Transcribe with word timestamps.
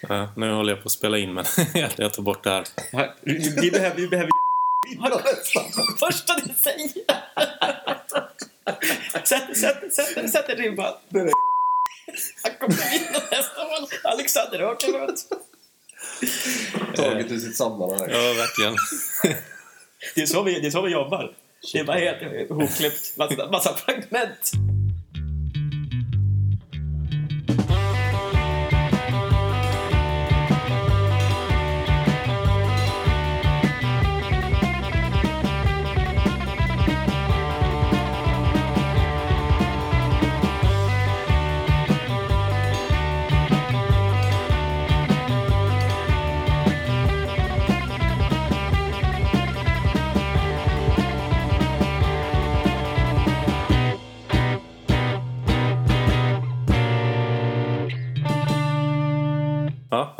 Ja, 0.00 0.32
nu 0.36 0.52
håller 0.52 0.72
jag 0.72 0.82
på 0.82 0.86
att 0.86 0.92
spela 0.92 1.18
in 1.18 1.34
men 1.34 1.44
jag 1.96 2.12
tar 2.12 2.22
bort 2.22 2.44
det 2.44 2.50
här. 2.50 2.64
Vi 3.60 3.70
behöver... 3.70 3.96
Vi 3.96 4.08
behöver... 4.08 4.30
Första 5.98 6.34
du 6.34 6.54
säger! 6.54 6.88
Sätt, 9.24 9.56
sätt, 9.56 9.94
sätt, 9.94 10.30
sätt 10.30 10.48
ribban. 10.48 10.94
Han 12.42 12.52
kommer 12.58 12.90
vinna 12.90 13.18
nästa 13.30 13.64
val. 13.64 13.86
Alexander 14.04 14.64
Åkerlund. 14.64 15.18
Taget 16.96 17.30
ur 17.32 17.38
sitt 17.38 17.56
sammanhang. 17.56 18.08
Ja, 18.10 18.32
verkligen. 18.32 18.76
Det 20.14 20.22
är 20.22 20.26
så 20.26 20.42
vi, 20.42 20.60
det 20.60 20.66
är 20.66 20.70
så 20.70 20.82
vi 20.82 20.92
jobbar. 20.92 21.36
Det 21.72 21.78
är 21.78 21.84
bara 21.84 21.98
helt 21.98 22.22
ihopklippt. 22.22 23.16
Massa, 23.16 23.50
massa 23.50 23.74
fragment. 23.74 24.52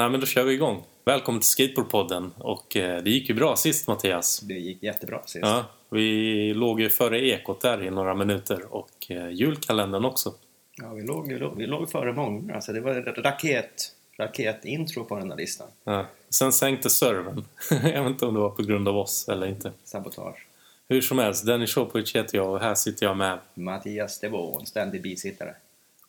Ja, 0.09 0.13
men 0.13 0.21
då 0.21 0.27
kör 0.27 0.45
vi 0.45 0.53
igång. 0.53 0.85
Välkommen 1.05 1.41
till 1.41 1.51
Skateboardpodden. 1.51 2.33
Och 2.39 2.77
eh, 2.77 3.03
det 3.03 3.11
gick 3.11 3.29
ju 3.29 3.35
bra 3.35 3.57
sist 3.57 3.89
Mattias. 3.89 4.41
Det 4.41 4.55
gick 4.55 4.83
jättebra 4.83 5.23
sist. 5.23 5.43
Ja, 5.43 5.65
vi 5.91 6.55
låg 6.55 6.81
ju 6.81 6.89
före 6.89 7.21
ekot 7.21 7.61
där 7.61 7.83
i 7.83 7.91
några 7.91 8.15
minuter 8.15 8.75
och 8.75 8.91
eh, 9.09 9.31
julkalendern 9.31 10.05
också. 10.05 10.35
Ja, 10.77 10.93
vi 10.93 11.03
låg, 11.03 11.29
vi 11.29 11.39
låg, 11.39 11.57
vi 11.57 11.67
låg 11.67 11.91
före 11.91 12.13
många. 12.13 12.55
Alltså, 12.55 12.73
det 12.73 12.81
var 12.81 12.95
raket, 12.95 13.95
raketintro 14.19 15.05
på 15.05 15.19
den 15.19 15.31
här 15.31 15.37
listan. 15.37 15.69
Ja. 15.85 16.07
Sen 16.31 16.53
sänkte 16.53 16.91
servern. 16.91 17.45
jag 17.71 18.03
vet 18.03 18.11
inte 18.11 18.27
om 18.27 18.35
det 18.35 18.41
var 18.41 18.51
på 18.51 18.63
grund 18.63 18.89
av 18.89 18.97
oss 18.97 19.29
eller 19.29 19.47
inte. 19.47 19.73
Sabotage. 19.85 20.47
Hur 20.89 21.01
som 21.01 21.19
helst, 21.19 21.47
Dennis 21.47 21.75
Shopovic 21.75 22.17
heter 22.17 22.39
jag 22.39 22.51
och 22.51 22.61
här 22.61 22.75
sitter 22.75 23.07
jag 23.07 23.17
med. 23.17 23.39
Mattias 23.55 24.21
Devon, 24.21 24.67
ständig 24.67 25.03
bisittare. 25.03 25.55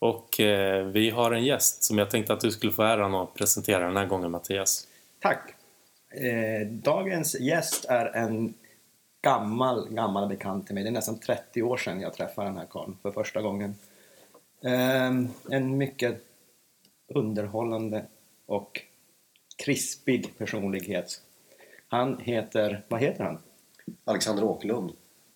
Och 0.00 0.40
eh, 0.40 0.86
vi 0.86 1.10
har 1.10 1.32
en 1.32 1.44
gäst 1.44 1.84
som 1.84 1.98
jag 1.98 2.10
tänkte 2.10 2.32
att 2.32 2.40
du 2.40 2.50
skulle 2.50 2.72
få 2.72 2.82
äran 2.82 3.14
att 3.14 3.34
presentera 3.34 3.86
den 3.86 3.96
här 3.96 4.06
gången 4.06 4.30
Mattias. 4.30 4.88
Tack! 5.18 5.54
Eh, 6.10 6.66
dagens 6.66 7.40
gäst 7.40 7.84
är 7.84 8.06
en 8.06 8.54
gammal, 9.22 9.88
gammal 9.90 10.28
bekant 10.28 10.66
till 10.66 10.74
mig. 10.74 10.84
Det 10.84 10.90
är 10.90 10.92
nästan 10.92 11.18
30 11.18 11.62
år 11.62 11.76
sedan 11.76 12.00
jag 12.00 12.14
träffade 12.14 12.48
den 12.48 12.56
här 12.56 12.66
karln 12.70 12.96
för 13.02 13.10
första 13.10 13.42
gången. 13.42 13.74
Eh, 14.64 15.10
en 15.50 15.78
mycket 15.78 16.22
underhållande 17.14 18.04
och 18.46 18.80
krispig 19.64 20.38
personlighet. 20.38 21.22
Han 21.88 22.18
heter, 22.20 22.82
vad 22.88 23.00
heter 23.00 23.24
han? 23.24 23.38
Alexander 24.04 24.44
Åkerlund. 24.44 24.92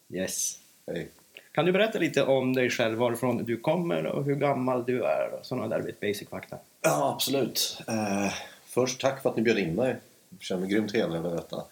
Yes. 0.09 0.59
Hej. 0.87 1.11
Kan 1.55 1.67
du 1.67 1.73
berätta 1.73 1.99
lite 1.99 2.23
om 2.23 2.53
dig 2.53 2.71
själv, 2.71 2.99
varifrån 2.99 3.45
du 3.45 3.57
kommer 3.57 4.07
och 4.07 4.25
hur 4.25 4.35
gammal 4.35 4.85
du 4.85 5.05
är 5.05 5.39
och 5.39 5.47
sådana 5.47 5.69
där 5.69 5.83
lite 5.83 6.07
basic 6.07 6.29
fakta? 6.29 6.59
Ja, 6.81 7.13
absolut. 7.15 7.79
Eh, 7.89 8.33
först 8.65 9.01
tack 9.01 9.23
för 9.23 9.31
att 9.31 9.37
ni 9.37 9.43
bjöd 9.43 9.59
in 9.59 9.75
mig. 9.75 9.97
Jag 10.29 10.43
känner 10.43 10.61
mig 10.61 10.71
grymt 10.71 10.93
helig 10.95 11.17
över 11.17 11.31
detta. 11.31 11.65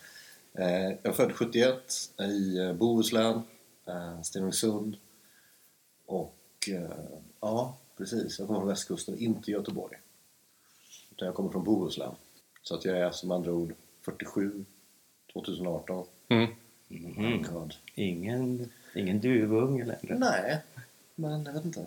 Eh, 0.55 0.83
jag 0.83 1.07
är 1.07 1.13
född 1.13 1.33
71 1.33 1.75
i 2.21 2.59
eh, 2.59 2.73
Bohuslän, 2.73 3.43
eh, 3.87 4.23
Stenungsund. 4.23 4.97
Och 6.07 6.69
eh, 6.71 6.91
ja, 7.41 7.77
precis. 7.99 8.39
Jag 8.39 8.49
kommer 8.49 8.61
från 8.61 8.69
västkusten, 8.69 9.19
inte 9.19 9.51
Göteborg. 9.51 9.97
Utan 11.11 11.27
jag 11.27 11.35
kommer 11.35 11.51
från 11.51 11.65
Bohuslän. 11.65 12.15
Så 12.63 12.75
att 12.75 12.85
jag 12.85 12.99
är 12.99 13.11
som 13.11 13.31
andra 13.31 13.53
ord 13.53 13.75
47 14.03 14.65
2018. 15.33 16.07
Mm. 16.29 16.51
Mhm. 16.89 17.43
God. 17.43 17.75
Ingen, 17.95 18.71
ingen 18.95 19.21
duvunge 19.21 19.85
längre. 19.85 20.19
Nej, 20.19 20.59
men 21.15 21.45
jag 21.45 21.53
vet 21.53 21.65
inte. 21.65 21.87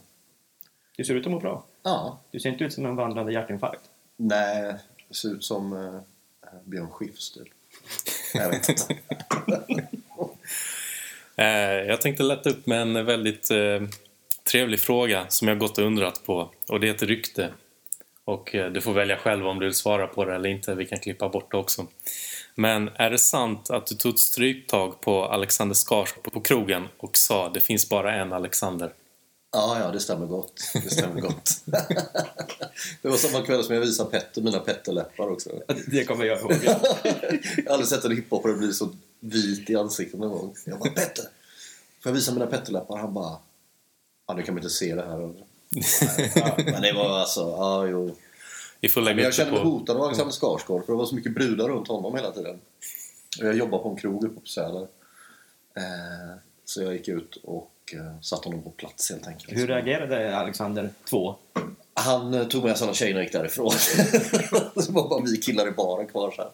Du 0.98 1.06
ser 1.06 1.16
ut 1.16 1.26
att 1.26 1.32
må 1.32 1.40
bra. 1.40 1.64
Ja, 1.84 2.20
Du 2.32 2.40
ser 2.40 2.50
inte 2.50 2.64
ut 2.64 2.74
som 2.74 2.86
en 2.86 2.96
vandrande 2.96 3.34
hjärtinfarkt. 3.34 3.82
Nej, 4.18 4.76
det 5.08 5.16
ser 5.16 5.30
ut 5.30 5.44
som 5.44 5.74
uh, 5.74 6.02
Björn 6.64 6.90
Skifs 6.90 7.32
typ. 7.32 7.48
Jag 8.34 8.50
vet 8.50 8.70
inte. 8.70 8.96
Eh, 11.38 11.88
jag 11.88 12.02
tänkte 12.02 12.24
lätta 12.24 12.50
upp 12.50 12.66
med 12.66 12.82
en 12.82 13.06
väldigt 13.06 13.52
eh, 13.52 13.82
trevlig 14.52 14.80
fråga 14.80 15.26
som 15.30 15.48
jag 15.48 15.58
gått 15.58 15.78
och 15.78 15.86
undrat 15.86 16.26
på. 16.26 16.52
Och 16.68 16.80
det 16.80 16.88
är 16.88 16.94
ett 16.94 17.04
rykte. 17.04 17.50
Och 18.26 18.56
eh, 18.56 18.72
du 18.72 18.82
får 18.82 18.94
välja 18.94 19.18
själv 19.18 19.48
om 19.48 19.60
du 19.60 19.66
vill 19.66 19.76
svara 19.76 20.08
på 20.08 20.26
det 20.26 20.36
eller 20.36 20.50
inte. 20.50 20.76
Vi 20.76 20.86
kan 20.86 21.00
klippa 21.00 21.30
bort 21.30 21.52
det 21.52 21.58
också. 21.58 21.88
Men 22.56 22.90
är 22.96 23.10
det 23.10 23.18
sant 23.18 23.70
att 23.70 23.88
du 23.88 23.96
tog 23.96 24.14
ett 24.14 24.20
stryptag 24.20 25.02
på 25.02 25.26
Alexander 25.26 25.76
Skarsgård 25.76 26.34
på 26.34 26.42
krogen 26.42 26.88
och 26.98 27.18
sa 27.18 27.50
det 27.50 27.62
finns 27.62 27.90
bara 27.90 28.16
en 28.16 28.34
Alexander? 28.34 28.94
Ja, 29.52 29.80
ja, 29.80 29.92
det 29.92 30.00
stämmer 30.00 30.26
gott. 30.26 30.54
Det 30.74 30.90
stämmer 30.90 31.22
gott. 31.22 31.52
det 33.02 33.08
var 33.10 33.18
samma 33.18 33.46
kväll 33.46 33.64
som 33.64 33.76
jag 33.76 33.82
visade 33.82 34.12
Petter 34.12 34.42
mina 34.42 34.60
Petterläppar 34.60 35.32
också. 35.32 35.50
Det 35.88 36.06
kommer 36.06 36.26
jag 36.26 36.40
ihåg. 36.40 36.52
Jag 36.64 36.74
har 37.66 37.74
aldrig 37.74 37.88
sett 37.88 38.06
en 38.06 38.16
hiphopare 38.16 38.54
bli 38.54 38.74
så 38.74 38.90
vit 39.20 39.70
i 39.70 39.76
ansiktet 39.76 40.20
någon 40.20 40.30
gång. 40.30 40.56
Jag 40.66 40.80
bara 40.80 40.90
Petter! 40.90 41.24
Får 42.04 42.10
jag 42.10 42.14
visa 42.14 42.34
mina 42.34 42.48
Petterläppar? 42.48 42.98
Han 42.98 43.14
bara 43.14 43.38
Ja, 44.28 44.34
nu 44.34 44.44
kan 44.44 44.54
man 44.54 44.64
inte 44.64 44.76
se 44.76 44.96
det 44.96 45.02
här. 45.02 45.34
Men 46.72 46.82
det 46.82 46.94
var 46.94 47.20
alltså, 47.20 47.40
ja 47.40 47.88
jo. 47.88 48.16
Vi 48.80 48.90
får 48.90 49.08
jag 49.08 49.18
det 49.18 49.34
kände 49.34 49.52
mig 49.52 49.62
på... 49.62 49.70
hotad 49.70 49.98
av 49.98 50.04
Alexander 50.04 50.34
Skarsgård 50.34 50.86
för 50.86 50.94
det 50.94 50.98
var 50.98 51.06
så 51.06 51.16
mycket 51.16 51.36
brudar 51.36 51.70
runt 51.70 51.88
honom 51.88 52.16
hela 52.16 52.32
tiden. 52.32 52.60
Och 53.42 53.48
jag 53.48 53.56
jobbade 53.56 53.84
på 53.84 53.90
en 53.90 53.96
krog 53.96 54.24
uppe 54.24 54.42
på 54.42 54.48
Söder. 54.48 54.88
Eh, 55.78 56.38
så 56.66 56.82
jag 56.82 56.94
gick 56.94 57.08
ut 57.08 57.36
och 57.44 57.72
eh, 57.94 58.22
satte 58.22 58.50
honom 58.50 58.64
på 58.64 58.70
plats 58.70 59.12
helt 59.12 59.28
enkelt. 59.28 59.58
Hur 59.58 59.68
reagerade 59.68 60.38
Alexander 60.38 60.90
2? 61.10 61.36
Han 61.94 62.34
eh, 62.34 62.48
tog 62.48 62.64
med 62.64 62.78
sig 62.78 62.86
alla 62.86 62.94
tjejerna 62.94 63.20
och 63.20 63.24
gick 63.24 63.34
därifrån. 63.34 63.72
så 64.76 64.92
var 64.92 65.10
bara 65.10 65.24
vi 65.24 65.38
killar 65.38 65.68
i 65.68 65.72
baren 65.72 66.08
kvar 66.08 66.32
så 66.32 66.42
här. 66.42 66.52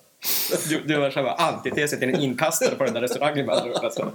Du, 0.69 0.83
du 0.87 0.99
var 0.99 1.11
själva 1.11 1.31
antitesen 1.31 1.99
till 1.99 2.09
en 2.09 2.21
inkastare 2.21 2.75
på 2.75 2.83
den 2.83 2.93
där 2.93 3.01
restaurangen 3.01 3.49
alltså. 3.49 4.11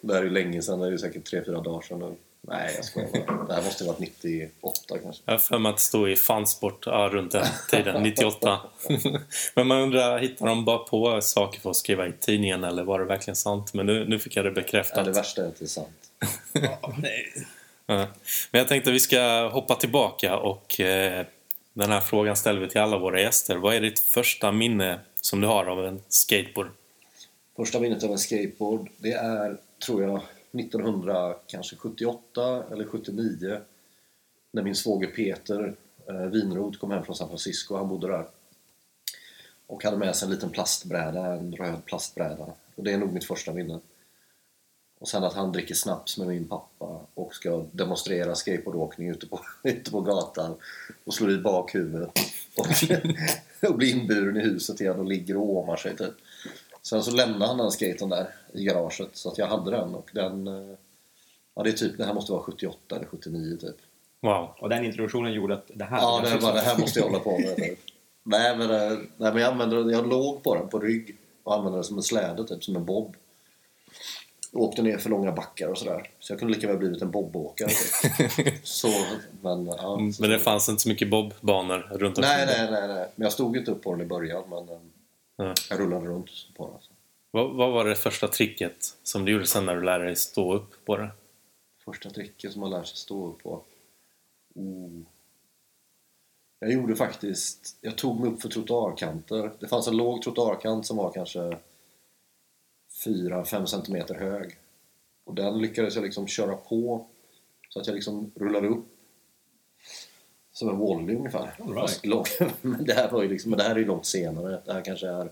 Det 0.00 0.14
här 0.14 0.20
är 0.20 0.24
ju 0.24 0.30
länge 0.30 0.62
sedan, 0.62 0.78
det 0.78 0.86
är 0.86 0.90
ju 0.90 0.98
säkert 0.98 1.32
3-4 1.32 1.64
dagar 1.64 1.80
sedan 1.80 1.98
nu. 1.98 2.14
Nej, 2.48 2.72
jag 2.76 2.84
skojar 2.84 3.26
bara. 3.26 3.44
Det 3.44 3.54
här 3.54 3.62
måste 3.62 3.84
ha 3.84 3.92
varit 3.92 4.00
98 4.00 4.98
kanske. 5.02 5.22
Jag 5.24 5.32
har 5.32 5.38
för 5.38 5.58
mig 5.58 5.70
att 5.70 5.76
det 5.76 5.82
stod 5.82 6.10
i 6.10 6.16
fansport 6.16 6.86
ja, 6.86 7.08
runt 7.12 7.32
den 7.32 7.46
tiden, 7.70 8.02
98. 8.02 8.60
Men 9.54 9.66
man 9.66 9.78
undrar, 9.80 10.18
hittar 10.18 10.46
de 10.46 10.64
bara 10.64 10.78
på 10.78 11.20
saker 11.20 11.60
för 11.60 11.70
att 11.70 11.76
skriva 11.76 12.06
i 12.06 12.12
tidningen 12.20 12.64
eller 12.64 12.84
var 12.84 12.98
det 12.98 13.04
verkligen 13.04 13.36
sant? 13.36 13.74
Men 13.74 13.86
nu, 13.86 14.04
nu 14.08 14.18
fick 14.18 14.36
jag 14.36 14.44
det 14.44 14.48
Ja, 14.48 14.54
bekräftat. 14.54 15.04
det 15.04 15.10
värsta 15.10 15.42
är 15.42 15.48
att 15.48 15.58
det 15.58 15.64
är 15.64 15.66
sant. 15.66 15.88
Ja, 16.52 16.94
nej. 16.98 17.32
Ja. 17.88 18.06
Men 18.50 18.58
jag 18.58 18.68
tänkte 18.68 18.90
att 18.90 18.94
vi 18.94 19.00
ska 19.00 19.48
hoppa 19.48 19.74
tillbaka 19.74 20.36
och 20.36 20.80
eh, 20.80 21.26
den 21.74 21.90
här 21.90 22.00
frågan 22.00 22.36
ställer 22.36 22.60
vi 22.60 22.68
till 22.68 22.80
alla 22.80 22.98
våra 22.98 23.20
gäster. 23.20 23.56
Vad 23.56 23.74
är 23.74 23.80
ditt 23.80 23.98
första 23.98 24.52
minne 24.52 25.00
som 25.20 25.40
du 25.40 25.46
har 25.46 25.66
av 25.66 25.86
en 25.86 26.02
skateboard? 26.08 26.68
Första 27.56 27.80
minnet 27.80 28.04
av 28.04 28.10
en 28.10 28.18
skateboard, 28.18 28.88
det 28.96 29.12
är, 29.12 29.56
tror 29.86 30.02
jag, 30.02 30.20
1978 30.60 32.64
eller 32.72 32.84
79 32.84 33.60
när 34.52 34.62
min 34.62 34.74
svåger 34.74 35.06
Peter 35.06 35.76
eh, 36.08 36.26
Winroth 36.26 36.78
kom 36.78 36.90
hem 36.90 37.04
från 37.04 37.16
San 37.16 37.28
Francisco, 37.28 37.76
han 37.76 37.88
bodde 37.88 38.08
där. 38.08 38.26
Och 39.66 39.84
hade 39.84 39.96
med 39.96 40.16
sig 40.16 40.26
en 40.26 40.34
liten 40.34 40.50
plastbräda, 40.50 41.26
en 41.26 41.56
röd 41.56 41.84
plastbräda. 41.84 42.46
Och 42.74 42.84
det 42.84 42.92
är 42.92 42.98
nog 42.98 43.12
mitt 43.12 43.24
första 43.24 43.52
minne. 43.52 43.80
Och 44.98 45.08
sen 45.08 45.24
att 45.24 45.34
han 45.34 45.52
dricker 45.52 45.74
snaps 45.74 46.18
med 46.18 46.28
min 46.28 46.48
pappa 46.48 47.00
och 47.14 47.34
ska 47.34 47.64
demonstrera 47.72 48.34
skateboardåkning 48.34 49.08
ute 49.08 49.26
på, 49.26 49.40
ute 49.62 49.90
på 49.90 50.00
gatan 50.00 50.56
och 51.04 51.14
slår 51.14 51.30
i 51.30 51.38
bakhuvudet. 51.38 52.10
Och, 52.56 52.66
och 53.68 53.76
blir 53.76 53.96
inburen 53.96 54.36
i 54.36 54.40
huset 54.40 54.80
igen 54.80 54.98
och 54.98 55.04
ligger 55.04 55.36
och 55.36 55.56
åmar 55.56 55.76
sig 55.76 55.96
typ. 55.96 56.14
Sen 56.82 57.02
så 57.02 57.10
lämnar 57.10 57.46
han 57.46 57.58
den 57.58 57.70
skaten 57.70 58.08
där 58.08 58.34
i 58.56 58.64
garaget 58.64 59.08
så 59.12 59.28
att 59.30 59.38
jag 59.38 59.46
hade 59.46 59.70
den 59.70 59.94
och 59.94 60.10
den... 60.12 60.46
eh, 60.46 60.76
Ja 61.58 61.62
det 61.62 61.70
är 61.70 61.72
typ, 61.72 61.98
det 61.98 62.04
här 62.04 62.14
måste 62.14 62.32
vara 62.32 62.42
78 62.42 62.96
eller 62.96 63.06
79 63.06 63.56
typ. 63.60 63.76
Wow. 64.22 64.48
Och 64.58 64.68
den 64.68 64.84
introduktionen 64.84 65.32
gjorde 65.32 65.54
att 65.54 65.70
det 65.74 65.84
här... 65.84 65.98
Ja, 65.98 66.20
det, 66.24 66.28
här 66.28 66.40
bara, 66.40 66.54
det 66.54 66.60
här 66.60 66.78
måste 66.78 66.98
jag 66.98 67.06
hålla 67.06 67.18
på 67.18 67.38
med. 67.38 67.54
nu. 67.58 67.76
Nej 68.24 68.56
men, 68.56 68.70
eh, 68.70 68.98
nej, 69.16 69.32
men 69.32 69.36
jag, 69.36 69.52
använde, 69.52 69.92
jag 69.92 70.08
låg 70.08 70.42
på 70.42 70.54
den 70.54 70.68
på 70.68 70.78
rygg 70.78 71.16
och 71.42 71.54
använde 71.54 71.76
den 71.78 71.84
som 71.84 71.96
en 71.96 72.02
släde, 72.02 72.44
typ 72.46 72.64
som 72.64 72.76
en 72.76 72.84
bob. 72.84 73.16
åkte 74.52 74.82
ner 74.82 74.98
för 74.98 75.10
långa 75.10 75.32
backar 75.32 75.68
och 75.68 75.78
sådär. 75.78 76.10
Så 76.20 76.32
jag 76.32 76.38
kunde 76.38 76.54
lika 76.54 76.66
väl 76.68 76.76
blivit 76.78 77.02
en 77.02 77.10
bobåkare. 77.10 77.68
typ. 77.68 78.52
så, 78.66 78.88
men, 79.42 79.66
ja, 79.66 79.94
Mm, 79.98 80.12
så- 80.12 80.22
Men 80.22 80.30
det 80.30 80.38
fanns 80.38 80.68
inte 80.68 80.82
så 80.82 80.88
mycket 80.88 81.10
bobbanor 81.10 81.78
runt 81.90 82.16
Nej, 82.18 82.42
omkring. 82.42 82.58
nej, 82.58 82.70
nej, 82.70 82.88
nej. 82.88 83.08
Men 83.14 83.24
jag 83.24 83.32
stod 83.32 83.56
inte 83.56 83.70
upp 83.70 83.82
på 83.82 83.92
den 83.92 84.00
i 84.00 84.06
början. 84.06 84.42
Men 84.50 84.68
eh, 84.68 84.80
Ja. 85.38 85.54
jag 85.70 85.80
rullade 85.80 86.06
runt 86.06 86.30
på 86.56 86.66
den. 86.66 86.95
Vad, 87.36 87.54
vad 87.54 87.72
var 87.72 87.84
det 87.84 87.94
första 87.94 88.28
tricket 88.28 88.76
som 89.02 89.24
du 89.24 89.32
gjorde 89.32 89.46
sen 89.46 89.66
när 89.66 89.76
du 89.76 89.82
lärde 89.82 90.04
dig 90.04 90.16
stå 90.16 90.54
upp 90.54 90.84
på 90.84 90.96
det? 90.96 91.08
Första 91.84 92.10
tricket 92.10 92.52
som 92.52 92.60
man 92.60 92.70
lär 92.70 92.84
sig 92.84 92.96
stå 92.96 93.28
upp 93.28 93.42
på. 93.42 93.62
Oh. 94.54 95.02
Jag 96.58 96.72
gjorde 96.72 96.96
faktiskt, 96.96 97.78
jag 97.80 97.98
tog 97.98 98.20
mig 98.20 98.30
upp 98.30 98.42
för 98.42 98.48
trottoarkanter. 98.48 99.52
Det 99.58 99.68
fanns 99.68 99.88
en 99.88 99.96
låg 99.96 100.22
trottoarkant 100.22 100.86
som 100.86 100.96
var 100.96 101.12
kanske 101.12 101.58
4-5 103.06 103.66
centimeter 103.66 104.14
hög. 104.14 104.56
Och 105.24 105.34
den 105.34 105.58
lyckades 105.58 105.94
jag 105.94 106.04
liksom 106.04 106.26
köra 106.26 106.56
på 106.56 107.06
så 107.68 107.80
att 107.80 107.86
jag 107.86 107.94
liksom 107.94 108.30
rullade 108.34 108.68
upp 108.68 108.86
som 110.52 110.68
en 110.68 110.78
volley 110.78 111.16
ungefär. 111.16 111.54
All 111.58 111.68
right. 111.68 111.80
Fast 111.80 112.06
lång. 112.06 112.24
men 112.60 112.84
det 112.84 112.94
här 112.94 113.10
var 113.10 113.22
ju 113.22 113.28
liksom, 113.28 113.50
men 113.50 113.58
det 113.58 113.64
här 113.64 113.74
är 113.74 113.78
ju 113.78 113.84
långt 113.84 114.06
senare. 114.06 114.62
Det 114.64 114.72
här 114.72 114.84
kanske 114.84 115.08
är 115.08 115.30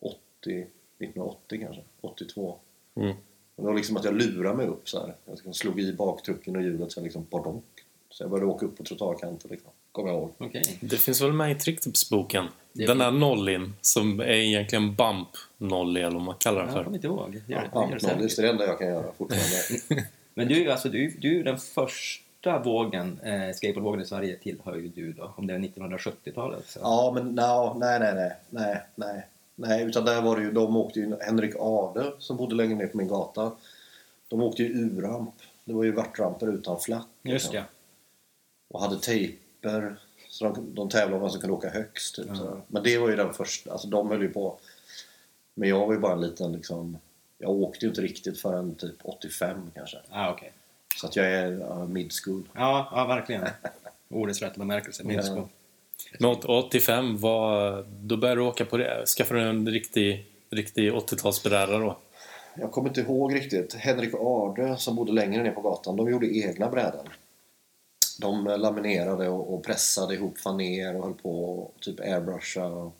80, 0.00 0.66
1980 0.98 1.58
kanske, 1.64 1.82
82. 2.00 2.56
Mm. 2.96 3.10
Och 3.56 3.62
det 3.62 3.68
var 3.68 3.74
liksom 3.74 3.96
att 3.96 4.04
jag 4.04 4.14
lurade 4.14 4.56
mig 4.56 4.66
upp 4.66 4.88
så 4.88 4.98
här. 5.00 5.14
Jag 5.24 5.32
liksom 5.32 5.54
slog 5.54 5.80
i 5.80 5.92
baktrucken 5.92 6.56
och 6.56 6.62
hjulet 6.62 6.92
så 6.92 6.98
jag 7.00 7.04
liksom 7.04 7.26
bardonk. 7.30 7.64
Så 8.10 8.22
jag 8.22 8.30
började 8.30 8.50
åka 8.50 8.66
upp 8.66 8.76
på 8.78 8.84
trottoarkanten 8.84 9.50
liksom. 9.50 9.70
Kommer 9.92 10.08
jag 10.10 10.18
ihåg. 10.18 10.30
Okej. 10.38 10.78
Det 10.80 10.96
finns 10.96 11.22
väl 11.22 11.32
med 11.32 11.50
i 11.52 11.54
tricktipsboken? 11.54 12.46
Den 12.72 12.98
där 12.98 13.10
nollin 13.10 13.74
som 13.80 14.20
är 14.20 14.24
egentligen 14.28 14.94
bump 14.94 15.28
nolly 15.58 16.00
eller 16.00 16.10
vad 16.14 16.22
man 16.22 16.34
kallar 16.34 16.58
den 16.58 16.66
Jag 16.68 16.76
för. 16.76 16.84
kommer 16.84 16.96
inte 16.96 17.06
ihåg. 17.06 17.32
Det- 17.46 17.52
gör 17.52 17.60
det 17.62 17.68
Pampnollis, 17.68 18.02
säkert. 18.02 18.36
det 18.36 18.42
är 18.42 18.42
det 18.42 18.48
enda 18.50 18.64
jag 18.66 18.78
kan 18.78 18.88
göra 18.88 19.12
fortfarande. 19.18 20.06
Men 20.34 20.48
du, 20.48 20.70
alltså, 20.70 20.88
du, 20.88 21.10
du 21.20 21.40
är 21.40 21.44
den 21.44 21.58
första 21.58 22.58
vågen, 22.64 23.20
eh, 23.22 23.54
skateboardvågen 23.54 24.00
i 24.00 24.04
Sverige 24.06 24.36
tillhör 24.36 24.76
ju 24.76 24.88
du 24.88 25.12
då, 25.12 25.32
om 25.36 25.46
det 25.46 25.54
är 25.54 25.58
1970-talet. 25.58 26.66
Så. 26.68 26.78
ja, 26.82 27.12
men 27.14 27.26
no, 27.26 27.78
nej, 27.78 28.00
nej, 28.00 28.14
nej, 28.14 28.32
nej, 28.50 28.80
nej. 28.94 29.26
Nej, 29.60 29.84
utan 29.84 30.04
där 30.04 30.22
var 30.22 30.36
det 30.36 30.42
ju, 30.42 30.52
de 30.52 30.76
åkte 30.76 31.00
ju, 31.00 31.16
Henrik 31.20 31.54
Ade 31.58 32.12
som 32.18 32.36
bodde 32.36 32.54
längre 32.54 32.74
ner 32.74 32.86
på 32.86 32.96
min 32.96 33.08
gata. 33.08 33.52
De 34.28 34.42
åkte 34.42 34.62
ju 34.62 34.68
U-ramp. 34.68 35.34
Det 35.64 35.72
var 35.72 35.84
ju 35.84 35.92
värtramper 35.92 36.46
utan 36.46 36.80
flack. 36.80 37.06
Just 37.22 37.52
ja. 37.52 37.62
Och 38.68 38.80
hade 38.80 38.98
tejper. 38.98 39.96
Så 40.28 40.44
de, 40.44 40.74
de 40.74 40.88
tävlade 40.88 41.14
om 41.14 41.20
vem 41.20 41.30
som 41.30 41.40
kunde 41.40 41.56
åka 41.56 41.70
högst. 41.70 42.16
Typ, 42.16 42.36
så. 42.36 42.60
Men 42.66 42.82
det 42.82 42.98
var 42.98 43.08
ju 43.08 43.16
den 43.16 43.34
första, 43.34 43.72
alltså 43.72 43.88
de 43.88 44.08
höll 44.08 44.22
ju 44.22 44.28
på. 44.28 44.58
Men 45.54 45.68
jag 45.68 45.86
var 45.86 45.92
ju 45.92 46.00
bara 46.00 46.12
en 46.12 46.20
liten 46.20 46.52
liksom, 46.52 46.98
jag 47.38 47.50
åkte 47.50 47.84
ju 47.84 47.88
inte 47.88 48.00
riktigt 48.00 48.40
förrän 48.40 48.74
typ 48.74 48.96
85 49.02 49.70
kanske. 49.74 49.98
Ah, 50.10 50.30
okej. 50.30 50.52
Så 50.96 51.06
att 51.06 51.16
jag 51.16 51.26
är 51.26 51.52
uh, 51.52 51.88
mid 51.88 52.12
school. 52.12 52.48
Ja, 52.54 52.88
ja, 52.92 53.06
verkligen. 53.06 53.44
Ordets 54.08 54.42
rätta 54.42 54.58
bemärkelse. 54.58 55.04
Min 55.04 55.16
Ja 55.16 55.48
sko. 56.00 56.16
Men 56.18 56.58
85 56.58 57.18
var... 57.18 57.84
Då 58.00 58.16
började 58.16 58.40
du 58.40 58.44
åka 58.44 58.64
på 58.64 58.76
det. 58.76 59.06
Skaffade 59.06 59.40
du 59.40 59.48
en 59.48 59.68
riktig, 59.68 60.26
riktig 60.50 60.92
80-talsbräda 60.92 61.78
då? 61.78 61.98
Jag 62.60 62.72
kommer 62.72 62.88
inte 62.88 63.00
ihåg 63.00 63.34
riktigt. 63.34 63.74
Henrik 63.74 64.14
och 64.14 64.26
Arde 64.26 64.76
som 64.76 64.96
bodde 64.96 65.12
längre 65.12 65.42
ner 65.42 65.52
på 65.52 65.60
gatan, 65.60 65.96
de 65.96 66.10
gjorde 66.10 66.36
egna 66.36 66.68
brädor. 66.68 67.16
De 68.20 68.44
laminerade 68.44 69.28
och, 69.28 69.64
pressade 69.64 70.14
ihop 70.14 70.38
faner 70.38 70.96
och 70.96 71.04
höll 71.04 71.14
på 71.14 71.58
och 71.58 71.74
typ 71.80 72.00
airbrusha. 72.00 72.66
Och 72.66 72.94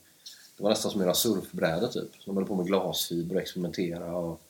det 0.57 0.63
var 0.63 0.69
nästan 0.69 0.91
som 0.91 1.01
att 1.01 1.05
göra 1.05 1.13
surfbrädor 1.13 1.87
typ. 1.87 2.09
De 2.25 2.37
höll 2.37 2.45
på 2.45 2.55
med 2.55 2.65
glasfiber 2.65 3.35
och 3.35 3.41
experimentera. 3.41 4.17
Och, 4.17 4.41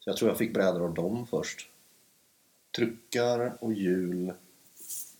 så 0.00 0.10
jag 0.10 0.16
tror 0.16 0.30
jag 0.30 0.38
fick 0.38 0.54
brädor 0.54 0.84
av 0.84 0.94
dem 0.94 1.26
först. 1.30 1.68
Truckar 2.76 3.56
och 3.60 3.72
hjul 3.72 4.32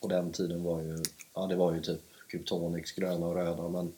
på 0.01 0.09
den 0.09 0.33
tiden 0.33 0.65
var 0.65 0.81
ju, 0.81 0.99
ja 1.35 1.47
det 1.47 1.57
var 1.57 1.73
ju 1.73 1.81
typ 1.81 2.01
Cubetonics, 2.33 2.93
gröna 2.93 3.27
och 3.27 3.35
röda 3.35 3.69
men 3.69 3.93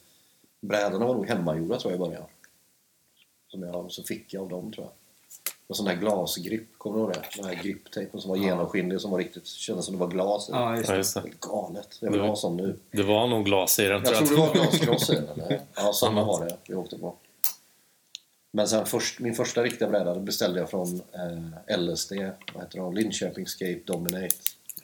brädorna 0.60 1.06
var 1.06 1.14
nog 1.14 1.28
hemmagjorda 1.28 1.78
tror 1.78 1.92
jag 1.92 1.96
i 2.00 2.04
början. 2.04 2.22
Som 3.48 3.62
jag, 3.62 3.92
så 3.92 4.02
fick 4.02 4.34
jag 4.34 4.42
av 4.42 4.48
dem 4.48 4.72
tror 4.72 4.86
jag. 4.86 4.92
Och 5.66 5.76
sån 5.76 5.86
här 5.86 5.94
glasgripp, 5.96 6.78
kommer 6.78 6.96
du 6.96 7.02
ihåg 7.02 7.12
det? 7.12 7.22
Den 7.36 7.44
här 7.44 7.62
gripptejpen 7.62 8.20
som 8.20 8.31
var 8.31 8.36
genomskinlig 8.36 9.00
som 9.00 9.10
var 9.10 9.19
riktigt, 9.19 9.46
kändes 9.46 9.84
som 9.84 9.94
det 9.94 10.00
var 10.00 10.08
glas 10.08 10.48
i. 10.48 10.52
Ja, 10.52 10.76
just 10.76 10.88
Ja, 10.88 10.92
det. 10.92 10.98
just 10.98 11.14
det. 11.14 11.22
Galet. 11.40 11.96
Jag 12.00 12.10
vill 12.10 12.20
ha 12.20 12.36
sån 12.36 12.56
nu. 12.56 12.78
Det 12.90 13.02
var 13.02 13.26
nog 13.26 13.44
glas 13.44 13.78
i 13.78 13.82
den. 13.84 14.02
Jag 14.04 14.26
tror 14.26 14.28
det 14.28 14.34
jag. 14.34 14.46
var 14.46 14.54
glasglas 14.54 15.10
i 15.10 15.14
den. 15.14 15.58
Ja, 15.76 15.92
såna 15.92 16.20
Annat. 16.20 16.26
var 16.26 16.46
det 16.46 16.56
vi 16.69 16.75
åkte 16.75 16.98
på. 16.98 17.14
Men 18.52 18.69
sen 18.69 18.86
först, 18.86 19.20
min 19.20 19.34
första 19.34 19.62
riktiga 19.62 19.88
bräda 19.88 20.14
beställde 20.14 20.60
jag 20.60 20.70
från 20.70 21.00
eh, 21.69 21.78
LSD, 21.78 22.12
vad 22.54 22.62
heter 22.64 22.78
de? 22.78 22.94
Linköping 22.94 23.46
Skate 23.46 23.81
Dominate. 23.84 24.34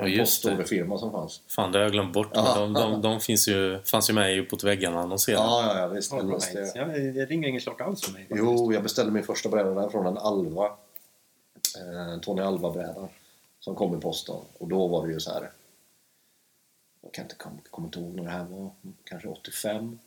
Ja, 0.00 0.06
En 0.06 0.12
just 0.12 0.43
det. 0.43 0.49
postorderfirma 0.49 0.99
som 0.99 1.12
fanns. 1.12 1.43
Fan, 1.49 1.73
det 1.73 1.79
har 1.79 1.82
jag 1.85 1.93
glömt 1.93 2.12
bort. 2.12 2.31
Ja. 2.35 2.55
de, 2.58 2.73
de, 2.73 3.02
de 3.02 3.20
finns 3.20 3.49
ju, 3.49 3.82
fanns 3.82 4.11
ju 4.11 4.14
med 4.14 4.35
i 4.37 4.41
Uppåt 4.41 4.64
väggarna 4.64 5.00
annonserade. 5.00 5.43
Ja, 5.44 5.75
ja, 5.75 5.81
ja 5.81 5.88
visst. 5.88 6.12
All 6.12 6.31
right. 6.31 6.73
Ja, 6.75 6.87
men 6.87 7.14
det 7.14 7.26
ringer 7.26 7.49
ingen 7.49 7.61
klocka 7.61 7.85
alls 7.85 8.05
för 8.05 8.12
mig. 8.12 8.23
faktiskt. 8.23 8.41
Jo, 8.41 8.73
jag 8.73 8.82
beställde 8.82 9.12
min 9.12 9.23
första 9.25 9.49
bräda 9.49 9.70
där 9.70 9.88
från 9.88 10.06
en 10.06 10.19
Alva. 10.19 10.67
Eh, 11.79 12.12
en 12.12 12.20
Tony 12.20 12.43
Alva-bräda. 12.43 13.08
Som 13.61 13.75
kom 13.75 13.99
i 13.99 14.00
posten. 14.00 14.37
Och 14.58 14.69
då 14.69 14.87
var 14.87 15.06
det 15.06 15.12
ju 15.12 15.20
så 15.20 15.32
här. 15.32 15.50
Jag 17.02 17.12
kan 17.12 17.25
inte 17.25 17.35
komma 17.35 17.56
kom 17.70 17.85
inte 17.85 17.99
ihåg 18.00 18.14
när 18.14 18.25
det 18.25 18.31
här 18.31 18.44
var. 18.44 18.70
Kanske 19.05 19.29
85. 19.29 19.99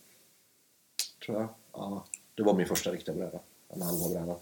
Tror 1.26 1.38
jag. 1.40 1.48
Ja, 1.72 2.04
det 2.34 2.42
var 2.42 2.54
min 2.54 2.66
första 2.66 2.90
riktiga 2.90 3.14
bräda. 3.14 3.38
En 3.68 3.82
Alva-bräda. 3.82 4.36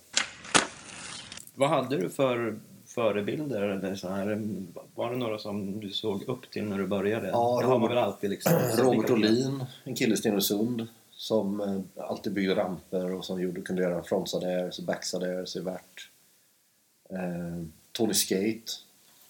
Vad 1.55 1.69
hade 1.69 1.97
du 1.97 2.11
för 2.11 2.59
förebilder? 2.95 3.63
Eller 3.63 3.95
så 3.95 4.09
här, 4.09 4.43
var 4.95 5.11
det 5.11 5.17
några 5.17 5.39
som 5.39 5.81
du 5.81 5.91
såg 5.91 6.23
upp 6.29 6.51
till 6.51 6.65
när 6.65 6.79
du 6.79 6.87
började? 6.87 7.29
Ja, 7.29 7.59
det 7.61 7.67
har 7.67 7.79
man 7.79 7.89
Robert- 7.89 7.91
väl 7.91 7.99
alltid 8.05 8.31
liksom. 8.31 8.53
Robert 8.79 9.11
Olin, 9.11 9.65
en 9.85 9.95
kille 9.95 10.15
i 10.15 10.17
Stenungsund. 10.17 10.87
Som 11.11 11.61
eh, 11.61 12.05
alltid 12.05 12.33
byggde 12.33 12.55
ramper 12.55 13.15
och 13.15 13.25
som 13.25 13.43
gjorde, 13.43 13.61
kunde 13.61 13.83
göra 13.83 14.03
frontside 14.03 14.45
airs 14.45 14.79
och 14.79 14.85
backside 14.85 15.23
airs 15.23 15.57
i 15.57 15.61
värt. 15.61 16.11
Eh, 17.11 17.65
Tony 17.93 18.15
Skate. 18.15 18.73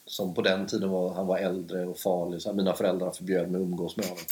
Som 0.07 0.35
på 0.35 0.43
den 0.43 0.67
tiden 0.67 0.91
var, 0.91 1.15
han 1.15 1.27
var 1.27 1.39
äldre 1.39 1.87
och 1.87 1.99
farlig. 1.99 2.43
Så 2.43 2.49
här, 2.49 2.57
mina 2.57 2.75
föräldrar 2.75 3.11
förbjöd 3.11 3.51
mig 3.51 3.61
att 3.61 3.65
umgås 3.65 3.97
med 3.97 4.07
honom. 4.07 4.25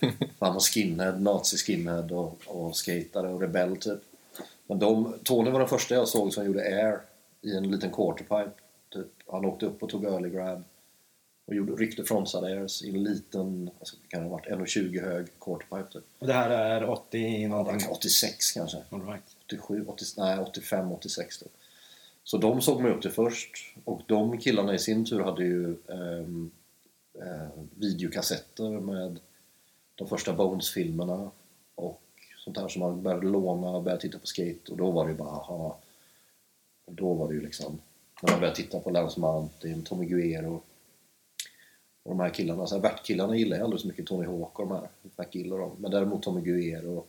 Han 0.38 0.52
var 0.54 0.60
skinhead, 0.60 1.12
nazi-skinhead 1.18 2.12
och, 2.12 2.38
och 2.46 2.76
skatare 2.76 3.28
och 3.28 3.40
rebell 3.40 3.76
typ. 3.76 3.98
Men 4.66 4.78
de, 4.78 5.14
Tony 5.22 5.50
var 5.50 5.58
den 5.58 5.68
första 5.68 5.94
jag 5.94 6.08
såg 6.08 6.32
som 6.34 6.46
gjorde 6.46 6.60
air 6.60 6.98
i 7.42 7.56
en 7.56 7.70
liten 7.70 7.90
quarterpipe. 7.90 8.50
Typ. 8.90 9.06
Han 9.26 9.44
åkte 9.44 9.66
upp 9.66 9.82
och 9.82 9.88
tog 9.88 10.04
early 10.04 10.30
grab 10.30 10.64
och 11.46 11.54
gjorde, 11.54 11.72
ryckte 11.72 12.04
frontside 12.04 12.70
i 12.84 12.88
en 12.88 13.02
liten, 13.02 13.70
alltså, 13.78 13.96
det 14.02 14.08
kan 14.08 14.22
ha 14.22 14.28
varit 14.28 14.46
1,20 14.46 15.04
hög 15.04 15.26
quarterpipe 15.40 15.92
typ. 15.92 16.04
Och 16.18 16.26
det 16.26 16.32
här 16.32 16.50
är 16.50 16.90
80 16.90 17.48
någonting? 17.48 17.88
86 17.90 18.52
kanske. 18.52 18.78
All 18.90 19.06
right. 19.06 19.22
87, 19.46 19.84
80, 19.86 20.04
nej 20.16 20.38
85, 20.38 20.92
86 20.92 21.38
typ. 21.38 21.52
Så 22.24 22.38
de 22.38 22.60
såg 22.60 22.82
mig 22.82 22.92
upp 22.92 23.02
till 23.02 23.10
först 23.10 23.76
och 23.84 24.02
de 24.06 24.38
killarna 24.38 24.74
i 24.74 24.78
sin 24.78 25.04
tur 25.04 25.20
hade 25.20 25.44
ju 25.44 25.76
ehm, 25.88 26.50
eh, 27.14 27.62
videokassetter 27.74 28.68
med 28.80 29.18
de 29.94 30.08
första 30.08 30.32
Bones-filmerna 30.32 31.30
och 31.74 32.02
sånt 32.44 32.56
där 32.56 32.68
som 32.68 32.80
man 32.80 33.02
började 33.02 33.26
låna 33.26 33.68
och 33.68 33.82
började 33.82 34.02
titta 34.02 34.18
på 34.18 34.26
skate 34.26 34.72
och 34.72 34.76
då 34.76 34.90
var 34.90 35.04
det 35.04 35.10
ju 35.10 35.18
bara 35.18 35.28
aha. 35.28 35.78
Och 36.84 36.94
då 36.94 37.14
var 37.14 37.28
det 37.28 37.34
ju 37.34 37.40
liksom 37.40 37.80
när 38.22 38.30
man 38.30 38.40
började 38.40 38.56
titta 38.56 38.80
på 38.80 38.90
Lance 38.90 39.20
Mountain, 39.20 39.82
Tommy 39.82 40.06
Guerrero 40.06 40.62
och 42.02 42.10
de 42.10 42.20
här 42.20 42.30
killarna, 42.30 42.66
så 42.66 42.74
här, 42.74 42.82
värtkillarna 42.82 43.36
gillar 43.36 43.56
jag 43.56 43.64
aldrig 43.64 43.80
så 43.80 43.88
mycket, 43.88 44.06
Tony 44.06 44.26
Hawk 44.26 44.58
och 44.58 44.68
de 44.68 44.74
här, 44.74 44.88
McGill 45.16 45.52
och 45.52 45.58
dem. 45.58 45.76
Men 45.78 45.90
däremot 45.90 46.22
Tommy 46.22 46.40
Guerrero 46.40 47.04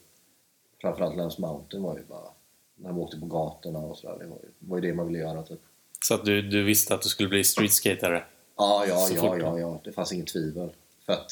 framförallt 0.82 1.18
Lance 1.18 1.42
Mountain 1.42 1.84
var 1.84 1.98
ju 1.98 2.04
bara 2.04 2.30
när 2.76 2.90
de 2.90 3.00
åkte 3.00 3.20
på 3.20 3.26
gatorna 3.26 3.80
och 3.80 3.98
sådär. 3.98 4.20
Det 4.20 4.26
var 4.26 4.38
ju, 4.44 4.50
var 4.60 4.78
ju 4.78 4.82
det 4.82 4.94
man 4.94 5.08
ville 5.08 5.20
göra 5.20 5.44
typ. 5.44 5.60
Så 6.06 6.14
att 6.14 6.26
du, 6.26 6.42
du 6.42 6.64
visste 6.64 6.96
att 6.96 7.02
du 7.02 7.10
skulle 7.10 7.30
bli 7.30 7.44
streetskatare? 7.44 8.24
Ja, 8.58 8.86
ja, 8.88 9.10
ja, 9.16 9.38
ja, 9.38 9.60
ja. 9.60 9.82
Det 9.84 9.92
fanns 9.92 10.14
inget 10.14 10.28
tvivel. 10.28 10.72
För 11.06 11.14
att 11.14 11.32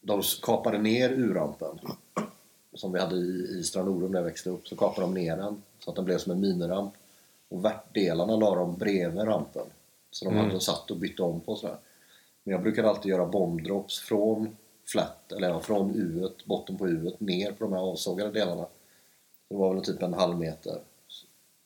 de 0.00 0.22
kapade 0.42 0.78
ner 0.78 1.12
urrampen 1.12 1.78
som 2.74 2.92
vi 2.92 3.00
hade 3.00 3.16
i, 3.16 3.58
i 3.58 3.62
Stranorum 3.62 4.12
där 4.12 4.18
jag 4.18 4.24
växte 4.24 4.50
upp. 4.50 4.68
Så 4.68 4.76
kapade 4.76 5.06
de 5.06 5.14
ner 5.14 5.36
den 5.36 5.62
så 5.78 5.90
att 5.90 5.96
den 5.96 6.04
blev 6.04 6.18
som 6.18 6.32
en 6.32 6.40
miniramp. 6.40 6.94
Och 7.48 7.64
värtdelarna 7.64 8.36
la 8.36 8.54
de 8.54 8.76
bredvid 8.76 9.24
rampen. 9.26 9.66
Så 10.10 10.24
de 10.24 10.30
Mm. 10.34 10.46
hade 10.46 10.60
satt 10.60 10.90
och 10.90 10.96
bytt 10.96 11.20
om 11.20 11.40
på 11.40 11.56
sådär. 11.56 11.76
Men 12.44 12.52
jag 12.52 12.62
brukade 12.62 12.88
alltid 12.88 13.10
göra 13.10 13.26
bombdrops 13.26 14.00
från 14.00 14.56
flat, 14.86 15.32
eller 15.32 15.48
ja, 15.48 15.60
från 15.60 15.94
U, 15.94 16.28
botten 16.44 16.76
på 16.78 16.88
U 16.88 17.12
ner 17.18 17.52
på 17.52 17.64
de 17.64 17.72
här 17.72 17.80
avsågade 17.80 18.30
delarna. 18.30 18.66
Det 19.48 19.56
var 19.56 19.74
väl 19.74 19.84
typ 19.84 20.02
en 20.02 20.14
halv 20.14 20.38
meter. 20.38 20.80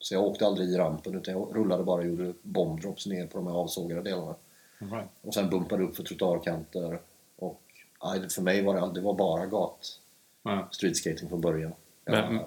Så 0.00 0.14
jag 0.14 0.24
åkte 0.24 0.46
aldrig 0.46 0.68
i 0.70 0.76
rampen 0.76 1.14
utan 1.14 1.34
jag 1.34 1.56
rullade 1.56 1.84
bara 1.84 2.00
och 2.00 2.06
gjorde 2.06 2.32
bombdrops 2.42 3.06
ner 3.06 3.26
på 3.26 3.38
de 3.38 3.46
här 3.46 3.54
avsågade 3.54 4.02
delarna. 4.02 4.34
Right. 4.78 5.08
Och 5.22 5.34
sen 5.34 5.50
bumpade 5.50 5.84
upp 5.84 5.96
för 5.96 6.02
trottoarkanter. 6.02 7.00
Och 7.36 7.60
nej, 8.04 8.28
för 8.30 8.42
mig 8.42 8.62
var 8.62 8.74
det, 8.80 8.94
det 8.94 9.00
var 9.00 9.14
bara 9.14 9.46
gat 9.46 10.00
Ja. 10.42 10.68
streetskating 10.70 11.28
från 11.28 11.40
början. 11.40 11.72
Jag, 12.04 12.32
Men- 12.32 12.44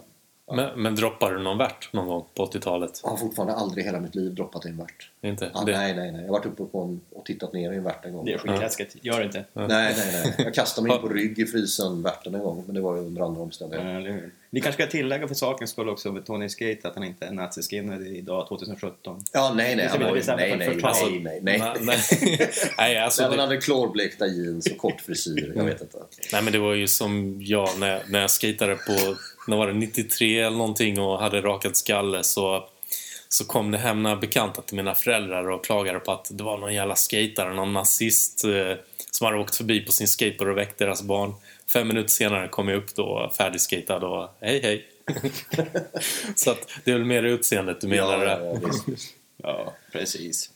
Men, 0.55 0.81
men 0.81 0.95
droppade 0.95 1.33
du 1.37 1.43
någon 1.43 1.57
värt 1.57 1.93
någon 1.93 2.07
gång 2.07 2.25
på 2.35 2.45
80-talet? 2.45 2.99
Jag 3.03 3.09
har 3.09 3.17
fortfarande 3.17 3.53
aldrig 3.55 3.85
hela 3.85 3.99
mitt 3.99 4.15
liv 4.15 4.35
droppat 4.35 4.65
en 4.65 4.77
värt. 4.77 5.09
Inte? 5.21 5.51
Ah, 5.53 5.63
Det- 5.63 5.71
Nej, 5.77 5.95
nej, 5.95 6.11
nej. 6.11 6.21
Jag 6.21 6.27
har 6.27 6.33
varit 6.39 6.45
uppe 6.45 6.63
på 6.65 6.81
en, 6.81 7.01
och 7.15 7.25
tittat 7.25 7.53
ner 7.53 7.71
i 7.71 7.75
en 7.75 7.83
värt 7.83 8.05
en 8.05 8.13
gång. 8.13 8.25
Det 8.25 8.33
är 8.33 8.37
skitläskigt. 8.37 8.95
Gör 9.01 9.19
det 9.19 9.25
inte. 9.25 9.45
Nej, 9.53 9.67
nej, 9.67 9.95
nej. 10.23 10.35
Jag 10.37 10.53
kastade 10.53 10.87
mig 10.87 10.95
in 10.95 11.01
på 11.01 11.07
rygg 11.09 11.39
i 11.39 11.45
frysen 11.45 12.01
värten 12.03 12.35
en 12.35 12.41
gång, 12.43 12.63
men 12.65 12.75
det 12.75 12.81
var 12.81 12.95
ju 12.95 13.01
under 13.01 13.21
andra 13.21 13.41
omständigheter. 13.41 14.31
Vi 14.53 14.61
kanske 14.61 14.83
ska 14.83 14.91
tillägga 14.91 15.27
för 15.27 15.35
sakens 15.35 15.69
skull 15.71 15.89
också 15.89 16.11
med 16.11 16.25
Tony 16.25 16.49
Skate 16.49 16.79
att 16.87 16.95
han 16.95 17.03
inte 17.03 17.25
är 17.25 17.31
naziskinhead 17.31 18.01
idag 18.01 18.47
2017. 18.47 19.19
Ja, 19.33 19.53
nej, 19.55 19.75
nej. 19.75 19.85
Det 19.85 19.89
Han 19.89 19.97
blir 19.97 20.07
var 20.07 20.15
ju, 20.15 20.19
bestämt 20.19 20.37
nej, 20.39 20.49
för 20.51 20.57
nej, 20.57 20.67
förtal. 20.73 21.11
nej, 21.21 21.39
nej, 21.43 21.59
nej. 21.59 21.73
Nej, 21.81 21.97
nej. 22.21 22.49
nej, 22.77 22.97
alltså 22.97 23.21
Nej, 23.21 23.29
men 23.29 23.37
det, 23.37 23.41
han 23.43 23.49
hade 23.49 23.61
klorblekta 23.61 24.27
jeans 24.27 24.67
och 24.71 24.77
kort 24.77 25.01
frisyr. 25.01 25.53
Jag 25.55 25.63
vet 25.63 25.81
inte. 25.81 25.97
nej, 26.33 26.41
men 26.43 26.53
det 26.53 26.59
var 26.59 26.73
ju 26.73 26.87
som 26.87 27.37
jag 27.41 27.69
när, 27.79 27.87
jag- 27.87 28.09
när 28.11 28.21
jag 28.21 28.31
skejtade 28.31 28.75
på 28.75 29.15
när 29.47 29.57
var 29.57 29.67
det 29.67 29.73
93 29.73 30.39
eller 30.39 30.57
någonting 30.57 30.99
och 30.99 31.19
hade 31.19 31.41
rakat 31.41 31.77
skalle 31.77 32.23
så, 32.23 32.63
så 33.29 33.45
kom 33.45 33.71
det 33.71 33.77
hem 33.77 34.03
några 34.03 34.15
bekanta 34.15 34.61
till 34.61 34.75
mina 34.75 34.95
föräldrar 34.95 35.49
och 35.49 35.65
klagade 35.65 35.99
på 35.99 36.11
att 36.11 36.27
det 36.31 36.43
var 36.43 36.57
någon 36.57 36.73
jävla 36.73 36.95
skatare, 36.95 37.53
någon 37.53 37.73
nazist 37.73 38.43
eh, 38.45 38.77
som 39.11 39.25
hade 39.25 39.39
åkt 39.39 39.55
förbi 39.55 39.79
på 39.79 39.91
sin 39.91 40.07
skateboard 40.07 40.51
och 40.51 40.57
väckt 40.57 40.77
deras 40.77 41.01
barn. 41.03 41.33
Fem 41.73 41.87
minuter 41.87 42.09
senare 42.09 42.47
kom 42.47 42.67
jag 42.69 42.77
upp 42.77 42.95
då 42.95 43.31
färdigskatad 43.37 44.03
och 44.03 44.29
hej 44.39 44.61
hej. 44.61 44.85
så 46.35 46.51
att 46.51 46.67
det 46.83 46.91
är 46.91 46.95
väl 46.95 47.05
mer 47.05 47.23
utseendet 47.23 47.81
du 47.81 47.87
menar? 47.87 48.25
Ja, 48.25 48.39
ja, 48.39 48.59
visst. 48.87 49.13
Ja, 49.43 49.73
precis. 49.91 50.49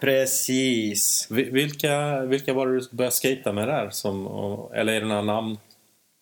Precis. 0.00 1.28
Vi- 1.30 1.50
Vilka, 1.50 2.20
vilka 2.24 2.52
var 2.54 2.66
det 2.66 2.80
du 2.80 2.86
började 2.90 3.14
skata 3.16 3.52
med 3.52 3.68
där? 3.68 3.90
Som, 3.90 4.26
eller 4.74 4.92
är 4.92 5.00
det 5.00 5.06
några 5.06 5.22
namn? 5.22 5.58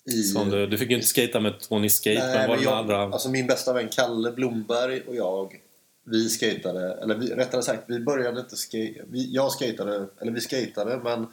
I, 0.07 0.23
Som 0.23 0.51
du, 0.51 0.67
du 0.67 0.79
fick 0.79 0.91
ju 0.91 0.95
inte 0.97 1.07
skata 1.07 1.41
med 1.41 1.61
Tony 1.61 1.89
Skate, 1.89 2.27
Nej, 2.27 2.39
men 2.39 2.49
var 2.49 2.57
det 2.57 2.63
jag, 2.63 2.73
andra? 2.79 3.03
alltså 3.03 3.29
min 3.31 3.47
bästa 3.47 3.73
vän 3.73 3.89
Kalle 3.89 4.33
Blomberg 4.33 5.01
och 5.01 5.17
jag 5.17 5.61
vi 6.05 6.29
skatade, 6.29 6.95
eller 7.03 7.15
vi, 7.15 7.27
rättare 7.27 7.63
sagt 7.63 7.83
vi 7.87 8.01
började 8.01 8.41
inte 8.41 8.57
skate, 8.57 9.05
vi, 9.11 9.35
jag 9.35 9.53
skatade, 9.53 10.07
eller 10.21 10.33
vi 10.33 10.41
skatade 10.41 11.01
men 11.05 11.27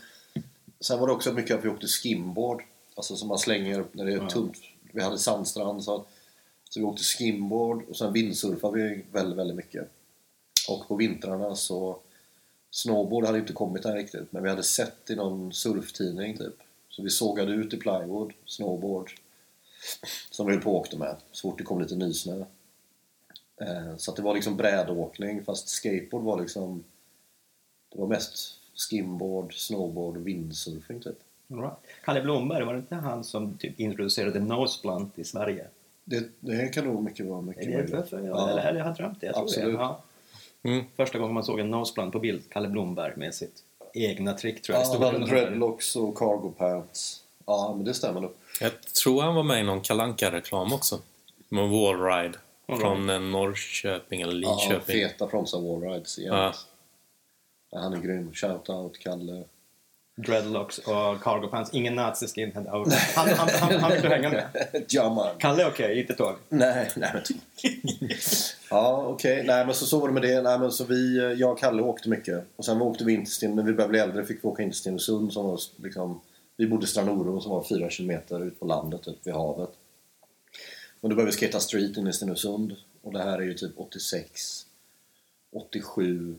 sen 0.81 0.99
var 0.99 1.07
det 1.07 1.13
också 1.13 1.33
mycket 1.33 1.57
att 1.57 1.65
vi 1.65 1.69
åkte 1.69 1.87
skimboard 1.87 2.63
alltså 2.97 3.15
som 3.15 3.27
man 3.27 3.39
slänger 3.39 3.85
när 3.91 4.05
det 4.05 4.13
är 4.13 4.17
Ja. 4.17 4.29
tunt 4.29 4.57
vi 4.91 5.01
hade 5.03 5.17
sandstrand 5.17 5.83
så, 5.83 6.05
så 6.69 6.79
vi 6.79 6.85
åkte 6.85 7.03
skimboard 7.03 7.83
och 7.89 7.97
sen 7.97 8.13
vindsurfade 8.13 8.73
vi 8.83 9.05
väldigt, 9.11 9.37
väldigt 9.37 9.57
mycket 9.57 9.89
och 10.69 10.87
på 10.87 10.95
vintrarna 10.95 11.55
så 11.55 11.99
snowboard 12.71 13.25
hade 13.25 13.39
inte 13.39 13.53
kommit 13.53 13.85
än 13.85 13.95
riktigt 13.95 14.31
men 14.31 14.43
vi 14.43 14.49
hade 14.49 14.63
sett 14.63 15.09
i 15.09 15.15
någon 15.15 15.53
surftidning 15.53 16.37
typ 16.37 16.55
så 16.89 17.03
vi 17.03 17.09
sågade 17.09 17.51
ut 17.51 17.73
i 17.73 17.77
plywood, 17.77 18.33
snowboard 18.45 19.11
som 20.31 20.45
vi 20.47 20.53
höll 20.53 20.61
på 20.61 20.71
och 20.71 20.77
åkte 20.79 20.97
med 20.97 21.15
så 21.31 21.49
fort 21.49 21.57
det 21.57 21.63
kom 21.63 21.81
lite 21.81 21.95
nysnö. 21.95 22.45
Eh, 23.61 23.97
så 23.97 24.11
att 24.11 24.17
det 24.17 24.23
var 24.23 24.33
liksom 24.35 24.57
brädåkning 24.57 25.43
fast 25.43 25.67
skateboard 25.69 26.23
var 26.23 26.41
liksom 26.41 26.83
det 27.93 27.99
var 27.99 28.07
mest 28.07 28.59
skimboard, 28.89 29.53
snowboard 29.55 30.17
och 30.17 30.27
windsurfing 30.27 31.01
typ. 31.01 31.19
Right. 31.49 31.73
Kalle 32.05 32.21
Blomberg, 32.21 32.65
var 32.65 32.73
det 32.73 32.79
inte 32.79 32.95
han 32.95 33.23
som 33.23 33.57
typ 33.57 33.79
introducerade 33.79 34.39
nose 34.39 34.79
blunt 34.81 35.19
i 35.19 35.23
Sverige? 35.23 35.67
Det, 36.03 36.29
det 36.39 36.73
kan 36.73 36.85
nog 36.85 37.03
mycket 37.03 37.25
vara 37.25 37.39
Är 37.39 37.43
mycket 37.43 37.65
det 37.65 37.71
möjligt. 37.71 38.11
Ja. 38.11 38.49
eller, 38.49 38.63
eller 38.69 38.79
jag 38.79 38.85
har 38.85 38.93
drömt 38.93 39.21
det? 39.21 39.25
Jag 39.25 39.35
tror 39.35 39.43
Absolut. 39.43 39.75
Det. 39.75 39.81
Ja. 39.81 40.03
Mm. 40.63 40.85
Första 40.95 41.19
gången 41.19 41.33
man 41.33 41.43
såg 41.43 41.59
en 41.59 41.71
nose 41.71 41.93
blunt 41.93 42.13
på 42.13 42.19
bild, 42.19 42.43
Kalle 42.49 42.67
Blomberg 42.67 43.13
med 43.15 43.33
sitt 43.33 43.63
egna 43.93 44.33
trick 44.33 44.61
tror 44.61 44.73
jag. 44.75 44.83
Ja, 44.85 44.87
han 44.87 44.95
stod 44.95 45.05
hade 45.05 45.25
dreadlocks 45.25 45.95
och 45.95 46.17
cargo 46.17 46.53
pants. 46.57 47.23
Ja, 47.45 47.73
men 47.75 47.85
det 47.85 47.93
stämmer 47.93 48.21
nog. 48.21 48.31
Jag 48.61 48.81
tror 48.81 49.21
han 49.21 49.35
var 49.35 49.43
med 49.43 49.59
i 49.59 49.63
någon 49.63 49.81
kalanka 49.81 50.31
reklam 50.31 50.73
också. 50.73 50.99
Med 51.49 51.69
Wallride. 51.69 52.37
All 52.65 52.77
Från 52.79 53.31
Norrköping 53.31 54.21
eller 54.21 54.41
Ja, 54.47 54.57
Lidköping. 54.61 54.95
feta 54.95 55.27
fromsa 55.27 55.59
wallrides 55.59 56.19
igen. 56.19 56.33
Ja. 56.35 56.53
Ja, 57.71 57.79
han 57.79 57.93
är 57.93 57.97
grym. 57.97 58.31
Shout-out 58.33 58.97
Kalle. 58.99 59.43
Dreadlocks 60.19 60.77
och 60.77 61.21
cargo 61.23 61.47
pants. 61.47 61.73
Ingen 61.73 61.95
nazi 61.95 62.27
skinhead. 62.27 62.65
Han, 62.69 62.91
han, 63.15 63.49
han, 63.49 63.79
han, 63.79 63.91
vill 63.91 64.01
du 64.01 64.07
hänga 64.07 64.29
med. 64.29 64.45
Jamman. 64.89 65.27
Kalle 65.39 65.63
är 65.63 65.67
okej, 65.67 65.99
inte 65.99 66.13
Tony. 66.13 66.37
Nej, 66.49 66.91
nej 66.95 67.11
men 67.13 67.23
Ja, 68.69 69.05
okej. 69.07 69.43
Nej, 69.47 69.65
men 69.65 69.75
så, 69.75 69.85
så 69.85 69.99
var 69.99 70.07
det 70.07 70.13
med 70.13 70.21
det. 70.21 70.41
Nej, 70.41 70.59
men 70.59 70.71
så 70.71 70.83
vi, 70.83 71.17
jag 71.39 71.51
och 71.51 71.59
Kalle 71.59 71.81
åkte 71.81 72.09
mycket. 72.09 72.43
Och 72.55 72.65
sen 72.65 72.81
åkte 72.81 73.03
vi 73.03 73.13
in 73.13 73.25
till 73.25 73.33
Sten, 73.33 73.55
när 73.55 73.63
vi 73.63 73.73
började 73.73 73.89
bli 73.89 73.99
äldre 73.99 74.25
fick 74.25 74.43
vi 74.43 74.47
åka 74.47 74.63
in 74.63 74.69
till 74.69 74.79
Stenungsund 74.79 75.33
som 75.33 75.45
var 75.45 75.59
liksom... 75.83 76.21
Vi 76.57 76.67
bodde 76.67 76.83
i 76.83 76.87
Strand 76.87 77.43
som 77.43 77.51
var 77.51 77.63
fyra 77.63 77.89
kilometer 77.89 78.43
ut 78.43 78.59
på 78.59 78.65
landet, 78.65 79.03
typ 79.03 79.27
vid 79.27 79.33
havet. 79.33 79.69
Och 81.01 81.09
då 81.09 81.15
började 81.15 81.31
vi 81.31 81.37
skata 81.37 81.59
street 81.59 81.97
inne 81.97 82.09
i 82.09 82.13
Stenungsund. 82.13 82.75
Och 83.01 83.13
det 83.13 83.23
här 83.23 83.37
är 83.37 83.43
ju 83.43 83.53
typ 83.53 83.71
86, 83.75 84.65
87. 85.51 86.35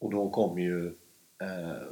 Och 0.00 0.10
då 0.10 0.30
kom 0.30 0.58
ju 0.58 0.86
eh, 1.42 1.88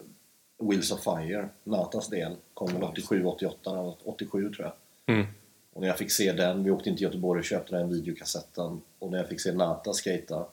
Wheels 0.59 0.93
of 0.93 1.05
Fire, 1.05 1.49
Natas 1.65 2.09
del, 2.09 2.37
kom 2.55 2.73
väl 2.73 2.83
87, 2.83 3.25
88, 3.25 3.71
eller 3.71 3.95
87 4.05 4.53
tror 4.53 4.67
jag. 4.67 5.15
Mm. 5.15 5.27
Och 5.73 5.81
när 5.81 5.89
jag 5.89 5.99
fick 5.99 6.13
se 6.13 6.33
den, 6.33 6.65
vi 6.65 6.71
åkte 6.71 6.91
in 6.91 6.97
till 6.97 7.05
Göteborg 7.05 7.39
och 7.39 7.45
köpte 7.45 7.77
den 7.77 7.91
videokassetten. 7.91 8.81
Och 8.99 9.11
när 9.11 9.19
jag 9.19 9.29
fick 9.29 9.41
se 9.41 9.53
Nata 9.53 9.93
skata 9.93 10.47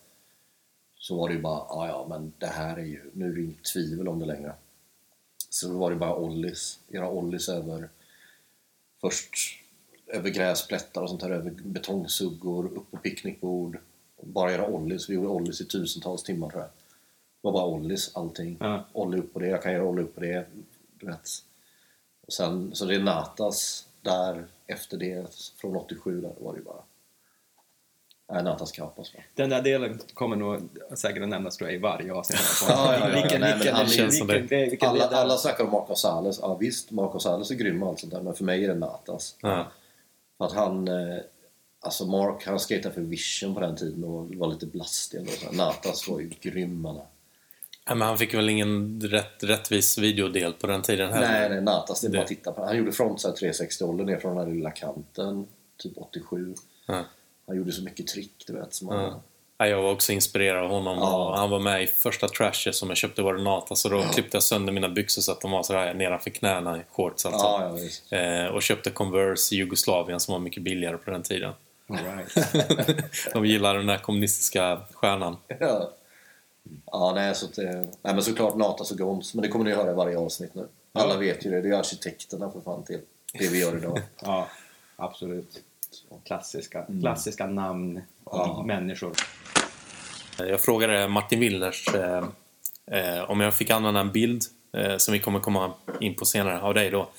så 0.95 1.17
var 1.17 1.29
det 1.29 1.35
ju 1.35 1.41
bara, 1.41 1.65
ja 1.69 1.87
ja 1.87 2.05
men 2.09 2.33
det 2.37 2.47
här 2.47 2.77
är 2.77 2.85
ju, 2.85 3.11
nu 3.13 3.31
är 3.31 3.35
det 3.35 3.41
inget 3.41 3.63
tvivel 3.63 4.07
om 4.07 4.19
det 4.19 4.25
längre. 4.25 4.53
Så 5.49 5.67
då 5.67 5.77
var 5.77 5.89
det 5.89 5.95
bara 5.95 6.15
ollies, 6.15 6.79
göra 6.87 7.09
ollies 7.09 7.49
över 7.49 7.89
först 9.01 9.35
över 10.07 10.29
gräsplättar 10.29 11.01
och 11.01 11.09
sånt 11.09 11.21
här, 11.21 11.29
över 11.29 11.51
betongsuggor, 11.51 12.65
upp 12.65 12.91
på 12.91 12.97
picknickbord. 12.97 13.77
Bara 14.21 14.51
göra 14.51 14.67
ollies, 14.67 15.09
vi 15.09 15.13
gjorde 15.13 15.27
ollies 15.27 15.61
i 15.61 15.65
tusentals 15.65 16.23
timmar 16.23 16.49
tror 16.49 16.61
jag. 16.61 16.69
Det 17.43 17.47
var 17.47 17.53
bara 17.53 17.65
ollies, 17.65 18.15
allting. 18.15 18.57
Ja. 18.59 18.85
Ollie 18.93 19.19
upp 19.19 19.33
på 19.33 19.39
det, 19.39 19.47
jag 19.47 19.63
kan 19.63 19.73
göra 19.73 19.83
ollie 19.83 20.03
upp 20.03 20.15
på 20.15 20.21
det. 20.21 20.45
Du 20.99 21.05
vet. 21.05 21.29
Och 22.27 22.33
sen, 22.33 22.75
så 22.75 22.85
det 22.85 22.95
är 22.95 22.99
Natas 22.99 23.87
där 24.01 24.45
efter 24.67 24.97
det, 24.97 25.35
från 25.61 25.75
87 25.75 26.21
där 26.21 26.33
var 26.39 26.53
det 26.53 26.59
ju 26.59 26.65
bara... 26.65 26.81
Nej, 28.31 28.43
Natas 28.43 28.71
Kapas 28.71 29.13
va? 29.13 29.19
Den 29.35 29.49
där 29.49 29.61
delen 29.61 29.99
kommer 30.13 30.35
nog 30.35 30.61
säkert 30.95 31.23
att 31.23 31.29
nämnas 31.29 31.57
tror 31.57 31.69
jag, 31.69 31.75
i 31.75 31.79
varje 31.79 32.13
avsnitt. 32.13 32.39
Ja, 32.69 32.93
ja, 32.93 33.09
ja. 33.09 33.21
Vilken, 33.21 33.41
Nej, 33.41 33.49
men 33.49 33.59
vilken, 33.59 33.75
han 33.75 33.85
vilken, 33.85 34.03
känns 34.03 34.17
som 34.17 34.27
vilken, 34.27 34.47
det. 34.47 34.69
vilken 34.69 34.89
Alla, 34.89 35.07
alla 35.07 35.37
snackar 35.37 35.63
om 35.63 35.71
Marco 35.71 35.95
Sales. 35.95 36.39
Ja 36.41 36.55
visst, 36.55 36.91
Marco 36.91 37.19
Sales 37.19 37.51
är 37.51 37.55
grym 37.55 37.83
och 37.83 37.89
allt 37.89 37.99
sånt 37.99 38.13
där, 38.13 38.21
men 38.21 38.33
för 38.33 38.43
mig 38.43 38.63
är 38.63 38.67
det 38.67 38.75
Natas. 38.75 39.35
Ja. 39.41 39.67
För 40.37 40.45
att 40.45 40.53
han... 40.53 40.87
Eh, 40.87 41.17
alltså 41.79 42.05
Mark, 42.05 42.45
han 42.45 42.59
skejtade 42.59 42.95
för 42.95 43.01
Vision 43.01 43.53
på 43.53 43.59
den 43.59 43.75
tiden 43.75 44.03
och 44.03 44.35
var 44.35 44.47
lite 44.47 44.65
blastig. 44.65 45.21
och 45.21 45.29
så. 45.29 45.51
Natas 45.51 46.07
var 46.09 46.19
ju 46.19 46.29
grym 46.41 46.85
är. 46.85 47.12
Ja, 47.85 47.95
men 47.95 48.07
han 48.07 48.17
fick 48.17 48.33
väl 48.33 48.49
ingen 48.49 49.01
rätt, 49.01 49.43
rättvis 49.43 49.97
videodel 49.97 50.53
på 50.53 50.67
den 50.67 50.81
tiden 50.81 51.13
heller? 51.13 51.27
Nej, 51.27 51.49
nej, 51.49 51.61
Natas, 51.61 52.01
det 52.01 52.07
är 52.07 52.11
bara 52.11 52.21
att 52.21 52.27
titta 52.27 52.51
på. 52.51 52.65
Han 52.65 52.77
gjorde 52.77 52.91
frontside 52.91 53.35
360 53.35 53.83
ålder 53.83 54.05
ner 54.05 54.17
från 54.17 54.35
den 54.35 54.47
här 54.47 54.53
lilla 54.53 54.71
kanten, 54.71 55.47
typ 55.77 55.93
87. 55.95 56.55
Ja. 56.87 57.03
Han 57.47 57.57
gjorde 57.57 57.71
så 57.71 57.83
mycket 57.83 58.07
trick, 58.07 58.43
du 58.47 58.53
vet. 58.53 58.73
Som 58.73 58.87
han, 58.87 58.99
Ja. 59.03 59.21
Ja, 59.57 59.67
jag 59.67 59.81
var 59.81 59.91
också 59.91 60.11
inspirerad 60.11 60.63
av 60.63 60.69
honom. 60.69 60.97
Ja. 60.97 61.29
Och 61.29 61.37
han 61.37 61.49
var 61.49 61.59
med 61.59 61.83
i 61.83 61.87
första 61.87 62.27
Trasher 62.27 62.71
som 62.71 62.89
jag 62.89 62.97
köpte 62.97 63.21
var 63.21 63.33
det 63.33 63.43
Nata. 63.43 63.75
Så 63.75 63.89
då 63.89 64.01
klippte 64.03 64.35
jag 64.37 64.43
sönder 64.43 64.73
mina 64.73 64.89
byxor 64.89 65.21
så 65.21 65.31
att 65.31 65.41
de 65.41 65.51
var 65.51 65.63
sådär 65.63 65.93
nedanför 65.93 66.29
knäna 66.29 66.77
i 66.77 66.81
shorts 66.91 67.25
alltså. 67.25 67.45
ja, 67.45 67.77
ja. 68.09 68.17
Eh, 68.17 68.47
och 68.47 68.61
köpte 68.61 68.89
Converse 68.89 69.55
i 69.55 69.57
Jugoslavien 69.57 70.19
som 70.19 70.31
var 70.31 70.39
mycket 70.39 70.63
billigare 70.63 70.97
på 70.97 71.11
den 71.11 71.23
tiden. 71.23 71.53
All 71.87 71.97
right. 71.97 73.03
De 73.33 73.45
gillade 73.45 73.79
den 73.79 73.87
där 73.87 73.97
kommunistiska 73.97 74.81
stjärnan. 74.93 75.37
Ja. 76.85 77.11
Nej, 77.15 77.35
så 77.35 77.45
att, 77.45 77.57
eh, 77.57 77.65
nej, 77.71 77.87
men 78.01 78.23
såklart 78.23 78.55
Natas 78.55 78.91
och 78.91 78.97
Gons, 78.97 79.33
men 79.33 79.41
det 79.41 79.47
kommer 79.47 79.65
ni 79.65 79.71
höra 79.71 79.91
i 79.91 79.93
varje 79.93 80.17
avsnitt 80.17 80.55
nu. 80.55 80.67
Alla 80.93 81.13
Ja. 81.13 81.19
vet 81.19 81.45
ju 81.45 81.51
det, 81.51 81.61
det 81.61 81.69
är 81.69 81.73
arkitekterna 81.79 82.51
för 82.51 82.61
fan 82.61 82.83
till 82.83 82.99
det 83.33 83.47
vi 83.47 83.59
gör 83.61 83.77
idag. 83.77 84.01
Ja, 84.21 84.47
absolut. 84.95 85.61
Klassiska, 86.25 86.85
klassiska 87.01 87.45
namn 87.47 88.01
och 88.23 88.37
Ja. 88.39 88.63
människor. 88.65 89.11
Jag 90.37 90.61
frågade 90.61 91.07
Martin 91.07 91.39
Willners 91.39 91.87
eh, 91.95 92.23
eh, 92.91 93.29
om 93.29 93.41
jag 93.41 93.53
fick 93.55 93.69
använda 93.69 93.99
en 93.99 94.11
bild 94.11 94.43
eh, 94.77 94.97
som 94.97 95.11
vi 95.13 95.19
kommer 95.19 95.39
komma 95.39 95.73
in 95.99 96.15
på 96.15 96.25
senare 96.25 96.61
av 96.61 96.73
dig 96.73 96.89
då. 96.89 97.09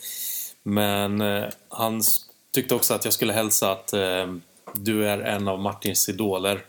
Men 0.62 1.20
eh, 1.20 1.44
han 1.68 2.00
tyckte 2.54 2.74
också 2.74 2.94
att 2.94 3.04
jag 3.04 3.14
skulle 3.14 3.32
hälsa 3.32 3.72
att 3.72 3.92
eh, 3.92 4.34
du 4.74 5.08
är 5.08 5.18
en 5.18 5.48
av 5.48 5.58
Martins 5.58 6.08
idoler. 6.08 6.64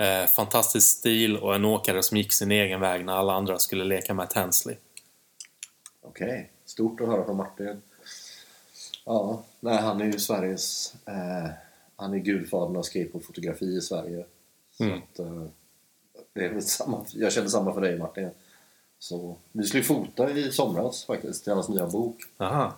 Eh, 0.00 0.26
fantastisk 0.26 0.98
stil 0.98 1.36
och 1.36 1.54
en 1.54 1.64
åkare 1.64 2.02
som 2.02 2.16
gick 2.16 2.32
sin 2.32 2.50
egen 2.50 2.80
väg 2.80 3.04
när 3.04 3.12
alla 3.12 3.32
andra 3.32 3.58
skulle 3.58 3.84
leka 3.84 4.14
med 4.14 4.28
Hensley. 4.34 4.76
Okej, 6.02 6.50
stort 6.64 7.00
att 7.00 7.06
höra 7.08 7.24
från 7.24 7.36
Martin. 7.36 7.82
Ja, 9.04 9.42
nej, 9.60 9.78
han 9.78 10.00
är 10.00 10.04
ju 10.04 10.18
Sveriges... 10.18 10.94
Eh, 11.06 11.50
han 11.96 12.14
är 12.14 12.18
gudfadern 12.18 12.76
av 12.76 12.82
skateboardfotografi 12.82 13.76
i 13.76 13.80
Sverige. 13.80 14.24
Så 14.72 14.84
Mm. 14.84 14.98
att, 14.98 15.18
eh, 15.18 15.44
det 16.32 16.44
är 16.44 16.48
väl 16.48 16.62
samma, 16.62 17.04
jag 17.14 17.32
känner 17.32 17.48
samma 17.48 17.74
för 17.74 17.80
dig 17.80 18.30
Så 18.98 19.36
vi 19.52 19.64
skulle 19.64 19.82
fota 19.82 20.30
i 20.30 20.52
somras 20.52 21.04
faktiskt, 21.04 21.44
till 21.44 21.52
hans 21.52 21.68
nya 21.68 21.86
bok. 21.86 22.16
Aha. 22.38 22.74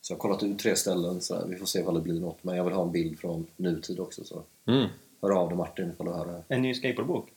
Så 0.00 0.12
jag 0.12 0.16
har 0.16 0.20
kollat 0.20 0.42
ut 0.42 0.58
tre 0.58 0.76
ställen, 0.76 1.20
så 1.20 1.46
vi 1.46 1.56
får 1.56 1.66
se 1.66 1.82
vad 1.82 1.94
det 1.94 2.00
blir 2.00 2.20
något. 2.20 2.44
Men 2.44 2.56
jag 2.56 2.64
vill 2.64 2.72
ha 2.74 2.82
en 2.82 2.92
bild 2.92 3.18
från 3.18 3.46
nutid 3.56 4.00
också. 4.00 4.24
Så 4.24 4.42
Mm. 4.66 4.88
Hör 5.22 5.30
av 5.40 5.48
dig 5.48 5.56
Martin 5.58 5.90
ifall 5.94 6.06
du 6.06 6.12
hör 6.12 6.26
det. 6.26 6.54
En 6.54 6.62
ny 6.62 6.74
skateboardbok? 6.74 7.28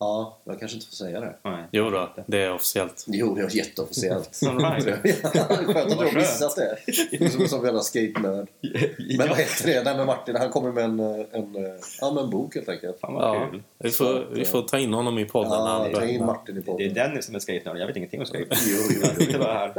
Ja, 0.00 0.38
jag 0.44 0.58
kanske 0.58 0.74
inte 0.76 0.86
får 0.88 0.94
säga 0.96 1.20
det. 1.20 1.36
Nej. 1.44 1.64
Jo 1.72 1.90
då, 1.90 2.10
det 2.26 2.42
är 2.42 2.52
officiellt. 2.54 3.04
Jo, 3.08 3.34
det 3.34 3.40
är 3.42 3.56
jätteofficiellt. 3.56 4.40
Right. 4.42 4.84
Skönt 5.12 5.76
att 5.92 5.98
du 5.98 6.04
har 6.04 6.14
missat 6.14 6.56
det. 6.56 6.78
Som 7.30 7.42
en 7.42 7.48
sån 7.48 7.64
jävla 7.64 7.80
skate-nörd. 7.80 8.48
Men 9.18 9.28
vad 9.28 9.38
heter 9.38 9.66
det? 9.66 9.82
Nej, 9.84 9.96
men 9.96 10.06
Martin, 10.06 10.36
han 10.36 10.50
kommer 10.50 10.72
med 10.72 10.84
en, 10.84 11.00
en, 11.00 11.78
ja, 12.00 12.12
med 12.12 12.24
en 12.24 12.30
bok 12.30 12.54
helt 12.54 12.68
enkelt. 12.68 13.00
Fan 13.00 13.14
vad 13.14 13.22
Ja, 13.36 13.48
kul. 13.50 13.62
vi 13.78 13.90
får, 13.90 14.26
vi 14.32 14.44
får 14.44 14.62
ta 14.62 14.78
in 14.78 14.92
honom 14.94 15.18
i 15.18 15.24
podden. 15.24 15.50
när 15.50 15.88
Ja, 15.90 15.98
ta 15.98 16.04
in. 16.04 16.24
Martin 16.26 16.56
i 16.56 16.60
Det 16.60 16.70
är 16.70 16.72
podden. 16.72 16.94
Dennis 16.94 17.26
som 17.26 17.34
är 17.34 17.38
skate 17.38 17.62
Jag 17.64 17.86
vet 17.86 17.96
ingenting 17.96 18.20
om 18.20 18.26
skate. 18.26 18.46
Jo, 18.66 18.76
jo, 18.90 19.00
Jag 19.18 19.28
jo. 19.32 19.38
bara 19.38 19.52
här. 19.58 19.72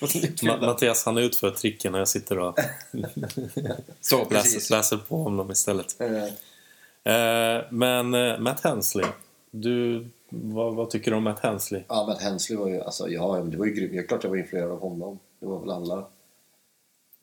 Ma- 0.00 0.66
Mattias 0.66 1.04
han 1.04 1.18
utför 1.18 1.50
tricken 1.50 1.94
och 1.94 2.00
jag 2.00 2.08
sitter 2.08 2.38
och 2.38 2.58
Så 4.00 4.24
precis. 4.24 4.54
läser, 4.54 4.76
läser 4.76 4.96
på 4.96 5.16
om 5.26 5.36
dem 5.36 5.50
istället. 5.50 5.86
Eh, 7.08 7.64
men 7.70 8.14
eh, 8.14 8.38
Matt 8.38 8.60
Hensley, 8.60 9.06
du, 9.50 10.08
vad, 10.28 10.74
vad 10.74 10.90
tycker 10.90 11.10
du 11.10 11.16
om 11.16 11.24
Matt 11.24 11.40
Hensley? 11.40 11.82
Ja, 11.88 12.06
Matt 12.06 12.22
Hensley 12.22 12.58
var 12.58 12.68
ju, 12.68 12.80
alltså, 12.80 13.08
ja, 13.08 13.36
det 13.50 13.56
var 13.56 13.66
ju 13.66 13.74
grymt. 13.74 13.94
Jag 13.94 14.08
klart 14.08 14.24
jag 14.24 14.30
var 14.30 14.36
influerad 14.36 14.70
av 14.70 14.80
honom. 14.80 15.18
Det 15.40 15.46
var 15.46 15.60
väl 15.60 15.70
alla. 15.70 16.06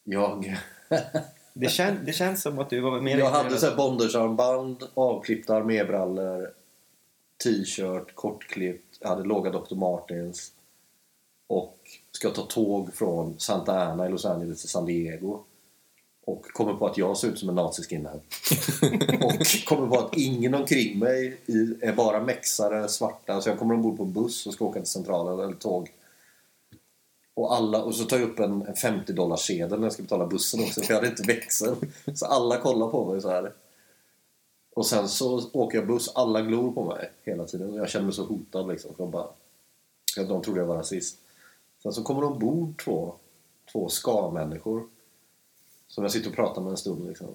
Jag, 0.03 0.57
Det, 1.57 1.69
kän, 1.69 1.99
det 2.05 2.13
känns 2.13 2.41
som 2.41 2.59
att 2.59 2.69
du 2.69 2.79
var 2.79 3.01
mer 3.01 3.17
jag 3.17 3.29
hade 3.29 3.57
så 3.57 3.65
här 3.65 3.75
bondersarmband, 3.75 4.83
avklippta 4.93 5.55
armébrallor, 5.55 6.53
t-shirt, 7.43 8.15
kortklippt. 8.15 8.97
Jag 8.99 9.09
hade 9.09 9.23
låga 9.23 9.51
Dr. 9.51 9.75
Martens. 9.75 10.51
Och 11.47 11.77
ska 12.11 12.29
ta 12.29 12.41
tåg 12.41 12.93
från 12.93 13.39
Santa 13.39 13.87
Ana 13.87 14.05
i 14.05 14.09
Los 14.09 14.25
Angeles 14.25 14.61
till 14.61 14.69
San 14.69 14.85
Diego. 14.85 15.43
Och 16.25 16.45
kommer 16.45 16.73
på 16.73 16.87
att 16.87 16.97
jag 16.97 17.17
ser 17.17 17.27
ut 17.27 17.39
som 17.39 17.49
en 17.49 17.55
naziskinhead. 17.55 18.19
och 19.21 19.65
kommer 19.65 19.87
på 19.87 19.99
att 19.99 20.17
ingen 20.17 20.53
omkring 20.53 20.99
mig 20.99 21.37
är 21.81 21.93
bara 21.93 22.23
mexare, 22.23 22.89
svarta. 22.89 23.41
Så 23.41 23.49
jag 23.49 23.59
kommer 23.59 23.73
ombord 23.73 23.97
på 23.97 24.03
en 24.03 24.13
buss 24.13 24.47
och 24.47 24.53
ska 24.53 24.65
åka 24.65 24.79
till 24.79 24.89
centralen, 24.89 25.39
eller 25.39 25.53
tåg. 25.55 25.91
Och, 27.33 27.55
alla, 27.55 27.83
och 27.83 27.95
så 27.95 28.03
tar 28.03 28.17
jag 28.17 28.29
upp 28.29 28.39
en, 28.39 28.61
en 28.61 28.75
50 28.75 29.13
dollars 29.13 29.39
sedel 29.39 29.79
när 29.79 29.85
jag 29.85 29.93
ska 29.93 30.03
betala 30.03 30.27
bussen 30.27 30.59
också, 30.59 30.81
för 30.81 30.93
jag 30.93 30.95
hade 30.95 31.07
inte 31.07 31.23
växel. 31.23 31.75
Så 32.15 32.25
alla 32.25 32.57
kollar 32.57 32.87
på 32.87 33.11
mig 33.11 33.21
så 33.21 33.29
här. 33.29 33.53
Och 34.75 34.85
sen 34.85 35.09
så 35.09 35.49
åker 35.53 35.77
jag 35.77 35.87
buss, 35.87 36.11
alla 36.15 36.41
glor 36.41 36.71
på 36.71 36.83
mig 36.83 37.11
hela 37.23 37.45
tiden. 37.45 37.69
Och 37.69 37.77
jag 37.77 37.89
känner 37.89 38.05
mig 38.05 38.13
så 38.13 38.25
hotad 38.25 38.67
liksom. 38.67 38.95
För 38.95 39.03
de, 39.03 39.11
bara, 39.11 39.27
de 40.15 40.41
trodde 40.41 40.59
jag 40.59 40.67
var 40.67 40.75
rasist. 40.75 41.17
Sen 41.83 41.93
så 41.93 42.03
kommer 42.03 42.21
de 42.21 42.33
ombord 42.33 42.83
två, 42.83 43.13
två 43.71 43.89
ska-människor. 43.89 44.83
Som 45.95 46.03
jag 46.03 46.11
sitter 46.11 46.29
och 46.29 46.35
pratar 46.35 46.61
med 46.61 46.71
en 46.71 46.77
stund 46.77 47.07
liksom. 47.07 47.27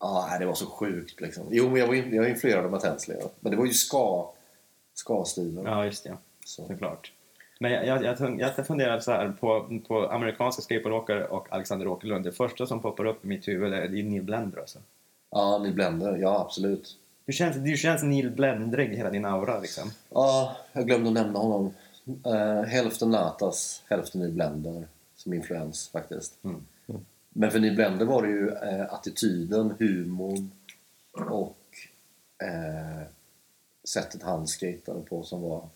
Ja, 0.00 0.28
ah, 0.34 0.38
det 0.38 0.46
var 0.46 0.54
så 0.54 0.66
sjukt 0.66 1.20
liksom. 1.20 1.44
Jo, 1.50 1.68
men 1.68 1.80
jag 1.80 1.86
var, 1.86 1.94
jag 1.94 2.22
var 2.22 2.28
influerad 2.28 2.64
av 2.64 2.70
Matt 2.70 2.84
Hensley. 2.84 3.18
Ja. 3.20 3.30
Men 3.40 3.50
det 3.50 3.56
var 3.56 3.66
ju 3.66 3.72
ska, 3.72 4.32
ska-stilen. 4.94 5.64
Ja, 5.64 5.84
just 5.84 6.04
det. 6.04 6.16
Så. 6.44 6.66
Såklart. 6.66 7.12
Men 7.60 7.72
jag, 7.72 7.86
jag, 7.86 8.04
jag, 8.04 8.40
jag 8.40 8.66
funderar 8.66 9.00
så 9.00 9.10
här 9.10 9.36
på, 9.40 9.80
på 9.88 10.08
amerikanska 10.08 10.62
skateboardåkare 10.62 11.24
och 11.24 11.52
Alexander 11.52 11.88
Åkerlund. 11.88 12.24
Det 12.24 12.32
första 12.32 12.66
som 12.66 12.82
poppar 12.82 13.04
upp 13.04 13.24
i 13.24 13.28
mitt 13.28 13.48
huvud 13.48 13.72
är, 13.72 13.88
det 13.88 14.00
är 14.00 14.02
Neil 14.02 14.22
Blender 14.22 14.58
alltså. 14.58 14.78
Ja, 15.30 15.58
ni 15.58 15.72
Blender. 15.72 16.16
Ja, 16.16 16.40
absolut. 16.40 16.96
Du 17.26 17.32
känns, 17.32 17.56
du 17.56 17.76
känns 17.76 18.02
Neil 18.02 18.30
Blendrig 18.30 18.96
hela 18.96 19.10
din 19.10 19.24
aura 19.24 19.60
liksom. 19.60 19.90
Ja, 20.10 20.56
jag 20.72 20.86
glömde 20.86 21.08
att 21.08 21.14
nämna 21.14 21.38
honom. 21.38 21.74
Uh, 22.26 22.62
hälften 22.62 23.10
Natas, 23.10 23.82
hälften 23.88 24.22
i 24.22 24.28
Blender 24.28 24.86
som 25.16 25.32
influens 25.32 25.88
faktiskt. 25.88 26.44
Mm. 26.44 26.66
Men 27.38 27.50
för 27.50 27.58
Ny 27.58 27.74
Blender 27.74 28.06
var 28.06 28.22
det 28.22 28.28
ju 28.28 28.50
eh, 28.50 28.92
attityden, 28.92 29.74
humorn 29.78 30.50
och 31.30 31.58
eh, 32.46 33.06
sättet 33.88 34.22
han 34.22 34.46
skatade 34.46 35.00
på 35.00 35.22
som 35.22 35.42
var... 35.42 35.68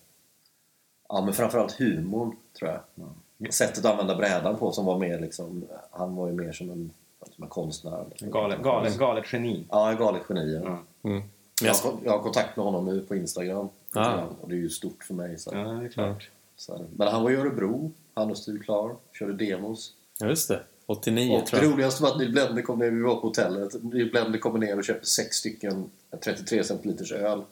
Ja, 1.09 1.25
men 1.25 1.35
framförallt 1.35 1.73
humorn, 1.73 2.37
tror 2.59 2.71
jag. 2.71 2.81
Ja. 2.95 3.51
Sättet 3.51 3.85
att 3.85 3.93
använda 3.93 4.17
brädan 4.17 4.57
på 4.57 4.73
som 4.73 4.85
var 4.87 4.99
mer 4.99 5.21
liksom... 5.21 5.65
Han 5.91 6.17
var 6.17 6.27
ju 6.27 6.33
mer 6.33 6.53
som 6.53 6.71
en, 6.71 6.91
som 7.35 7.45
en 7.45 7.51
konstnär. 7.51 8.05
Galet, 8.21 8.63
galet, 8.63 8.99
galet 8.99 9.33
geni. 9.33 9.67
Ja, 9.71 9.91
en 9.91 9.97
galet 9.97 10.23
geni. 10.29 10.55
Ja. 10.55 10.61
Ja. 11.03 11.11
Mm. 11.11 11.23
Jag, 11.63 11.75
Jag, 11.75 11.91
har, 11.91 11.99
jag 12.05 12.13
har 12.13 12.23
kontakt 12.23 12.57
med 12.57 12.65
honom 12.65 12.85
nu 12.85 13.01
på 13.01 13.17
Instagram. 13.17 13.69
Ah. 13.95 14.23
Och 14.41 14.49
det 14.49 14.55
är 14.55 14.59
ju 14.59 14.71
stort 14.71 15.05
för 15.05 15.15
mig. 15.15 15.39
Så. 15.39 15.51
ja, 15.55 15.59
det 15.59 15.85
är 15.85 15.89
klart. 15.89 16.31
Så, 16.57 16.85
men 16.97 17.09
han 17.09 17.23
var 17.23 17.31
i 17.31 17.37
Örebro, 17.37 17.93
han 18.15 18.31
och 18.31 18.39
Steve 18.39 18.59
Klar, 18.59 18.97
körde 19.13 19.33
demos. 19.33 19.93
ja, 20.19 20.27
just 20.27 20.49
det. 20.49 20.61
89 20.91 21.37
Och 21.37 21.47
tror 21.47 21.61
det 21.61 21.67
jag. 21.67 21.73
roligaste 21.75 22.03
var 22.03 22.11
att 22.11 22.19
Neil 22.19 22.33
Blender 22.33 22.63
kom 22.63 22.79
ner, 22.79 22.91
vi 22.91 23.01
var 23.01 23.15
på 23.15 23.27
hotellet, 23.27 23.83
Neil 23.83 24.11
Blender 24.11 24.39
kommer 24.39 24.59
ner 24.59 24.79
och 24.79 24.85
köper 24.85 25.07
sex 25.07 25.37
stycken 25.37 25.91
33 26.25 26.65
centiliters 26.65 27.13
öl. 27.13 27.43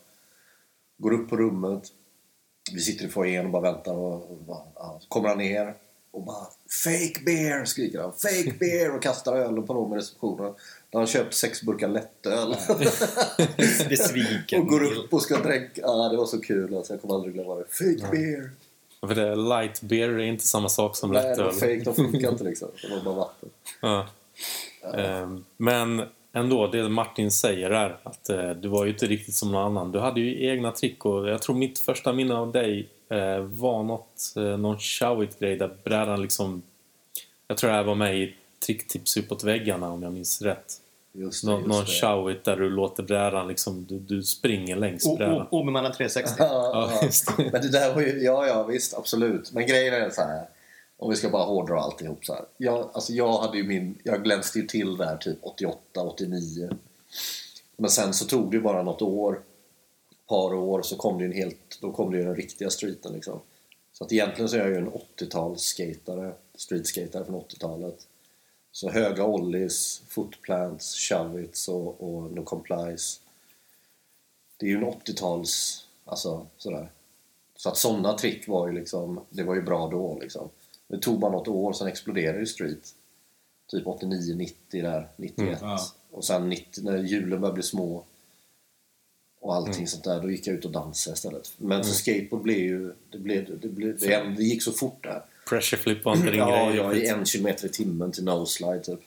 Går 0.99 1.13
upp 1.13 1.31
på 1.31 1.37
rummet, 1.37 1.83
vi 2.73 2.81
sitter 2.81 3.05
i 3.05 3.09
foajén 3.09 3.47
och 3.47 3.53
bara 3.53 3.73
väntar 3.73 3.93
och, 3.95 4.31
och 4.31 4.37
bara, 4.47 4.63
ja, 4.75 5.01
kommer 5.09 5.29
han 5.29 5.39
ner 5.39 5.75
och 6.11 6.23
bara 6.23 6.47
Fake 6.85 7.25
beer! 7.27 7.65
skriker 7.65 8.01
han. 8.01 8.13
Fake 8.13 8.55
beer! 8.61 8.95
Och 8.97 9.03
kastar 9.03 9.37
ölen 9.37 9.67
på 9.67 9.75
någon 9.75 9.93
i 9.93 10.01
receptionen. 10.01 10.55
Har 10.93 11.01
han 11.01 11.07
köpt 11.07 11.35
sex 11.35 11.63
burkar 11.63 11.89
lättöl. 11.89 12.57
Besviken. 13.89 14.61
och 14.63 14.67
går 14.67 14.85
upp 14.85 15.13
och 15.13 15.23
ska 15.23 15.39
dränka. 15.39 15.81
Ja, 15.81 16.09
det 16.09 16.17
var 16.17 16.27
så 16.27 16.41
kul 16.41 16.77
alltså. 16.77 16.93
Jag 16.93 17.01
kommer 17.01 17.15
aldrig 17.15 17.35
glömma 17.35 17.55
det. 17.55 17.65
Fake 17.71 18.11
beer! 18.11 18.51
För 19.07 19.15
det, 19.15 19.37
light 19.37 19.83
beer 19.83 20.09
är 20.09 20.19
inte 20.19 20.47
samma 20.47 20.69
sak 20.69 20.97
som 20.97 21.11
Nej, 21.11 21.23
de 21.23 21.29
lättöl. 21.29 21.53
fake, 21.53 21.83
de 21.85 21.95
funkar 21.95 22.29
inte 22.29 22.45
liksom. 22.51 22.69
Det 22.83 22.95
var 22.95 23.03
bara 23.03 23.15
vatten. 23.15 23.51
Ja. 23.81 24.07
Ehm, 24.95 25.45
Men 25.57 26.03
ändå, 26.33 26.67
det 26.67 26.89
Martin 26.89 27.31
säger 27.31 27.71
är 27.71 27.99
att 28.03 28.29
eh, 28.29 28.51
du 28.51 28.69
var 28.69 28.85
ju 28.85 28.91
inte 28.91 29.07
riktigt 29.07 29.35
som 29.35 29.53
någon 29.53 29.65
annan. 29.65 29.93
Du 29.93 29.99
hade 29.99 30.21
ju 30.21 30.47
egna 30.49 30.73
trick 30.73 31.05
och 31.05 31.29
jag 31.29 31.43
tror 31.43 31.57
mitt 31.57 31.79
första 31.79 32.13
minne 32.13 32.35
av 32.35 32.53
dig 32.53 32.89
eh, 33.11 33.39
var 33.39 33.83
något, 33.83 34.33
eh, 34.37 34.43
någon 34.43 34.79
showit 34.79 35.39
grej 35.39 35.57
där 35.57 35.71
brädan 35.85 36.23
liksom... 36.23 36.63
Jag 37.47 37.57
tror 37.59 37.71
det 37.71 37.77
här 37.77 37.85
var 37.85 37.95
med 37.95 38.19
i 38.19 38.35
Tricktips 38.67 39.17
uppåt 39.17 39.45
väggarna 39.45 39.91
om 39.93 40.03
jag 40.03 40.13
minns 40.13 40.43
rätt. 40.43 40.75
Just 41.19 41.45
det, 41.45 41.51
Nå, 41.51 41.57
just 41.57 41.69
någon 41.69 41.85
det. 41.85 41.91
showit 41.91 42.45
där 42.45 42.57
du 42.57 42.71
låter 42.71 43.03
brädan 43.03 43.49
liksom, 43.49 43.85
du, 43.89 43.99
du 43.99 44.23
springer 44.23 44.77
längs 44.77 45.07
O- 45.07 45.17
brädan. 45.17 45.47
Obemannad 45.51 45.93
360. 45.95 46.35
Ja, 46.39 46.47
Ja, 46.73 46.91
ja. 47.01 47.07
just 47.07 47.37
det. 47.37 47.49
Men 47.53 47.63
det 47.63 47.69
där 47.71 47.95
var 47.95 48.01
ju, 48.03 48.23
ja, 48.23 48.47
ja 48.47 48.63
visst, 48.63 48.95
absolut. 48.95 49.53
Men 49.53 49.67
grejen 49.67 49.95
är 49.95 50.11
så 50.11 50.21
här. 50.23 50.49
Om 50.97 51.11
vi 51.11 51.17
ska 51.17 51.29
bara 51.31 51.45
hårdra 51.45 51.81
alltihop 51.81 52.25
så 52.25 52.35
här. 52.35 52.45
Jag, 52.57 52.91
alltså 52.93 53.13
jag 53.13 53.39
hade 53.39 53.57
ju 53.59 53.65
min, 53.65 53.99
jag 54.03 54.25
glänste 54.25 54.59
ju 54.59 54.67
till 54.67 54.97
där 54.97 55.17
typ 55.17 55.39
88, 55.43 56.03
89. 56.03 56.71
Men 57.77 57.91
sen 57.91 58.15
så 58.15 58.25
tog 58.25 58.51
det 58.51 58.57
ju 58.57 58.63
bara 58.63 58.83
något 58.83 59.03
år, 59.03 59.41
par 60.29 60.55
år, 60.55 60.83
så 60.83 60.97
kom 60.97 61.19
det 61.19 61.25
ju 61.25 61.31
en 61.31 61.37
helt, 61.37 61.79
då 61.81 61.93
kom 61.93 62.11
det 62.13 62.19
ju 62.19 62.25
den 62.25 62.35
riktiga 62.37 62.71
streeten 62.71 63.13
liksom. 63.13 63.41
Så 63.93 64.05
att 64.05 64.13
egentligen 64.13 64.49
så 64.49 64.57
är 64.57 64.61
jag 64.61 64.69
ju 64.71 64.77
en 64.77 64.91
80-talsskatare, 65.19 66.33
streetskatare 66.55 67.25
från 67.25 67.35
80-talet. 67.41 68.07
Så 68.73 68.91
höga 68.91 69.25
ollies, 69.25 70.03
footplants, 70.09 71.09
shovits 71.09 71.69
och, 71.69 72.03
och 72.03 72.33
no 72.33 72.45
complies. 72.45 73.21
Det 74.57 74.67
är 74.67 74.71
ju 74.71 74.77
en 74.77 74.85
80-tals, 74.85 75.85
alltså 76.05 76.47
sådär. 76.57 76.91
Så 77.57 77.69
att 77.69 77.77
sådana 77.77 78.19
trick 78.19 78.49
var 78.49 78.69
ju 78.69 78.75
liksom, 78.75 79.21
det 79.31 79.43
var 79.43 79.55
ju 79.55 79.63
bra 79.63 79.89
då 79.89 80.19
liksom. 80.21 80.49
Det 80.89 80.99
tog 80.99 81.19
bara 81.19 81.33
något 81.33 81.49
år, 81.49 81.73
sen 81.73 81.87
exploderade 81.89 82.39
ju 82.39 82.47
street. 82.47 82.95
Typ 83.67 83.87
89, 83.87 84.35
90 84.37 84.83
där, 84.83 85.09
91. 85.17 85.39
Mm, 85.39 85.71
ja. 85.71 85.79
Och 86.11 86.25
sen 86.25 86.49
90, 86.49 86.85
när 86.85 86.99
hjulen 86.99 87.41
började 87.41 87.55
bli 87.55 87.63
små 87.63 88.05
och 89.41 89.55
allting 89.55 89.87
sånt 89.87 90.05
där, 90.05 90.23
då 90.23 90.31
gick 90.31 90.47
jag 90.47 90.57
ut 90.57 90.65
och 90.65 90.71
dansade 90.71 91.15
istället. 91.15 91.53
Men 91.57 91.85
så 91.85 91.95
skateboard 91.95 92.43
blev 92.43 92.59
ju, 92.59 92.93
det, 93.11 93.19
blev, 93.19 93.61
det, 93.61 93.69
blev, 93.69 93.99
det, 93.99 94.35
det 94.37 94.43
gick 94.43 94.63
så 94.63 94.73
fort 94.73 95.03
där. 95.03 95.25
Pressure 95.49 95.81
flip 95.81 96.05
var 96.05 96.17
inte 96.17 96.31
din 96.31 96.39
Ja, 96.39 96.67
grej. 96.67 96.77
jag 96.77 96.97
är 96.97 97.15
en 97.15 97.27
kilometer 97.27 97.67
i 97.67 97.69
timmen 97.69 98.13
till 98.13 98.25
no-slide 98.25 98.81
typ. 98.83 99.01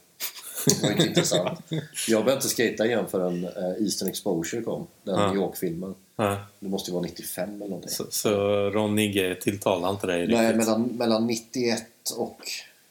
Det 0.66 0.84
var 0.84 0.92
inte 0.92 1.08
intressant. 1.08 1.60
Jag 2.08 2.24
började 2.24 2.34
inte 2.34 2.48
skata 2.48 2.86
igen 2.86 3.06
förrän 3.10 3.44
eh, 3.46 3.84
Eastern 3.86 4.10
Exposure 4.10 4.62
kom. 4.62 4.88
Den 5.04 5.20
Ja. 5.20 5.28
New 5.28 5.36
York-filmen. 5.36 5.96
Ja. 6.16 6.38
Det 6.60 6.70
måste 6.70 6.92
ju 6.92 6.94
vara 6.94 7.04
95 7.04 7.50
eller 7.56 7.66
någonting. 7.66 7.90
Så, 7.90 8.06
så 8.10 8.30
Ron 8.70 8.96
Nigge 8.96 9.36
tilltalar 9.42 9.90
inte 9.90 10.08
dig 10.08 10.28
Nej, 10.28 10.56
mellan, 10.56 10.84
mellan 10.84 11.28
91 11.28 11.84
och 12.18 12.40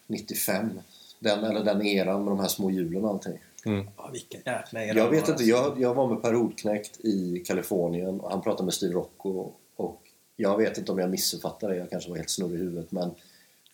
95. 0.06 0.80
Den, 1.18 1.44
eller 1.44 1.64
den 1.64 1.86
eran 1.86 2.24
med 2.24 2.32
de 2.32 2.40
här 2.40 2.48
små 2.48 2.70
hjulen 2.70 3.04
och 3.04 3.10
allting. 3.10 3.38
Mm. 3.64 3.86
Ja, 3.96 4.10
vilken 4.12 4.40
jäkla 4.46 4.84
era 4.84 4.98
Jag 4.98 5.10
vet 5.10 5.28
inte, 5.28 5.44
jag, 5.44 5.80
jag 5.80 5.94
var 5.94 6.08
med 6.08 6.22
Per 6.22 6.34
Ordknekt 6.36 7.00
i 7.00 7.42
Kalifornien 7.46 8.20
och 8.20 8.30
han 8.30 8.42
pratade 8.42 8.64
med 8.64 8.74
Steve 8.74 8.94
Rocco 8.94 9.50
och 9.76 10.02
jag 10.36 10.56
vet 10.58 10.78
inte 10.78 10.92
om 10.92 10.98
jag 10.98 11.10
missuppfattade 11.10 11.72
det, 11.72 11.78
jag 11.78 11.90
kanske 11.90 12.10
var 12.10 12.16
helt 12.16 12.30
snurrig 12.30 12.54
i 12.54 12.58
huvudet 12.62 12.92
men 12.92 13.10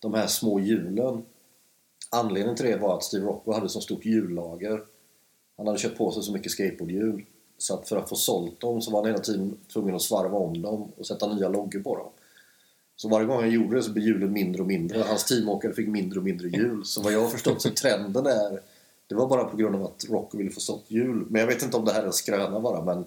de 0.00 0.14
här 0.14 0.26
små 0.26 0.60
hjulen 0.60 1.22
Anledningen 2.10 2.56
till 2.56 2.66
det 2.66 2.76
var 2.76 2.96
att 2.96 3.04
Steve 3.04 3.26
Rocco 3.26 3.52
hade 3.52 3.68
så 3.68 3.80
stort 3.80 4.04
hjullager. 4.04 4.82
Han 5.56 5.66
hade 5.66 5.78
köpt 5.78 5.98
på 5.98 6.12
sig 6.12 6.22
så 6.22 6.32
mycket 6.32 6.52
skateboardhjul 6.52 7.24
så 7.58 7.74
att 7.74 7.88
för 7.88 7.96
att 7.96 8.08
få 8.08 8.16
sålt 8.16 8.60
dem 8.60 8.82
så 8.82 8.90
var 8.90 8.98
han 9.00 9.10
hela 9.10 9.22
tiden 9.22 9.56
tvungen 9.72 9.94
att 9.94 10.02
svarva 10.02 10.38
om 10.38 10.62
dem 10.62 10.92
och 10.96 11.06
sätta 11.06 11.34
nya 11.34 11.48
loggor 11.48 11.80
på 11.80 11.96
dem. 11.96 12.08
Så 12.96 13.08
varje 13.08 13.26
gång 13.26 13.40
han 13.40 13.50
gjorde 13.50 13.76
det 13.76 13.82
så 13.82 13.90
blev 13.90 14.06
hjulen 14.06 14.32
mindre 14.32 14.62
och 14.62 14.68
mindre. 14.68 15.02
Hans 15.02 15.24
teamåkare 15.24 15.72
fick 15.72 15.88
mindre 15.88 16.18
och 16.18 16.24
mindre 16.24 16.48
hjul. 16.48 16.84
Så 16.84 17.02
vad 17.02 17.12
jag 17.12 17.20
har 17.20 17.28
förstått 17.28 17.62
så 17.62 17.70
trenden 17.70 18.26
är 18.26 18.60
det 19.06 19.14
var 19.14 19.28
bara 19.28 19.44
på 19.44 19.56
grund 19.56 19.76
av 19.76 19.84
att 19.84 20.04
Rocco 20.10 20.38
ville 20.38 20.50
få 20.50 20.60
stopp 20.60 20.84
hjul. 20.88 21.26
Men 21.30 21.40
jag 21.40 21.46
vet 21.46 21.62
inte 21.62 21.76
om 21.76 21.84
det 21.84 21.92
här 21.92 22.02
är 22.02 22.06
en 22.06 22.12
skröna 22.12 22.60
bara 22.60 22.84
men 22.84 23.04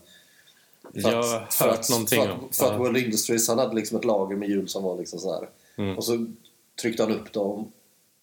Jag 0.94 1.12
har 1.12 1.48
för 1.52 1.66
hört 1.66 1.80
att, 1.80 1.90
någonting 1.90 2.22
för 2.22 2.32
om... 2.32 2.46
att, 2.50 2.56
för 2.56 2.74
att. 2.74 2.80
World 2.80 2.98
Industries 2.98 3.48
han 3.48 3.60
hade 3.60 3.76
liksom 3.76 3.98
ett 3.98 4.06
lager 4.06 4.36
med 4.36 4.50
hjul 4.50 4.68
som 4.68 4.84
var 4.84 4.98
liksom 4.98 5.20
så 5.20 5.34
här. 5.34 5.50
Mm. 5.78 5.98
Och 5.98 6.04
så 6.04 6.28
tryckte 6.82 7.04
han 7.04 7.12
upp 7.12 7.34
dem, 7.34 7.72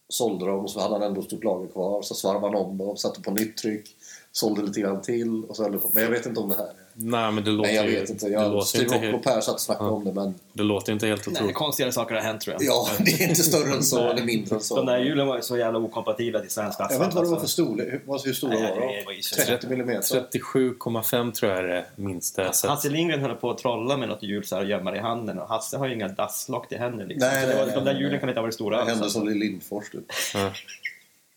sålde 0.09 0.45
dem 0.45 0.59
och 0.59 0.71
så 0.71 0.79
hade 0.79 0.93
han 0.93 1.03
ändå 1.03 1.21
ett 1.21 1.27
stort 1.27 1.43
lager 1.43 1.67
kvar. 1.67 2.01
Så 2.01 2.15
svarvade 2.15 2.45
han 2.45 2.65
om 2.65 2.77
dem, 2.77 2.97
satte 2.97 3.21
på 3.21 3.31
nytt 3.31 3.57
tryck, 3.57 3.95
sålde 4.37 4.61
lite 4.61 4.79
grann 4.81 5.01
till 5.01 5.43
och 5.49 5.55
så 5.55 5.63
höll 5.63 5.71
det 5.71 5.77
på. 5.77 5.89
Men 5.93 6.03
jag 6.03 6.09
vet 6.09 6.25
inte 6.25 6.39
om 6.39 6.49
det 6.49 6.55
här 6.55 6.63
är... 6.63 6.71
Nej, 6.99 7.31
men 7.31 7.43
det 7.43 7.51
låter 7.51 7.67
Nej, 7.69 7.75
jag 7.75 7.89
ju... 7.89 7.99
vet 7.99 8.09
inte. 8.09 8.25
det, 8.25 8.31
Jag, 8.31 8.51
låter 8.51 8.67
Steve 8.67 8.83
inte 8.83 8.95
Rock 8.95 9.03
och 9.03 9.09
helt, 9.11 9.23
Per 9.23 9.41
satt 9.41 9.53
och 9.55 9.61
snackade 9.61 9.89
om 9.89 10.05
det 10.05 10.13
men 10.13 10.35
det 10.53 10.63
låter 10.63 10.93
inte 10.93 11.07
helt 11.07 11.27
Nej, 11.27 11.35
otroligt. 11.35 11.55
konstigare 11.55 11.91
saker 11.91 12.15
har 12.15 12.21
hänt 12.21 12.41
tror 12.41 12.53
jag. 12.53 12.63
ja, 12.63 12.87
det 12.99 13.11
är 13.11 13.29
inte 13.29 13.43
större 13.43 13.73
än 13.73 13.83
så 13.83 14.09
eller 14.09 14.23
mindre 14.23 14.55
än 14.55 14.61
så. 14.61 14.75
De 14.75 14.85
där 14.85 14.97
hjulen 14.99 15.27
var 15.27 15.35
ju 15.35 15.41
så 15.41 15.57
jävla 15.57 15.79
okompatibla 15.79 16.39
till 16.39 16.49
svensk 16.49 16.79
asfalt. 16.79 16.91
Jag 16.91 16.99
vet 16.99 17.05
inte 17.05 17.15
vad 17.15 17.25
det 17.25 17.29
var 17.29 17.35
för 17.37 17.41
alltså. 17.41 17.63
storlek. 17.63 17.87
Hur, 18.25 18.33
stora 18.33 18.53
Nej, 18.53 18.61
var 18.61 18.81
det 18.81 19.03
de? 19.07 19.15
ju 19.15 19.21
så- 19.21 19.35
30 19.41 19.67
millimeter? 19.67 20.01
37,5 20.31 21.31
tror 21.31 21.51
jag 21.51 21.59
är 21.63 21.67
det 21.67 21.85
minsta 21.95 22.43
jag 22.43 22.55
sett. 22.55 22.69
Hasse 22.69 22.89
Lindgren 22.89 23.21
höll 23.21 23.35
på 23.35 23.49
att 23.51 23.57
trolla 23.57 23.97
med 23.97 24.09
något 24.09 24.23
hjul 24.23 24.45
så 24.45 24.55
här 24.55 24.63
och 24.63 24.69
gömma 24.69 24.91
det 24.91 24.97
i 24.97 25.01
handen 25.01 25.39
och 25.39 25.47
Hasse 25.49 25.77
har 25.77 25.87
ju 25.87 25.93
inga 25.93 26.07
dasslock 26.07 26.69
till 26.69 26.77
händer 26.77 27.05
liksom. 27.05 27.29
Nej, 27.29 27.41
så 27.41 27.47
det 27.47 27.53
nej, 27.55 27.57
var, 27.65 27.65
nej, 27.65 27.75
de 27.85 27.93
där 27.93 27.99
hjulen 27.99 28.19
kan 28.19 28.29
inte 28.29 28.39
ha 28.39 28.43
varit 28.43 28.53
stora 28.53 28.77
Det 28.77 28.85
hände 28.89 29.03
alls. 29.03 29.13
som 29.13 29.29
i 29.29 29.33
Lindfors 29.33 29.89
typ. 29.91 30.05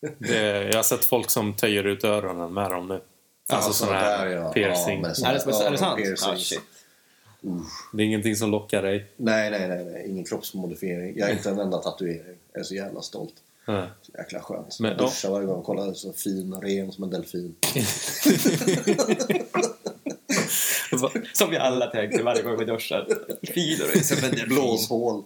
Ja. 0.01 0.09
Det, 0.19 0.63
jag 0.65 0.75
har 0.77 0.83
sett 0.83 1.05
folk 1.05 1.31
som 1.31 1.55
töjer 1.55 1.85
ut 1.85 2.05
öronen 2.05 2.55
med 2.55 2.71
dem 2.71 2.89
nu. 2.89 3.01
Alltså 3.49 3.73
sådana 3.73 3.99
här 3.99 4.27
där, 4.27 4.37
ja. 4.37 4.53
piercing. 4.53 5.03
Ja, 5.03 5.09
Är 5.29 5.35
det, 5.35 5.67
är 5.67 5.71
det 5.71 5.79
sant? 5.79 6.01
Ah, 6.27 6.37
shit. 6.37 6.61
Det 7.93 8.03
är 8.03 8.07
ingenting 8.07 8.37
som 8.37 8.51
lockar 8.51 8.83
dig. 8.83 9.07
Nej, 9.17 9.51
nej, 9.51 9.69
nej, 9.69 9.85
nej. 9.85 10.11
Ingen 10.11 10.25
kroppsmodifiering. 10.25 11.19
Jag 11.19 11.27
har 11.27 11.33
inte 11.33 11.51
en 11.51 11.59
enda 11.59 11.79
tatuering. 11.79 12.37
Jag 12.53 12.61
är 12.61 12.65
så 12.65 12.75
jävla 12.75 13.03
stolt. 13.03 13.35
Ja. 13.67 13.87
Så 14.03 14.13
jäkla 14.19 14.41
skönt. 14.41 14.81
Men- 14.81 14.91
jag 14.91 14.99
duschar 14.99 15.31
varje 15.31 15.47
gång. 15.47 15.63
Kolla, 15.63 15.95
så 15.95 16.13
fin, 16.13 16.55
ren 16.63 16.93
som 16.93 17.05
en 17.05 17.11
delfin. 17.11 17.55
Som 21.33 21.51
vi 21.51 21.57
alla 21.57 21.87
tänker 21.87 22.23
varje 22.23 22.43
gång 22.43 22.59
vi 22.59 22.65
duschar. 22.65 23.07
Fin 23.43 23.79
och 23.83 23.97
är 23.97 24.01
som 24.01 24.25
en 24.25 24.31
delfin. 24.31 24.49
Blåshål. 24.49 25.25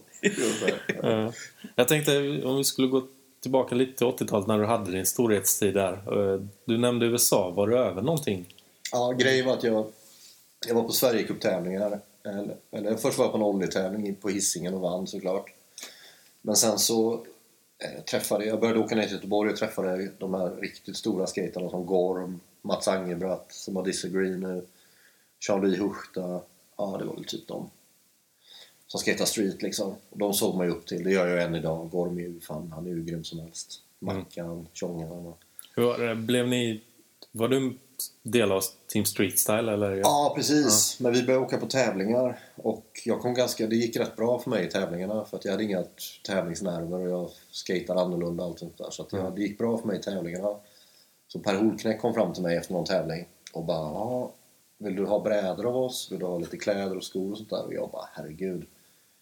Ja. 1.03 1.33
Jag 1.75 1.89
tänkte 1.89 2.43
om 2.45 2.57
vi 2.57 2.65
skulle 2.65 2.89
gå 2.89 3.03
tillbaka 3.45 3.75
lite 3.75 3.99
till 3.99 4.07
80-talet 4.07 4.47
när 4.47 4.59
du 4.59 4.67
hade 4.67 4.91
din 4.91 5.07
storhetstid 5.07 5.75
där. 5.75 5.93
Eh, 5.93 6.41
du 6.65 6.79
nämnde 6.79 7.07
USA. 7.07 7.51
Var 7.51 7.67
du 7.67 7.79
över 7.79 8.03
någonting? 8.03 8.55
Ja, 8.93 9.13
grejen 9.13 9.47
var 9.47 9.53
att 9.53 9.65
jag, 9.65 9.87
jag 10.67 10.75
var 10.75 10.83
på 10.83 10.93
Sverigecuptävlingar. 10.93 12.01
Eller, 12.25 12.57
eller 12.71 12.97
först 12.97 13.19
var 13.19 13.25
jag 13.25 13.33
på 13.33 13.39
en 13.39 13.45
oljetävling 13.45 14.15
på 14.15 14.29
Hisingen 14.29 14.75
och 14.75 14.81
vann 14.81 15.07
såklart. 15.07 15.55
Men 16.43 16.57
sen 16.57 16.79
så 16.79 17.13
eh, 17.79 18.05
träffade 18.05 18.45
jag 18.45 18.61
började 18.61 18.81
åka 18.81 18.95
ner 18.95 19.03
till 19.03 19.13
Göteborg 19.13 19.51
och 19.51 19.57
träffade 19.57 20.11
de 20.19 20.35
här 20.35 20.51
riktigt 20.51 20.97
stora 20.97 21.27
skaterna 21.27 21.71
som 21.71 21.87
Gorm, 21.87 22.41
Mats 22.63 22.89
Angebratt, 22.89 23.47
som 23.53 23.77
har 23.77 23.85
Disagree 23.85 24.37
nu, 24.37 24.67
Charlie 25.41 25.77
Huchta. 25.77 26.41
Ja, 26.77 26.97
det 26.99 27.05
var 27.05 27.15
väl 27.15 27.25
typ 27.25 27.49
dem 27.49 27.71
som 28.95 29.01
skater 29.01 29.25
street 29.25 29.63
liksom. 29.63 29.95
Och 30.11 30.19
de 30.19 30.35
såg 30.35 30.55
man 30.57 30.67
ju 30.67 30.73
upp 30.73 30.87
till. 30.87 31.05
Det 31.05 31.11
gör 31.11 31.27
jag 31.27 31.43
än 31.43 31.55
idag. 31.55 31.91
Gorm 31.91 32.19
är 32.19 32.23
ju 32.23 32.41
fan, 32.41 32.73
han 32.75 32.87
är 32.87 32.91
ju 32.91 33.05
grym 33.05 33.25
som 33.25 33.39
helst. 33.39 33.81
Mackan, 33.99 34.69
Tjongan. 34.73 35.27
och- 35.27 35.39
Hur 35.77 36.15
blev 36.15 36.49
ni... 36.49 36.81
Var 37.33 37.49
du 37.49 37.57
en 37.57 37.79
del 38.23 38.53
av 38.53 38.63
Team 38.87 39.05
Street 39.05 39.39
Style? 39.39 39.73
Eller? 39.73 39.91
Ja, 39.97 40.33
precis. 40.37 41.01
Men 41.01 41.13
vi 41.13 41.23
började 41.23 41.45
åka 41.45 41.57
på 41.59 41.67
tävlingar 41.67 42.39
och 42.57 42.87
jag 43.05 43.21
kom 43.21 43.35
ganska, 43.35 43.67
det 43.67 43.77
gick 43.77 43.97
rätt 43.97 44.17
bra 44.17 44.39
för 44.39 44.51
mig 44.51 44.67
i 44.67 44.71
tävlingarna 44.71 45.25
för 45.25 45.37
att 45.37 45.45
jag 45.45 45.53
hade 45.53 45.65
inga 45.65 45.85
tävlingsnerver 46.27 46.99
och 47.01 47.11
jag 47.11 47.31
skatade 47.51 48.01
annorlunda 48.01 48.43
och 48.45 48.49
allt 48.51 48.59
sånt 48.59 48.79
där. 48.79 48.91
Så 48.91 49.03
att 49.03 49.13
jag, 49.13 49.35
det 49.37 49.43
gick 49.43 49.59
bra 49.59 49.79
för 49.79 49.87
mig 49.87 49.99
i 49.99 50.03
tävlingarna. 50.03 50.57
Så 51.29 51.39
Per 51.39 51.55
Holknekt 51.55 52.01
kom 52.03 52.15
fram 52.15 52.33
till 52.33 52.43
mig 52.43 52.57
efter 52.57 52.73
någon 52.73 52.85
tävling 52.85 53.27
och 53.53 53.65
bara 53.65 53.79
ja, 53.93 54.33
vill 54.79 54.97
du 54.97 55.05
ha 55.07 55.21
brädor 55.21 55.67
av 55.67 55.77
oss? 55.77 56.09
Vill 56.13 56.19
du 56.19 56.27
ha 56.27 56.39
lite 56.39 56.57
kläder 56.57 56.97
och 56.97 57.05
skor 57.05 57.31
och 57.31 57.37
sånt 57.37 57.51
där? 57.51 57.65
Och 57.65 57.75
jag 57.75 57.91
bara 57.91 58.09
herregud. 58.13 58.65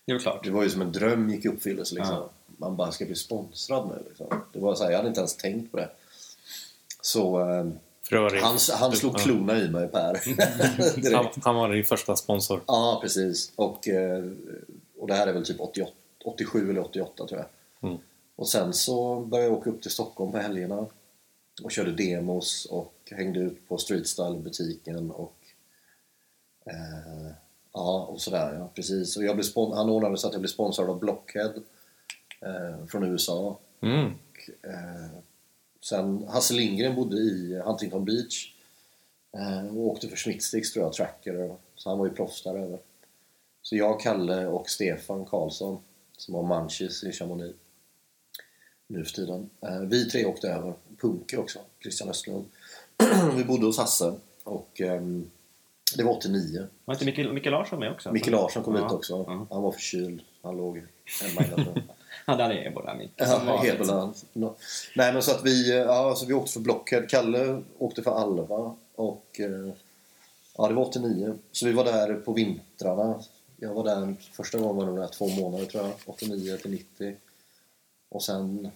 Det 0.07 0.13
är 0.13 0.19
klart. 0.19 0.45
Det 0.45 0.51
var 0.51 0.63
ju 0.63 0.71
som 0.71 0.83
en 0.83 0.93
dröm 0.93 1.31
gick 1.31 1.45
i 1.45 1.49
uppfyllelse 1.49 1.95
liksom. 1.95 2.15
Ja. 2.15 2.31
Man 2.57 2.77
bara 2.77 2.93
ska 2.93 3.05
bli 3.05 3.15
sponsrad 3.15 3.89
nu 3.89 4.05
liksom. 4.09 4.27
Det 4.53 4.59
var 4.59 4.75
så 4.75 4.85
här, 4.85 4.91
jag 4.91 4.97
hade 4.99 5.09
inte 5.09 5.21
ens 5.21 5.37
tänkt 5.37 5.71
på 5.71 5.77
det. 5.77 5.91
Så 7.01 7.41
eh, 7.41 7.67
han, 8.43 8.59
han 8.73 8.93
slog 8.93 9.15
Ja. 9.15 9.19
klorna 9.19 9.59
i 9.59 9.69
mig 9.69 9.89
Per. 9.89 10.13
Direkt. 11.01 11.15
han, 11.17 11.27
han 11.43 11.55
var 11.57 11.69
din 11.69 11.85
första 11.85 12.17
sponsor. 12.17 12.61
Ja, 12.67 12.99
precis. 13.03 13.53
Och, 13.57 13.89
eh, 13.89 14.25
och 14.99 15.09
det 15.09 15.15
här 15.15 15.27
är 15.27 15.33
väl 15.33 15.47
typ 15.47 15.61
88, 15.61 15.93
87 16.25 16.71
eller 16.71 16.81
88 16.81 17.27
tror 17.27 17.41
jag. 17.41 17.89
Mm. 17.91 18.03
Och 18.37 18.49
sen 18.49 18.73
så 18.73 19.21
började 19.21 19.51
jag 19.51 19.59
åka 19.59 19.71
upp 19.71 19.83
till 19.83 19.91
Stockholm 19.91 20.33
på 20.33 20.39
helgerna 20.39 20.87
och 21.63 21.71
körde 21.71 21.93
demos 21.93 22.67
och 22.71 22.95
hängde 23.11 23.41
ut 23.41 23.69
på 23.69 23.77
streetstyle-butiken 23.77 25.11
och 25.11 25.37
eh, 26.67 27.33
ja, 27.73 28.07
och 28.07 28.21
sådär. 28.21 28.55
Ja, 28.55 28.71
precis. 28.75 29.17
Och 29.17 29.25
jag 29.25 29.37
blev 29.37 29.45
spon- 29.45 29.77
han 29.77 29.91
ordnade 29.91 30.17
så 30.17 30.27
att 30.27 30.33
jag 30.33 30.43
blev 30.43 30.49
sponsrad 30.49 30.91
av 30.91 30.99
Blockhead 30.99 31.53
eh, 32.41 32.87
från 32.87 33.03
USA. 33.05 33.59
Mm. 33.81 34.07
Och, 34.07 34.69
eh, 34.71 35.19
sen 35.81 36.25
Hasse 36.29 36.55
Lindgren 36.55 36.95
bodde 36.95 37.17
i 37.17 37.63
Huntington 37.65 38.05
Beach 38.05 38.55
eh, 39.33 39.67
och 39.67 39.87
åkte 39.87 40.09
för 40.09 40.17
Schmittsticks 40.17 40.73
tror 40.73 40.85
jag, 40.85 40.93
tracker. 40.93 41.57
Så 41.77 41.89
han 41.89 41.99
var 41.99 42.07
ju 42.07 42.13
proffs 42.13 42.43
där 42.43 42.55
över. 42.55 42.79
Så 43.63 43.77
jag, 43.77 44.01
Kalle 44.01 44.47
och 44.47 44.71
Stefan 44.71 45.25
Karlsson 45.25 45.79
som 46.17 46.35
har 46.35 46.43
Munchies 46.43 47.05
i 47.05 47.13
Chamonix 47.13 47.57
nu 48.87 49.05
för 49.05 49.13
tiden. 49.13 49.51
Eh, 49.61 49.81
vi 49.81 50.11
tre 50.11 50.25
åkte 50.25 50.49
över. 50.49 50.75
Punke 51.01 51.37
också, 51.37 51.59
Christian 51.83 52.09
Östlund. 52.09 52.45
vi 53.37 53.45
bodde 53.45 53.67
hos 53.67 53.79
Hasse 53.79 54.15
och 54.45 54.81
ehm, 54.81 55.31
det 55.99 56.05
var 56.05 56.13
89. 56.13 56.67
Var 56.85 56.95
inte 56.95 57.05
Micke, 57.05 57.33
Micke 57.33 57.47
Larsson 57.47 57.79
med 57.79 57.93
också? 57.93 58.13
Micke 58.13 58.31
Larsson 58.31 58.63
kom 58.63 58.77
Ja. 58.77 58.83
hit 58.83 58.93
också. 58.93 59.25
Ja. 59.29 59.47
Han 59.51 59.63
var 59.63 59.73
förkyld. 59.73 60.23
Han 60.43 60.57
låg 60.57 60.77
hemma 61.23 61.41
hela 61.41 61.57
tiden. 61.57 61.83
Hade 62.27 62.43
han 62.43 62.53
ebola, 62.53 62.95
Micke? 62.95 63.13
Ja. 63.17 64.13
No. 64.33 64.55
Nej 64.97 65.13
men 65.13 65.23
så 65.23 65.31
att 65.31 65.45
vi, 65.45 65.79
ja, 65.79 66.15
så 66.17 66.27
vi 66.27 66.35
åkte 66.35 66.53
för 66.53 66.61
Blockhead. 66.61 67.03
Kalle 67.09 67.63
åkte 67.79 68.03
för 68.03 68.11
Alva 68.11 68.77
och 68.95 69.27
eh, 69.41 69.73
ja 70.57 70.69
det 70.69 70.75
var 70.75 70.83
89. 70.83 71.35
Så 71.53 71.67
vi 71.67 71.73
var 71.73 71.85
där 71.85 72.15
på 72.15 72.33
vintrarna. 72.33 73.15
Jag 73.57 73.75
var 73.75 73.85
där 73.85 74.15
första 74.33 74.59
gången 74.59 74.77
var 74.77 74.87
nog 74.87 74.97
där 74.97 75.07
två 75.09 75.29
månader 75.29 75.65
tror 75.67 75.85
jag. 75.85 75.93
89 76.07 76.57
till 76.57 76.71
90. 76.71 77.17
Och 78.09 78.23
sen 78.23 78.71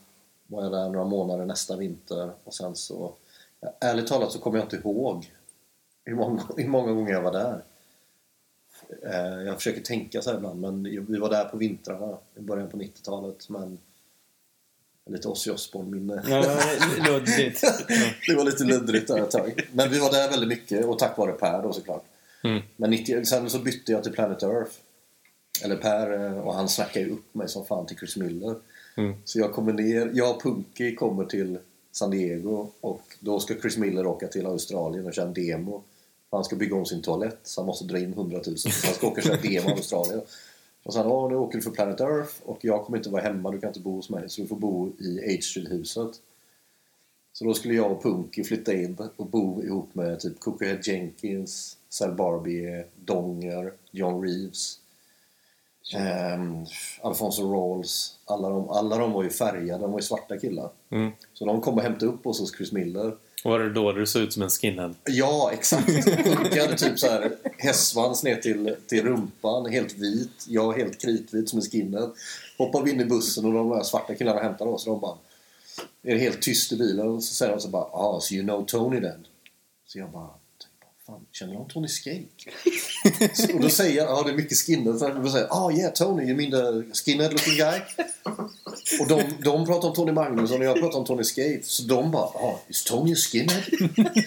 var 0.46 0.62
jag 0.62 0.72
där 0.72 0.88
några 0.88 1.04
månader 1.04 1.44
nästa 1.44 1.76
vinter 1.76 2.30
och 2.44 2.54
sen 2.54 2.76
så 2.76 3.12
ja, 3.60 3.72
ärligt 3.80 4.06
talat 4.06 4.32
så 4.32 4.38
kommer 4.38 4.58
jag 4.58 4.64
inte 4.64 4.76
ihåg 4.76 5.30
hur 6.06 6.14
många, 6.14 6.42
hur 6.56 6.68
många 6.68 6.92
gånger 6.92 7.12
jag 7.12 7.22
var 7.22 7.32
där. 7.32 7.64
Eh, 9.02 9.46
Jag 9.46 9.56
försöker 9.56 9.80
tänka 9.80 10.22
så 10.22 10.30
här 10.30 10.36
ibland 10.36 10.60
men 10.60 10.82
vi 10.82 11.18
var 11.18 11.30
där 11.30 11.44
på 11.44 11.56
vintrarna 11.56 12.18
i 12.36 12.40
början 12.40 12.68
på 12.68 12.76
90-talet 12.76 13.48
men 13.48 13.78
lite 15.10 15.28
Ozzy 15.28 15.50
Osbourne-minne. 15.50 16.22
Ja, 16.28 16.58
luddigt. 17.06 17.60
Det 18.26 18.34
var 18.34 18.44
lite 18.44 18.64
luddrigt 18.64 19.08
där 19.08 19.22
ett 19.22 19.30
tag. 19.30 19.68
Men 19.72 19.90
vi 19.90 19.98
var 19.98 20.10
där 20.10 20.30
väldigt 20.30 20.48
mycket 20.48 20.84
och 20.84 20.98
tack 20.98 21.18
vare 21.18 21.32
Per 21.32 21.62
då 21.62 21.72
såklart. 21.72 22.04
Mm. 22.44 22.62
Men 22.76 22.90
90, 22.90 23.24
sen 23.24 23.50
så 23.50 23.58
bytte 23.58 23.92
jag 23.92 24.02
till 24.02 24.12
Planet 24.12 24.42
Earth. 24.42 24.72
Eller 25.64 25.76
Per 25.76 26.12
eh, 26.24 26.38
och 26.38 26.54
han 26.54 26.68
snackade 26.68 27.04
ju 27.06 27.12
upp 27.12 27.34
mig 27.34 27.48
som 27.48 27.64
fan 27.64 27.86
till 27.86 27.96
Chris 27.96 28.16
Miller. 28.16 28.54
Mm. 28.96 29.14
Så 29.24 29.38
jag 29.38 29.52
kommer 29.52 29.72
ner, 29.72 30.10
jag 30.14 30.36
och 30.36 30.42
Punky 30.42 30.94
kommer 30.94 31.24
till 31.24 31.58
San 31.92 32.10
Diego 32.10 32.70
och 32.80 33.02
då 33.20 33.40
ska 33.40 33.54
Chris 33.60 33.76
Miller 33.76 34.06
åka 34.06 34.26
till 34.26 34.46
Australien 34.46 35.06
och 35.06 35.14
köra 35.14 35.26
en 35.26 35.34
demo. 35.34 35.82
Han 36.30 36.44
ska 36.44 36.56
bygga 36.56 36.76
om 36.76 36.86
sin 36.86 37.02
toalett 37.02 37.38
så 37.42 37.60
han 37.60 37.66
måste 37.66 37.84
dra 37.84 37.98
in 37.98 38.12
100 38.12 38.40
000 38.46 38.58
så 38.58 38.68
han 38.86 38.94
ska 38.94 39.06
åka 39.06 39.20
och 39.20 39.26
köra 39.26 39.36
demo 39.36 39.68
i 39.68 39.72
Australien. 39.72 40.20
Och 40.82 40.92
sen, 40.92 41.06
nu 41.06 41.36
åker 41.36 41.58
du 41.58 41.62
för 41.62 41.70
Planet 41.70 42.00
Earth 42.00 42.32
och 42.42 42.58
jag 42.60 42.84
kommer 42.84 42.98
inte 42.98 43.10
vara 43.10 43.22
hemma, 43.22 43.50
du 43.50 43.60
kan 43.60 43.68
inte 43.68 43.80
bo 43.80 43.96
hos 43.96 44.10
mig 44.10 44.30
så 44.30 44.40
du 44.40 44.46
får 44.46 44.56
bo 44.56 44.88
i 44.98 45.34
H 45.36 45.42
Street-huset. 45.42 46.20
Så 47.32 47.44
då 47.44 47.54
skulle 47.54 47.74
jag 47.74 47.92
och 47.92 48.02
Punky 48.02 48.44
flytta 48.44 48.72
in 48.72 48.96
och 49.16 49.26
bo 49.26 49.62
ihop 49.62 49.94
med 49.94 50.20
typ 50.20 50.40
Cookerhead 50.40 50.78
Jenkins, 50.82 51.76
Sal 51.88 52.14
Barbie, 52.14 52.84
Donger, 53.04 53.72
John 53.90 54.22
Reeves, 54.22 54.78
ehm, 55.94 56.64
Alfonso 57.02 57.52
Rawls. 57.52 58.18
Alla 58.24 58.48
de, 58.48 58.70
alla 58.70 58.98
de 58.98 59.12
var 59.12 59.22
ju 59.22 59.30
färgade, 59.30 59.82
de 59.82 59.92
var 59.92 59.98
ju 59.98 60.02
svarta 60.02 60.38
killar. 60.38 60.70
Mm. 60.90 61.10
Så 61.32 61.44
de 61.44 61.60
kom 61.60 61.74
och 61.74 61.82
hämtade 61.82 62.06
upp 62.12 62.26
oss 62.26 62.40
hos 62.40 62.56
Chris 62.56 62.72
Miller. 62.72 63.16
Var 63.44 63.58
det 63.58 63.72
då 63.72 63.92
du 63.92 64.06
såg 64.06 64.22
ut 64.22 64.32
som 64.32 64.42
en 64.42 64.50
skinhead? 64.50 64.94
Ja, 65.04 65.50
exakt. 65.52 65.86
Punky 66.24 66.76
typ 66.76 66.98
så 66.98 67.06
här 67.06 67.36
hästsvans 67.58 68.22
ner 68.22 68.36
till, 68.36 68.76
till 68.86 69.02
rumpan, 69.02 69.72
helt 69.72 69.92
vit. 69.92 70.44
Jag 70.48 70.72
helt 70.72 71.00
kritvit 71.00 71.48
som 71.48 71.58
en 71.58 71.64
skinhead. 71.64 72.10
Hoppar 72.58 72.82
vi 72.82 72.90
in 72.90 73.00
i 73.00 73.04
bussen 73.04 73.44
och 73.44 73.52
de 73.52 73.70
där 73.70 73.82
svarta 73.82 74.14
killarna 74.14 74.40
hämtar 74.40 74.66
oss. 74.66 74.86
Och 74.86 74.92
de 74.92 75.00
bara... 75.00 75.18
Är 76.02 76.14
det 76.14 76.20
helt 76.20 76.42
tyst 76.42 76.72
i 76.72 76.76
bilen. 76.76 77.08
Och 77.08 77.24
så 77.24 77.34
säger 77.34 77.52
de 77.52 77.60
så 77.60 77.68
bara 77.68 77.82
ah, 77.82 78.20
so 78.20 78.34
you 78.34 78.44
know 78.44 78.64
Tony 78.66 79.00
then? 79.00 79.26
Så 79.86 79.98
jag 79.98 80.10
bara... 80.10 80.28
Typ, 80.58 80.70
fan, 81.06 81.26
känner 81.32 81.58
du 81.58 81.64
Tony 81.72 81.88
Skate? 81.88 82.26
Och 83.54 83.60
då 83.60 83.68
säger 83.68 83.96
jag, 83.96 84.06
ja 84.06 84.22
det 84.22 84.30
är 84.30 84.36
mycket 84.36 84.58
skinhead. 84.58 84.98
Så 84.98 85.08
då 85.08 85.30
säger 85.30 85.46
ah 85.50 85.72
yeah 85.72 85.92
Tony, 85.92 86.22
you 86.22 86.36
mean 86.36 86.50
the 86.50 86.94
skinhead 86.94 87.30
looking 87.30 87.56
guy? 87.56 87.80
Och 89.00 89.08
de, 89.08 89.22
de 89.44 89.66
pratar 89.66 89.88
om 89.88 89.94
Tony 89.94 90.12
Magnusson 90.12 90.60
och 90.60 90.66
jag 90.66 90.80
pratar 90.80 90.98
om 90.98 91.04
Tony 91.04 91.24
Skate. 91.24 91.62
Så 91.62 91.82
de 91.82 92.10
bara, 92.10 92.22
ah, 92.22 92.60
is 92.68 92.84
Tony 92.84 93.14
skinhead? 93.14 93.62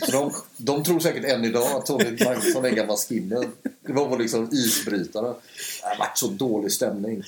Så 0.01 0.11
de, 0.11 0.31
de 0.57 0.83
tror 0.83 0.99
säkert 0.99 1.25
än 1.25 1.45
idag 1.45 1.77
att 1.77 1.85
Tony 1.85 2.03
Magnusson 2.25 2.65
är 2.65 2.69
en 2.69 2.75
gammal 2.75 2.97
skinhead. 2.97 3.45
Det 3.85 3.93
var 3.93 4.07
vår 4.07 4.17
liksom 4.17 4.49
isbrytare. 4.51 5.33
Det 5.81 5.87
har 5.87 5.97
varit 5.99 6.17
så 6.17 6.27
dålig 6.27 6.71
stämning. 6.71 7.23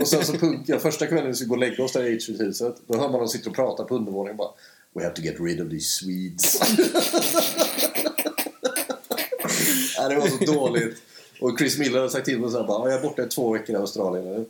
Och 0.00 0.08
sen 0.08 0.24
så 0.24 0.32
punkar 0.32 0.78
första 0.78 1.06
kvällen 1.06 1.26
vi 1.26 1.34
skulle 1.34 1.48
gå 1.48 1.54
och 1.54 1.60
lägga 1.60 1.84
oss 1.84 1.92
där 1.92 2.06
i 2.06 2.18
H-huset. 2.28 2.76
Då 2.86 2.98
hör 2.98 3.08
man 3.08 3.20
dem 3.20 3.28
sitta 3.28 3.50
och 3.50 3.56
prata 3.56 3.84
på 3.84 3.94
undervåningen 3.94 4.36
bara 4.36 4.50
We 4.96 5.02
have 5.02 5.14
to 5.14 5.22
get 5.22 5.40
rid 5.40 5.60
of 5.60 5.68
these 5.70 5.88
Swedes. 5.90 6.60
Nej, 9.98 10.08
det 10.08 10.16
var 10.16 10.28
så 10.28 10.52
dåligt. 10.52 10.96
Och 11.40 11.58
Chris 11.58 11.78
Miller 11.78 12.00
har 12.00 12.08
sagt 12.08 12.24
till 12.24 12.40
mig 12.40 12.50
så 12.50 12.60
här, 12.60 12.66
bara, 12.66 12.90
jag 12.90 12.98
är 12.98 13.02
borta 13.02 13.22
i 13.22 13.28
två 13.28 13.52
veckor 13.52 13.76
i 13.76 13.78
Australien 13.78 14.24
nu. 14.24 14.44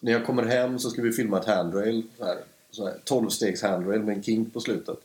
När 0.00 0.12
jag 0.12 0.26
kommer 0.26 0.44
hem 0.44 0.78
så 0.78 0.90
ska 0.90 1.02
vi 1.02 1.12
filma 1.12 1.40
ett 1.40 1.46
handrail. 1.46 2.02
Här, 2.20 2.38
så 2.70 2.86
här, 2.86 2.94
12-stegs 3.04 3.62
handrail 3.62 4.00
med 4.00 4.16
en 4.16 4.22
kink 4.22 4.52
på 4.52 4.60
slutet. 4.60 4.98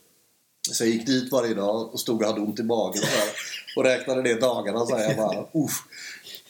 Så 0.70 0.84
jag 0.84 0.90
gick 0.90 1.06
dit 1.06 1.32
varje 1.32 1.54
dag 1.54 1.92
och 1.92 2.00
stod 2.00 2.20
och 2.22 2.26
hade 2.26 2.40
ont 2.40 2.60
i 2.60 2.62
magen 2.62 3.02
här, 3.02 3.28
och 3.76 3.84
räknade 3.84 4.22
ner 4.22 4.40
dagarna. 4.40 4.86
Så 4.86 4.96
här, 4.96 5.08
jag 5.08 5.16
bara, 5.16 5.46
Uff. 5.52 5.82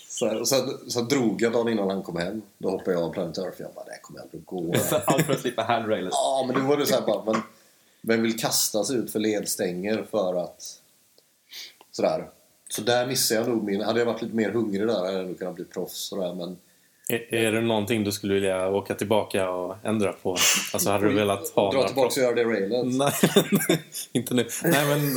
Så 0.08 0.26
här, 0.26 0.40
och 0.40 0.48
sen, 0.48 0.68
så 0.88 1.00
drog 1.00 1.42
jag 1.42 1.52
dagen 1.52 1.68
innan 1.68 1.90
han 1.90 2.02
kom 2.02 2.16
hem. 2.16 2.42
Då 2.58 2.70
hoppade 2.70 2.92
jag 2.92 3.02
av 3.02 3.12
Planet 3.12 3.38
Earth. 3.38 3.60
Jag 3.60 3.72
bara, 3.74 3.84
det 3.84 3.90
här 3.90 4.00
kommer 4.00 4.20
aldrig 4.20 4.40
att 4.40 4.46
gå. 4.46 4.74
Allt 5.04 5.26
för 5.26 5.32
att 5.32 5.40
slippa 5.40 5.62
handrailen. 5.62 6.10
Ja, 6.12 6.44
men 6.46 6.62
då 6.62 6.68
var 6.68 6.76
det 6.76 6.86
så 6.86 6.94
här 6.94 7.06
bara, 7.06 7.32
men 7.32 7.42
vem 8.00 8.22
vill 8.22 8.38
kasta 8.38 8.84
sig 8.84 8.96
ut 8.96 9.12
för 9.12 9.18
ledstänger 9.18 10.06
för 10.10 10.34
att... 10.34 10.80
Sådär. 11.92 12.28
Så 12.68 12.82
där 12.82 13.06
missade 13.06 13.40
jag 13.40 13.48
nog 13.48 13.64
min... 13.64 13.80
Hade 13.80 13.98
jag 13.98 14.06
varit 14.06 14.22
lite 14.22 14.36
mer 14.36 14.50
hungrig 14.50 14.86
där 14.86 14.94
hade 14.94 15.12
jag 15.12 15.26
nog 15.26 15.38
kunnat 15.38 15.54
bli 15.54 15.64
proffs 15.64 15.98
sådär, 16.08 16.34
men... 16.34 16.56
Är, 17.08 17.34
är 17.34 17.52
det 17.52 17.60
någonting 17.60 18.04
du 18.04 18.12
skulle 18.12 18.34
vilja 18.34 18.68
åka 18.68 18.94
tillbaka 18.94 19.50
och 19.50 19.76
ändra 19.84 20.12
på? 20.12 20.36
Alltså 20.72 20.90
hade 20.90 21.08
du 21.08 21.14
velat 21.14 21.48
ha 21.48 21.72
Dra 21.72 21.86
tillbaka 21.86 22.06
och 22.06 22.16
göra 22.16 22.34
det 22.34 22.44
railet. 22.44 22.86
Nej, 22.94 23.12
inte 24.12 24.34
nu. 24.34 24.48
Nej, 24.64 24.86
men... 24.86 25.16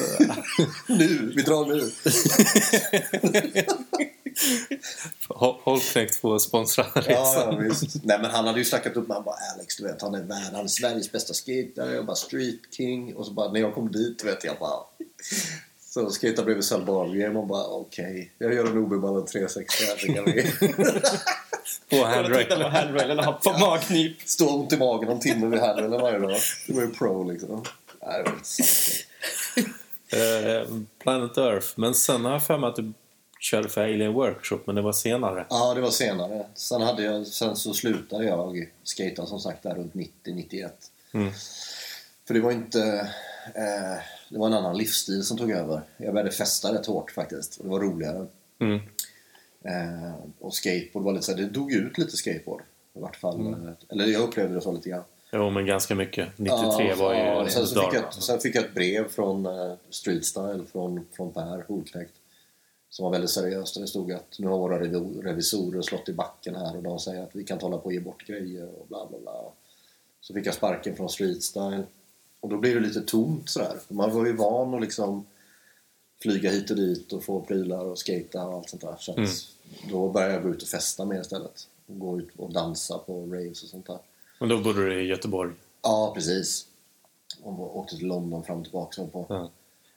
Nu! 0.97 1.31
Vi 1.35 1.41
drar 1.41 1.65
nu! 1.65 1.91
Hå- 5.29 5.59
Håll 5.63 5.79
knäckt 5.79 6.21
på 6.21 6.33
att 6.35 6.41
sponsra 6.41 6.85
Ja, 6.95 7.01
resan. 7.01 7.53
ja, 7.53 7.57
visst. 7.59 8.03
Nej, 8.03 8.19
men 8.21 8.31
han 8.31 8.45
hade 8.47 8.59
ju 8.59 8.65
snackat 8.65 8.95
upp 8.97 9.07
mig. 9.07 9.15
Han 9.15 9.23
bara 9.23 9.35
Alex, 9.55 9.77
du 9.77 9.83
vet, 9.83 10.01
han 10.01 10.15
är 10.15 10.23
är 10.63 10.67
Sveriges 10.67 11.11
bästa 11.11 11.33
skater. 11.33 11.93
Jag 11.95 12.05
bara 12.05 12.15
street 12.15 12.59
king. 12.77 13.15
Och 13.15 13.25
så 13.25 13.31
bara 13.31 13.51
när 13.51 13.59
jag 13.59 13.73
kom 13.75 13.91
dit, 13.91 14.23
vet 14.23 14.43
jag 14.43 14.57
bara... 14.59 14.79
Så 15.95 16.09
skejtade 16.09 16.45
bredvid 16.45 16.63
Sal 16.65 16.85
Barngren 16.85 17.37
och 17.37 17.47
bara 17.47 17.65
okej, 17.65 18.31
jag 18.37 18.53
gör 18.53 18.65
en 18.65 18.77
obemannad 18.77 19.27
360 19.27 19.83
här. 19.87 19.97
så 19.97 20.13
kan 20.13 20.25
vi 20.25 20.43
På 21.89 21.95
Titta 21.95 22.07
handrail. 22.07 22.47
på 22.47 22.67
handrailen 22.69 23.19
och 23.19 23.41
på 23.43 23.51
magknip. 23.51 24.17
Stå 24.25 24.55
ont 24.55 24.73
i 24.73 24.77
magen 24.77 25.09
en 25.09 25.19
timme 25.19 25.47
vid 25.47 25.59
här 25.59 25.77
eller 25.77 25.99
varje 25.99 26.19
dag. 26.19 26.37
Det 26.67 26.73
var 26.73 26.81
ju 26.81 26.89
pro 26.91 27.31
liksom. 27.31 27.63
Nej, 28.05 28.23
det 28.23 28.29
var 28.29 28.35
inte 28.37 28.45
sant. 28.45 29.05
Eh, 30.13 30.75
Planet 30.99 31.37
Earth. 31.37 31.67
Men 31.75 31.95
sen 31.95 32.25
har 32.25 32.31
jag 32.31 32.45
för 32.45 32.57
mig 32.57 32.67
att 32.69 32.75
du 32.75 32.93
körde 33.39 33.69
för 33.69 33.83
Alien 33.83 34.13
Workshop, 34.13 34.59
men 34.65 34.75
det 34.75 34.81
var 34.81 34.93
senare. 34.93 35.45
Ja, 35.49 35.73
det 35.73 35.81
var 35.81 35.91
senare. 35.91 36.45
Sen, 36.55 36.81
hade 36.81 37.03
jag, 37.03 37.27
sen 37.27 37.55
så 37.55 37.73
slutade 37.73 38.25
jag 38.25 38.69
skata 38.83 39.25
som 39.25 39.39
sagt 39.39 39.63
där 39.63 39.75
runt 39.75 39.93
90-91. 39.93 40.69
Mm. 41.13 41.31
För 42.27 42.33
det 42.33 42.39
var 42.39 42.51
inte... 42.51 43.09
Eh, 43.55 44.14
det 44.29 44.37
var 44.37 44.47
en 44.47 44.53
annan 44.53 44.77
livsstil 44.77 45.23
som 45.23 45.37
tog 45.37 45.51
över. 45.51 45.81
Jag 45.97 46.13
började 46.13 46.31
festa 46.31 46.73
rätt 46.73 46.85
hårt 46.85 47.11
faktiskt. 47.11 47.57
Och 47.57 47.63
det 47.65 47.69
var 47.71 47.79
roligare. 47.79 48.27
Mm. 48.59 48.79
Eh, 49.63 50.13
och 50.39 50.53
skateboard 50.53 51.05
var 51.05 51.13
lite 51.13 51.25
så 51.25 51.31
här, 51.31 51.37
det 51.41 51.45
dog 51.49 51.71
ut 51.73 51.97
lite 51.97 52.17
skateboard. 52.17 52.61
I 52.93 52.99
vart 52.99 53.15
fall. 53.15 53.47
eh, 53.47 53.69
Eller 53.89 54.05
jag 54.05 54.21
upplevde 54.21 54.55
det 54.55 54.61
så 54.61 54.71
lite 54.71 54.89
grann. 54.89 55.03
Jo, 55.31 55.49
men 55.49 55.65
ganska 55.65 55.95
mycket. 55.95 56.27
93 56.37 56.53
Ja, 56.89 56.95
var 56.97 57.13
ju 57.13 57.19
ja, 57.19 57.43
en 57.43 57.49
sen, 57.51 57.67
så 57.67 57.81
fick 57.81 57.93
jag, 57.93 58.13
sen 58.13 58.39
fick 58.39 58.55
jag 58.55 58.65
ett 58.65 58.73
brev 58.73 59.07
från 59.09 59.45
uh, 59.45 59.73
Street 59.89 60.25
Style 60.25 60.63
från, 60.71 61.05
från 61.11 61.31
Per 61.33 61.65
Holknekt 61.67 62.13
som 62.89 63.03
var 63.03 63.11
väldigt 63.11 63.29
seriöst 63.29 63.75
och 63.75 63.81
det 63.81 63.87
stod 63.87 64.11
att 64.11 64.39
nu 64.39 64.47
har 64.47 64.57
våra 64.57 64.79
revi- 64.83 65.21
revisorer 65.23 65.81
slått 65.81 66.09
i 66.09 66.13
backen 66.13 66.55
här 66.55 66.77
och 66.77 66.83
de 66.83 66.99
säger 66.99 67.23
att 67.23 67.29
vi 67.35 67.43
kan 67.43 67.55
inte 67.55 67.65
hålla 67.65 67.77
på 67.77 67.85
och 67.85 67.93
ge 67.93 67.99
bort 67.99 68.27
grejer 68.27 68.65
och 68.79 68.87
bla 68.87 69.07
bla 69.09 69.19
bla. 69.19 69.33
Så 70.21 70.33
fick 70.33 70.45
jag 70.47 70.53
sparken 70.53 70.95
från 70.95 71.09
Street 71.09 71.43
Style 71.43 71.83
och 72.45 72.51
då 72.51 72.57
blev 72.57 72.75
det 72.75 72.87
lite 72.87 73.01
tomt 73.01 73.49
sådär. 73.49 73.77
Man 73.87 74.13
var 74.15 74.25
ju 74.25 74.33
van 74.35 74.73
att 74.73 74.81
liksom 74.81 75.25
flyga 76.21 76.49
hit 76.51 76.69
och 76.69 76.75
dit 76.75 77.13
och 77.13 77.23
få 77.23 77.41
prylar 77.41 77.85
och 77.85 77.99
skata 77.99 78.45
och 78.47 78.53
allt 78.53 78.69
sånt 78.69 78.81
där. 78.81 78.95
Så 78.99 79.13
Mm. 79.13 79.29
då 79.89 80.09
började 80.09 80.33
jag 80.33 80.43
gå 80.43 80.49
ut 80.49 80.61
och 80.61 80.67
festa 80.67 81.05
mer 81.05 81.21
istället. 81.21 81.67
Gå 81.87 82.19
ut 82.19 82.29
och 82.37 82.53
dansa 82.53 82.97
på 82.97 83.21
raves 83.25 83.63
och 83.63 83.69
sånt 83.69 83.87
där. 83.87 83.99
Men 84.39 84.49
då 84.49 84.57
bodde 84.61 84.85
du 84.85 85.01
i 85.01 85.07
Göteborg. 85.07 85.53
Ja, 85.81 86.11
precis. 86.15 86.65
Och 87.43 87.77
åkte 87.77 87.95
till 87.97 88.07
London 88.07 88.43
fram 88.43 88.57
och 88.57 88.63
tillbaka. 88.63 89.01
och 89.01 89.11
På. 89.13 89.25
Ja. 89.29 89.49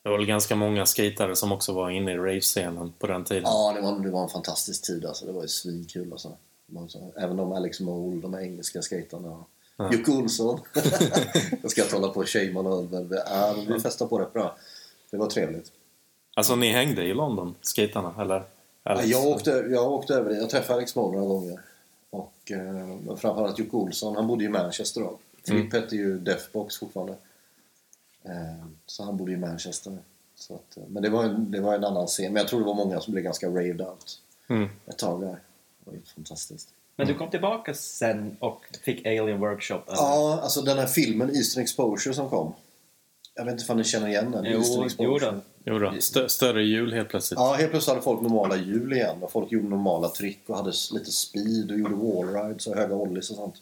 Det 0.03 0.09
var 0.09 0.17
väl 0.19 0.27
ganska 0.27 0.57
många 0.57 0.87
skatare 0.87 1.37
som 1.37 1.53
också 1.53 1.73
var 1.73 1.91
inne 1.91 2.13
i 2.13 2.17
rave-scenen 2.17 2.93
på 2.99 3.07
den 3.07 3.25
tiden. 3.25 3.43
Ja, 3.47 3.73
det 3.77 3.81
var, 3.81 4.01
det 4.01 4.11
var 4.11 4.23
en 4.23 4.29
fantastisk 4.29 4.87
tid. 4.87 5.05
Alltså. 5.05 5.27
Det 5.27 5.33
var 5.33 5.43
ju 5.43 5.49
svinkul. 5.49 6.13
Alltså. 6.13 6.37
Även 7.17 7.37
de 7.37 7.53
Alex 7.53 7.81
Mole, 7.81 8.21
de 8.21 8.35
här 8.35 8.41
engelska 8.41 8.83
skaterna. 8.83 9.45
Ja. 9.81 9.93
Jocke 9.93 10.11
Olsson. 10.11 10.61
jag 11.63 11.71
ska 11.71 11.83
inte 11.83 11.95
hålla 11.97 12.09
på 12.09 12.21
och 12.21 12.29
shamea 12.29 12.63
någon, 12.63 12.87
men 12.91 13.07
men 13.07 13.67
vi 13.75 13.81
festade 13.81 14.09
på 14.09 14.19
rätt 14.19 14.33
bra. 14.33 14.57
Det 15.11 15.17
var 15.17 15.27
trevligt. 15.27 15.73
Alltså, 16.35 16.57
ni 16.57 16.73
hängde 16.73 17.03
i 17.05 17.15
London, 17.15 17.55
skatarna, 17.61 18.15
eller? 18.21 18.35
Ja, 18.83 18.91
Alex? 18.93 19.09
jag, 19.09 19.27
åkte, 19.27 19.51
jag 19.51 19.93
åkte 19.93 20.15
över 20.15 20.35
Jag 20.35 20.51
träffade 20.51 20.75
Alex 20.75 20.97
Mole 20.97 21.19
några 21.19 21.29
gånger. 21.35 21.61
Och 22.11 22.51
eh, 22.53 23.17
framförallt 23.17 23.59
Jocke 23.59 23.77
Olsson. 23.77 24.17
Han 24.17 24.27
bodde 24.27 24.45
i 24.45 24.49
Manchester 24.49 25.01
då. 25.01 25.19
Fripp 25.47 25.73
hette 25.73 25.97
ju 25.97 26.19
Defbox 26.19 26.77
fortfarande. 26.79 27.15
Eh, 28.23 28.67
så 28.87 29.05
han 29.05 29.17
bodde 29.17 29.33
i 29.33 29.37
Manchester. 29.37 29.99
Så 30.35 30.55
att, 30.55 30.77
eh, 30.77 30.83
men 30.89 31.03
det 31.03 31.09
var, 31.11 31.25
en, 31.25 31.51
det 31.51 31.61
var 31.61 31.75
en 31.75 31.85
annan 31.85 32.07
scen. 32.07 32.33
Men 32.33 32.41
jag 32.41 32.49
tror 32.49 32.61
det 32.61 32.67
var 32.67 32.75
många 32.75 33.01
som 33.01 33.13
blev 33.13 33.25
ganska 33.25 33.47
raved 33.49 33.81
out 33.81 34.21
Mm. 34.51 34.69
ett 34.87 34.99
tag 34.99 35.21
där. 35.21 35.29
Det 35.29 35.91
var 35.91 35.93
ju 35.93 36.01
fantastiskt. 36.15 36.69
Men 36.99 37.07
du 37.07 37.15
kom 37.15 37.31
tillbaka 37.31 37.75
sen 37.75 38.37
och 38.41 38.65
fick 38.85 39.07
Alien 39.07 39.41
Workshop. 39.41 39.81
eller? 39.87 39.97
Ja, 39.97 40.41
alltså 40.43 40.63
den 40.63 40.79
här 40.79 40.87
filmen 40.87 41.37
Eastern 41.37 41.63
Exposure 41.63 42.15
som 42.15 42.31
kom. 42.31 42.53
Jag 43.35 43.45
vet 43.45 43.61
inte 43.61 43.73
om 43.73 43.79
ni 43.79 43.85
känner 43.85 44.09
igen 44.09 44.31
den? 44.31 44.45
Jo, 44.45 44.59
Eastern 44.59 44.91
jo 44.99 45.19
då. 45.19 45.35
Jo 45.65 45.79
då. 45.79 45.95
Stö 46.01 46.29
större 46.29 46.63
hjul 46.65 46.93
helt 46.93 47.09
plötsligt. 47.09 47.39
Ja, 47.41 47.53
helt 47.55 47.71
plötsligt 47.71 47.93
hade 47.95 48.03
folk 48.05 48.21
normala 48.23 48.57
hjul 48.57 48.93
igen 48.93 49.23
och 49.23 49.33
folk 49.33 49.53
gjorde 49.53 49.69
normala 49.69 50.09
trick 50.09 50.43
och 50.47 50.57
hade 50.57 50.73
lite 50.93 51.11
speed 51.13 51.71
och 51.71 51.79
gjorde 51.79 51.95
wallrides 51.95 52.67
och 52.67 52.77
höga 52.77 52.95
ollies 52.95 53.31
och 53.31 53.37
sånt. 53.37 53.55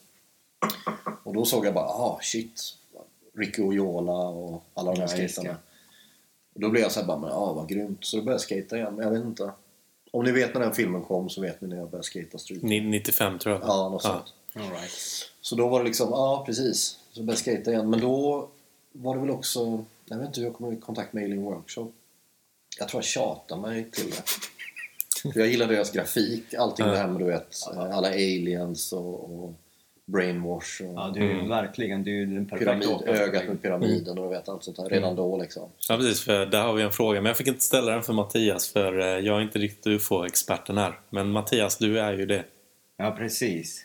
Och 1.25 1.35
då 1.35 1.44
såg 1.44 1.66
jag 1.66 1.75
bara, 1.75 1.85
ah 1.85 2.18
shit. 2.22 2.62
Ricky 3.38 3.62
Oyola 3.62 4.12
och 4.12 4.62
alla 4.75 4.92
de 4.92 5.01
här 5.01 5.09
Ja, 5.18 5.29
skaterna. 5.29 5.57
Och 6.55 6.61
då 6.61 6.68
blev 6.68 6.83
jag 6.83 6.92
såhär 6.92 7.07
bara, 7.07 7.18
men 7.18 7.31
ah 7.31 7.53
vad 7.53 7.68
grymt. 7.68 8.05
Så 8.05 8.16
då 8.16 8.22
började 8.22 8.35
jag 8.35 8.61
skata 8.62 8.77
igen, 8.77 8.94
men 8.94 9.05
jag 9.05 9.12
vet 9.12 9.25
inte. 9.25 9.51
Om 10.11 10.25
ni 10.25 10.33
vet 10.33 10.55
när 10.55 10.61
den 10.61 10.75
filmen 10.75 11.03
kom 11.03 11.31
så 11.31 11.40
vet 11.40 11.61
ni 11.61 11.69
när 11.69 11.77
jag 11.77 11.90
började 11.90 12.07
skata 12.07 12.38
street. 12.38 12.62
Ni- 12.62 12.81
95 12.81 13.38
tror 13.38 13.55
jag. 13.55 13.62
Ja, 13.64 13.88
något 13.88 14.03
sånt. 14.03 14.35
All 14.55 14.62
right. 14.71 14.90
Så 15.40 15.57
då 15.57 15.69
var 15.69 15.79
det 15.79 15.85
liksom, 15.85 16.09
ja 16.11 16.42
precis. 16.47 16.99
Så 17.12 17.21
började 17.23 17.33
jag 17.33 17.57
skata 17.59 17.71
igen. 17.73 17.90
Men 17.90 18.01
då 18.01 18.49
var 18.92 19.14
det 19.14 19.21
väl 19.21 19.31
också, 19.31 19.85
jag 20.05 20.19
vet 20.19 20.27
inte 20.27 20.40
hur 20.40 20.47
jag 20.47 20.57
kom 20.57 20.73
i 20.73 20.77
kontakt 20.77 21.12
med 21.12 21.25
Alien 21.25 21.42
Workshop. 21.42 21.92
Jag 22.79 22.88
tror 22.88 22.99
jag 22.99 23.05
tjatade 23.05 23.61
mig 23.61 23.90
till 23.90 24.11
det. 24.11 24.23
För 25.33 25.40
jag 25.40 25.49
gillar 25.49 25.66
deras 25.66 25.92
grafik, 25.92 26.55
allting 26.55 26.87
det 26.87 26.97
här 26.99 27.09
med 27.09 27.21
du 27.21 27.25
vet, 27.25 27.57
alla 27.77 28.09
aliens 28.09 28.92
och, 28.92 29.25
och 29.45 29.55
brainwash 30.07 30.83
och 30.83 30.95
Ja, 30.95 31.12
du 31.14 31.21
är 31.31 31.42
ju 31.42 31.49
verkligen 31.49 32.05
du 32.05 32.23
är 32.23 32.27
den 32.27 32.47
perfekta 32.47 32.75
pyramid, 32.75 33.09
ögat 33.09 33.49
med 33.49 33.62
pyramiden 33.62 34.19
och 34.19 34.25
du 34.25 34.31
vet 34.31 34.49
allt 34.49 34.64
sånt 34.64 34.77
där. 34.77 34.88
Redan 34.88 35.16
då 35.16 35.38
liksom. 35.38 35.69
Ja, 35.88 35.97
precis. 35.97 36.25
För 36.25 36.47
där 36.47 36.62
har 36.62 36.73
vi 36.75 36.83
en 36.83 36.92
fråga. 36.92 37.21
Men 37.21 37.27
jag 37.27 37.37
fick 37.37 37.47
inte 37.47 37.61
ställa 37.64 37.92
den 37.92 38.03
för 38.03 38.12
Mattias, 38.12 38.73
för 38.73 38.99
eh, 38.99 39.07
jag 39.07 39.37
är 39.37 39.40
inte 39.42 39.59
riktigt 39.59 39.87
UFO-experten 39.87 40.79
här. 40.79 41.01
Men 41.11 41.31
Mattias, 41.31 41.79
du 41.79 42.01
är 42.01 42.12
ju 42.12 42.27
det. 42.27 42.45
Ja, 42.97 43.11
precis. 43.19 43.85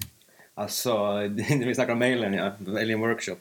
Alltså, 0.53 0.93
när 1.21 1.65
vi 1.67 1.75
snackar 1.75 1.93
om 1.93 2.01
Alien, 2.01 2.33
ja, 2.33 2.51
Alien 2.67 2.99
Workshop. 2.99 3.37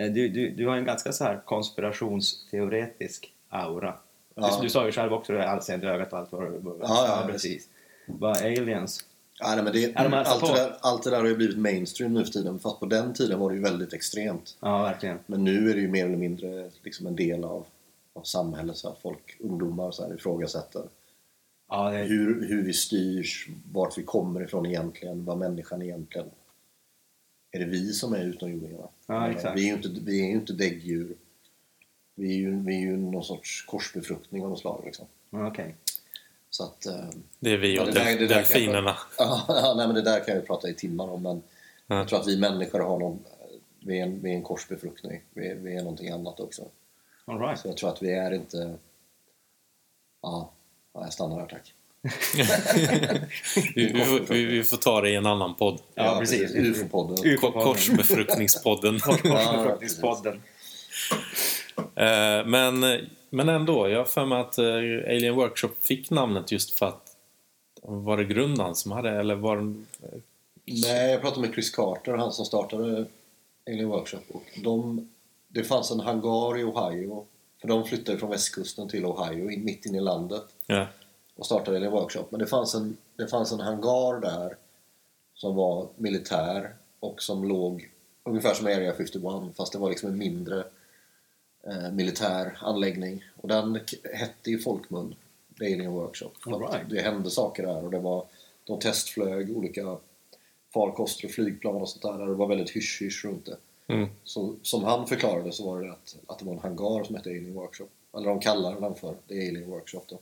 Eh, 0.00 0.06
Du, 0.06 0.28
du, 0.28 0.50
du 0.50 0.66
har 0.66 0.76
en 0.76 0.84
ganska 0.84 1.12
så 1.12 1.24
här 1.24 1.40
konspirationsteoretisk 1.44 3.32
aura. 3.48 3.94
Ja. 4.34 4.56
Du, 4.56 4.62
du 4.62 4.70
sa 4.70 4.86
ju 4.86 4.92
själv 4.92 5.12
också 5.12 5.32
det 5.32 5.38
här 5.38 5.46
allseende 5.46 5.88
ögat 5.88 6.12
och 6.12 6.18
allt 6.18 6.32
vad 6.32 6.42
Ja, 6.80 7.22
ja, 7.22 7.28
precis. 7.32 7.68
Vad 8.06 8.36
aliens? 8.36 9.04
Ja, 9.40 9.54
nej, 9.54 9.64
men 9.64 9.72
det, 9.72 9.80
Ja, 9.80 10.02
de 10.02 10.14
allt, 10.14 10.46
det 10.46 10.54
där, 10.54 10.76
allt 10.80 11.02
det 11.02 11.10
där 11.10 11.18
har 11.18 11.26
ju 11.26 11.36
blivit 11.36 11.58
mainstream 11.58 12.14
nu 12.14 12.24
för 12.24 12.32
tiden. 12.32 12.58
Fast 12.58 12.80
på 12.80 12.86
den 12.86 13.14
tiden 13.14 13.38
var 13.38 13.50
det 13.50 13.56
ju 13.56 13.62
väldigt 13.62 13.92
extremt. 13.92 14.56
Ja, 14.60 14.82
verkligen. 14.82 15.18
Men 15.26 15.44
nu 15.44 15.70
är 15.70 15.74
det 15.74 15.80
ju 15.80 15.88
mer 15.88 16.06
eller 16.06 16.16
mindre 16.16 16.70
liksom 16.82 17.06
en 17.06 17.16
del 17.16 17.44
av, 17.44 17.66
av 18.14 18.22
samhället 18.22 18.76
så 18.76 18.88
att 18.88 19.02
folk, 19.02 19.36
ungdomar 19.40 19.90
så 19.90 20.06
här, 20.06 20.14
ifrågasätter 20.14 20.82
Ja, 21.70 21.90
det, 21.90 21.98
hur, 21.98 22.48
hur 22.48 22.62
vi 22.62 22.72
styrs, 22.72 23.48
vart 23.72 23.98
vi 23.98 24.02
kommer 24.02 24.42
ifrån 24.42 24.66
egentligen, 24.66 25.24
vad 25.24 25.38
människan 25.38 25.82
egentligen... 25.82 26.30
Är 27.52 27.58
det 27.58 27.64
vi 27.64 27.92
som 27.92 28.12
är 28.12 28.24
utomjordingarna? 28.24 28.88
Ja, 29.06 29.30
exakt. 29.30 29.58
Vi 29.58 29.62
är 29.62 29.66
ju 29.66 29.74
inte, 29.74 30.00
vi 30.02 30.20
är 30.20 30.26
ju 30.26 30.32
inte 30.32 30.52
däggdjur. 30.52 31.16
Vi 32.14 32.34
är 32.34 32.36
ju, 32.36 32.62
vi 32.62 32.76
är 32.76 32.80
ju 32.80 32.96
någon 32.96 33.24
sorts 33.24 33.64
korsbefruktning 33.66 34.42
av 34.42 34.50
något 34.50 34.58
slag. 34.58 34.82
Liksom. 34.84 35.06
Ja, 35.30 35.46
Okej. 35.48 35.74
Så 36.50 36.64
att, 36.64 36.86
eh, 36.86 37.04
Det 37.40 37.50
är 37.52 37.56
vi 37.56 37.74
Ja, 37.76 37.80
och 37.82 37.86
det 37.86 37.92
där- 37.92 38.04
del- 38.04 38.16
det 38.16 38.22
jag- 38.22 38.28
delfinerna. 38.42 38.96
ja, 39.18 39.74
nej, 39.76 39.86
men 39.86 39.94
det 39.94 40.02
där 40.02 40.16
kan 40.24 40.34
jag 40.34 40.36
ju 40.40 40.46
prata 40.46 40.68
i 40.68 40.74
timmar 40.74 41.08
om. 41.10 41.22
Men 41.22 41.42
Ja. 41.86 41.96
jag 41.96 42.08
tror 42.08 42.20
att 42.20 42.26
vi 42.28 42.36
människor 42.36 42.80
har 42.80 42.98
någon, 42.98 43.24
vi 43.80 43.98
är 43.98 44.02
en, 44.02 44.22
vi 44.22 44.30
är 44.30 44.34
en 44.34 44.42
korsbefruktning. 44.42 45.20
Vi 45.34 45.48
är, 45.48 45.54
vi 45.54 45.76
är 45.76 45.82
någonting 45.82 46.10
annat 46.10 46.40
också. 46.40 46.62
All 47.24 47.38
right. 47.40 47.60
Så 47.60 47.68
jag 47.68 47.76
tror 47.76 47.90
att 47.90 48.02
vi 48.02 48.12
är 48.12 48.30
inte... 48.34 48.74
Ja, 50.22 50.50
ja 50.94 51.00
jag 51.04 51.12
stannar 51.12 51.38
här 51.40 51.46
tack. 51.46 51.74
Vi, 53.74 53.92
vi, 53.92 54.04
får- 54.04 54.34
vi, 54.34 54.64
får 54.64 54.76
ta 54.76 55.00
det 55.00 55.10
i 55.10 55.14
en 55.14 55.26
annan 55.26 55.54
podd. 55.54 55.80
Ja, 55.94 56.16
precis. 56.20 56.54
UFO-podden. 56.54 57.36
Ko- 57.36 57.52
Korsbefruktningspodden. 57.52 59.00
Korsbefruktningspodden. 59.00 60.42
Eh, 61.96 62.46
men, 62.46 62.82
men 63.30 63.48
ändå, 63.48 63.88
jag 63.88 63.98
har 63.98 64.04
för 64.04 64.26
mig 64.26 64.40
att 64.40 64.58
eh, 64.58 64.74
Alien 65.14 65.34
Workshop 65.34 65.70
fick 65.80 66.10
namnet 66.10 66.52
just 66.52 66.78
för 66.78 66.86
att 66.86 67.16
var 67.82 68.16
det 68.16 68.24
grundaren 68.24 68.74
som 68.74 68.92
hade, 68.92 69.10
eller 69.10 69.34
var 69.34 69.56
det... 69.56 69.74
Nej, 70.64 71.10
jag 71.10 71.20
pratade 71.20 71.40
med 71.40 71.54
Chris 71.54 71.70
Carter, 71.70 72.12
han 72.12 72.32
som 72.32 72.44
startade 72.44 73.04
Alien 73.66 73.88
Workshop. 73.88 74.20
Och 74.32 74.42
de, 74.64 75.08
det 75.48 75.64
fanns 75.64 75.90
en 75.90 76.00
hangar 76.00 76.58
i 76.58 76.64
Ohio. 76.64 77.26
För 77.60 77.68
de 77.68 77.84
flyttade 77.84 78.18
från 78.18 78.30
västkusten 78.30 78.88
till 78.88 79.04
Ohio, 79.04 79.50
in, 79.50 79.64
mitt 79.64 79.86
inne 79.86 79.98
i 79.98 80.00
landet. 80.00 80.44
Ja, 80.66 80.86
och 81.40 81.46
startade 81.46 81.76
Alien 81.76 81.92
Workshop. 81.92 82.24
Men 82.30 82.40
det 82.40 82.46
fanns, 82.46 82.74
en, 82.74 82.96
det 83.16 83.28
fanns 83.28 83.52
en 83.52 83.60
hangar 83.60 84.20
där 84.20 84.56
som 85.34 85.54
var 85.54 85.88
militär 85.96 86.74
och 87.00 87.22
som 87.22 87.48
låg 87.48 87.90
ungefär 88.24 88.54
som 88.54 88.66
Area 88.66 88.94
51 88.96 89.56
fast 89.56 89.72
det 89.72 89.78
var 89.78 89.88
liksom 89.88 90.08
en 90.08 90.18
mindre 90.18 90.64
eh, 91.66 91.90
militär 91.92 92.58
anläggning. 92.60 93.24
Och 93.36 93.48
den 93.48 93.80
hette 94.14 94.50
i 94.50 94.58
folkmun 94.58 95.14
Alien 95.60 95.92
Workshop. 95.92 96.30
Right. 96.46 96.90
Det 96.90 97.00
hände 97.00 97.30
saker 97.30 97.66
där 97.66 97.84
och 97.84 97.90
det 97.90 97.98
var, 97.98 98.24
de 98.64 98.78
testflög 98.78 99.56
olika 99.56 99.96
farkoster 100.74 101.24
och 101.28 101.30
flygplan 101.34 101.74
och 101.74 101.88
sånt 101.88 102.02
där. 102.02 102.18
där 102.18 102.26
Det 102.26 102.34
var 102.34 102.46
väldigt 102.46 102.70
hysch-hysch 102.70 103.24
runt 103.24 103.46
det. 103.46 103.56
mm, 103.94 104.08
Så, 104.24 104.54
som 104.62 104.84
han 104.84 105.06
förklarade 105.06 105.52
så 105.52 105.70
var 105.70 105.82
det 105.82 105.92
att, 105.92 106.16
att 106.26 106.38
det 106.38 106.44
var 106.44 106.52
en 106.52 106.58
hangar 106.58 107.04
som 107.04 107.14
hette 107.16 107.28
Alien 107.30 107.54
Workshop. 107.54 107.88
Eller 108.16 108.28
de 108.28 108.40
kallade 108.40 108.80
den 108.80 108.94
för 108.94 109.14
The 109.28 109.48
Alien 109.48 109.70
Workshop 109.70 110.02
då. 110.06 110.18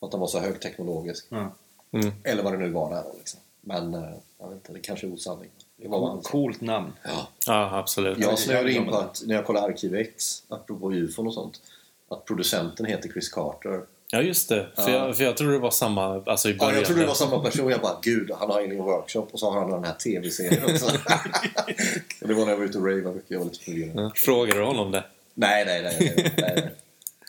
För 0.00 0.06
att 0.06 0.10
den 0.10 0.20
var 0.20 0.26
så 0.26 0.38
högteknologisk. 0.38 1.26
Mm. 1.90 2.12
Eller 2.24 2.42
vad 2.42 2.52
det 2.52 2.58
nu 2.58 2.70
var 2.70 2.90
där 2.90 3.04
liksom. 3.18 3.40
Men 3.60 3.94
eh, 3.94 4.10
jag 4.38 4.48
vet 4.48 4.54
inte, 4.56 4.72
det 4.72 4.80
kanske 4.80 5.06
är 5.06 5.12
osanning. 5.14 5.50
Det 5.76 5.88
var. 5.88 6.20
Coolt 6.20 6.60
namn. 6.60 6.92
Ja. 7.04 7.28
Ja 7.46 7.78
absolut. 7.78 8.18
Jag 8.18 8.38
snöade 8.38 8.72
in 8.72 8.86
på 8.86 8.96
att 8.96 9.22
när 9.26 9.34
jag 9.34 9.46
kollade 9.46 9.66
Arkiv 9.66 9.94
X, 9.94 10.42
apropå 10.48 10.92
ufon 10.92 11.26
och 11.26 11.34
sånt, 11.34 11.60
att 12.10 12.24
producenten 12.24 12.86
heter 12.86 13.08
Chris 13.08 13.28
Carter. 13.28 13.80
Ja, 14.10 14.20
just 14.22 14.48
det. 14.48 14.66
För, 14.76 14.90
Ja. 14.90 15.06
jag, 15.06 15.16
för 15.16 15.24
jag 15.24 15.36
tror 15.36 15.52
det 15.52 15.58
var 15.58 15.70
samma 15.70 16.22
alltså 16.26 16.48
i 16.48 16.52
Ja, 16.52 16.58
början. 16.58 16.74
jag 16.76 16.84
trodde 16.84 17.00
det 17.00 17.06
var 17.06 17.14
samma 17.14 17.42
person. 17.42 17.70
Jag 17.70 17.80
bara, 17.80 17.98
gud, 18.02 18.30
han 18.38 18.50
har 18.50 18.56
Alien 18.60 18.76
Workshop 18.84 19.26
och 19.32 19.40
så 19.40 19.50
har 19.50 19.60
han 19.60 19.70
den 19.70 19.84
här 19.84 19.94
TV-serien 19.94 20.64
också. 20.64 20.86
Det 22.20 22.34
var 22.34 22.44
när 22.44 22.50
jag 22.52 22.58
var 22.58 22.64
ute 22.64 22.78
och 22.78 22.86
ravade 22.86 23.14
mycket. 23.14 23.30
Jag 23.30 23.38
var 23.38 23.46
lite 23.46 23.64
förvirrad. 23.64 23.92
Ja. 24.04 24.12
Frågade 24.14 24.58
du 24.60 24.64
honom 24.64 24.90
det? 24.90 25.04
Nej, 25.34 25.64
nej, 25.66 25.82
nej. 25.82 26.12
nej, 26.16 26.34
nej. 26.38 26.70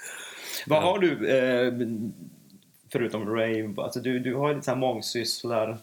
Vad 0.68 0.84
har 0.84 1.00
du, 1.00 1.30
eh, 1.38 1.74
förutom 2.92 3.30
rave, 3.36 3.74
alltså 3.78 4.00
du, 4.00 4.20
du 4.20 4.36
har 4.36 4.50
ju 4.50 4.54
lite 4.56 4.66
så 4.66 4.72
här 4.72 4.78
mångsysslar 4.78 5.78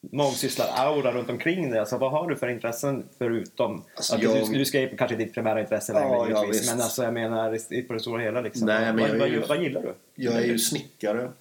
mångsysslar-aura 0.00 1.12
runt 1.12 1.30
omkring 1.30 1.70
dig. 1.70 1.80
Alltså, 1.80 1.98
vad 1.98 2.10
har 2.10 2.28
du 2.28 2.36
för 2.36 2.48
intressen 2.48 3.04
förutom... 3.18 3.84
Alltså, 3.94 4.14
att 4.14 4.22
jag- 4.22 4.46
du, 4.52 4.58
du 4.58 4.64
skrev 4.64 4.96
kanske 4.96 5.16
ditt 5.16 5.34
primära 5.34 5.60
intresse 5.60 5.92
längre 5.92 6.08
Ja, 6.08 6.26
ja, 6.30 6.46
visst. 6.48 6.70
men 6.72 6.80
alltså, 6.80 7.02
jag 7.02 7.14
menar 7.14 7.86
på 7.86 7.92
det 7.92 8.00
stora 8.00 8.22
hela. 8.22 8.40
Liksom. 8.40 8.66
Nej, 8.66 8.92
men 8.92 9.08
vad, 9.10 9.18
vad, 9.18 9.28
ju- 9.28 9.40
vad 9.48 9.62
gillar 9.62 9.82
du? 9.82 9.94
Jag 10.14 10.34
är 10.34 10.44
ju 10.46 10.58
snickare. 10.58 11.32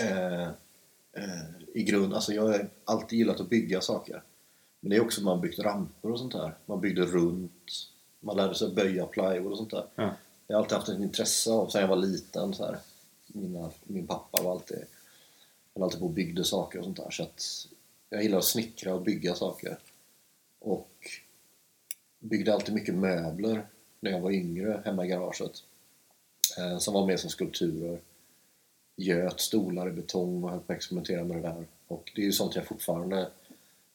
Eh, 0.00 0.42
eh, 0.42 0.50
I 1.74 1.82
grund, 1.82 2.14
alltså 2.14 2.32
jag 2.32 2.42
har 2.42 2.68
alltid 2.84 3.18
gillat 3.18 3.40
att 3.40 3.48
bygga 3.50 3.80
saker. 3.80 4.22
Men 4.80 4.90
det 4.90 4.96
är 4.96 5.00
också 5.02 5.22
man 5.22 5.40
byggt 5.40 5.58
ramper 5.58 6.10
och 6.10 6.18
sånt 6.18 6.32
där. 6.32 6.54
Man 6.66 6.80
byggde 6.80 7.02
runt. 7.02 7.52
Man 8.20 8.36
lärde 8.36 8.54
sig 8.54 8.74
böja 8.74 9.06
plywood 9.06 9.52
och 9.52 9.58
sånt 9.58 9.70
där. 9.70 9.84
Ja. 9.94 10.14
Jag 10.46 10.56
har 10.56 10.62
alltid 10.62 10.76
haft 10.78 10.88
ett 10.88 10.98
intresse 10.98 11.50
av, 11.50 11.68
sen 11.68 11.80
jag 11.80 11.88
var 11.88 11.96
liten. 11.96 12.54
Så 12.54 12.64
här. 12.66 12.76
Mina, 13.26 13.70
min 13.84 14.06
pappa 14.06 14.42
var 14.42 14.52
alltid, 14.52 14.78
höll 15.74 15.82
alltid 15.82 16.00
på 16.00 16.06
och 16.06 16.12
byggde 16.12 16.44
saker 16.44 16.78
och 16.78 16.84
sånt 16.84 16.96
där. 16.96 17.10
Så 17.10 17.22
att 17.22 17.68
jag 18.10 18.22
gillar 18.22 18.38
att 18.38 18.44
snickra 18.44 18.94
och 18.94 19.02
bygga 19.02 19.34
saker. 19.34 19.78
Och 20.58 21.10
byggde 22.18 22.54
alltid 22.54 22.74
mycket 22.74 22.94
möbler 22.94 23.66
när 24.00 24.10
jag 24.10 24.20
var 24.20 24.30
yngre 24.30 24.82
hemma 24.84 25.04
i 25.04 25.08
garaget. 25.08 25.62
Eh, 26.58 26.78
som 26.78 26.94
var 26.94 27.06
mer 27.06 27.16
som 27.16 27.30
skulpturer. 27.30 28.00
Göt 28.96 29.40
stolar 29.40 29.88
i 29.88 29.92
betong 29.92 30.44
och 30.44 30.50
höll 30.50 30.60
på 30.60 30.72
att 30.72 30.76
experimentera 30.76 31.24
med 31.24 31.36
det 31.36 31.42
där. 31.42 31.66
Och 31.86 32.12
det 32.14 32.20
är 32.20 32.26
ju 32.26 32.32
sånt 32.32 32.56
jag 32.56 32.66
fortfarande 32.66 33.30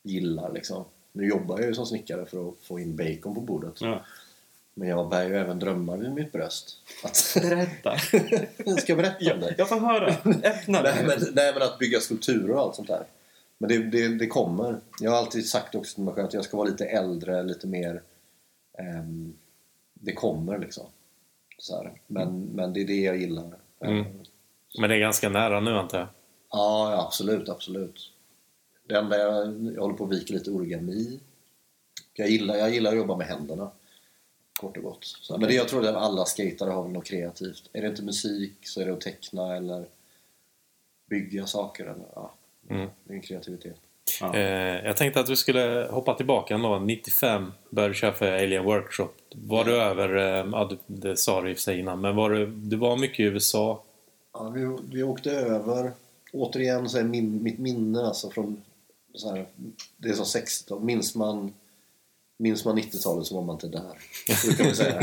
gillar 0.03 0.53
liksom. 0.53 0.85
Nu 1.11 1.27
jobbar 1.27 1.59
jag 1.59 1.67
ju 1.67 1.75
som 1.75 1.85
snickare 1.85 2.25
för 2.25 2.49
att 2.49 2.55
få 2.61 2.79
in 2.79 2.95
bacon 2.95 3.35
på 3.35 3.41
bordet. 3.41 3.81
Ja. 3.81 4.05
Men 4.79 4.87
jag 4.87 5.09
bär 5.09 5.27
ju 5.27 5.37
även 5.37 5.59
drömmar 5.59 5.97
vid 5.97 6.11
mitt 6.11 6.31
bröst. 6.31 6.77
Att... 7.03 7.37
Berätta. 7.41 7.97
Ska 8.77 8.91
jag 8.91 8.97
berätta 8.97 9.33
om 9.33 9.39
det? 9.39 9.55
Jag 9.57 9.69
får 9.69 9.79
höra. 9.79 10.07
Öppna 10.43 10.81
Nej 10.81 10.93
det. 10.97 11.07
men, 11.07 11.33
nej 11.33 11.53
men 11.53 11.61
att 11.61 11.79
bygga 11.79 11.99
skulpturer 11.99 12.51
och 12.51 12.59
allt 12.59 12.75
sånt 12.75 12.87
där. 12.87 13.03
Men 13.57 13.69
det, 13.69 13.77
det, 13.77 14.07
det 14.07 14.27
kommer. 14.27 14.79
Jag 14.99 15.11
har 15.11 15.17
alltid 15.17 15.47
sagt 15.47 15.75
också 15.75 15.95
till 15.95 16.03
mig 16.03 16.13
själv 16.13 16.27
att 16.27 16.33
jag 16.33 16.43
ska 16.43 16.57
vara 16.57 16.67
lite 16.69 16.85
äldre, 16.85 17.43
lite 17.43 17.67
mer... 17.67 18.01
ehm, 18.77 19.33
det 19.93 20.13
kommer 20.13 20.57
liksom. 20.57 20.85
Så 21.57 21.75
här. 21.75 21.91
Men, 22.07 22.41
men 22.41 22.73
det 22.73 22.81
är 22.81 22.85
det 22.85 23.01
jag 23.01 23.17
gillar. 23.17 23.51
Mm. 23.79 24.05
Men 24.79 24.89
det 24.89 24.95
är 24.95 24.99
ganska 24.99 25.29
nära 25.29 25.59
nu 25.59 25.71
antar 25.71 25.99
jag. 25.99 26.07
Ja, 26.51 26.91
ja, 26.91 27.05
absolut, 27.05 27.49
absolut. 27.49 28.11
Det 28.87 28.97
enda 28.97 29.17
jag, 29.17 29.33
jag 29.75 29.81
håller 29.81 29.95
på 29.95 30.03
att 30.03 30.11
vika 30.11 30.33
lite 30.33 30.51
origami. 30.51 31.19
Jag 32.13 32.29
gillar, 32.29 32.55
jag 32.55 32.69
gillar 32.69 32.91
att 32.91 32.97
jobba 32.97 33.17
med 33.17 33.27
händerna. 33.27 33.71
Kort 34.59 34.77
och 34.77 34.83
gott. 34.83 35.05
Så, 35.05 35.37
Men 35.37 35.49
det 35.49 35.55
jag 35.55 35.67
tror 35.67 35.87
att 35.87 35.95
alla 35.95 36.25
skatare 36.25 36.69
har 36.69 36.83
väl 36.83 36.91
något 36.91 37.05
kreativt. 37.05 37.69
Är 37.73 37.81
det 37.81 37.87
inte 37.87 38.03
musik 38.03 38.55
så 38.61 38.81
är 38.81 38.85
det 38.85 38.93
att 38.93 39.01
teckna 39.01 39.55
eller 39.55 39.85
bygga 41.09 41.47
saker. 41.47 41.83
Eller, 41.83 42.05
ja, 42.15 42.33
Mm. 42.69 42.89
Det 43.03 43.13
är 43.13 43.15
en 43.15 43.21
kreativitet. 43.21 43.75
Ja. 44.21 44.35
Eh, 44.35 44.85
jag 44.85 44.97
tänkte 44.97 45.19
att 45.19 45.29
vi 45.29 45.35
skulle 45.35 45.87
hoppa 45.91 46.13
tillbaka 46.13 46.53
ändå. 46.53 46.79
95 46.79 47.51
började 47.69 47.93
du 47.93 47.97
köra 47.97 48.13
för 48.13 48.31
Alien 48.31 48.63
Workshop. 48.63 49.09
Var 49.35 49.65
du 49.65 49.81
över, 49.81 50.15
eh, 50.15 50.49
ja, 50.51 50.71
det 50.87 51.17
sa 51.17 51.41
du 51.41 51.49
i 51.49 51.53
och 51.53 51.57
för 51.57 51.61
sig 51.61 51.79
innan, 51.79 52.01
men 52.01 52.15
var 52.15 52.29
du, 52.29 52.45
du 52.45 52.75
var 52.75 52.97
mycket 52.97 53.19
i 53.19 53.23
USA? 53.23 53.83
Ja, 54.33 54.49
vi, 54.49 54.77
vi 54.91 55.03
åkte 55.03 55.31
över. 55.31 55.91
Återigen 56.33 56.89
så 56.89 56.97
är 56.97 57.03
min, 57.03 57.43
mitt 57.43 57.59
minne 57.59 58.01
alltså 58.01 58.29
från 58.29 58.61
så 59.13 59.35
här, 59.35 59.45
det 59.97 60.09
är 60.09 60.13
som 60.13 60.41
60-tal. 60.41 60.79
Minns 60.83 61.15
man, 61.15 61.53
minns 62.41 62.65
man 62.65 62.77
90-talet 62.79 63.25
så 63.27 63.35
var 63.35 63.41
man 63.43 63.55
inte 63.55 63.67
där. 63.67 63.97
Kan 64.57 64.67
vi 64.67 64.75
säga. 64.75 65.01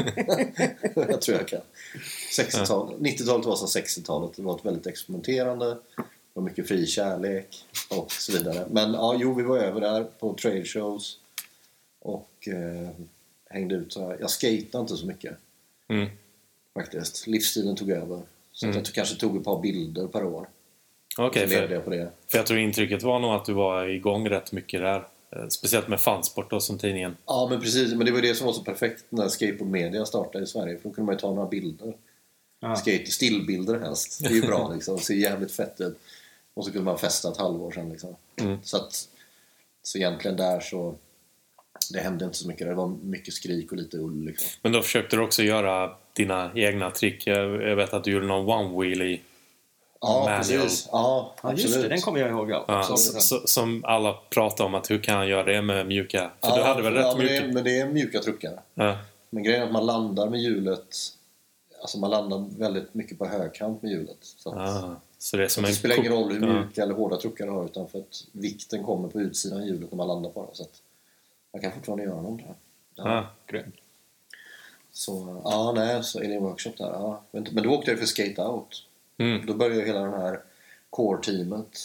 jag 0.94 1.20
tror 1.20 1.38
jag 1.38 1.48
kan. 1.48 1.60
60-tal, 2.38 2.94
90-talet 2.98 3.46
var 3.46 3.56
som 3.56 3.82
60-talet. 3.82 4.36
Det 4.36 4.42
var 4.42 4.56
ett 4.56 4.64
väldigt 4.64 4.86
experimenterande. 4.86 5.66
Det 5.66 6.00
var 6.32 6.42
mycket 6.42 6.68
fri 6.68 6.86
kärlek 6.86 7.64
och 7.90 8.12
så 8.12 8.32
vidare. 8.32 8.66
Men 8.70 8.92
ja, 8.94 9.16
jo, 9.20 9.34
vi 9.34 9.42
var 9.42 9.58
över 9.58 9.80
där 9.80 10.04
på 10.04 10.34
trade 10.34 10.64
shows 10.64 11.18
och 12.00 12.48
eh, 12.48 12.88
hängde 13.50 13.74
ut 13.74 13.92
så 13.92 14.00
här. 14.08 14.16
Jag 14.20 14.30
skatade 14.30 14.82
inte 14.82 14.96
så 14.96 15.06
mycket 15.06 15.36
Mm. 15.88 16.08
faktiskt. 16.74 17.26
Livsstilen 17.26 17.76
tog 17.76 17.90
över. 17.90 18.20
Så 18.52 18.66
Mm. 18.66 18.76
jag 18.78 18.86
kanske 18.86 19.16
tog 19.16 19.36
ett 19.36 19.44
par 19.44 19.60
bilder 19.60 20.06
per 20.06 20.24
år. 20.24 20.48
Okej, 21.18 21.46
levde 21.46 21.66
för, 21.68 21.74
jag 21.74 21.84
på 21.84 21.90
det. 21.90 22.10
för 22.28 22.38
jag 22.38 22.46
tror 22.46 22.58
intrycket 22.58 23.02
var 23.02 23.18
nog 23.18 23.30
att 23.34 23.44
du 23.44 23.52
var 23.52 23.88
igång 23.88 24.28
rätt 24.28 24.52
mycket 24.52 24.80
där. 24.80 25.06
Eh, 25.30 25.48
Speciellt 25.48 25.88
med 25.88 26.00
fansport 26.00 26.50
då, 26.50 26.60
som 26.60 26.78
tidningen. 26.78 27.16
Ja, 27.26 27.46
men 27.50 27.60
precis. 27.60 27.94
Men 27.94 28.06
det 28.06 28.12
var 28.12 28.22
det 28.22 28.34
som 28.34 28.46
var 28.46 28.54
så 28.54 28.64
perfekt 28.64 29.04
när 29.08 29.28
skateboard 29.28 29.70
media 29.70 30.06
startade 30.06 30.44
i 30.44 30.46
Sverige. 30.46 30.78
För 30.78 30.88
då 30.88 30.94
kunde 30.94 31.06
man 31.06 31.14
ju 31.14 31.18
ta 31.18 31.34
några 31.34 31.48
bilder. 31.48 31.96
Ja. 32.60 32.76
Skate, 32.76 33.06
stillbilder 33.06 33.80
helst. 33.80 34.20
Det 34.22 34.28
är 34.28 34.34
ju 34.34 34.42
bra 34.42 34.72
liksom. 34.74 34.98
Ser 34.98 35.14
jävligt 35.14 35.52
fett 35.52 35.80
ut. 35.80 35.98
Och 36.54 36.64
så 36.64 36.72
kunde 36.72 36.84
man 36.84 36.98
festa 36.98 37.28
ett 37.28 37.36
halvår 37.36 37.70
sen 37.70 37.88
liksom. 37.88 38.16
Mm. 38.40 38.58
Så 38.62 38.76
att... 38.76 39.08
Så 39.82 39.98
egentligen 39.98 40.36
där 40.36 40.60
så... 40.60 40.94
Det 41.92 42.00
hände 42.00 42.24
inte 42.24 42.36
så 42.36 42.48
mycket. 42.48 42.66
Det 42.66 42.74
var 42.74 42.88
mycket 42.88 43.34
skrik 43.34 43.72
och 43.72 43.78
lite 43.78 43.96
ull 43.96 44.24
liksom. 44.24 44.48
Men 44.62 44.72
då 44.72 44.82
försökte 44.82 45.16
du 45.16 45.22
också 45.22 45.42
göra 45.42 45.96
dina 46.12 46.50
egna 46.54 46.90
trick. 46.90 47.26
Jag, 47.26 47.62
jag 47.62 47.76
vet 47.76 47.94
att 47.94 48.04
du 48.04 48.10
gjorde 48.10 48.26
någon 48.26 48.46
one-wheelie. 48.46 49.20
Ja, 50.00 50.18
Manual. 50.20 50.36
precis. 50.38 50.88
Ja, 50.92 51.34
Ja, 51.42 51.52
just 51.52 51.74
det. 51.82 51.88
Den 51.88 52.00
kommer 52.00 52.20
jag 52.20 52.30
ihåg. 52.30 52.50
Ja. 52.50 52.64
Ja, 52.68 52.82
Så- 52.82 52.94
s- 52.94 53.32
s- 53.32 53.48
som 53.52 53.84
alla 53.84 54.12
pratar 54.30 54.64
om 54.64 54.74
att 54.74 54.90
hur 54.90 54.98
kan 55.02 55.16
han 55.16 55.28
göra 55.28 55.42
det 55.44 55.62
med 55.62 55.86
mjuka? 55.86 56.30
För 56.40 56.48
ja, 56.48 56.56
du 56.56 56.62
hade 56.62 56.82
väl 56.82 56.94
ja, 56.94 57.00
rätt 57.00 57.16
men 57.16 57.26
det, 57.26 57.32
mjuka? 57.32 57.46
är, 57.46 57.52
men 57.52 57.64
det 57.64 57.78
är 57.80 57.86
mjuka 57.88 58.20
truckar. 58.20 58.60
Ja. 58.74 58.98
Men 59.30 59.42
grejen 59.42 59.62
är 59.62 59.66
att 59.66 59.72
man 59.72 59.86
landar 59.86 60.28
med 60.30 60.40
hjulet 60.40 60.96
Alltså 61.80 61.98
man 61.98 62.10
landar 62.10 62.44
väldigt 62.58 62.94
mycket 62.94 63.18
på 63.18 63.26
högkant 63.26 63.82
med 63.82 63.90
hjulet. 63.92 64.16
Så 64.20 64.50
att 64.50 64.84
Ah, 64.84 64.96
så 65.18 65.36
det 65.36 65.44
är 65.44 65.48
som 65.48 65.62
det 65.62 65.68
en 65.68 65.74
spelar 65.74 65.96
ingen 65.98 66.12
roll 66.12 66.32
hur 66.32 66.46
Ja. 66.46 66.52
mjuka 66.52 66.82
eller 66.82 66.94
hårda 66.94 67.16
truckar 67.16 67.46
du 67.46 67.52
har 67.52 67.64
utan 67.64 67.88
för 67.88 67.98
att 67.98 68.24
vikten 68.32 68.84
kommer 68.84 69.08
på 69.08 69.20
utsidan 69.20 69.60
av 69.60 69.66
hjulet 69.66 69.90
när 69.90 69.96
man 69.96 70.08
landar 70.08 70.30
på 70.30 70.40
dem. 70.42 70.50
Så 70.52 70.62
att 70.62 70.82
jag 71.52 71.62
kan 71.62 71.72
fortfarande 71.72 72.04
göra 72.04 72.14
jag. 72.16 72.54
Ja. 72.94 73.18
Ah, 73.18 73.24
Grymt. 73.46 73.74
Så, 74.92 75.40
ja, 75.44 75.72
nej, 75.76 76.04
så 76.04 76.18
Alien 76.18 76.42
Workshop 76.42 76.72
där. 76.78 76.86
Ja. 76.90 77.20
Men, 77.30 77.46
men 77.52 77.64
då 77.64 77.70
åkte 77.70 77.90
jag 77.90 77.98
för 78.00 78.06
Skate 78.06 78.42
Out. 78.42 78.82
Mm. 79.18 79.46
Då 79.46 79.54
började 79.54 79.80
ju 79.80 79.86
hela 79.86 80.00
den 80.00 80.12
här 80.20 80.40
core-teamet. 80.90 81.78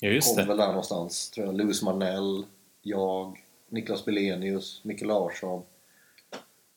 Ja, 0.00 0.08
just 0.08 0.28
Kom 0.28 0.36
det. 0.36 0.48
väl 0.48 0.56
där 0.56 0.66
någonstans, 0.68 1.30
tror 1.30 1.46
jag. 1.46 1.56
Louis 1.56 1.82
Marnell, 1.82 2.44
jag, 2.82 3.38
Niklas 3.68 4.04
Belenius, 4.04 4.80
Micke 4.84 5.02
Larsson, 5.02 5.62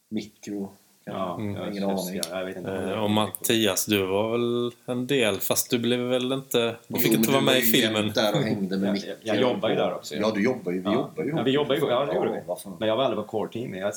Mikro. 0.09 0.69
Ja, 1.05 1.35
Mm. 1.39 1.55
ja, 1.55 1.69
Ingen 1.71 1.83
aning. 1.83 2.15
Ja, 2.29 2.39
jag 2.39 2.45
vet 2.45 2.57
inte. 2.57 2.71
Eh, 2.71 3.03
Och 3.03 3.09
Mattias, 3.09 3.85
du 3.85 4.05
var 4.05 4.31
väl 4.31 4.71
en 4.85 5.07
del, 5.07 5.39
fast 5.39 5.69
du 5.69 5.79
blev 5.79 5.99
väl 5.99 6.31
inte... 6.31 6.75
Du 6.87 6.99
fick 6.99 7.11
Jo, 7.11 7.17
inte 7.17 7.29
vara 7.31 7.39
du 7.39 7.45
med 7.45 7.57
i 7.57 7.61
filmen. 7.61 8.11
där 8.15 8.33
och 8.35 8.41
hängde 8.41 8.77
med 8.77 8.87
Jag- 8.87 8.93
Micke. 8.93 9.05
jag 9.23 9.41
jobbar 9.41 9.69
ju 9.69 9.75
där 9.75 9.93
också, 9.93 10.15
ja. 10.15 10.21
Ja, 10.21 10.31
du 10.35 10.43
jobbar 10.43 10.71
ju. 10.71 10.77
Vi 10.79 10.83
Ja. 10.85 10.93
jobbar 10.93 11.23
ju 11.23 11.29
Ja, 11.29 11.43
vi 11.43 11.51
jobbar 11.51 11.75
ju- 11.75 11.81
ja, 11.87 12.05
det 12.05 12.15
gjorde 12.15 12.29
vi. 12.65 12.69
Men 12.79 12.87
jag 12.87 12.95
var 12.97 13.03
aldrig 13.03 13.25
på 13.27 13.31
core-team. 13.37 13.73
Jag, 13.75 13.93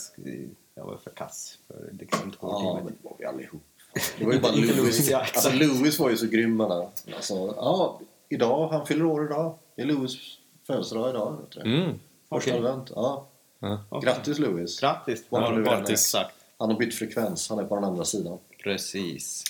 jag 0.75 0.85
var 0.85 0.97
för 0.97 1.11
kass 1.11 1.59
för 1.67 1.89
liksom 2.01 2.33
Ja, 2.41 2.49
core-teamet. 2.49 2.85
men 2.85 2.93
det 3.03 3.09
var 3.09 3.17
vi 3.19 3.25
allihop. 3.25 3.63
Det 4.19 4.25
var 4.25 4.33
ju 4.33 4.41
bara 4.41 4.53
ja, 4.55 4.87
exakt. 4.87 5.37
alltså, 5.37 5.51
Louis 5.53 5.99
var 5.99 6.11
ju 6.11 6.17
så 6.17 6.27
grym 6.27 6.59
där. 6.59 6.89
Alltså, 7.17 7.35
ja, 7.57 8.01
idag, 8.29 8.69
han 8.69 8.87
fyller 8.87 9.05
år 9.05 9.25
idag. 9.25 9.55
Det 9.77 9.83
är 9.83 9.87
Louis 9.87 10.17
födelsedag 10.67 11.11
idag. 11.11 11.37
Vet 11.41 11.51
du. 11.51 11.61
Mm. 11.61 12.01
Första 12.29 12.51
Okej. 12.51 12.53
advent. 12.53 12.91
Ja. 12.95 13.27
Okej. 13.89 14.01
Grattis 14.03 14.39
Louis. 14.39 14.81
Grattis! 14.81 15.25
Ja, 15.31 15.51
grattis. 15.51 16.15
Han 16.59 16.71
har 16.71 16.79
bytt 16.79 16.95
frekvens. 16.95 17.49
Han 17.49 17.59
är 17.59 17.65
på 17.65 17.75
den 17.75 17.85
andra 17.85 18.05
sidan. 18.05 18.39
Precis. 18.63 19.45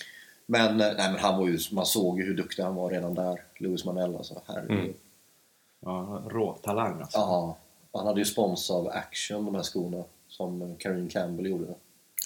Men, 0.47 0.81
eh, 0.81 0.87
nej, 0.97 1.13
men 1.13 1.19
han 1.19 1.39
var 1.39 1.49
ju, 1.49 1.59
man 1.73 1.87
såg 1.87 2.21
ju 2.21 2.27
hur 2.27 2.35
duktig 2.35 2.63
han 2.63 2.75
var 2.75 2.91
redan 2.91 3.15
där. 3.15 3.43
Louis 3.59 3.85
Manell 3.85 4.17
alltså. 4.17 4.43
Herregud. 4.47 4.79
Mm. 4.79 4.95
Ja, 5.81 6.23
råtalang 6.29 7.01
alltså. 7.01 7.19
Ja, 7.19 7.57
han 7.93 8.07
hade 8.07 8.21
ju 8.21 8.25
spons 8.25 8.71
av 8.71 8.89
Action, 8.89 9.45
de 9.45 9.55
här 9.55 9.63
skorna. 9.63 10.05
Som 10.29 10.77
Karine 10.79 11.11
Campbell 11.11 11.47
gjorde. 11.47 11.75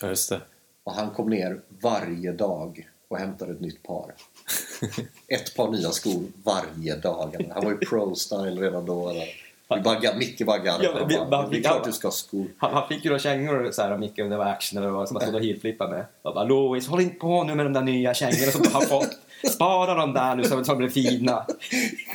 Ja, 0.02 0.08
just 0.08 0.28
det. 0.28 0.40
Och 0.88 0.94
han 0.94 1.10
kom 1.10 1.30
ner 1.30 1.60
varje 1.82 2.32
dag 2.32 2.88
och 3.08 3.18
hämtade 3.18 3.52
ett 3.52 3.60
nytt 3.60 3.82
par. 3.82 4.14
ett 5.28 5.56
par 5.56 5.70
nya 5.70 5.90
skor 5.90 6.22
varje 6.44 6.96
dag. 6.96 7.46
Han 7.54 7.64
var 7.64 7.70
ju 7.70 7.78
pro-style 7.78 8.60
redan 8.60 8.86
då. 8.86 9.08
Eller? 9.08 9.26
Vi 9.76 9.80
bagga, 9.80 10.14
Micke 10.16 10.46
baggade. 10.46 10.84
Ja, 10.84 10.90
men 10.94 11.08
vi- 11.08 11.16
Han 11.16 11.30
bara- 11.30 11.42
bara, 11.42 11.48
det 11.50 11.56
är 11.58 11.62
klart 11.62 11.84
du 11.84 11.92
ska 11.92 12.06
ha 12.08 12.12
skor. 12.12 12.46
Han, 12.58 12.72
han 12.74 12.88
fick 12.88 13.04
ju 13.04 13.10
då 13.10 13.18
kängor 13.18 13.70
så 13.72 13.82
här, 13.82 13.90
av 13.90 14.00
Micke, 14.00 14.18
om 14.18 14.28
det 14.30 14.36
var 14.36 14.44
action 14.44 14.78
eller 14.78 14.90
vad 14.90 15.08
som 15.08 15.16
han 15.16 15.22
stod 15.22 15.34
och 15.34 15.40
heelflippade 15.42 15.90
med. 15.90 16.04
Jag 16.22 16.34
bara 16.34 16.44
Louis, 16.44 16.88
håll 16.88 17.00
inte 17.00 17.14
på 17.18 17.44
nu 17.44 17.54
med 17.54 17.66
de 17.66 17.72
där 17.72 17.82
nya 17.82 18.14
kängorna 18.14 18.52
som 18.52 18.62
du 18.62 18.68
har 18.68 18.80
fått. 18.80 19.10
Spara 19.54 19.94
dem 19.94 20.12
där 20.12 20.34
nu 20.36 20.44
så 20.44 20.60
de 20.60 20.78
blir 20.78 20.88
fina. 20.88 21.46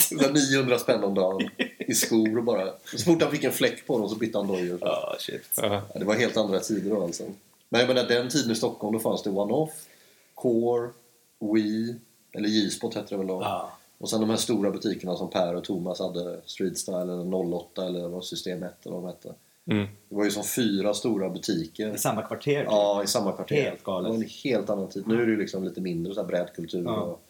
Det 0.09 0.15
var 0.27 0.33
900 0.53 0.79
spänn 0.79 1.03
om 1.03 1.13
dagen 1.13 1.49
i 1.79 1.93
skor 1.93 2.37
och 2.37 2.43
bara. 2.43 2.65
Så 2.95 2.97
fort 3.05 3.21
han 3.21 3.31
fick 3.31 3.43
en 3.43 3.51
fläck 3.51 3.87
på 3.87 3.99
dem 3.99 4.09
så 4.09 4.15
bytte 4.15 4.37
han 4.37 4.47
dojor. 4.47 4.77
Ja, 4.81 5.15
shit. 5.19 5.49
Ja. 5.57 5.81
Ja, 5.93 5.99
det 5.99 6.05
var 6.05 6.15
helt 6.15 6.37
andra 6.37 6.59
tider 6.59 6.89
då 6.89 7.03
alltså. 7.03 7.23
Men 7.73 7.81
jag 7.81 7.87
menar 7.87 8.03
den 8.03 8.29
tiden 8.29 8.51
i 8.51 8.55
Stockholm 8.55 8.93
då 8.93 8.99
fanns 8.99 9.23
det 9.23 9.29
One-Off, 9.29 9.69
Core, 10.33 10.89
We, 11.39 11.95
eller 12.31 12.49
J-spot 12.49 12.95
hette 12.95 13.07
det 13.09 13.17
väl 13.17 13.27
då. 13.27 13.41
Ja. 13.41 13.71
Och 13.97 14.09
sen 14.09 14.21
de 14.21 14.29
här 14.29 14.37
stora 14.37 14.71
butikerna 14.71 15.15
som 15.15 15.29
Per 15.29 15.55
och 15.55 15.63
Thomas 15.63 15.99
hade, 15.99 16.41
Street 16.45 16.77
Style 16.77 17.01
eller 17.01 17.35
08 17.35 17.85
eller 17.85 18.07
vad 18.07 18.25
System 18.25 18.63
1 18.63 18.85
eller 18.85 18.95
vad 18.95 19.03
de 19.03 19.07
hette. 19.07 19.33
Mm. 19.65 19.87
Det 20.09 20.15
var 20.15 20.23
ju 20.23 20.31
som 20.31 20.43
fyra 20.43 20.93
stora 20.93 21.29
butiker. 21.29 21.95
I 21.95 21.97
samma 21.97 22.21
kvarter. 22.21 22.63
Ja, 22.63 23.03
i 23.03 23.07
samma 23.07 23.31
kvarter. 23.31 23.55
Helt 23.63 23.83
galet. 23.83 24.05
Det 24.11 24.17
var 24.17 24.23
en 24.23 24.29
helt 24.43 24.69
annan 24.69 24.89
tid. 24.89 25.07
Nu 25.07 25.21
är 25.21 25.25
det 25.25 25.31
ju 25.31 25.37
liksom 25.37 25.63
lite 25.63 25.81
mindre 25.81 26.13
så 26.13 26.21
här 26.21 26.27
brädkultur 26.27 26.83
Ja. 26.83 27.01
och 27.01 27.21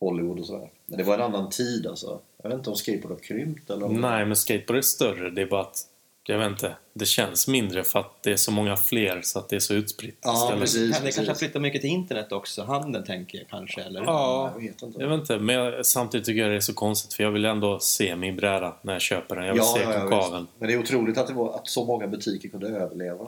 Hollywood 0.00 0.38
och 0.38 0.46
sådär. 0.46 0.70
Men 0.86 0.98
det 0.98 1.04
var 1.04 1.14
en 1.14 1.20
annan 1.20 1.50
tid 1.50 1.86
alltså. 1.86 2.20
Jag 2.42 2.50
vet 2.50 2.58
inte 2.58 2.70
om 2.70 2.76
skateboard 2.76 3.12
har 3.12 3.18
krympt 3.18 3.70
eller 3.70 3.86
om... 3.86 4.00
Nej, 4.00 4.26
men 4.26 4.36
skateboard 4.36 4.78
är 4.78 4.82
större. 4.82 5.30
Det 5.30 5.42
är 5.42 5.46
bara 5.46 5.60
att, 5.60 5.86
jag 6.24 6.38
vet 6.38 6.48
inte, 6.50 6.76
det 6.92 7.06
känns 7.06 7.48
mindre 7.48 7.84
för 7.84 7.98
att 7.98 8.22
det 8.22 8.32
är 8.32 8.36
så 8.36 8.50
många 8.50 8.76
fler 8.76 9.20
så 9.22 9.38
att 9.38 9.48
det 9.48 9.56
är 9.56 9.60
så 9.60 9.74
utspritt 9.74 10.18
Ja, 10.22 10.54
precis. 10.58 11.00
Det 11.00 11.12
kanske 11.12 11.30
har 11.32 11.34
flyttat 11.38 11.62
mycket 11.62 11.80
till 11.80 11.90
internet 11.90 12.32
också. 12.32 12.62
Handeln 12.62 13.04
tänker 13.04 13.38
jag 13.38 13.48
kanske. 13.48 13.82
Eller? 13.82 14.02
Ja, 14.02 14.52
Jag 14.54 14.62
vet 14.62 14.82
inte. 14.82 15.00
jag 15.00 15.08
vet 15.08 15.20
inte. 15.20 15.38
Men 15.38 15.54
jag, 15.54 15.86
samtidigt 15.86 16.26
tycker 16.26 16.40
jag 16.40 16.50
det 16.50 16.56
är 16.56 16.60
så 16.60 16.74
konstigt 16.74 17.14
för 17.14 17.22
jag 17.24 17.30
vill 17.30 17.44
ändå 17.44 17.78
se 17.78 18.16
min 18.16 18.36
bräda 18.36 18.76
när 18.82 18.92
jag 18.92 19.02
köper 19.02 19.36
den. 19.36 19.44
Jag 19.46 19.54
vill 19.54 19.62
se 19.62 19.84
konkaven. 19.84 20.40
visst. 20.40 20.52
Men 20.58 20.68
det 20.68 20.74
är 20.74 20.78
otroligt 20.78 21.18
att, 21.18 21.26
det 21.26 21.34
var, 21.34 21.54
att 21.54 21.68
så 21.68 21.84
många 21.84 22.06
butiker 22.06 22.48
kunde 22.48 22.68
överleva. 22.68 23.26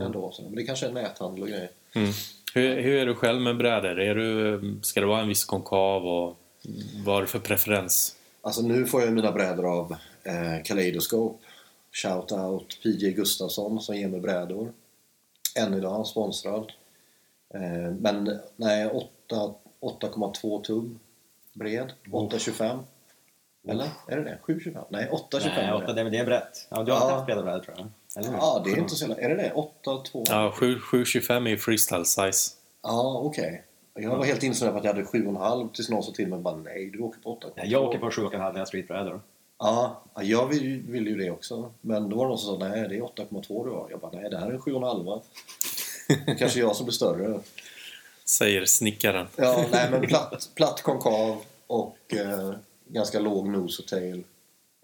Ändå. 0.00 0.32
Så. 0.32 0.42
Men 0.42 0.54
det 0.54 0.62
kanske 0.62 0.86
är 0.86 0.92
näthandel 0.92 1.42
och 1.42 1.48
grejer. 1.48 1.68
Mm. 1.94 2.10
Hur, 2.54 2.82
hur 2.82 2.96
är 2.96 3.06
du 3.06 3.14
själv 3.14 3.40
med 3.40 3.56
brädor? 3.56 4.00
Är 4.00 4.14
du, 4.14 4.60
ska 4.82 5.00
det 5.00 5.06
vara 5.06 5.20
en 5.20 5.28
viss 5.28 5.44
konkav 5.44 6.06
och 6.06 6.36
vad 7.04 7.14
har 7.14 7.22
du 7.22 7.28
för 7.28 7.38
preferens? 7.38 8.16
Alltså 8.42 8.62
nu 8.62 8.86
får 8.86 9.02
jag 9.02 9.12
mina 9.12 9.32
brädor 9.32 9.78
av 9.78 9.96
eh, 10.22 10.62
Kaleidoscope. 10.64 11.44
Shoutout 11.92 12.78
PJ 12.82 13.10
Gustafsson 13.12 13.80
som 13.80 13.96
ger 13.96 14.08
mig 14.08 14.20
brädor. 14.20 14.72
Än 15.56 15.74
idag 15.74 16.06
sponsrad. 16.06 16.72
Eh, 17.54 17.60
men 18.00 18.38
nej, 18.56 18.86
8 18.90 19.54
8,2 19.80 20.62
tum 20.62 20.98
bred. 21.52 21.92
8,25. 22.12 22.78
Eller? 23.68 23.88
Är 24.08 24.16
det 24.16 24.24
det? 24.24 24.38
7,25? 24.46 24.84
Nej, 24.88 25.08
8,25 25.12 25.40
Nej, 25.56 25.64
är 25.66 25.74
åtta, 25.74 25.92
det. 25.92 26.02
det, 26.04 26.10
det 26.10 26.18
är 26.18 26.24
brett. 26.24 26.66
Ja, 26.68 26.82
du 26.82 26.92
har 26.92 26.98
Ja. 27.00 27.14
haft 27.14 27.26
breda 27.26 27.42
brädor 27.42 27.60
tror 27.60 27.76
jag? 27.78 27.88
Eller? 28.24 28.36
Ja, 28.38 28.62
det 28.64 28.70
är 28.70 28.78
inte 28.78 28.94
så 28.94 29.04
jävla... 29.08 29.16
Är 29.24 29.28
det 29.28 29.34
det? 29.36 29.52
8,2? 29.84 30.24
Ja, 30.28 30.52
7 30.56 30.78
725 30.80 31.46
är 31.46 31.56
freestyle 31.56 32.04
size. 32.04 32.50
Ja, 32.82 33.20
okej. 33.24 33.64
Jag 33.94 34.16
var 34.16 34.24
helt 34.24 34.42
insnöad 34.42 34.72
på 34.72 34.78
att 34.78 34.84
jag 34.84 34.92
hade 34.94 35.04
7,5 35.06 35.72
tills 35.72 35.88
någon 35.90 36.02
sa 36.02 36.12
till 36.12 36.28
mig 36.28 36.38
bara 36.38 36.56
nej, 36.56 36.90
du 36.90 36.98
åker 36.98 37.20
på 37.20 37.34
8,2. 37.34 37.50
Ja, 37.56 37.64
jag 37.64 37.82
åker 37.84 37.98
på 37.98 38.10
7,5 38.10 38.30
när 38.38 38.38
jag 38.38 38.52
har 38.58 38.64
streetbrädor. 38.64 39.20
Ja, 39.62 40.02
ja, 40.14 40.22
jag 40.22 40.48
vill, 40.48 40.82
vill 40.82 41.06
ju 41.06 41.16
det 41.16 41.30
också. 41.30 41.72
Men 41.80 42.08
då 42.08 42.16
var 42.16 42.24
det 42.24 42.28
någon 42.28 42.38
som 42.38 42.60
sa 42.60 42.68
nej, 42.68 42.88
det 42.88 42.96
är 42.96 43.00
8,2 43.00 43.64
du 43.64 43.70
har. 43.70 43.86
Jag 43.90 44.00
bara 44.00 44.10
nej, 44.12 44.30
det 44.30 44.38
här 44.38 44.46
är 44.46 44.52
en 44.52 44.58
7,5. 44.58 45.22
Det 46.26 46.34
kanske 46.38 46.58
är 46.58 46.60
jag 46.60 46.76
som 46.76 46.86
blir 46.86 46.92
större. 46.92 47.40
Säger 48.24 48.64
snickaren. 48.64 49.26
Ja, 49.36 49.64
nej 49.72 49.90
men 49.90 50.00
platt, 50.00 50.50
platt 50.54 50.82
konkav 50.82 51.42
och 51.66 52.14
eh, 52.14 52.54
ganska 52.86 53.20
låg 53.20 53.48
nose 53.48 53.82
och 53.82 53.88
tail. 53.88 54.24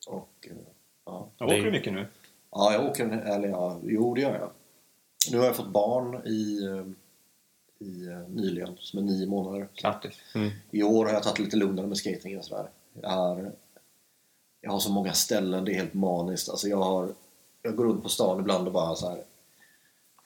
Och, 0.06 0.46
eh, 0.50 0.56
ja. 1.06 1.28
Jag 1.38 1.48
åker 1.48 1.62
du 1.62 1.70
mycket 1.70 1.92
nu? 1.92 2.06
ja, 2.50 2.72
jag 2.72 2.86
åker, 2.86 3.04
eller 3.08 3.48
ja, 3.48 3.80
jo 3.82 4.14
det 4.14 4.20
gör 4.20 4.34
jag. 4.34 4.50
Nu 5.30 5.38
har 5.38 5.44
jag 5.44 5.56
fått 5.56 5.68
barn 5.68 6.26
i, 6.26 6.64
eh, 6.64 6.86
i 7.88 8.06
eh, 8.06 8.28
nyligen, 8.28 8.76
som 8.78 8.98
är 8.98 9.02
nio 9.02 9.26
månader. 9.26 9.68
Grattis. 9.74 10.20
I 10.70 10.82
år 10.82 11.06
har 11.06 11.12
jag 11.12 11.22
tagit 11.22 11.38
lite 11.38 11.56
lugnare 11.56 11.86
med 11.86 11.96
skating 11.96 12.38
och 12.38 12.44
sådär. 12.44 12.70
Jag 13.02 13.10
har, 13.10 13.52
jag 14.68 14.72
har 14.72 14.80
så 14.80 14.92
många 14.92 15.12
ställen, 15.12 15.64
det 15.64 15.72
är 15.72 15.74
helt 15.74 15.94
maniskt. 15.94 16.48
Alltså 16.48 16.68
jag, 16.68 16.76
har, 16.76 17.08
jag 17.62 17.76
går 17.76 17.84
runt 17.84 18.02
på 18.02 18.08
stan 18.08 18.40
ibland 18.40 18.66
och 18.66 18.72
bara 18.72 18.94
så 18.94 19.08
här. 19.08 19.22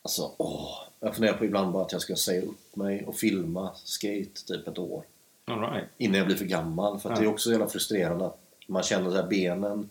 Alltså, 0.03 0.33
åh. 0.37 0.69
Jag 1.01 1.15
funderar 1.15 1.37
på 1.37 1.45
ibland 1.45 1.73
bara 1.73 1.85
att 1.85 1.93
jag 1.93 2.01
ska 2.01 2.17
säga 2.17 2.43
upp 2.43 2.77
mig 2.77 3.05
och 3.07 3.17
filma 3.17 3.71
skate 3.85 4.47
typ 4.47 4.69
ett 4.69 4.79
år. 4.79 5.03
Right. 5.47 5.89
Innan 5.99 6.17
jag 6.19 6.27
blir 6.27 6.37
för 6.37 6.45
gammal. 6.45 7.01
För 7.01 7.11
Ja. 7.11 7.17
det 7.17 7.25
är 7.25 7.29
också 7.29 7.45
så 7.45 7.51
jävla 7.51 7.69
frustrerande 7.69 8.27
att 8.27 8.39
man 8.67 8.83
känner 8.83 9.11
så 9.11 9.17
här 9.17 9.27
benen. 9.29 9.91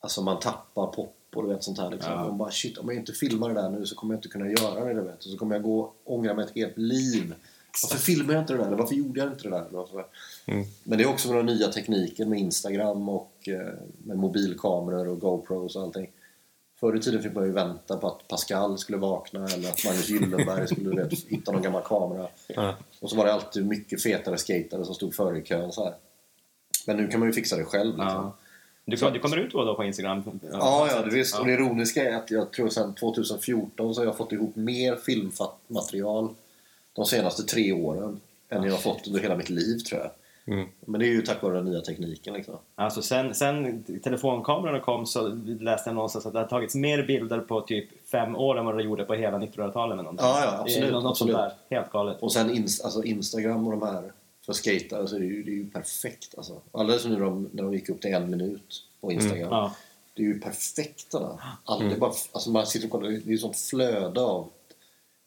Alltså 0.00 0.22
man 0.22 0.40
tappar 0.40 0.86
pop 0.86 1.16
och 1.34 1.42
du 1.42 1.48
vet 1.48 1.64
sånt 1.64 1.78
här 1.78 1.90
liksom. 1.90 2.12
Ja. 2.12 2.24
Man 2.24 2.38
bara 2.38 2.50
shit, 2.50 2.78
om 2.78 2.88
jag 2.88 2.96
inte 2.96 3.12
filmar 3.12 3.48
det 3.48 3.54
där 3.54 3.70
nu 3.70 3.86
så 3.86 3.94
kommer 3.94 4.14
jag 4.14 4.18
inte 4.18 4.28
kunna 4.28 4.48
göra 4.50 4.84
det 4.84 4.94
du 4.94 5.00
vet. 5.00 5.24
Och 5.24 5.30
så 5.30 5.36
kommer 5.36 5.54
jag 5.54 5.62
gå 5.62 5.80
och 5.80 5.94
ångra 6.04 6.34
mig 6.34 6.44
ett 6.44 6.54
helt 6.54 6.78
liv. 6.78 7.34
Varför 7.82 7.98
filmar 7.98 8.34
jag 8.34 8.42
inte 8.42 8.52
det 8.52 8.64
där? 8.64 8.70
Varför 8.70 8.94
gjorde 8.94 9.20
jag 9.20 9.28
inte 9.32 9.42
det 9.42 9.50
där? 9.50 9.66
Så. 10.44 10.50
Mm. 10.50 10.66
Men 10.84 10.98
det 10.98 11.04
är 11.04 11.08
också 11.08 11.28
med 11.28 11.36
den 11.36 11.46
nya 11.46 11.68
tekniken 11.68 12.30
med 12.30 12.38
Instagram 12.38 13.08
och 13.08 13.48
eh, 13.48 13.74
med 13.98 14.18
mobilkameror 14.18 15.08
och 15.08 15.20
GoPros 15.20 15.76
och 15.76 15.82
allting. 15.82 16.10
Förr 16.80 16.96
i 16.96 17.00
tiden 17.00 17.22
fick 17.22 17.34
man 17.34 17.44
ju 17.44 17.52
vänta 17.52 17.96
på 17.96 18.06
att 18.06 18.28
Pascal 18.28 18.78
skulle 18.78 18.98
vakna 18.98 19.48
eller 19.48 19.68
att 19.68 19.84
Magnus 19.84 20.08
Gyllenberg 20.08 20.66
skulle 20.66 21.02
vet, 21.02 21.24
hitta 21.28 21.52
någon 21.52 21.62
gammal 21.62 21.82
kamera. 21.82 22.28
Ja. 22.46 22.76
Och 23.00 23.10
så 23.10 23.16
var 23.16 23.26
det 23.26 23.32
alltid 23.32 23.66
mycket 23.66 24.02
fetare 24.02 24.38
skatare 24.38 24.84
som 24.84 24.94
stod 24.94 25.14
före 25.14 25.38
i 25.38 25.42
kön 25.42 25.72
så 25.72 25.84
här. 25.84 25.94
Men 26.86 26.96
nu 26.96 27.08
kan 27.08 27.20
man 27.20 27.28
ju 27.28 27.32
fixa 27.32 27.56
det 27.56 27.64
själv. 27.64 27.98
Liksom. 27.98 28.06
Ja. 28.06 28.36
Du, 28.84 28.96
du 28.96 29.18
kommer 29.18 29.36
ut 29.36 29.52
då, 29.52 29.64
då 29.64 29.74
på 29.74 29.84
Instagram? 29.84 30.40
Ja, 30.52 30.88
ja, 30.90 31.02
det 31.02 31.10
visst. 31.10 31.34
Ja. 31.34 31.40
Och 31.40 31.46
det 31.46 31.52
ironiska 31.52 32.10
är 32.10 32.16
att 32.16 32.30
jag 32.30 32.52
tror 32.52 32.68
sedan 32.68 32.94
2014 32.94 33.94
så 33.94 34.00
har 34.00 34.06
jag 34.06 34.16
fått 34.16 34.32
ihop 34.32 34.56
mer 34.56 34.96
filmmaterial 34.96 36.34
de 36.92 37.04
senaste 37.04 37.42
tre 37.42 37.72
åren 37.72 38.20
än 38.48 38.62
jag 38.62 38.72
har 38.72 38.78
fått 38.78 39.06
under 39.06 39.20
hela 39.20 39.36
mitt 39.36 39.50
liv 39.50 39.78
tror 39.78 40.00
jag. 40.00 40.10
Mm. 40.50 40.68
Men 40.80 41.00
det 41.00 41.06
är 41.06 41.12
ju 41.12 41.22
tack 41.22 41.42
vare 41.42 41.54
den 41.54 41.64
nya 41.64 41.80
tekniken 41.80 42.34
liksom. 42.34 42.54
Alltså 42.74 43.02
sen, 43.02 43.34
sen 43.34 43.84
telefonkamerorna 44.02 44.80
kom 44.80 45.06
så 45.06 45.28
läste 45.60 45.90
jag 45.90 45.94
någonstans 45.94 46.26
att 46.26 46.32
det 46.32 46.38
har 46.38 46.46
tagits 46.46 46.74
mer 46.74 47.02
bilder 47.02 47.38
på 47.40 47.60
typ 47.60 48.08
fem 48.10 48.36
år 48.36 48.58
än 48.58 48.64
vad 48.64 48.76
det 48.76 48.82
gjorde 48.82 49.04
på 49.04 49.14
hela 49.14 49.38
1900-talet. 49.38 49.92
eller 49.92 50.02
någonting. 50.02 50.26
Ja, 50.26 50.40
ja, 50.44 50.50
Det 50.50 50.56
är 50.56 50.60
absolut, 50.60 50.92
något 50.92 51.10
absolut. 51.10 51.36
där. 51.36 51.52
Helt 51.70 51.90
galet. 51.92 52.22
Och 52.22 52.32
sen 52.32 52.50
ins- 52.50 52.84
alltså 52.84 53.04
Instagram 53.04 53.66
och 53.66 53.70
de 53.80 53.82
här 53.86 54.12
för 54.46 54.52
skatare 54.52 55.06
så 55.08 55.16
är 55.16 55.20
det 55.20 55.26
ju, 55.26 55.42
det 55.42 55.50
är 55.50 55.54
ju 55.54 55.70
perfekt 55.70 56.34
alltså. 56.36 56.60
Alldeles 56.72 57.04
nu 57.06 57.16
de, 57.20 57.48
när 57.52 57.62
de 57.62 57.72
gick 57.74 57.88
upp 57.88 58.00
till 58.00 58.14
en 58.14 58.30
minut 58.30 58.82
på 59.00 59.12
Instagram. 59.12 59.48
Ja. 59.50 59.74
Det 60.14 60.22
är 60.22 60.26
ju 60.26 60.40
perfekt 60.40 61.10
det 61.12 61.18
där. 61.18 61.36
All, 61.64 61.88
det 61.88 61.94
är 61.94 61.98
bara, 61.98 62.12
alltså 62.32 62.50
man 62.50 62.66
sitter 62.66 62.86
och 62.86 62.92
kollar, 62.92 63.08
det 63.10 63.16
är 63.16 63.20
ju 63.30 63.38
sånt 63.38 63.56
flöde 63.56 64.20
av 64.20 64.48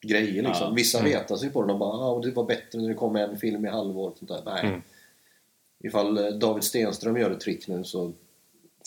grejer 0.02 0.44
liksom. 0.44 0.68
Ja. 0.68 0.74
Vissa 0.76 1.04
retar 1.06 1.36
sig 1.36 1.50
på 1.50 1.62
det. 1.62 1.68
De 1.68 1.80
bara 1.80 1.90
ah, 1.90 2.20
det 2.20 2.32
var 2.32 2.44
bättre 2.44 2.80
när 2.82 2.88
det 2.90 2.94
kom 2.94 3.16
en 3.16 3.38
film 3.38 3.66
i 3.66 3.70
halvår. 3.70 4.12
Sånt 4.20 4.32
där. 4.32 4.42
Nej. 4.46 4.66
Mm. 4.66 4.82
Ifall 5.84 6.18
eh, 6.18 6.26
David 6.32 6.64
Stenström 6.64 7.18
gör 7.18 7.32
ett 7.32 7.40
trick 7.40 7.68
nu 7.68 7.84
så 7.84 8.12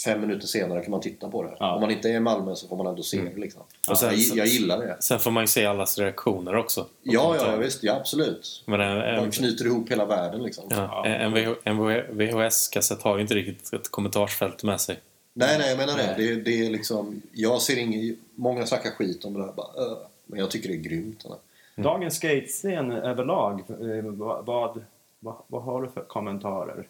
fem 0.04 0.20
minuter 0.20 0.46
senare 0.46 0.82
kan 0.82 0.90
man 0.90 1.00
titta 1.00 1.28
på 1.30 1.42
det. 1.42 1.56
Ja. 1.58 1.74
Om 1.74 1.80
man 1.80 1.90
inte 1.90 2.08
är 2.08 2.14
i 2.14 2.20
Malmö 2.20 2.54
så 2.54 2.68
får 2.68 2.76
man 2.76 2.86
ändå 2.86 3.02
se 3.02 3.20
det. 3.20 3.40
Liksom. 3.40 3.62
Och 3.90 3.98
sen- 3.98 4.12
jag, 4.16 4.36
jag 4.36 4.46
gillar 4.46 4.78
det. 4.78 4.96
Sen 5.00 5.18
får 5.18 5.30
man 5.30 5.42
ju 5.42 5.46
se 5.46 5.66
allas 5.66 5.98
reaktioner 5.98 6.56
också. 6.56 6.86
Ja, 7.02 7.36
ja, 7.36 7.50
ja 7.50 7.56
visst. 7.56 7.82
Ja, 7.82 7.96
absolut. 7.96 8.64
Men 8.66 8.80
en, 8.80 8.96
Man 8.96 9.24
en, 9.24 9.30
knyter 9.30 9.64
ihop 9.64 9.90
hela 9.90 10.04
världen 10.04 10.42
liksom. 10.42 10.64
ja, 10.70 11.06
en, 11.06 11.56
en 11.64 11.78
VHS-kassett 12.18 13.02
har 13.02 13.16
ju 13.16 13.22
inte 13.22 13.34
riktigt 13.34 13.72
ett 13.72 13.90
kommentarsfält 13.90 14.62
med 14.62 14.80
sig. 14.80 15.00
Nej, 15.32 15.58
nej, 15.58 15.68
jag 15.68 15.78
menar 15.78 15.96
det. 15.96 16.14
Nej. 16.18 16.34
det. 16.34 16.42
Det 16.42 16.66
är 16.66 16.70
liksom... 16.70 17.22
Jag 17.32 17.62
ser 17.62 17.78
ingen... 17.78 18.16
Många 18.34 18.66
snackar 18.66 18.90
skit 18.90 19.24
om 19.24 19.34
det 19.34 19.40
där. 19.40 19.52
Bara, 19.52 19.96
men 20.26 20.38
jag 20.40 20.50
tycker 20.50 20.68
det 20.68 20.74
är 20.74 20.76
grymt. 20.78 21.24
Eller? 21.24 21.38
Dagens 21.76 22.16
skatescen 22.16 22.92
överlag, 22.92 23.60
eh, 23.68 24.44
vad, 24.44 24.84
vad, 25.18 25.42
vad, 25.46 25.62
har 25.62 25.82
du 25.82 25.88
för 25.88 26.04
kommentarer? 26.04 26.88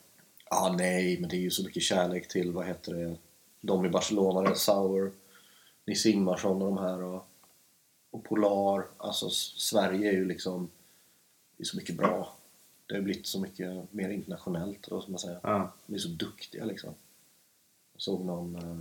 Ja, 0.50 0.74
nej, 0.78 1.20
men 1.20 1.28
det 1.28 1.36
är 1.36 1.40
ju 1.40 1.50
så 1.50 1.64
mycket 1.64 1.82
kärlek 1.82 2.28
till, 2.28 2.52
vad 2.52 2.66
heter 2.66 2.94
det, 2.94 3.16
de 3.60 3.84
i 3.84 3.88
Barcelona, 3.88 4.54
Sauer, 4.54 5.12
Nisse 5.86 6.08
Ingmarsson 6.08 6.62
och 6.62 6.74
de 6.74 6.78
här 6.78 7.02
och, 7.02 7.28
och 8.10 8.24
Polar. 8.24 8.86
Alltså 8.96 9.30
Sverige 9.30 10.08
är 10.08 10.14
ju 10.14 10.24
liksom, 10.24 10.70
det 11.56 11.62
är 11.62 11.64
så 11.64 11.76
mycket 11.76 11.96
bra. 11.96 12.36
Det 12.86 12.94
har 12.94 13.02
blivit 13.02 13.26
så 13.26 13.40
mycket 13.40 13.92
mer 13.92 14.08
internationellt, 14.08 14.88
då, 14.88 15.00
som 15.00 15.12
man 15.12 15.18
säger. 15.18 15.40
Ja. 15.42 15.72
De 15.86 15.94
är 15.94 15.98
så 15.98 16.08
duktiga 16.08 16.64
liksom. 16.64 16.94
Jag 17.92 18.02
såg 18.02 18.24
någon, 18.24 18.56
eh, 18.56 18.78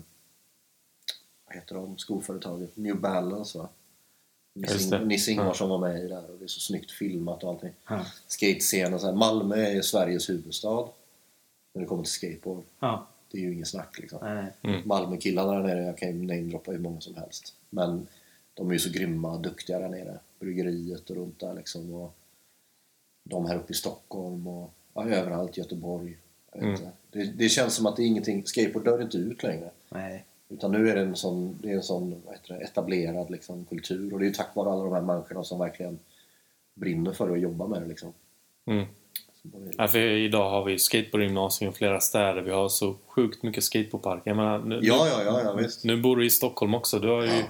vad 1.46 1.56
heter 1.56 1.76
de, 1.76 1.98
skoföretaget, 1.98 2.78
New 2.78 3.02
Balance 3.02 3.58
va? 3.58 3.70
Nisse. 4.56 5.06
Nisse 5.06 5.32
Ingmarsson 5.32 5.70
var 5.70 5.78
med 5.78 6.04
i 6.04 6.08
där 6.08 6.32
och 6.32 6.38
det 6.40 6.46
är 6.46 6.48
så 6.48 6.60
snyggt 6.60 6.92
filmat 6.92 7.44
och 7.44 7.50
allting. 7.50 7.74
Ja. 7.90 8.06
Skatescenen, 8.28 9.00
så 9.00 9.06
här, 9.06 9.14
Malmö 9.14 9.56
är 9.56 9.82
Sveriges 9.82 10.30
huvudstad 10.30 10.88
när 11.74 11.82
det 11.82 11.86
kommer 11.88 12.04
till 12.04 12.12
skateboard. 12.12 12.64
Ja. 12.80 13.08
Det 13.32 13.38
är 13.38 13.42
ju 13.42 13.54
ingen 13.54 13.66
snack 13.66 14.00
liksom. 14.00 14.50
Mm. 14.62 14.82
Malmökillarna 14.88 15.52
där 15.52 15.64
nere, 15.64 15.86
jag 15.86 15.98
kan 15.98 16.08
ju 16.08 16.14
namedroppa 16.14 16.72
hur 16.72 16.80
många 16.80 17.02
som 17.02 17.16
helst. 17.16 17.54
Men 17.70 18.08
de 18.54 18.70
är 18.70 18.74
ju 18.74 18.80
så 18.80 18.90
grymma, 18.90 19.38
duktiga 19.38 19.80
där 19.80 19.90
nere. 19.90 20.20
Bryggeriet 20.40 21.10
och 21.10 21.16
runt 21.16 21.40
där 21.40 21.54
liksom. 21.54 21.94
Och 21.94 22.16
de 23.24 23.46
här 23.46 23.56
uppe 23.56 23.74
i 23.74 23.76
Stockholm 23.76 24.48
och 24.48 24.74
ja, 24.94 25.10
överallt, 25.10 25.58
Göteborg. 25.58 26.18
Mm. 26.54 26.80
Det, 27.12 27.24
det 27.24 27.50
känns 27.50 27.76
som 27.76 27.86
att 27.86 27.96
det 27.96 28.04
är 28.04 28.08
ingenting, 28.08 28.46
skateboard 28.46 28.86
dör 28.86 29.02
inte 29.02 29.18
ut 29.18 29.44
längre. 29.44 29.72
Nej. 29.90 30.26
Utan 30.50 30.72
nu 30.72 30.90
är 30.90 30.96
det 30.96 31.02
en 31.02 31.16
sån, 31.16 31.58
det 31.62 31.70
är 31.72 31.76
en 31.76 31.84
sån 31.84 32.22
det, 32.48 32.56
etablerad 32.56 33.30
liksom, 33.32 33.66
kultur. 33.66 34.14
Och 34.14 34.20
det 34.20 34.26
är 34.26 34.28
ju 34.28 34.34
tack 34.34 34.56
vare 34.56 34.72
alla 34.72 34.84
de 34.84 34.94
här 34.94 35.02
människorna 35.02 35.44
som 35.44 35.60
verkligen 35.60 36.00
brinner 36.74 37.14
för 37.14 37.30
att 37.34 37.40
jobba 37.40 37.68
med 37.68 37.82
det 37.82 37.88
liksom. 37.88 38.14
Mm. 38.68 38.86
Ja, 39.78 39.88
för 39.88 40.00
idag 40.00 40.50
har 40.50 40.64
vi 40.66 40.80
skateboardgymnasium 40.80 41.72
i 41.72 41.74
flera 41.76 42.00
städer. 42.00 42.42
Vi 42.42 42.52
har 42.52 42.70
så 42.70 42.96
sjukt 43.08 43.44
mycket 43.44 43.64
skateboardparker. 43.64 44.30
Jag 44.30 44.38
menar, 44.38 44.60
nu, 44.60 44.80
Ja, 44.84 45.08
ja, 45.08 45.24
ja, 45.24 45.42
ja 45.44 45.54
visst. 45.54 45.84
nu 45.84 46.02
bor 46.02 46.16
du 46.16 46.26
i 46.26 46.30
Stockholm 46.30 46.74
också. 46.74 47.00
Du 47.00 47.08
har 47.10 47.22
ju, 47.22 47.28
Ja. 47.30 47.44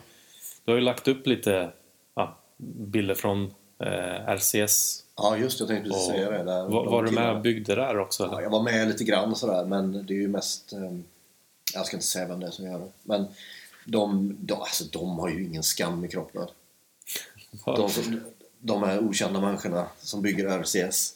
du 0.66 0.72
har 0.72 0.78
ju 0.78 0.84
lagt 0.84 1.08
upp 1.08 1.28
lite 1.28 1.70
ja, 2.16 2.38
bilder 2.58 3.16
från 3.16 3.44
eh, 3.80 4.30
RCS. 4.36 5.04
Ja, 5.18 5.38
just 5.38 5.60
jag 5.60 5.70
tänkte 5.70 5.90
precis 5.90 6.08
Och 6.10 6.16
säga 6.16 6.32
det. 6.32 6.44
Där, 6.44 6.68
var, 6.68 6.86
var 6.86 7.04
du 7.04 7.12
med 7.12 7.36
och 7.36 7.42
byggde 7.42 7.76
där 7.76 8.00
också? 8.00 8.24
Ja, 8.24 8.32
Eller? 8.32 8.42
jag 8.42 8.50
var 8.50 8.64
med 8.64 8.88
lite 8.88 9.04
grann 9.04 9.36
sådär, 9.36 9.66
men 9.66 10.06
det 10.06 10.14
är 10.14 10.18
ju 10.18 10.28
mest... 10.28 10.74
eh, 10.74 10.98
Jag 11.76 11.86
ska 11.86 11.98
inte 11.98 12.08
säga 12.08 12.28
vem 12.28 12.40
det 12.40 12.48
är 12.48 12.52
som 12.52 12.66
gör 12.66 12.80
det. 12.80 12.90
Men 13.04 13.26
de, 13.86 14.36
de, 14.40 14.54
alltså, 14.54 14.84
de 14.84 15.20
har 15.20 15.30
ju 15.30 15.46
ingen 15.46 15.64
skam 15.64 16.06
i 16.06 16.08
kroppen. 16.08 16.48
De, 17.66 17.90
de 18.60 18.84
här 18.84 19.00
okända 19.00 19.42
människorna 19.42 19.88
som 20.00 20.22
bygger 20.22 20.60
RCS. 20.60 21.16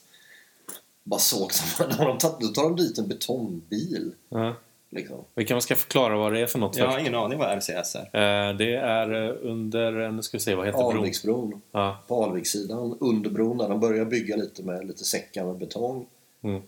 Bara 1.03 1.19
såg 1.19 1.53
som... 1.53 1.87
När 1.89 2.05
de 2.05 2.17
tar, 2.17 2.35
då 2.39 2.47
tar 2.47 2.63
de 2.63 2.75
dit 2.75 2.97
en 2.97 3.07
betongbil. 3.07 4.11
Ja. 4.29 4.55
Liksom. 4.91 5.17
Vi 5.35 5.45
kanske 5.45 5.65
ska 5.65 5.75
förklara 5.75 6.17
vad 6.17 6.33
det 6.33 6.39
är 6.39 6.47
för 6.47 6.59
något 6.59 6.77
Jag 6.77 6.85
har 6.85 6.91
först. 6.91 7.01
ingen 7.01 7.15
aning 7.15 7.39
vad 7.39 7.57
RCS 7.57 7.95
är. 7.95 8.49
Eh, 8.49 8.57
det 8.57 8.75
är 8.75 9.27
eh, 9.29 9.35
under, 9.41 10.11
nu 10.11 10.21
ska 10.21 10.37
vi 10.37 10.41
se, 10.41 10.55
vad 10.55 10.65
heter 10.65 10.79
bron? 10.79 10.97
Alviksbron. 10.97 11.61
Ja. 11.71 12.03
På 12.07 12.23
Alvikssidan, 12.23 12.97
under 12.99 13.29
bron 13.29 13.57
där. 13.57 13.69
De 13.69 13.79
börjar 13.79 14.05
bygga 14.05 14.35
lite 14.35 14.63
med 14.63 14.87
lite 14.87 15.03
säckar 15.03 15.45
med 15.45 15.57
betong. 15.57 16.07
Mm. 16.41 16.61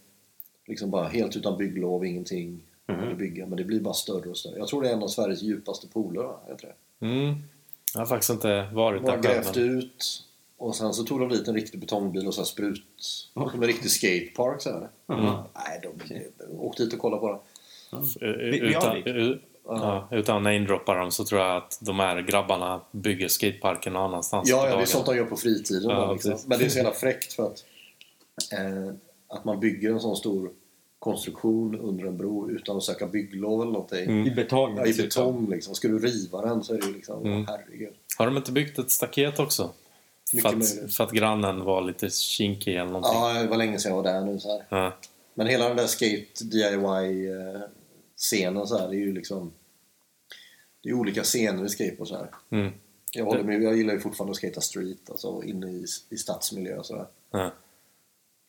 Liksom 0.68 0.92
bara 0.92 1.08
helt 1.08 1.36
utan 1.36 1.58
bygglov, 1.58 2.06
ingenting. 2.06 2.62
Att 3.00 3.18
bygga, 3.18 3.46
men 3.46 3.58
det 3.58 3.64
blir 3.64 3.80
bara 3.80 3.94
större 3.94 4.30
och 4.30 4.38
större. 4.38 4.58
Jag 4.58 4.68
tror 4.68 4.82
det 4.82 4.90
är 4.90 4.94
en 4.94 5.04
av 5.04 5.08
Sveriges 5.08 5.42
djupaste 5.42 5.88
pooler. 5.88 6.22
va? 6.24 6.40
Heter 6.48 6.74
det. 7.00 7.06
Mm. 7.06 7.36
Jag 7.94 8.02
har 8.02 8.06
faktiskt 8.06 8.30
inte 8.30 8.70
varit 8.74 9.02
De 9.06 9.10
har 9.12 9.18
där 9.18 9.24
själv. 9.30 9.44
grävt 9.44 9.56
men- 9.56 9.78
ut 9.78 10.24
och 10.58 10.76
sen 10.76 10.94
så 10.94 11.04
tog 11.04 11.20
de 11.20 11.30
dit 11.30 11.48
en 11.48 11.56
riktig 11.56 11.80
betongbil 11.80 12.28
och 12.28 12.34
så 12.34 12.46
sprut. 12.46 12.84
Som 13.34 13.50
en 13.54 13.64
riktig 13.64 13.92
skatepark 13.92 14.62
så 14.62 14.70
här. 14.70 14.90
Mm. 15.10 15.26
Nej, 15.56 15.82
de, 15.84 16.20
de 16.48 16.60
åkte 16.60 16.84
dit 16.84 16.94
och 16.94 17.00
kollade 17.00 17.20
på 17.20 17.28
det. 17.32 17.40
Eh, 18.26 18.30
Utan, 18.70 18.82
har 18.84 18.96
det. 19.06 19.10
u- 19.12 19.40
ja, 19.66 20.08
utan 20.12 20.38
att 20.38 20.44
namedroppa 20.44 20.96
dem 20.96 21.12
så 21.12 21.26
tror 21.26 21.42
jag 21.42 21.58
att 21.58 21.80
de 21.82 22.00
här 22.00 22.22
grabbarna 22.22 22.82
bygger 22.92 23.28
skateparken 23.28 23.94
någon 23.94 24.04
annanstans 24.04 24.50
Ja, 24.50 24.70
ja, 24.70 24.76
det 24.76 24.82
är 24.82 24.86
sånt 24.86 25.06
de 25.06 25.16
gör 25.16 25.26
på 25.26 25.38
fritiden. 25.38 25.90
Ja, 25.90 26.06
va, 26.08 26.14
liksom. 26.14 26.38
Men 26.48 26.60
det 26.60 26.66
är 26.66 26.70
så 26.70 26.78
jävla 26.78 26.94
fräckt 26.94 27.34
för 27.34 27.44
att, 27.48 27.66
eh, 28.54 28.94
att 29.28 29.46
man 29.46 29.60
bygger 29.60 29.92
en 29.92 30.00
sån 30.00 30.16
stor 30.16 30.52
konstruktion 31.02 31.80
under 31.80 32.06
en 32.06 32.18
bro 32.18 32.52
utan 32.52 32.78
att 32.78 32.84
söka 32.84 33.08
bygglov 33.08 33.62
eller 33.62 33.72
någonting. 33.72 34.04
Mm. 34.04 34.28
I 34.28 34.32
betong. 34.32 34.78
Ja, 34.78 34.86
I 34.86 34.94
betong 34.94 35.50
liksom. 35.50 35.76
Ska 35.76 35.88
du 35.88 36.00
riva 36.00 36.42
den 36.42 36.64
så 36.64 36.74
är 36.74 36.78
det 36.78 36.88
ju 36.88 36.94
liksom, 36.94 37.26
Mm. 37.26 37.46
herregud. 37.48 37.94
Har 38.18 38.26
de 38.26 38.38
inte 38.38 38.52
byggt 38.52 38.80
ett 38.80 38.92
staket 38.92 39.40
också? 39.40 39.72
För 40.42 40.50
att, 40.50 40.94
för 40.94 41.04
att 41.04 41.12
grannen 41.12 41.64
var 41.64 41.82
lite 41.82 42.10
kinkig 42.10 42.76
eller 42.76 42.92
någonting. 42.92 43.12
Ja, 43.14 43.42
det 43.42 43.48
var 43.48 43.58
länge 43.58 43.80
sedan 43.80 43.92
jag 43.92 44.04
var 44.04 44.14
där 44.14 44.26
nu. 44.26 44.40
Så 44.40 44.52
här. 44.52 44.66
Ja. 44.70 44.94
Men 45.34 45.48
hela 45.48 45.68
den 45.68 45.78
där 45.78 45.88
skate 45.88 46.44
DIY-scenen 46.44 48.68
så 48.68 48.78
här, 48.78 48.90
det 48.90 48.96
är 48.96 49.00
ju 49.00 49.14
liksom... 49.14 49.52
Det 50.84 50.90
är 50.90 50.94
olika 50.94 51.24
scener 51.24 51.66
i 51.66 51.70
skateboard 51.70 52.08
så 52.08 52.16
här. 52.16 52.28
Mm. 52.50 52.72
Jag, 53.12 53.26
håller 53.26 53.44
med, 53.44 53.64
jag 53.64 53.78
gillar 53.78 53.94
ju 53.94 54.00
fortfarande 54.00 54.32
att 54.32 54.38
skata 54.38 54.62
street, 54.62 55.10
alltså 55.10 55.44
inne 55.44 55.72
i, 55.72 55.86
i 56.10 56.18
stadsmiljö 56.18 56.78
och 56.78 56.86
sådär. 56.86 57.06
Ja. 57.32 57.52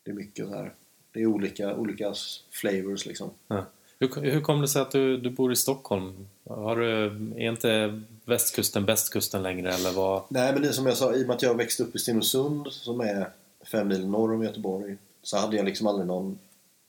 Det 0.04 0.10
är 0.10 0.14
mycket 0.14 0.48
så 0.48 0.54
här. 0.54 0.74
Det 1.12 1.20
är 1.20 1.26
olika, 1.26 1.76
olika 1.76 2.14
flavors 2.50 3.06
liksom. 3.06 3.30
Ja. 3.48 3.64
Hur, 3.98 4.20
hur 4.20 4.40
kom 4.40 4.60
det 4.60 4.68
sig 4.68 4.82
att 4.82 4.90
du, 4.90 5.16
du 5.16 5.30
bor 5.30 5.52
i 5.52 5.56
Stockholm? 5.56 6.28
Har 6.44 6.76
du, 6.76 7.06
är 7.36 7.50
inte 7.50 8.02
västkusten 8.24 8.84
bästkusten 8.84 9.42
längre 9.42 9.72
eller 9.72 9.92
vad? 9.92 10.22
Nej 10.28 10.52
men 10.52 10.62
det 10.62 10.68
är 10.68 10.72
som 10.72 10.86
jag 10.86 10.96
sa, 10.96 11.14
i 11.14 11.22
och 11.22 11.26
med 11.26 11.36
att 11.36 11.42
jag 11.42 11.54
växte 11.54 11.82
upp 11.82 11.96
i 11.96 11.98
Stenungsund 11.98 12.72
som 12.72 13.00
är 13.00 13.30
fem 13.72 13.88
mil 13.88 14.06
norr 14.06 14.34
om 14.34 14.42
Göteborg 14.42 14.96
så 15.22 15.36
hade 15.36 15.56
jag 15.56 15.64
liksom 15.64 15.86
aldrig 15.86 16.06
någon 16.06 16.38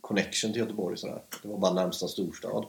connection 0.02 0.52
till 0.52 0.62
Göteborg 0.62 0.98
sådär. 0.98 1.22
Det 1.42 1.48
var 1.48 1.58
bara 1.58 1.74
närmsta 1.74 2.08
storstad. 2.08 2.66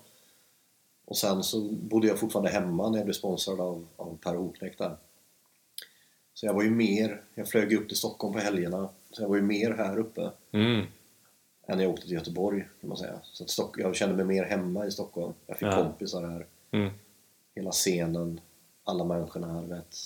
Och 1.05 1.17
sen 1.17 1.43
så 1.43 1.61
bodde 1.61 2.07
jag 2.07 2.19
fortfarande 2.19 2.51
hemma 2.51 2.89
när 2.89 2.99
jag 2.99 3.07
blev 3.07 3.15
sponsrad 3.15 3.61
av, 3.61 3.87
av 3.97 4.19
Per 4.23 4.35
Hoknäck 4.35 4.79
där. 4.79 4.97
Så 6.35 6.47
jag 6.47 6.55
var 6.55 6.63
ju 6.63 6.71
mer, 6.71 7.21
jag 7.35 7.49
flög 7.49 7.73
upp 7.73 7.89
till 7.89 7.97
Stockholm 7.97 8.35
på 8.35 8.41
helgerna, 8.41 8.89
så 9.11 9.23
jag 9.23 9.29
var 9.29 9.37
ju 9.37 9.43
mer 9.43 9.71
här 9.71 9.99
uppe 9.99 10.31
Mm. 10.53 10.87
Än 11.67 11.77
när 11.77 11.85
jag 11.85 11.93
åkte 11.93 12.03
till 12.07 12.13
Göteborg 12.15 12.69
kan 12.81 12.89
man 12.89 12.99
säga. 12.99 13.21
Så 13.33 13.45
att 13.45 13.51
Stock, 13.51 13.79
jag 13.79 13.97
kände 13.97 14.17
mig 14.17 14.25
mer 14.25 14.45
hemma 14.45 14.87
i 14.87 14.91
Stockholm. 14.91 15.35
Jag 15.47 15.59
fick 15.59 15.69
Ja. 15.69 15.77
kompisar 15.83 16.23
här, 16.29 16.47
Mm. 16.71 16.91
hela 17.55 17.71
scenen, 17.71 18.41
alla 18.85 19.05
människorna 19.05 19.53
här, 19.53 19.63
vet. 19.63 19.97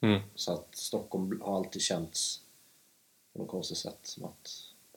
Mm. 0.00 0.20
Så 0.34 0.52
att 0.52 0.68
Stockholm 0.76 1.40
har 1.44 1.56
alltid 1.56 1.82
känts 1.82 2.40
på 3.32 3.38
något 3.38 3.48
konstigt 3.50 3.78
sätt 3.78 3.98
som 4.02 4.24
att 4.24 4.50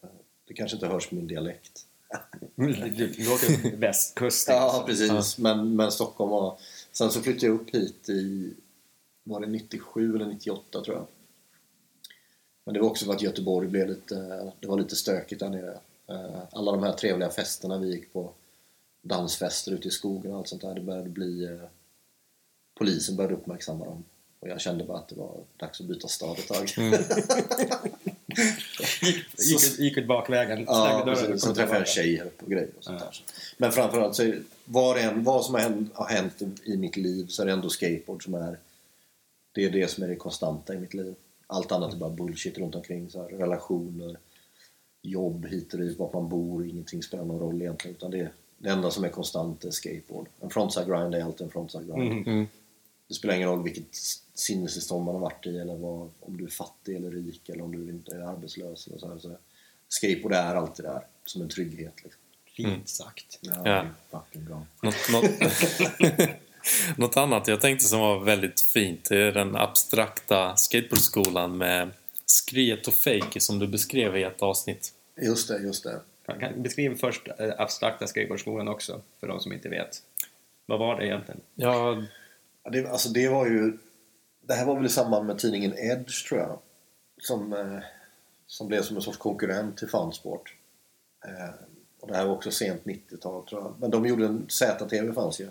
eh, 0.03 0.09
det 0.47 0.53
kanske 0.53 0.75
inte 0.77 0.87
hörs 0.87 1.09
på 1.09 1.15
min 1.15 1.27
dialekt. 1.27 1.83
Du, 2.55 2.67
låter 3.07 3.75
västkust. 3.77 4.47
Ja, 4.47 4.83
precis. 4.87 5.37
Men, 5.37 5.75
men 5.75 5.91
Stockholm 5.91 6.31
var... 6.31 6.57
Sen 6.91 7.11
så 7.11 7.21
flyttade 7.21 7.45
jag 7.45 7.55
upp 7.55 7.69
hit 7.69 8.09
i... 8.09 8.53
Var 9.23 9.39
det 9.39 9.47
97 9.47 10.15
eller 10.15 10.25
98 10.25 10.81
tror 10.83 10.95
jag. 10.97 11.07
Men 12.63 12.73
det 12.73 12.79
var 12.79 12.89
också 12.89 13.05
för 13.05 13.13
att 13.13 13.21
Göteborg 13.21 13.67
blev 13.67 13.87
lite... 13.87 14.15
Det 14.59 14.67
var 14.67 14.77
lite 14.77 14.95
stökigt 14.95 15.39
där 15.39 15.49
nere. 15.49 15.79
Eh, 16.09 16.39
Alla 16.51 16.71
de 16.71 16.83
här 16.83 16.93
trevliga 16.93 17.29
festerna 17.29 17.77
vi 17.77 17.91
gick 17.95 18.13
på. 18.13 18.31
Dansfester 19.01 19.71
ute 19.71 19.87
i 19.87 19.91
skogen 19.91 20.31
och 20.31 20.37
allt 20.37 20.47
sånt 20.47 20.61
där. 20.61 20.73
Det 20.75 20.81
började 20.81 21.09
bli... 21.09 21.45
eh, 21.45 21.67
Polisen 22.75 23.15
började 23.15 23.33
uppmärksamma 23.35 23.85
dem. 23.85 24.03
Och 24.39 24.47
jag 24.49 24.61
kände 24.61 24.83
bara 24.83 24.97
att 24.97 25.07
det 25.07 25.15
var 25.15 25.37
dags 25.57 25.81
att 25.81 25.87
byta 25.87 26.07
stad 26.07 26.39
ett 26.39 26.47
tag. 26.47 26.69
Gick, 29.37 29.63
ut- 29.63 29.79
gick 29.79 29.97
ut 29.97 30.07
bakvägen, 30.07 30.63
Ja, 30.67 31.03
dörren 31.05 31.15
precis. 31.15 31.41
Så 31.41 31.53
träffade 31.53 31.73
jag 31.73 31.79
en 31.79 31.85
tillbaka. 31.85 31.85
tjej 31.85 32.15
här 32.17 32.25
uppe 32.25 32.45
och 32.45 32.51
grejer 32.51 32.69
och 32.77 32.83
sånt 32.83 32.97
Ja. 32.99 33.05
där. 33.05 33.23
Men 33.57 33.71
framförallt 33.71 34.15
så 34.15 34.23
är 34.23 34.41
vad, 34.65 34.95
det 34.95 35.01
än, 35.01 35.23
vad 35.23 35.45
som 35.45 35.53
har 35.53 35.61
hänt, 35.61 35.91
har 35.93 36.05
hänt 36.07 36.41
i 36.63 36.77
mitt 36.77 36.97
liv 36.97 37.27
så 37.27 37.41
är 37.41 37.45
det 37.45 37.51
ändå 37.51 37.69
skateboard 37.69 38.23
som 38.23 38.33
är 38.33 38.57
det 39.51 39.65
är 39.65 39.69
det 39.69 39.87
som 39.91 40.03
är 40.03 40.07
det 40.07 40.15
konstanta 40.15 40.73
i 40.73 40.77
mitt 40.77 40.93
liv. 40.93 41.15
Allt 41.47 41.71
annat 41.71 41.93
är 41.93 41.97
bara 41.97 42.09
bullshit 42.09 42.57
runt 42.57 42.75
omkring. 42.75 43.09
Så 43.09 43.21
här, 43.21 43.29
relationer, 43.29 44.17
jobb 45.07 45.45
hit 45.45 45.73
och 45.73 45.79
dit, 45.79 45.99
vart 45.99 46.13
man 46.13 46.29
bor, 46.29 46.67
ingenting 46.67 47.03
spelar 47.03 47.25
någon 47.25 47.39
roll 47.39 47.61
egentligen. 47.61 47.95
Utan 47.95 48.11
det, 48.11 48.29
det 48.57 48.69
enda 48.69 48.91
som 48.91 49.03
är 49.03 49.09
konstant 49.09 49.63
är 49.65 49.71
skateboard. 49.71 50.27
En 50.41 50.49
frontside 50.49 50.87
grind 50.87 51.15
är 51.15 51.23
alltid 51.23 51.45
en 51.45 51.51
frontside 51.51 51.87
grind. 51.87 52.11
Mm. 52.11 52.23
Mm. 52.27 52.47
Det 53.07 53.13
spelar 53.13 53.35
ingen 53.35 53.49
roll 53.49 53.63
vilket 53.63 53.87
sinnestillstånd 54.33 55.05
man 55.05 55.15
har 55.15 55.21
varit 55.21 55.45
i 55.45 55.57
eller 55.57 55.75
vad, 55.75 56.09
om 56.19 56.37
du 56.37 56.43
är 56.45 56.49
fattig 56.49 56.95
eller 56.95 57.11
rik 57.11 57.49
eller 57.49 57.63
om 57.63 57.71
du 57.71 57.91
inte 57.91 58.15
är 58.15 58.19
arbetslös. 58.19 58.87
Eller 58.87 58.97
så 58.97 59.07
här, 59.07 59.17
så 59.17 59.29
här. 59.29 59.37
Skateboard 59.87 60.33
är 60.33 60.55
alltid 60.55 60.85
där 60.85 61.01
som 61.25 61.41
en 61.41 61.49
trygghet. 61.49 61.93
Liksom. 62.03 62.21
Fint 62.55 62.89
sagt. 62.89 63.39
Ja, 63.41 63.61
Ja. 63.65 63.85
fucking 64.11 64.45
bra. 64.45 64.65
Något, 64.81 64.95
något, 65.11 65.31
något 66.97 67.17
annat 67.17 67.47
jag 67.47 67.61
tänkte 67.61 67.85
som 67.85 67.99
var 67.99 68.19
väldigt 68.19 68.61
fint 68.61 69.09
det 69.09 69.17
är 69.17 69.31
den 69.31 69.55
abstrakta 69.55 70.55
skateboardskolan 70.55 71.57
med 71.57 71.91
skriet 72.25 72.87
och 72.87 72.93
fake 72.93 73.39
som 73.39 73.59
du 73.59 73.67
beskrev 73.67 74.17
i 74.17 74.23
ett 74.23 74.41
avsnitt. 74.41 74.93
Just 75.21 75.47
det, 75.47 75.59
just 75.59 75.83
det. 75.83 75.99
Kan 76.39 76.63
beskriva 76.63 76.95
först 76.95 77.27
eh, 77.39 77.53
abstrakta 77.57 78.07
skateboardskolan 78.07 78.67
också, 78.67 79.01
för 79.19 79.27
de 79.27 79.39
som 79.39 79.53
inte 79.53 79.69
vet. 79.69 80.01
Vad 80.65 80.79
var 80.79 80.99
det 80.99 81.05
egentligen? 81.05 81.41
Ja, 81.55 82.03
det, 82.71 82.87
alltså 82.87 83.09
det 83.09 83.29
var 83.29 83.45
ju... 83.45 83.77
Det 84.41 84.53
här 84.53 84.65
var 84.65 84.75
väl 84.75 84.85
i 84.85 84.89
samband 84.89 85.27
med 85.27 85.37
tidningen 85.37 85.73
Edge, 85.77 86.27
tror 86.27 86.39
jag. 86.39 86.59
Som, 87.21 87.53
eh, 87.53 87.79
som 88.47 88.67
blev 88.67 88.81
som 88.81 88.95
en 88.95 89.01
sorts 89.01 89.17
konkurrent 89.17 89.77
till 89.77 89.87
Funsport. 89.87 90.53
Eh, 91.25 91.49
och 91.99 92.07
det 92.07 92.15
här 92.15 92.25
var 92.25 92.33
också 92.33 92.51
sent 92.51 92.83
90-tal, 92.83 93.45
tror 93.45 93.61
jag. 93.61 93.73
Men 93.79 93.91
de 93.91 94.05
gjorde 94.05 94.25
en... 94.25 94.45
ZTV 94.49 95.13
fanns 95.13 95.39
ju. 95.41 95.49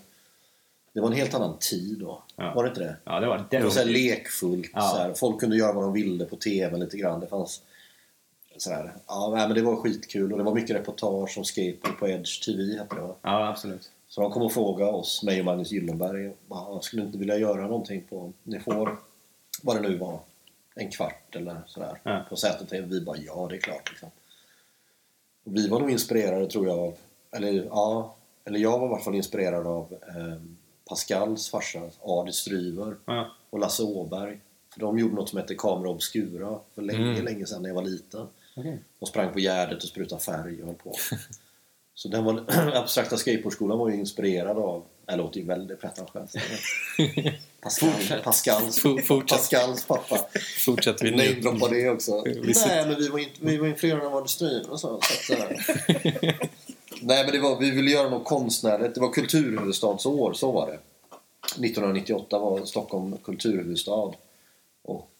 Det 0.92 1.00
var 1.00 1.08
en 1.08 1.16
helt 1.16 1.34
annan 1.34 1.58
tid 1.58 1.98
då. 1.98 2.22
Ja. 2.36 2.52
Var 2.54 2.62
det 2.64 2.68
inte 2.68 2.80
det? 2.80 2.96
Ja, 3.04 3.20
det 3.20 3.26
var 3.26 3.44
Det 3.50 3.60
var 3.60 3.70
så 3.70 3.84
lekfullt. 3.84 4.70
Ja. 4.74 4.80
Så 4.80 4.96
här. 4.96 5.14
Folk 5.14 5.40
kunde 5.40 5.56
göra 5.56 5.72
vad 5.72 5.84
de 5.84 5.92
ville 5.92 6.24
på 6.24 6.36
TV 6.36 6.76
lite 6.78 6.96
grann. 6.96 7.20
Det 7.20 7.26
fanns 7.26 7.62
så 8.62 8.70
här. 8.70 8.94
Ja, 9.06 9.32
nej, 9.36 9.46
men 9.46 9.56
det 9.56 9.62
var 9.62 9.76
skitkul 9.76 10.32
och 10.32 10.38
det 10.38 10.44
var 10.44 10.54
mycket 10.54 10.76
reportage 10.76 11.38
om 11.38 11.44
skateboard 11.44 11.98
på 11.98 12.08
Edge 12.08 12.44
TV 12.44 12.78
hette 12.78 12.94
det 12.94 13.00
va? 13.00 13.14
Ja, 13.22 13.48
absolut. 13.48 13.90
Så 14.08 14.20
de 14.20 14.30
kom 14.30 14.42
och 14.42 14.52
frågade 14.52 14.90
oss, 14.92 15.22
mig 15.22 15.38
och 15.38 15.44
Magnus 15.44 15.70
Gyllenberg, 15.72 16.32
bara, 16.46 16.80
skulle 16.82 17.02
inte 17.02 17.18
vilja 17.18 17.38
göra 17.38 17.62
någonting 17.66 18.02
på, 18.08 18.32
ni 18.42 18.60
får, 18.60 18.96
vad 19.62 19.76
det 19.82 19.88
nu 19.88 19.96
var, 19.98 20.20
en 20.74 20.90
kvart 20.90 21.36
eller 21.36 21.62
sådär 21.66 22.00
Ja. 22.02 22.24
på 22.28 22.36
ZTV. 22.36 22.80
Vi 22.86 23.00
bara, 23.00 23.16
ja 23.16 23.46
det 23.50 23.56
är 23.56 23.60
klart 23.60 23.90
liksom. 23.90 24.10
Och 25.44 25.56
vi 25.56 25.68
var 25.68 25.80
nog 25.80 25.90
inspirerade 25.90 26.46
tror 26.50 26.66
jag 26.66 26.78
av, 26.78 26.94
eller 27.32 27.52
ja, 27.64 28.14
eller 28.44 28.58
jag 28.58 28.78
var 28.78 28.86
i 28.88 28.90
alla 28.90 28.98
fall 29.04 29.14
inspirerad 29.14 29.66
av 29.66 29.96
eh, 30.08 30.42
Pascals 30.88 31.48
farsa, 31.50 31.80
Adi 32.02 32.32
Stryver 32.32 32.96
Ja. 33.06 33.26
och 33.50 33.58
Lasse 33.58 33.82
Åberg. 33.82 34.40
För 34.72 34.80
de 34.80 34.98
gjorde 34.98 35.14
något 35.14 35.28
som 35.28 35.38
hette 35.38 35.54
Kamera 35.54 35.90
Obscura 35.90 36.58
för 36.74 36.82
länge, 36.82 37.10
Mm. 37.12 37.24
länge 37.24 37.46
sedan 37.46 37.62
när 37.62 37.68
jag 37.68 37.74
var 37.74 37.82
liten. 37.82 38.26
Okej. 38.56 38.78
Och 38.98 39.08
sprang 39.08 39.32
på 39.32 39.40
Gärdet 39.40 39.82
och 39.82 39.88
sprutade 39.88 40.20
färg 40.20 40.60
och 40.60 40.66
höll 40.66 40.76
på. 40.76 40.94
Så 41.94 42.08
den 42.08 42.24
var, 42.24 42.44
abstrakta 42.74 43.16
skateboardskolan 43.16 43.78
var 43.78 43.88
ju 43.88 43.96
inspirerad 43.96 44.58
av, 44.58 44.84
det 45.06 45.16
låter 45.16 45.40
ju 45.40 45.46
väldigt 45.46 45.80
pretentiöst. 45.80 46.36
Pascal, 47.60 48.20
Pascals, 48.24 48.80
fortsätt. 48.80 49.28
Pascals 49.28 49.84
pappa. 49.84 50.26
fortsätter 50.64 51.04
vi 51.04 51.10
nu. 51.10 51.40
droppa 51.40 51.68
det 51.68 51.90
också. 51.90 52.22
Vi 52.24 52.54
Nej, 52.66 52.86
men 52.86 52.96
vi 52.96 53.08
var, 53.08 53.18
inte, 53.18 53.38
vi 53.40 53.56
var 53.56 53.66
influerade 53.66 54.06
av 54.06 54.16
industrin 54.16 54.64
och 54.64 54.80
så. 54.80 55.00
så, 55.02 55.32
att, 55.34 55.38
här. 55.38 56.50
Nej, 57.00 57.24
men 57.24 57.32
det 57.32 57.38
var, 57.38 57.60
vi 57.60 57.70
ville 57.70 57.90
göra 57.90 58.08
något 58.08 58.24
konstnärligt. 58.24 58.94
Det 58.94 59.00
var 59.00 59.12
kulturhuvudstadsår, 59.12 60.32
så 60.32 60.52
var 60.52 60.66
det. 60.66 60.78
1998 61.44 62.38
var 62.38 62.64
Stockholm 62.64 63.16
kulturhuvudstad. 63.24 64.12
Och 64.82 65.10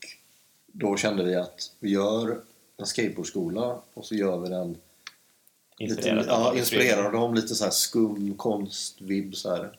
då 0.66 0.96
kände 0.96 1.24
vi 1.24 1.34
att 1.34 1.72
vi 1.80 1.90
gör 1.90 2.40
en 2.76 2.86
skateboardskola 2.86 3.78
och 3.94 4.04
så 4.04 4.14
gör 4.14 4.38
vi 4.38 4.48
den 4.48 4.76
lite, 5.78 6.08
Inspirerad 6.58 7.04
ja, 7.04 7.06
av 7.06 7.12
dem. 7.12 7.34
Lite 7.34 7.54
så 7.54 7.64
här 7.64 7.70
skum 7.70 8.34
konstvibb 8.36 9.36
så 9.36 9.50
här. 9.50 9.78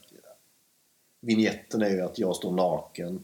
Vignetten 1.22 1.82
är 1.82 1.90
ju 1.90 2.02
att 2.02 2.20
jag 2.20 2.36
står 2.36 2.52
naken 2.52 3.24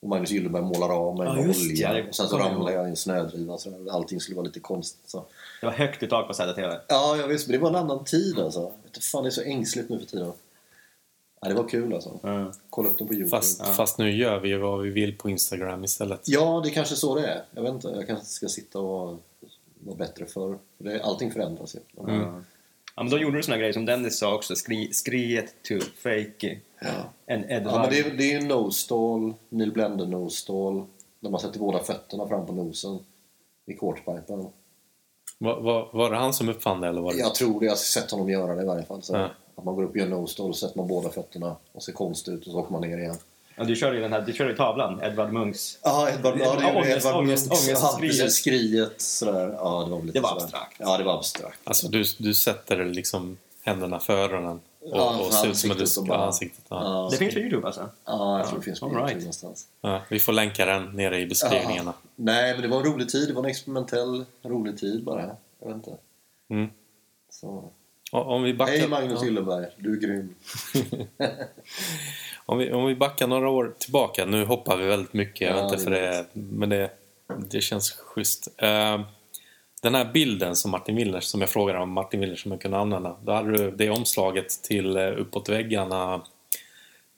och 0.00 0.08
Magnus 0.08 0.30
Gyllenberg 0.30 0.62
målar 0.62 0.88
av 0.88 1.16
mig 1.16 1.26
Ja, 1.26 1.34
med 1.34 1.56
olja. 1.56 1.92
det. 1.92 2.08
Och 2.08 2.14
sen 2.14 2.28
så 2.28 2.38
ramlar 2.38 2.72
jag 2.72 2.86
i 2.86 2.90
en 2.90 2.96
snödriva 2.96 3.58
så 3.58 3.90
allting 3.90 4.20
skulle 4.20 4.36
vara 4.36 4.46
lite 4.46 4.60
konstigt. 4.60 5.10
Så. 5.10 5.24
Det 5.60 5.66
var 5.66 5.72
högt 5.72 6.02
i 6.02 6.06
tak 6.06 6.28
på 6.28 6.34
ZTV. 6.34 6.76
Ja, 6.88 7.16
jag 7.16 7.28
visst, 7.28 7.46
men 7.48 7.52
det 7.52 7.62
var 7.62 7.70
en 7.70 7.76
annan 7.76 8.04
tid 8.04 8.38
alltså. 8.38 8.72
Fan, 9.12 9.22
det 9.22 9.28
är 9.28 9.30
så 9.30 9.42
ängsligt 9.42 9.88
nu 9.88 9.98
för 9.98 10.06
tiden. 10.06 10.32
Ja, 11.40 11.48
det 11.48 11.54
var 11.54 11.68
kul 11.68 11.94
alltså. 11.94 12.20
Mm. 12.22 12.52
Kolla 12.70 12.88
upp 12.88 12.98
den 12.98 13.06
på 13.06 13.14
Youtube. 13.14 13.30
Fast, 13.36 13.66
fast 13.66 13.98
nu 13.98 14.10
gör 14.16 14.40
vi 14.40 14.48
ju 14.48 14.58
vad 14.58 14.80
vi 14.82 14.90
vill 14.90 15.18
på 15.18 15.30
Instagram 15.30 15.84
istället. 15.84 16.20
Ja, 16.24 16.60
det 16.64 16.68
är 16.68 16.72
kanske 16.72 16.96
så 16.96 17.14
det 17.14 17.26
är. 17.26 17.42
Jag 17.54 17.62
vet 17.62 17.72
inte. 17.74 17.88
Jag 17.88 18.06
kanske 18.06 18.26
ska 18.26 18.48
sitta 18.48 18.78
och 18.78 19.18
vara 19.80 19.96
bättre 19.96 20.26
för. 20.26 20.58
för 20.78 20.84
det, 20.84 21.02
allting 21.02 21.30
förändras 21.32 21.74
ju. 21.74 21.80
Mm. 22.08 22.44
Ja, 22.96 23.02
men 23.02 23.10
då 23.10 23.18
gjorde 23.18 23.36
du 23.36 23.42
såna 23.42 23.56
grejer 23.56 23.72
som 23.72 23.84
Dennis 23.86 24.18
sa 24.18 24.34
också, 24.34 24.56
skri, 24.56 24.92
skriet 24.92 25.54
to 25.62 25.74
fake. 26.02 26.58
Ja. 26.80 26.88
En 27.26 27.50
Edvard. 27.50 27.74
Ja, 27.74 27.80
men 27.80 27.90
det, 27.90 27.98
är- 27.98 28.16
det 28.16 28.24
är 28.32 28.40
ju 28.40 28.48
no-stall, 28.48 29.34
Neil 29.48 29.72
Blender 29.72 30.06
no-stall. 30.06 30.84
När 31.20 31.30
man 31.30 31.40
sätter 31.40 31.58
båda 31.58 31.78
fötterna 31.78 32.28
fram 32.28 32.46
på 32.46 32.52
nosen 32.52 32.98
i 33.66 33.74
quarterpipen. 33.74 34.46
Var, 35.38 35.60
var, 35.60 35.88
var 35.92 36.10
det 36.10 36.16
han 36.16 36.32
som 36.34 36.48
uppfann 36.48 36.80
det 36.80 36.88
eller 36.88 37.00
var 37.00 37.12
det? 37.12 37.18
Jag 37.18 37.34
tror 37.34 37.60
det, 37.60 37.66
jag 37.66 37.72
har 37.72 37.76
sett 37.76 38.10
honom 38.10 38.30
göra 38.30 38.54
det 38.54 38.62
i 38.62 38.66
varje 38.66 38.84
fall. 38.84 39.02
Så 39.02 39.14
Ja. 39.16 39.30
Att 39.60 39.64
man 39.64 39.74
går 39.74 39.82
upp 39.82 39.90
och 39.90 39.96
gör 39.96 40.06
no-stall 40.06 40.48
och 40.48 40.56
sätter 40.56 40.78
man 40.78 40.88
båda 40.88 41.10
fötterna 41.10 41.56
och 41.72 41.82
ser 41.82 41.92
konstigt 41.92 42.34
ut 42.34 42.46
och 42.46 42.52
så 42.52 42.58
åker 42.58 42.72
man 42.72 42.80
ner 42.80 42.98
igen. 42.98 43.16
Ja, 43.56 43.64
du 43.64 43.76
körde 43.76 43.96
ju 43.96 44.02
den 44.02 44.12
här, 44.12 44.20
du 44.20 44.32
körde 44.32 44.50
ju 44.50 44.56
tavlan, 44.56 45.00
Edvard 45.02 45.32
Munchs. 45.32 45.78
Ja, 45.82 46.10
Edvard, 46.10 46.38
ja, 46.40 46.54
det 46.60 46.66
ångest, 46.78 46.96
Edvard 47.06 47.14
ångest, 47.16 47.46
Munchs. 47.48 47.68
ångest, 47.68 47.82
ja, 47.82 47.88
skriet. 47.88 48.10
precis, 48.18 48.34
skriet 48.34 49.00
sådär. 49.00 49.50
Ja, 49.58 49.82
det 49.84 49.90
var 49.90 50.00
lite 50.02 50.12
Det 50.12 50.20
var 50.20 50.28
sådär. 50.28 50.42
abstrakt. 50.44 50.76
Ja, 50.78 50.98
det 50.98 51.04
var 51.04 51.16
abstrakt. 51.18 51.58
Alltså 51.64 51.88
du, 51.88 52.04
du 52.18 52.34
sätter 52.34 52.84
liksom 52.84 53.36
händerna 53.62 53.98
för 53.98 54.16
öronen 54.16 54.60
och, 54.80 54.88
Ja, 54.98 55.20
och 55.26 55.32
ser 55.32 55.48
ut 55.50 55.56
som 55.56 55.70
att 55.70 55.76
du 55.78 55.82
ansiktet 55.82 55.82
och 55.82 55.88
ska 55.88 56.02
bara- 56.14 56.26
ansiktet. 56.26 56.64
Ja. 56.68 56.82
Ja, 56.84 57.08
Det 57.10 57.16
finns 57.16 57.34
på 57.34 57.40
Youtube 57.40 57.66
alltså? 57.66 57.88
Ja, 58.04 58.38
jag 58.38 58.48
tror 58.48 58.58
det 58.58 58.64
finns 58.64 58.80
på 58.80 58.86
all 58.86 58.92
Youtube 58.92 59.10
right. 59.10 59.22
någonstans. 59.22 59.66
Ja, 59.80 60.00
vi 60.10 60.18
får 60.18 60.32
länka 60.32 60.64
den 60.66 60.84
nere 60.96 61.20
i 61.20 61.26
beskrivningarna. 61.26 61.92
Ja. 62.02 62.08
Nej, 62.16 62.52
men 62.52 62.62
det 62.62 62.68
var 62.68 62.76
en 62.76 62.84
rolig 62.92 63.08
tid. 63.08 63.28
Det 63.28 63.34
var 63.34 63.42
en 63.42 63.50
experimentell, 63.50 64.24
rolig 64.42 64.78
tid 64.78 65.04
bara. 65.04 65.36
Jag 65.60 65.66
vet 65.66 65.76
inte. 65.76 65.96
Mm. 66.50 66.68
Så. 67.30 67.64
Om 68.10 68.42
vi 68.42 68.54
backar, 68.54 68.72
Hej 68.72 68.88
Magnus 68.88 69.18
ja. 69.20 69.24
Gyllenberg, 69.24 69.66
du 69.76 69.92
är 69.92 70.00
grym. 70.00 70.34
om, 72.46 72.58
vi, 72.58 72.72
om 72.72 72.86
vi 72.86 72.94
backar 72.94 73.26
några 73.26 73.48
år 73.48 73.74
tillbaka, 73.78 74.26
nu 74.26 74.44
hoppar 74.44 74.76
vi 74.76 74.86
väldigt 74.86 75.12
mycket, 75.12 75.40
jag 75.48 75.58
Ja, 75.58 75.62
vet 75.62 75.72
inte 75.72 75.84
för 75.84 75.90
det 75.90 76.26
men 76.32 76.68
det, 76.68 76.90
det 77.50 77.60
känns 77.60 77.90
schysst. 77.90 78.48
Eh, 78.56 79.00
den 79.82 79.94
här 79.94 80.12
bilden 80.12 80.56
som 80.56 80.70
Martin 80.70 80.96
Willers, 80.96 81.24
som 81.24 81.40
jag 81.40 81.50
frågade 81.50 81.78
om 81.78 81.92
Martin 81.92 82.20
Willers 82.20 82.42
som 82.42 82.52
jag 82.52 82.60
kunde 82.60 82.78
använda, 82.78 83.16
då 83.22 83.32
hade 83.32 83.52
du 83.56 83.70
det 83.70 83.90
omslaget 83.90 84.62
till 84.62 84.96
eh, 84.96 85.06
Uppåt 85.06 85.48
väggarna 85.48 86.22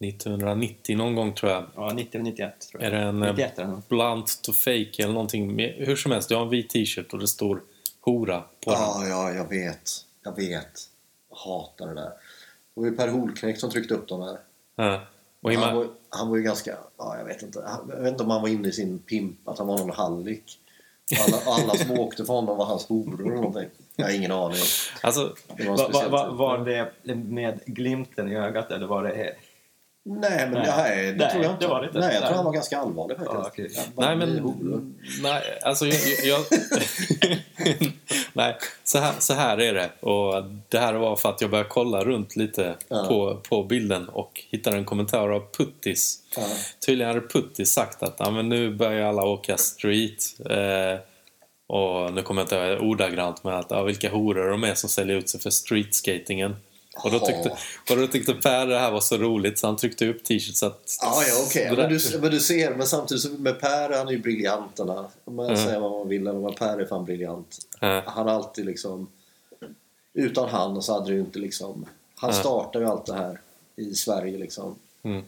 1990 0.00 0.96
någon 0.96 1.14
gång 1.14 1.32
tror 1.34 1.52
jag. 1.52 1.64
Ja, 1.76 1.92
90 1.94 2.20
eller 2.20 2.30
91 2.30 2.60
tror 2.70 2.82
jag. 2.82 2.92
Är 2.92 2.96
det 2.96 3.02
en 3.02 3.22
eh, 3.22 3.30
91 3.30 3.58
är 3.58 3.62
det 3.62 3.68
nog. 3.68 3.82
blunt 3.88 4.42
to 4.42 4.52
fake 4.52 5.02
eller 5.02 5.12
någonting? 5.12 5.58
Hur 5.58 5.96
som 5.96 6.12
helst, 6.12 6.28
du 6.28 6.34
har 6.34 6.42
en 6.42 6.48
vit 6.48 6.70
t-shirt 6.70 7.12
och 7.12 7.18
det 7.18 7.28
står 7.28 7.60
hora 8.00 8.42
på 8.64 8.70
den. 8.70 8.80
Ja, 8.80 9.06
ja, 9.08 9.32
jag 9.32 9.48
vet. 9.48 9.90
Jag 10.22 10.36
vet. 10.36 10.88
Jag 11.30 11.36
hatar 11.36 11.86
det 11.88 11.94
där. 11.94 12.10
Det 12.74 12.80
var 12.80 12.84
ju 12.86 12.96
Per 12.96 13.08
Holknekt 13.08 13.60
som 13.60 13.70
tryckte 13.70 13.94
upp 13.94 14.08
de 14.08 14.22
här. 14.22 14.38
Ja. 14.76 15.00
Och 15.40 15.52
Han 15.52 15.76
var, 15.76 15.86
han 16.08 16.28
var 16.28 16.36
ju 16.36 16.42
ganska, 16.42 16.76
ja, 16.96 17.18
jag 17.18 17.24
vet 17.24 17.42
inte. 17.42 17.62
Han- 17.66 17.88
Jag 17.90 18.00
vet 18.02 18.08
inte 18.12 18.24
om 18.24 18.30
han 18.30 18.42
var 18.42 18.48
inne 18.48 18.68
i 18.68 18.72
sin 18.72 18.98
pimp, 18.98 19.48
att 19.48 19.58
han 19.58 19.66
var 19.66 19.78
någon 19.78 19.90
hallick. 19.90 20.58
Alla, 21.26 21.38
alla 21.56 21.74
som 21.74 21.90
åkte 21.98 22.24
för 22.24 22.34
honom 22.34 22.56
var 22.56 22.64
hans 22.64 22.86
horor 22.86 23.20
eller 23.20 23.34
någonting. 23.34 23.68
Jag 23.96 24.04
har 24.06 24.12
ingen 24.12 24.32
aning. 24.32 24.58
alltså, 25.02 25.34
Det 25.56 25.64
var 25.64 25.70
en 25.70 25.76
Va, 25.76 25.76
va, 25.76 25.88
speciell 25.88 26.10
va, 26.10 26.26
tid. 26.28 26.36
var 26.36 26.58
det 27.04 27.14
med 27.14 27.60
glimten 27.66 28.32
i 28.32 28.36
ögat 28.36 28.70
eller 28.70 28.86
var 28.86 29.04
det... 29.04 29.34
Nej, 30.04 30.48
men 30.50 30.52
Nej. 30.52 30.72
nej, 30.76 31.06
det 31.06 31.18
Nej, 31.18 31.30
tror 31.30 31.42
jag 31.42 31.52
inte. 31.52 31.64
det 31.64 31.68
var 31.68 31.80
det 31.80 31.86
inte. 31.86 31.98
Nej, 31.98 32.08
jag 32.08 32.18
tror 32.18 32.28
Nej. 32.30 32.36
han 32.36 32.44
var 32.44 32.52
ganska 32.52 32.78
allvarlig 32.78 33.16
faktiskt. 33.16 33.76
Jag 33.76 33.94
bara, 33.94 34.14
Nej, 34.14 34.26
men... 34.26 34.94
Nej, 35.22 35.42
alltså 35.62 35.86
jag... 35.86 35.96
jag, 36.24 36.40
nej, 38.32 38.56
så 38.84 38.98
här, 38.98 39.12
så 39.18 39.34
här 39.34 39.58
är 39.60 39.74
det. 39.74 39.90
Och 40.00 40.44
det 40.68 40.78
här 40.78 40.94
var 40.94 41.16
för 41.16 41.28
att 41.28 41.40
jag 41.40 41.50
började 41.50 41.68
kolla 41.68 42.04
runt 42.04 42.36
lite 42.36 42.74
Ja. 42.88 43.04
på, 43.08 43.40
på 43.48 43.64
bilden 43.64 44.08
och 44.08 44.42
hittade 44.50 44.76
en 44.76 44.84
kommentar 44.84 45.28
av 45.28 45.42
Puttis. 45.56 46.18
Ja. 46.36 46.42
Tydligen 46.86 47.14
hade 47.14 47.28
Puttis 47.28 47.72
sagt 47.72 48.02
att 48.02 48.16
ja, 48.18 48.30
men 48.30 48.48
nu 48.48 48.74
börjar 48.74 49.08
alla 49.08 49.24
åka 49.24 49.56
street. 49.56 50.22
Eh, 50.50 51.00
och 51.66 52.12
nu 52.12 52.22
kommer 52.22 52.40
jag 52.40 52.44
inte 52.44 52.78
ordagrant 52.84 53.44
med 53.44 53.58
att 53.58 53.66
ja, 53.70 53.82
vilka 53.82 54.10
horor 54.10 54.50
de 54.50 54.64
är 54.64 54.74
som 54.74 54.88
säljer 54.90 55.16
ut 55.16 55.28
sig 55.28 55.40
för 55.40 55.50
streetskatingen. 55.50 56.56
Och 57.04 57.10
då, 57.10 57.18
tyckte, 57.18 57.56
och 57.90 57.96
då 57.96 58.06
tyckte 58.06 58.34
Per 58.34 58.66
det 58.66 58.78
här 58.78 58.90
var 58.90 59.00
så 59.00 59.16
roligt 59.18 59.58
så 59.58 59.66
han 59.66 59.76
tryckte 59.76 60.08
upp 60.08 60.24
t-shirts 60.24 60.58
så 60.58 60.66
att... 60.66 60.96
Ja, 61.02 61.22
ja 61.28 61.34
okej. 61.46 61.64
där- 61.64 61.76
Men, 61.76 61.88
du, 61.98 62.18
men 62.20 62.30
du 62.30 62.40
ser, 62.40 62.74
men 62.74 62.86
samtidigt 62.86 63.40
med 63.40 63.60
Per, 63.60 63.98
han 63.98 64.08
är 64.08 64.12
ju 64.12 64.18
briljanterna. 64.18 65.08
Om 65.24 65.34
man 65.36 65.46
Mm. 65.46 65.56
säger 65.64 65.80
vad 65.80 65.90
man 65.90 66.08
vill, 66.08 66.22
men 66.22 66.54
Per 66.54 66.78
är 66.78 66.86
fan 66.86 67.04
briljant. 67.04 67.58
Ja. 67.80 68.02
Han 68.06 68.28
har 68.28 68.34
alltid 68.34 68.66
liksom... 68.66 69.08
Utan 70.14 70.48
han 70.48 70.82
så 70.82 70.92
hade 70.94 71.06
det 71.06 71.14
ju 71.14 71.20
inte 71.20 71.38
liksom... 71.38 71.86
Han 72.14 72.30
Ja. 72.30 72.36
startade 72.36 72.84
ju 72.84 72.90
allt 72.90 73.06
det 73.06 73.14
här 73.14 73.40
i 73.76 73.94
Sverige 73.94 74.38
liksom. 74.38 74.74
Mm. 75.02 75.22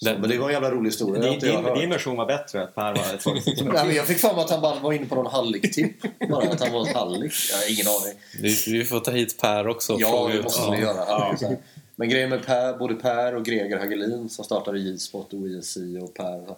Den- 0.00 0.20
men 0.20 0.30
det 0.30 0.38
var 0.38 0.46
en 0.46 0.52
jävla 0.52 0.70
rolig 0.70 0.90
historia. 0.90 1.22
Din, 1.22 1.38
din, 1.38 1.64
din 1.74 1.90
version 1.90 2.16
var 2.16 2.26
bättre, 2.26 2.62
att 2.62 2.74
Per 2.74 2.94
var 2.94 3.14
ett. 3.14 3.46
Nej, 3.74 3.86
men 3.86 3.94
jag 3.94 4.06
fick 4.06 4.18
fram 4.18 4.38
att 4.38 4.50
han 4.50 4.60
bara 4.60 4.80
var 4.80 4.92
inne 4.92 5.06
på 5.06 5.14
någon 5.14 5.26
hallick-tipp. 5.26 5.96
Bara 6.30 6.48
att 6.50 6.60
han 6.60 6.72
var 6.72 6.88
en 6.88 6.94
hallick. 6.94 7.32
Jag 7.50 7.56
har 7.58 7.72
ingen 7.72 7.86
aning. 7.86 8.20
Vi, 8.42 8.78
vi 8.78 8.84
får 8.84 9.00
ta 9.00 9.10
hit 9.10 9.38
Per 9.40 9.68
också 9.68 9.96
Ja, 9.98 10.28
det 10.32 10.42
måste 10.42 10.70
vi 10.70 10.76
göra. 10.78 11.04
Ja. 11.40 11.50
Men 11.96 12.08
grejen 12.08 12.30
med 12.30 12.46
per, 12.46 12.78
både 12.78 12.94
Per 12.94 13.34
och 13.36 13.44
Greger 13.44 13.78
Hagelin 13.78 14.28
som 14.28 14.44
startade 14.44 14.78
J-spot 14.78 15.32
och 15.32 15.48
ISI 15.48 15.98
och 16.02 16.14
Per. 16.14 16.54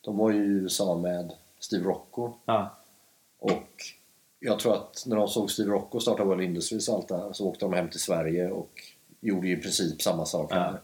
De 0.00 0.16
var 0.18 0.30
ju 0.30 0.36
i 0.44 0.46
USA 0.48 0.94
med 0.98 1.32
Steve 1.60 1.84
Rocco. 1.84 2.32
Ja. 2.44 2.76
Och 3.38 3.68
jag 4.40 4.58
tror 4.58 4.74
att 4.74 5.02
när 5.06 5.16
de 5.16 5.28
såg 5.28 5.50
Steve 5.50 5.70
Rocco 5.70 6.00
starta 6.00 6.24
World 6.24 6.42
Industries 6.42 6.88
och 6.88 6.94
allt 6.94 7.08
det 7.08 7.16
här 7.16 7.32
så 7.32 7.46
åkte 7.46 7.64
de 7.64 7.72
hem 7.72 7.88
till 7.90 8.00
Sverige 8.00 8.50
och 8.50 8.70
gjorde 9.20 9.46
ju 9.48 9.58
i 9.58 9.62
princip 9.62 10.02
samma 10.02 10.26
sak 10.26 10.50
Ja. 10.54 10.74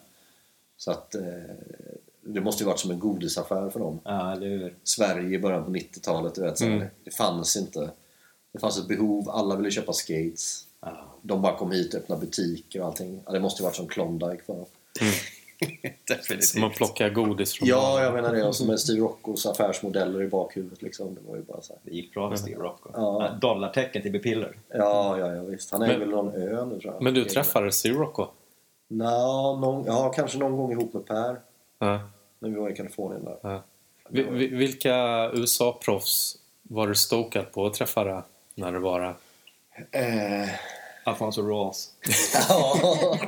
Så 0.85 0.91
att 0.91 1.14
eh, 1.14 1.22
det 2.20 2.41
måste 2.41 2.62
ju 2.62 2.66
varit 2.66 2.78
som 2.78 2.91
en 2.91 2.99
godisaffär 2.99 3.70
för 3.70 3.80
dem. 3.80 4.01
Ja, 4.05 4.33
eller 4.33 4.47
hur? 4.47 4.74
Sverige 4.85 5.37
i 5.37 5.39
början 5.39 5.64
på 5.64 5.70
90-talet, 5.70 6.35
du 6.35 6.41
vet, 6.43 6.59
så 6.59 6.64
Mm. 6.64 6.85
det 7.05 7.11
fanns 7.11 7.57
inte. 7.57 7.91
Det 8.53 8.59
fanns 8.59 8.78
ett 8.78 8.89
behov, 8.89 9.30
alla 9.30 9.57
ville 9.57 9.70
köpa 9.70 9.93
skates. 9.93 10.64
Ja. 10.80 11.05
De 11.22 11.43
bara 11.43 11.57
kom 11.57 11.72
hit 11.72 11.95
och 11.95 12.01
öppnade 12.01 12.20
butiker 12.20 12.80
och 12.80 12.87
allting. 12.87 13.22
Ja, 13.26 13.33
det 13.33 13.41
måste 13.41 13.62
ju 13.62 13.64
varit 13.64 13.76
som 13.76 13.89
Klondike 13.89 14.43
för 14.47 14.53
dem. 14.55 14.66
Definitivt. 16.09 16.45
Som 16.45 16.64
att 16.64 16.74
plocka 16.74 17.09
godis 17.09 17.53
från 17.53 17.68
Ja, 17.68 18.03
jag 18.03 18.14
menar 18.14 18.33
det. 18.35 18.45
Och 18.45 18.57
så 18.57 18.66
med 18.66 18.80
Steve 18.80 19.01
Roccos 19.01 19.47
affärsmodeller 19.47 20.22
i 20.22 20.28
bakhuvudet 20.28 20.83
liksom. 20.83 21.14
Det 21.14 21.20
var 21.28 21.37
ju 21.37 21.43
bara 21.43 21.61
så 21.62 21.72
här. 21.72 21.80
Det 21.85 21.91
gick 21.97 22.14
bra 22.14 22.30
för 22.30 22.37
Steve 22.37 22.62
Rocco. 22.62 22.91
Ja. 22.93 23.28
Ja. 23.33 23.39
Dollartecken 23.41 24.03
till 24.03 24.12
Bepiller. 24.12 24.57
Ja, 24.68 25.18
ja, 25.18 25.35
ja 25.35 25.43
visst. 25.43 25.70
Han 25.70 25.83
är 25.83 25.87
Men- 25.89 26.01
väl 26.01 26.09
någon 26.09 26.33
ö 26.35 26.64
nu 26.64 26.80
tror 26.80 26.93
jag. 26.95 27.03
Men 27.03 27.14
du 27.14 27.24
träffade 27.24 27.72
Steve 27.72 27.99
Rocco? 27.99 28.26
Nå, 28.97 29.57
någon, 29.61 29.84
ja, 29.86 30.12
kanske 30.12 30.38
någon 30.38 30.57
gång 30.57 30.72
ihop 30.72 30.93
med 30.95 31.07
Per. 31.07 31.40
Ja. 31.78 32.01
När 32.38 32.49
vi 32.49 32.55
var 32.57 32.70
i 32.70 32.74
Kalifornien 32.76 33.24
där. 33.24 33.36
ja. 33.43 33.62
Vi- 34.09 34.22
vi- 34.22 34.47
Vilka 34.49 35.30
USA-proffs 35.34 36.36
var 36.62 36.86
du 36.88 36.95
stokad 36.95 37.53
på 37.53 37.66
att 37.66 37.74
träffa 37.74 38.05
där, 38.05 38.22
när 38.55 38.72
det 38.72 38.78
var 38.78 39.01
där? 39.01 39.14
Eh, 40.43 40.49
Alfonso 41.05 41.43
Rawls. 41.43 41.90
ja, 42.49 42.76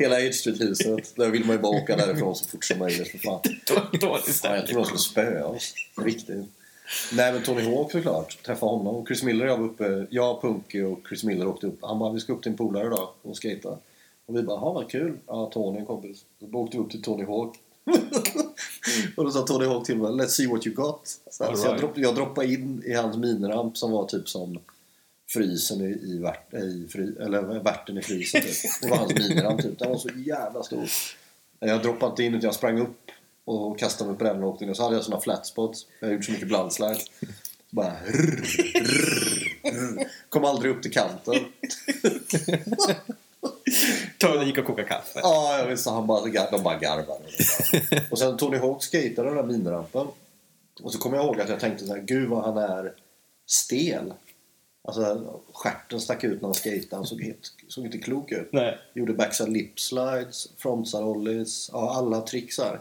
hela 0.00 0.16
H 0.20 0.32
Street-huset. 0.32 1.16
Där 1.16 1.28
vill 1.30 1.44
man 1.44 1.56
ju 1.56 1.62
bara 1.62 1.76
åka 1.82 1.96
därifrån 1.96 2.36
så 2.36 2.44
fort 2.44 2.64
som 2.64 2.78
möjligt 2.78 3.08
för 3.10 3.18
fan. 3.18 3.40
Ja, 4.00 4.18
jag 4.56 4.66
tror 4.66 4.78
de 4.78 4.84
skulle 4.84 4.98
spöa 4.98 5.46
oss. 5.46 5.74
Riktigt. 5.96 6.46
Nej 7.12 7.32
men 7.32 7.42
Tony 7.42 7.62
Hawk 7.74 7.92
såklart. 7.92 8.42
Träffa 8.42 8.66
honom. 8.66 9.06
Chris 9.06 9.22
Miller 9.22 9.44
och 9.44 9.50
jag 9.50 9.56
var 9.58 9.64
uppe. 9.64 10.06
Jag, 10.10 10.42
Punky 10.42 10.82
och 10.82 10.98
Chris 11.08 11.24
Miller 11.24 11.46
åkte 11.48 11.66
upp. 11.66 11.78
Han 11.82 11.98
bara, 11.98 12.12
vi 12.12 12.20
ska 12.20 12.32
upp 12.32 12.42
till 12.42 12.52
en 12.52 12.58
polare 12.58 12.86
idag 12.86 13.08
och 13.22 13.36
skata. 13.36 13.78
Och 14.28 14.36
vi 14.36 14.42
bara, 14.42 14.60
ja 14.60 14.72
vad 14.72 14.90
kul. 14.90 15.18
Ja, 15.26 15.50
Tony 15.52 15.78
en 15.78 15.86
kompis. 15.86 16.24
Då 16.38 16.58
åkte 16.58 16.76
vi 16.76 16.82
upp 16.82 16.90
till 16.90 17.02
Tony 17.02 17.24
Hawk. 17.24 17.56
och 19.16 19.24
då 19.24 19.30
sa 19.30 19.42
Tony 19.42 19.66
Hawk 19.66 19.86
till 19.86 19.98
mig, 19.98 20.10
let's 20.10 20.26
see 20.26 20.46
what 20.46 20.66
you 20.66 20.76
got. 20.76 21.20
Så, 21.30 21.44
All 21.44 21.56
så 21.56 21.66
jag, 21.66 21.72
right. 21.72 21.80
dropp, 21.80 21.98
jag 21.98 22.14
droppade 22.14 22.52
in 22.52 22.82
i 22.86 22.94
hans 22.94 23.16
miniramp 23.16 23.76
som 23.76 23.92
var 23.92 24.06
typ 24.06 24.28
som 24.28 24.58
frysen 25.28 25.80
i, 25.80 25.84
i, 25.84 26.18
värt, 26.18 26.54
i 26.54 26.88
fry, 26.88 27.16
eller 27.20 27.42
värten 27.42 27.98
i 27.98 28.02
frysen 28.02 28.40
typ. 28.40 28.82
Det 28.82 28.88
var 28.88 28.96
hans 28.96 29.14
miniramp 29.14 29.62
typ. 29.62 29.78
Den 29.78 29.90
var 29.90 29.98
så 29.98 30.08
jävla 30.08 30.62
stor. 30.62 30.88
Jag 31.58 31.82
droppade 31.82 32.10
inte 32.10 32.22
in 32.22 32.34
utan 32.34 32.46
jag 32.46 32.54
sprang 32.54 32.80
upp 32.80 33.10
och 33.44 33.78
kastade 33.78 34.10
mig 34.10 34.18
på 34.18 34.24
den 34.24 34.42
och 34.42 34.48
åkte 34.48 34.64
in. 34.64 34.70
Och 34.70 34.76
så 34.76 34.82
hade 34.82 34.94
jag 34.94 35.04
såna 35.04 35.20
flat 35.20 35.46
spots. 35.46 35.86
Jag 36.00 36.12
gjort 36.12 36.24
så 36.24 36.32
mycket 36.32 36.48
blandslides. 36.48 37.10
Bara 37.70 37.92
rrr, 38.06 38.44
rrr, 38.74 39.70
rrr. 39.70 40.08
Kom 40.28 40.44
aldrig 40.44 40.72
upp 40.76 40.82
till 40.82 40.92
kanten. 40.92 41.34
Tony 44.18 44.44
gick 44.44 44.58
och 44.58 44.64
kokade 44.64 44.88
kaffe. 44.88 45.20
Ja, 45.22 45.66
visst. 45.68 45.86
Han 45.86 46.06
bara, 46.06 46.48
de 46.50 46.62
bara 46.62 46.78
garvade. 46.78 47.24
Och 48.10 48.18
sen 48.18 48.36
Tony 48.36 48.56
Hawk 48.56 48.82
skejtade 48.82 49.28
den 49.28 49.36
där 49.36 49.44
minirampen. 49.44 50.06
Och 50.82 50.92
så 50.92 50.98
kommer 50.98 51.16
jag 51.16 51.26
ihåg 51.26 51.40
att 51.40 51.48
jag 51.48 51.60
tänkte 51.60 51.86
så 51.86 51.94
här, 51.94 52.02
gud 52.02 52.28
vad 52.28 52.44
han 52.44 52.56
är 52.56 52.94
stel. 53.46 54.14
Alltså 54.84 55.40
stjärten 55.52 56.00
stack 56.00 56.24
ut 56.24 56.40
när 56.40 56.48
han 56.48 56.54
skejtade. 56.54 56.96
Han 56.96 57.06
såg, 57.06 57.22
helt, 57.22 57.52
såg 57.68 57.84
inte 57.84 57.98
klok 57.98 58.32
ut. 58.32 58.52
Nej. 58.52 58.78
Gjorde 58.94 59.12
backside 59.12 59.52
lip 59.52 59.80
slides, 59.80 60.48
frontside 60.56 61.04
ollies, 61.04 61.70
ja, 61.72 61.94
alla 61.94 62.16
här. 62.58 62.80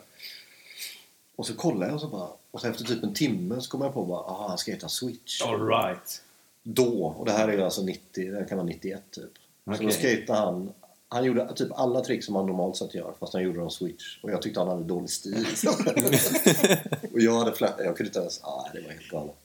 Och 1.36 1.45
så 1.45 1.55
kollade 1.55 1.86
jag 1.86 1.95
och 1.95 2.01
så 2.01 2.08
bara, 2.08 2.30
och 2.51 2.62
så 2.62 2.68
efter 2.68 2.84
typ 2.84 3.03
en 3.03 3.14
timme 3.14 3.62
så 3.62 3.70
kom 3.70 3.82
jag 3.82 3.93
på 3.93 4.05
bara, 4.05 4.20
aha, 4.20 4.47
han 4.47 4.58
skejtar 4.58 4.88
switch. 4.88 5.41
All 5.41 5.68
right. 5.68 6.22
Då, 6.64 7.05
och 7.05 7.26
det 7.26 7.32
här 7.32 7.47
är 7.47 7.53
ju 7.53 7.64
alltså 7.64 7.82
90, 7.82 8.32
det 8.32 8.45
kan 8.49 8.58
vara 8.58 8.68
91 8.68 9.01
typ. 9.12 9.32
Så 9.68 9.74
Okej. 9.74 9.86
då 9.86 9.91
skejtade 9.93 10.39
han, 10.39 10.74
han 11.09 11.24
gjorde 11.24 11.53
typ 11.53 11.72
alla 11.72 12.01
tricks 12.01 12.26
som 12.26 12.36
han 12.36 12.45
normalt 12.45 12.78
sett 12.78 12.95
gör 12.95 13.13
fast 13.20 13.34
han 13.34 13.43
gjorde 13.43 13.59
dem 13.59 13.70
switch. 13.70 14.20
Och 14.24 14.32
jag 14.32 14.41
tyckte 14.41 14.59
han 14.59 14.70
hade 14.70 14.84
dålig 14.84 15.09
stil. 15.09 15.45
och 17.13 17.20
jag 17.20 17.39
hade 17.39 17.53
flat, 17.53 17.76
jag 17.78 17.97
kunde 17.97 18.09
inte 18.09 18.20
ens, 18.20 18.43
ah, 18.43 18.70
det 18.74 18.82
var 18.82 18.89
helt 18.89 19.09
galet. 19.09 19.36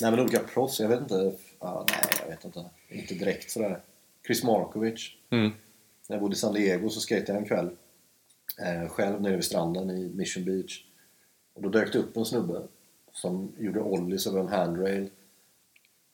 Nej 0.00 0.10
men 0.10 0.20
olika 0.20 0.38
proffs, 0.38 0.80
jag 0.80 0.88
vet 0.88 1.00
inte, 1.00 1.32
ah, 1.58 1.84
nej 1.88 2.00
jag 2.20 2.28
vet 2.28 2.44
inte. 2.44 2.64
Inte 2.88 3.14
direkt 3.14 3.50
sådär. 3.50 3.80
Chris 4.26 4.44
Markovic. 4.44 5.10
Mm. 5.30 5.52
När 6.08 6.16
jag 6.16 6.20
bodde 6.20 6.32
i 6.32 6.36
San 6.36 6.54
Diego 6.54 6.88
så 6.88 7.00
skejtade 7.00 7.32
jag 7.32 7.42
en 7.42 7.48
kväll 7.48 7.70
eh, 8.58 8.88
själv 8.88 9.22
nere 9.22 9.36
vid 9.36 9.44
stranden 9.44 9.90
i 9.90 10.08
Mission 10.08 10.44
Beach. 10.44 10.84
Och 11.54 11.62
då 11.62 11.68
dök 11.68 11.92
det 11.92 11.98
upp 11.98 12.16
en 12.16 12.24
snubbe 12.24 12.62
som 13.12 13.52
gjorde 13.58 13.80
ollies 13.80 14.26
över 14.26 14.40
en 14.40 14.48
handrail 14.48 15.10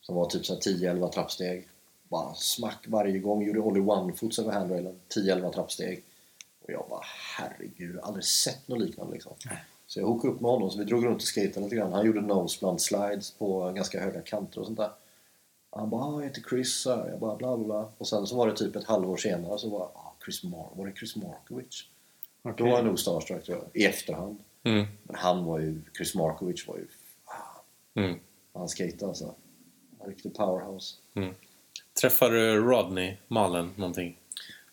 som 0.00 0.14
var 0.14 0.26
typ 0.26 0.46
så 0.46 0.54
här 0.54 0.60
10-11 0.60 1.12
trappsteg. 1.12 1.68
Bara 2.08 2.34
smack 2.34 2.84
varje 2.88 3.18
gång. 3.18 3.42
Gjorde 3.42 3.60
ollie 3.60 3.80
one-foots 3.82 4.40
över 4.40 4.52
handrailen. 4.52 4.94
10-11 5.14 5.52
trappsteg. 5.52 6.04
Och 6.64 6.70
jag 6.72 6.86
bara 6.90 7.02
herregud, 7.36 7.98
aldrig 8.02 8.24
sett 8.24 8.68
något 8.68 8.80
liknande 8.80 9.12
liksom. 9.12 9.32
Så 9.86 10.00
jag 10.00 10.06
hookade 10.06 10.34
upp 10.34 10.40
med 10.40 10.50
honom 10.50 10.70
så 10.70 10.78
vi 10.78 10.84
drog 10.84 11.04
runt 11.04 11.22
och 11.22 11.28
skejtade 11.28 11.64
lite 11.66 11.76
grann. 11.76 11.92
Han 11.92 12.06
gjorde 12.06 12.20
nose 12.20 12.58
blunt 12.60 12.80
slides 12.82 13.30
på 13.30 13.72
ganska 13.72 14.00
höga 14.00 14.20
kanter 14.20 14.60
och 14.60 14.66
sånt 14.66 14.78
där. 14.78 14.90
Han 15.70 15.90
bara, 15.90 16.02
ah, 16.04 16.20
jag 16.20 16.28
heter 16.28 16.42
Chris, 16.50 16.86
här. 16.86 17.08
jag 17.10 17.20
bara 17.20 17.36
bla 17.36 17.56
bla 17.56 17.64
bla. 17.66 17.88
Och 17.98 18.08
sen 18.08 18.26
så 18.26 18.36
var 18.36 18.46
det 18.46 18.56
typ 18.56 18.76
ett 18.76 18.84
halvår 18.84 19.16
senare 19.16 19.58
så 19.58 19.68
var 19.70 19.80
ah, 19.80 20.14
Chris 20.24 20.44
Mar 20.44 20.68
var 20.74 20.86
det 20.86 20.92
Chris 20.96 21.16
Markovic? 21.16 21.84
Då 22.56 22.64
var 22.64 22.70
jag 22.70 22.84
nog 22.84 22.98
starstruck 22.98 23.44
tror 23.44 23.58
jag, 23.58 23.82
i 23.82 23.86
efterhand. 23.86 24.38
Mm. 24.62 24.86
Men 25.02 25.16
han 25.16 25.44
var 25.44 25.58
ju, 25.58 25.80
Chris 25.96 26.14
Markovic 26.14 26.68
var 26.68 26.76
ju, 26.76 26.86
ah, 27.24 27.62
Mm. 27.94 28.18
han 28.54 28.68
skejtade 28.68 29.08
alltså. 29.08 29.34
En 30.00 30.06
riktig 30.06 30.34
powerhouse. 30.34 30.96
Träffade 32.00 32.36
du 32.52 32.60
Rodney 32.60 33.16
Mullen 33.28 33.70
någonting? 33.76 34.18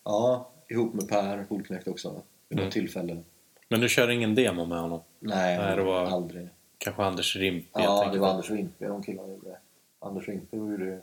Ja, 0.04 0.50
ihop 0.70 0.94
med 0.94 1.08
Per 1.10 1.46
Holknekt 1.50 1.88
också. 1.88 2.22
Vid 2.50 2.58
något 2.58 2.62
Mm. 2.64 2.72
tillfälle. 2.72 3.24
Men 3.70 3.82
du 3.82 3.90
kör 3.90 4.10
ingen 4.10 4.36
demo 4.36 4.66
med 4.66 4.80
honom? 4.80 5.02
Nej, 5.20 5.58
Nej, 5.58 5.76
det 5.76 5.84
var- 5.84 6.06
aldrig. 6.06 6.50
Kanske 6.78 7.04
Anders 7.04 7.36
Rimp? 7.36 7.66
jag 7.74 7.82
Ja, 7.84 8.10
det 8.14 8.20
var. 8.20 8.30
Anders 8.30 8.50
Rimpe 8.52 8.88
de 8.88 9.04
killarna 9.04 9.30
gjorde 9.30 9.50
det. 9.50 9.58
Anders 10.00 10.28
Rimpe 10.28 10.58
gjorde 10.58 10.86
ju... 10.86 11.02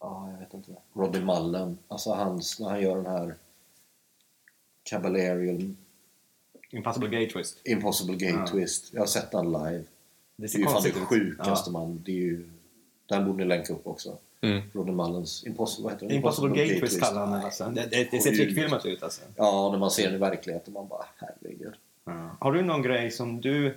Ja, 0.00 0.30
jag 0.32 0.38
vet 0.38 0.54
inte. 0.54 0.72
Robin 0.94 1.24
Mullen. 1.26 1.78
Alltså 1.88 2.10
hans, 2.12 2.60
när 2.60 2.68
han 2.68 2.80
gör 2.82 2.96
den 2.96 3.06
här 3.06 3.34
Caballerial 4.82 5.74
Impossible 6.70 7.08
Gate 7.08 7.32
Twist. 7.32 7.60
Impossible 7.64 8.16
Gate 8.16 8.38
Ja. 8.38 8.46
Twist. 8.46 8.90
Jag 8.92 9.00
har 9.00 9.06
sett 9.06 9.30
den 9.30 9.46
live. 9.52 9.84
Det 10.36 10.46
Det 10.46 10.54
är 10.54 10.58
ju 10.58 10.64
fan 10.64 10.82
det 10.82 10.92
sjukaste 10.92 11.70
man. 11.70 12.02
Det 12.04 12.12
är 12.12 12.16
ju... 12.16 12.50
Den 13.06 13.24
borde 13.26 13.38
ni 13.38 13.44
länka 13.44 13.72
upp 13.72 13.86
också. 13.86 14.18
Mm. 14.44 14.62
Robin 14.72 14.96
Mullens 14.96 15.44
Impossible, 15.46 15.84
vad 15.84 15.92
heter 15.92 16.06
den? 16.06 16.16
Impossible 16.16 16.48
Gate 16.48 16.80
Twist 16.80 17.00
kallar 17.00 17.20
han 17.20 17.32
den 17.32 17.42
alltså. 17.44 17.64
Det, 17.64 17.86
det, 17.90 18.08
det 18.10 18.20
ser 18.20 18.30
trickfilmat 18.30 18.86
ut 18.86 19.02
alltså. 19.02 19.20
Ja, 19.36 19.68
när 19.72 19.78
man 19.78 19.90
ser 19.90 20.04
den 20.06 20.14
i 20.14 20.18
verkligheten 20.18 20.72
man 20.74 20.88
bara 20.88 21.04
herregud. 21.16 21.74
Har 22.40 22.52
du 22.52 22.62
någon 22.62 22.82
grej 22.82 23.10
som 23.10 23.40
du 23.40 23.76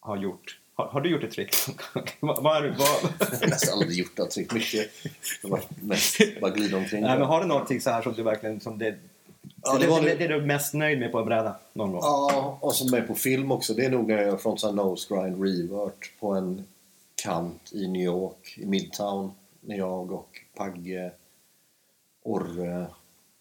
har 0.00 0.16
gjort? 0.16 0.58
Har, 0.74 0.86
har 0.86 1.00
du 1.00 1.10
gjort 1.10 1.24
ett 1.24 1.30
trick? 1.32 1.54
vad, 2.20 2.42
vad, 2.42 2.42
vad, 2.42 2.64
Jag 3.20 3.26
har 3.40 3.46
nästan 3.46 3.78
aldrig 3.78 3.98
gjort 3.98 4.16
det 4.16 4.26
trick 4.26 4.52
mycket. 4.52 4.90
Var 5.42 5.60
mest 5.80 6.18
bara 6.40 6.50
glida 6.50 6.76
omkring. 6.76 7.02
Nej, 7.02 7.18
men 7.18 7.26
har 7.28 7.40
du 7.40 7.46
någonting 7.46 7.80
så 7.80 7.90
här 7.90 8.02
som 8.02 8.12
du 8.12 8.22
verkligen 8.22 8.60
som 8.60 8.78
det, 8.78 8.94
Ja, 9.62 9.78
det, 9.78 9.86
var 9.86 10.00
det, 10.02 10.08
det- 10.08 10.14
det, 10.14 10.24
är 10.24 10.28
du 10.40 10.46
mest 10.46 10.74
nöjd 10.74 10.98
med 10.98 11.12
på 11.12 11.18
en 11.18 11.24
bräda 11.26 11.56
någon 11.72 11.92
gång? 11.92 12.00
Ja, 12.02 12.58
och 12.60 12.74
som 12.74 12.94
är 12.94 13.02
på 13.02 13.14
film 13.14 13.52
också. 13.52 13.74
Det 13.74 13.84
är 13.84 13.90
nog 13.90 14.08
när 14.08 14.16
jag 14.16 14.26
gör 14.26 14.36
frontside 14.36 14.74
nose 14.74 15.14
grind 15.14 15.42
revert 15.44 16.12
på 16.20 16.32
en 16.32 16.64
kant 17.22 17.70
i 17.72 17.86
New 17.88 18.02
York, 18.02 18.54
i 18.58 18.66
Midtown. 18.66 19.32
När 19.68 19.76
jag 19.76 20.12
och 20.12 20.40
Pagge, 20.54 21.12
Orre, 22.22 22.86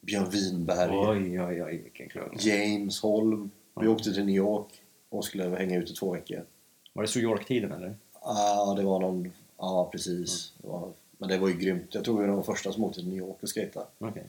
Björn 0.01 0.29
Winberg, 0.29 0.91
Oj, 0.91 1.41
oj, 1.41 1.63
oj, 1.63 1.77
vilken. 1.83 2.31
James 2.39 3.01
Holm. 3.01 3.51
Vi 3.81 3.87
åkte 3.87 4.13
till 4.13 4.25
New 4.25 4.35
York 4.35 4.81
och 5.09 5.25
skulle 5.25 5.43
hänga 5.43 5.77
ut 5.77 5.91
i 5.91 5.93
två 5.93 6.11
veckor. 6.11 6.45
Var 6.93 7.03
det 7.03 7.15
New 7.15 7.23
York-tiden 7.23 7.71
eller? 7.71 7.95
Ja, 8.21 8.73
det 8.77 8.83
var 8.83 8.99
någon... 8.99 9.31
Ja, 9.57 9.89
precis. 9.91 10.53
Det 10.57 10.67
var, 10.67 10.91
men 11.17 11.29
det 11.29 11.37
var 11.37 11.47
ju 11.47 11.57
grymt. 11.57 11.95
Jag 11.95 12.03
tror 12.03 12.21
vi 12.21 12.27
var 12.27 12.33
de 12.33 12.43
första 12.43 12.71
som 12.71 12.83
åkte 12.83 12.99
till 12.99 13.09
New 13.09 13.17
York 13.17 13.43
och 13.43 13.49
skejtade. 13.49 13.85
Okej. 13.99 14.25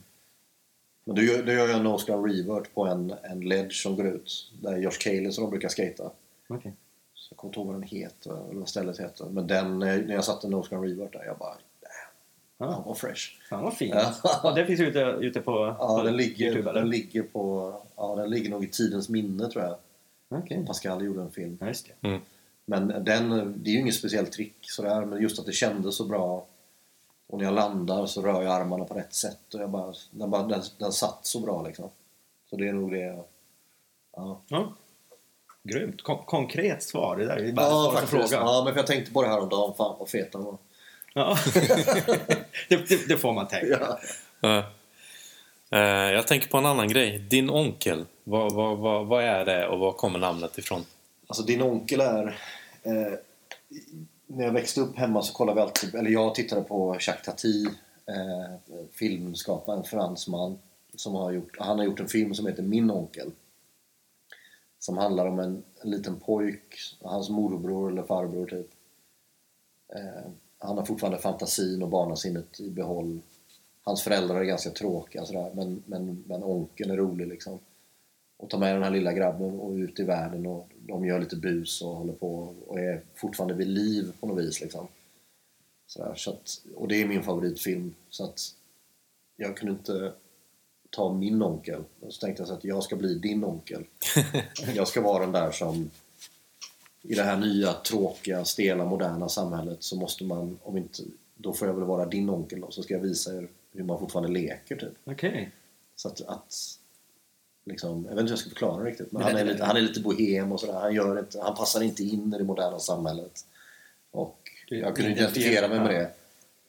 Men 1.05 1.17
då 1.17 1.23
gör, 1.23 1.43
då 1.43 1.53
gör 1.53 1.69
jag 1.69 1.77
en 1.77 1.87
grind 1.87 2.27
revert 2.27 2.75
på 2.75 2.87
en, 2.87 3.15
en 3.23 3.41
ledge 3.41 3.83
som 3.83 3.97
går 3.97 4.07
ut. 4.07 4.53
Där 4.63 4.77
Josh 4.77 4.99
Cayley 5.01 5.33
som 5.33 5.45
de 5.45 5.51
brukar 5.51 5.69
skejta. 5.69 6.11
Okej. 6.49 6.73
Så 7.15 7.33
jag 7.33 7.37
kommer 7.37 7.51
inte 7.51 7.61
ihåg 7.61 7.67
vad 7.67 7.77
den 7.77 7.83
heter, 7.83 8.49
eller 8.51 8.61
vad 8.61 8.69
stället 8.69 9.01
heter. 9.01 9.25
Men 9.25 9.47
den, 9.47 9.79
när 9.79 10.13
jag 10.13 10.25
satte 10.25 10.49
nose 10.49 10.71
grind 10.71 10.85
revert 10.85 11.13
där, 11.13 11.25
jag 11.25 11.39
bara... 11.39 11.57
Damn, 12.59 12.69
han 12.73 12.79
Ja, 12.81 12.85
var 12.89 12.95
fresh. 12.95 13.23
fan 13.51 13.65
vad 13.65 13.75
fint. 13.77 13.95
Ja. 13.95 14.15
Ja, 14.43 14.53
det 14.53 14.67
finns 14.67 14.81
ute, 14.81 14.99
ute 15.01 15.41
på, 15.41 15.77
Ja, 15.79 15.97
på 15.99 16.03
den 16.03 16.17
ligger, 16.17 16.47
Youtube 16.47 16.71
eller? 16.71 16.81
den 16.81 16.91
ligger 16.91 17.23
på... 17.23 17.75
Ja, 17.97 18.15
den 18.17 18.31
ligger 18.31 18.51
nog 18.51 18.65
i 18.65 18.69
tidens 18.69 19.09
minne 19.09 19.49
tror 19.51 19.65
jag. 19.65 19.77
Okej. 20.43 20.67
Pascal 20.67 21.05
gjorde 21.05 21.21
en 21.23 21.31
film. 21.31 21.59
Ja, 21.61 21.67
just 21.67 21.91
det. 22.01 22.21
Men 22.65 22.89
den, 23.05 23.55
det 23.63 23.71
är 23.71 23.73
ju 23.73 23.81
inget 23.81 23.95
speciellt 23.95 24.33
trick 24.33 24.57
sådär, 24.61 25.05
men 25.05 25.23
just 25.23 25.39
att 25.39 25.47
det 25.47 25.53
kändes 25.53 25.97
så 25.97 26.05
bra. 26.05 26.47
Och 27.27 27.39
när 27.39 27.45
jag 27.45 27.55
landar 27.55 28.07
så 28.07 28.23
rör 28.23 28.43
jag 28.43 28.53
armarna 28.61 28.85
på 28.85 28.95
rätt 28.95 29.15
sätt 29.15 29.55
och 29.55 29.61
jag 29.61 29.71
bara, 29.71 29.93
den, 30.11 30.31
bara, 30.31 30.43
den, 30.43 30.63
den 30.79 30.93
satt 30.93 31.19
så 31.27 31.41
bra 31.41 31.63
liksom. 31.63 31.91
Så 32.51 32.57
det 32.57 32.69
är 32.69 32.73
nog 32.73 32.91
det. 32.93 33.25
Ja. 34.17 34.41
Ja. 34.49 34.73
Grymt. 35.63 36.03
Kon 36.03 36.19
konkret 36.25 36.83
svar. 36.83 37.17
Det 37.17 37.27
där 37.27 37.37
är 37.37 37.53
bara 37.53 37.67
Ja, 37.67 37.91
faktiskt. 37.95 38.11
frågan. 38.31 38.47
Ja, 38.47 38.63
men 38.65 38.73
för 38.75 38.81
jag 38.81 38.87
tänkte 38.87 39.13
på 39.13 39.23
det 39.23 39.29
här 39.29 39.41
om 39.41 39.49
dagen. 39.49 39.75
Fan 39.77 39.97
vad 39.99 40.09
fet 40.09 40.35
han 40.35 40.45
var. 40.45 40.57
Ja. 41.19 41.37
det, 42.69 42.89
det, 42.89 43.09
det 43.09 43.17
får 43.17 43.33
man 43.33 43.49
tänka. 43.49 43.99
Ja. 44.41 44.65
Eh, 45.71 46.13
jag 46.13 46.27
tänker 46.27 46.49
på 46.49 46.59
en 46.59 46.67
annan 46.67 46.89
grej. 46.89 47.19
Din 47.19 47.51
onkel. 47.51 48.05
Vad, 48.25 48.55
vad, 48.55 48.79
vad, 48.79 49.07
vad 49.07 49.25
är 49.25 49.45
det 49.45 49.67
och 49.67 49.79
var 49.79 49.93
kommer 49.93 50.19
namnet 50.19 50.59
ifrån? 50.59 50.85
Alltså 51.27 51.43
din 51.43 51.63
onkel 51.63 52.01
är... 52.01 52.27
Eh, 52.83 53.13
när 54.27 54.45
jag 54.45 54.53
växte 54.53 54.81
upp 54.81 54.99
hemma 54.99 55.23
så 55.23 55.33
kollade 55.33 55.57
vi 55.57 55.63
alltid... 55.63 55.95
Eller 55.95 56.11
jag 56.11 56.35
tittade 56.35 56.63
på 56.63 56.97
Jacques 57.01 57.25
Tati. 57.25 57.67
Eh, 58.07 58.77
filmskaparen, 58.93 59.85
fransman. 59.85 60.59
Som 60.95 61.15
har 61.15 61.33
gjort, 61.33 61.57
han 61.59 61.79
har 61.79 61.85
gjort 61.85 62.01
en 62.01 62.09
film 62.09 62.35
som 62.35 62.47
heter 62.47 62.63
Min 62.63 62.91
onkel. 62.91 63.31
Som 64.79 64.99
handlar 64.99 65.27
om 65.27 65.39
en, 65.39 65.63
en 65.83 65.91
liten 65.91 66.21
pojk, 66.21 66.79
hans 67.03 67.31
morbror 67.31 67.91
eller 67.91 68.03
farbror 68.03 68.47
typ. 68.47 68.71
Eh, 69.95 70.31
han 70.59 70.79
har 70.79 70.85
fortfarande 70.85 71.19
fantasin 71.19 71.83
och 71.83 71.89
barnasinnet 71.89 72.61
i 72.61 72.71
behåll. 72.71 73.21
Hans 73.83 74.03
föräldrar 74.03 74.41
är 74.41 74.45
ganska 74.45 74.71
tråkiga 74.71 75.25
sådär, 75.25 75.51
men, 75.55 75.83
men, 75.87 76.25
men 76.27 76.45
onkeln 76.45 76.91
är 76.91 76.97
rolig 76.97 77.29
liksom. 77.29 77.59
Och 78.37 78.51
tar 78.51 78.59
med 78.59 78.75
den 78.75 78.83
här 78.83 78.91
lilla 78.91 79.13
grabben 79.13 79.61
och 79.61 79.73
ut 79.73 80.01
i 80.01 80.05
världen 80.05 80.47
och 80.47 80.69
de 80.79 81.05
gör 81.05 81.21
lite 81.21 81.37
bus 81.37 81.83
och 81.83 81.97
håller 81.97 82.13
på 82.13 82.55
och 82.67 82.81
är 82.81 83.03
fortfarande 83.15 83.55
vid 83.55 83.69
liv 83.69 84.13
på 84.21 84.27
något 84.27 84.45
vis 84.45 84.61
liksom. 84.61 84.89
Sådär, 85.87 86.15
så 86.17 86.31
att, 86.31 86.61
och 86.75 86.89
det 86.89 87.03
är 87.03 87.07
min 87.07 87.23
favoritfilm 87.23 87.95
så 88.11 88.25
att 88.25 88.41
jag 89.37 89.57
kunde 89.57 89.73
inte 89.73 90.13
ta 90.91 91.13
min 91.13 91.43
onkel. 91.43 91.85
Och 92.01 92.15
så 92.15 92.21
tänkte 92.21 92.41
jag 92.41 92.49
så 92.49 92.55
att 92.55 92.65
jag 92.65 92.83
ska 92.83 92.97
bli 92.97 93.15
din 93.15 93.45
onkel. 93.45 93.85
jag 94.75 94.89
ska 94.89 95.01
vara 95.01 95.23
den 95.23 95.33
där 95.33 95.51
som 95.51 95.91
i 97.03 97.15
det 97.15 97.23
här 97.23 97.37
nya, 97.37 97.73
tråkiga, 97.73 98.45
stela, 98.45 98.85
moderna 98.85 99.29
samhället 99.29 99.83
så 99.83 99.97
måste 99.97 100.25
man, 100.25 100.59
om 100.63 100.77
inte, 100.77 101.03
då 101.37 101.53
får 101.53 101.69
jag 101.69 101.75
väl 101.75 101.85
vara 101.85 102.07
din 102.07 102.31
onkel 102.31 102.61
då, 102.61 102.71
så 102.71 102.83
ska 102.83 102.95
jag 102.95 103.01
visa 103.01 103.35
er 103.37 103.49
hur 103.73 103.85
man 103.85 103.99
fortfarande 103.99 104.29
leker 104.31 104.77
typ. 104.77 104.93
Okej. 105.05 105.51
Så 105.97 106.09
att, 106.09 106.21
att 106.21 106.55
liksom, 107.65 108.05
jag 108.09 108.15
vet 108.15 108.21
inte 108.21 108.23
hur 108.23 108.31
jag 108.31 108.39
ska 108.39 108.49
förklara 108.49 108.83
det 108.85 108.91
riktigt, 108.91 109.13
men 109.13 109.23
Men 109.23 109.33
han 109.33 109.41
är, 109.41 109.45
lite, 109.53 109.65
han 109.65 109.77
är 109.77 109.81
lite 109.81 110.01
bohem 110.01 110.53
och 110.53 110.61
sådär. 110.61 110.81
Han, 110.81 110.95
gör 110.95 111.19
inte, 111.19 111.41
han 111.41 111.55
passar 111.55 111.83
inte 111.83 112.03
in 112.03 112.35
i 112.35 112.39
det 112.39 112.45
moderna 112.45 112.79
samhället. 112.79 113.47
Och 114.11 114.39
jag 114.69 114.97
kunde 114.97 115.11
identifiera 115.11 115.69
mig 115.69 115.81
med 115.81 115.91
det. 115.95 116.11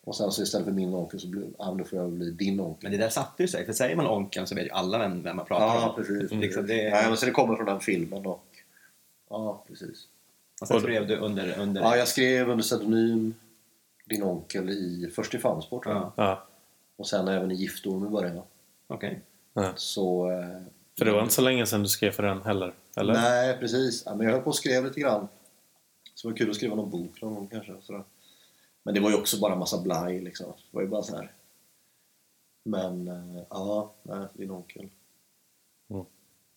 Och 0.03 0.15
sen 0.15 0.31
så 0.31 0.43
istället 0.43 0.65
för 0.65 0.73
min 0.73 0.93
onkel 0.93 1.19
så 1.19 1.27
blir, 1.27 1.43
ja, 1.57 1.75
då 1.79 1.83
får 1.83 1.99
jag 1.99 2.09
bli 2.11 2.31
din 2.31 2.59
onkel. 2.59 2.89
Men 2.89 2.91
det 2.91 3.05
där 3.05 3.09
satte 3.09 3.43
ju 3.43 3.47
sig. 3.47 3.65
För 3.65 3.73
säger 3.73 3.95
man 3.95 4.07
onkeln 4.07 4.47
så 4.47 4.55
vet 4.55 4.65
ju 4.65 4.69
alla 4.71 4.97
vem, 4.97 5.23
vem 5.23 5.35
man 5.35 5.45
pratar 5.45 5.65
Ja, 5.65 5.89
om. 5.89 5.95
precis. 5.95 6.31
Liksom 6.31 6.67
det, 6.67 6.83
Ja, 6.83 7.07
men 7.07 7.17
så 7.17 7.25
det 7.25 7.31
kommer 7.31 7.55
från 7.55 7.65
den 7.65 7.79
filmen 7.79 8.25
och 8.25 8.43
ja, 9.29 9.63
precis. 9.67 10.07
Och 10.61 10.67
sen 10.67 10.79
skrev 10.81 11.07
du 11.07 11.17
under... 11.17 11.59
under 11.59 11.81
Ja, 11.81 11.97
jag 11.97 12.07
skrev 12.07 12.49
under 12.49 12.63
pseudonym 12.63 13.35
din 14.05 14.23
onkel 14.23 14.69
i, 14.69 15.11
först 15.15 15.33
i 15.33 15.37
jag. 15.37 15.83
Ja. 15.85 16.13
Ja. 16.15 16.43
och 16.95 17.07
sen 17.07 17.27
även 17.27 17.51
i 17.51 17.55
Giftorm 17.55 18.05
i 18.05 18.09
början. 18.09 18.41
Okej. 18.87 19.21
Så... 19.75 20.31
eh, 20.31 20.61
För 20.97 21.05
det 21.05 21.11
var 21.11 21.21
inte 21.21 21.33
så 21.33 21.41
länge 21.41 21.65
sedan 21.65 21.81
du 21.83 21.87
skrev 21.89 22.11
för 22.11 22.23
den 22.23 22.41
heller? 22.41 22.73
Eller? 22.97 23.13
Nej, 23.13 23.57
precis. 23.57 24.03
Ja, 24.05 24.15
men 24.15 24.25
jag 24.25 24.33
höll 24.33 24.41
på 24.43 24.49
och 24.49 24.55
skrev 24.55 24.85
lite 24.85 24.99
grann. 24.99 25.27
Så 26.13 26.27
det 26.27 26.31
var 26.31 26.37
kul 26.37 26.49
att 26.49 26.55
skriva 26.55 26.75
någon 26.75 26.89
bok 26.89 27.21
någon 27.21 27.35
gång 27.35 27.47
kanske. 27.47 27.75
Sådär. 27.81 28.03
Men 28.83 28.93
det 28.93 28.99
var 28.99 29.09
ju 29.09 29.15
också 29.15 29.39
bara 29.39 29.55
massa 29.55 29.81
blaj 29.81 30.21
liksom. 30.21 30.45
Det 30.47 30.75
var 30.75 30.81
ju 30.81 30.87
bara 30.87 31.03
så 31.03 31.15
här. 31.15 31.31
Men 32.65 33.07
eh, 33.07 33.43
ja, 33.49 33.91
nej, 34.03 34.27
din 34.33 34.51
onkel. 34.51 34.89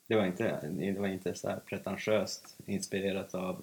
Det 0.09 0.17
var 0.17 0.27
inte, 0.27 0.61
det 0.71 1.01
var 1.01 1.09
inte 1.09 1.35
så 1.35 1.49
här 1.49 1.61
pretentiöst 1.67 2.57
inspirerat 2.67 3.35
av 3.35 3.63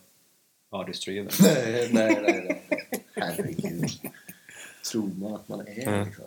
Driven. 1.05 1.30
nej, 1.41 1.89
nej, 1.93 2.20
nej, 2.22 2.45
nej. 2.47 2.61
Herregud. 3.15 3.89
Tror 4.91 5.07
man 5.20 5.34
att 5.36 5.47
man 5.47 5.59
är 5.67 5.88
Mm. 5.88 6.05
liksom. 6.07 6.26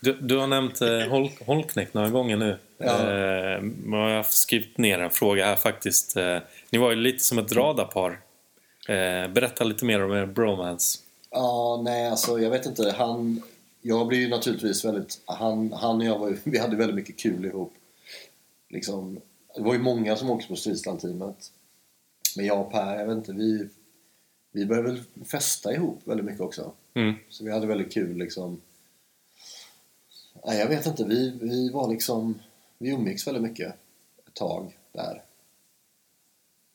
Du, 0.00 0.12
du 0.12 0.36
har 0.36 0.46
nämnt 0.46 0.80
eh, 0.80 0.88
Hol- 0.88 1.44
Holknekt 1.46 1.94
några 1.94 2.08
gånger 2.08 2.36
nu. 2.36 2.58
Ja. 2.78 3.00
Eh, 3.00 3.62
jag 3.90 4.16
har 4.16 4.22
skrivit 4.22 4.78
ner 4.78 4.98
en 4.98 5.10
fråga 5.10 5.46
här 5.46 5.56
faktiskt. 5.56 6.16
Eh, 6.16 6.38
ni 6.70 6.78
var 6.78 6.90
ju 6.90 6.96
lite 6.96 7.24
som 7.24 7.38
ett 7.38 7.52
radarpar. 7.52 8.20
Eh, 8.88 9.28
berätta 9.28 9.64
lite 9.64 9.84
mer 9.84 10.02
om 10.04 10.12
er 10.12 10.26
bromance. 10.26 10.98
Ja, 11.30 11.80
nej 11.84 12.06
alltså 12.08 12.38
jag 12.40 12.50
vet 12.50 12.66
inte. 12.66 12.94
Han, 12.98 13.42
jag 13.82 14.06
blir 14.06 14.18
ju 14.18 14.28
naturligtvis 14.28 14.84
väldigt... 14.84 15.20
Han, 15.24 15.72
han 15.72 15.96
och 15.96 16.04
jag 16.04 16.18
var 16.18 16.28
ju, 16.28 16.36
vi 16.44 16.58
hade 16.58 16.76
väldigt 16.76 16.96
mycket 16.96 17.18
kul 17.18 17.44
ihop. 17.44 17.74
Liksom, 18.68 19.20
det 19.56 19.62
var 19.62 19.72
ju 19.72 19.78
många 19.78 20.16
som 20.16 20.30
åkte 20.30 20.48
på 20.48 20.56
Stridsland-teamet. 20.56 21.36
Men 22.36 22.46
jag 22.46 22.60
och 22.60 22.72
Per, 22.72 22.98
jag 22.98 23.06
vet 23.06 23.16
inte, 23.16 23.32
vi, 23.32 23.68
vi 24.52 24.66
började 24.66 24.88
väl 24.88 25.02
festa 25.24 25.72
ihop 25.72 26.00
väldigt 26.04 26.26
mycket 26.26 26.40
också. 26.40 26.72
Mm. 26.94 27.14
Så 27.28 27.44
vi 27.44 27.50
hade 27.50 27.66
väldigt 27.66 27.92
kul 27.92 28.16
liksom. 28.16 28.60
Nej, 30.46 30.58
jag 30.58 30.68
vet 30.68 30.86
inte, 30.86 31.04
vi, 31.04 31.38
vi 31.40 31.70
var 31.70 31.90
liksom... 31.90 32.38
Vi 32.78 32.90
umgicks 32.90 33.26
väldigt 33.26 33.42
mycket 33.42 33.74
ett 34.26 34.34
tag 34.34 34.78
där. 34.92 35.22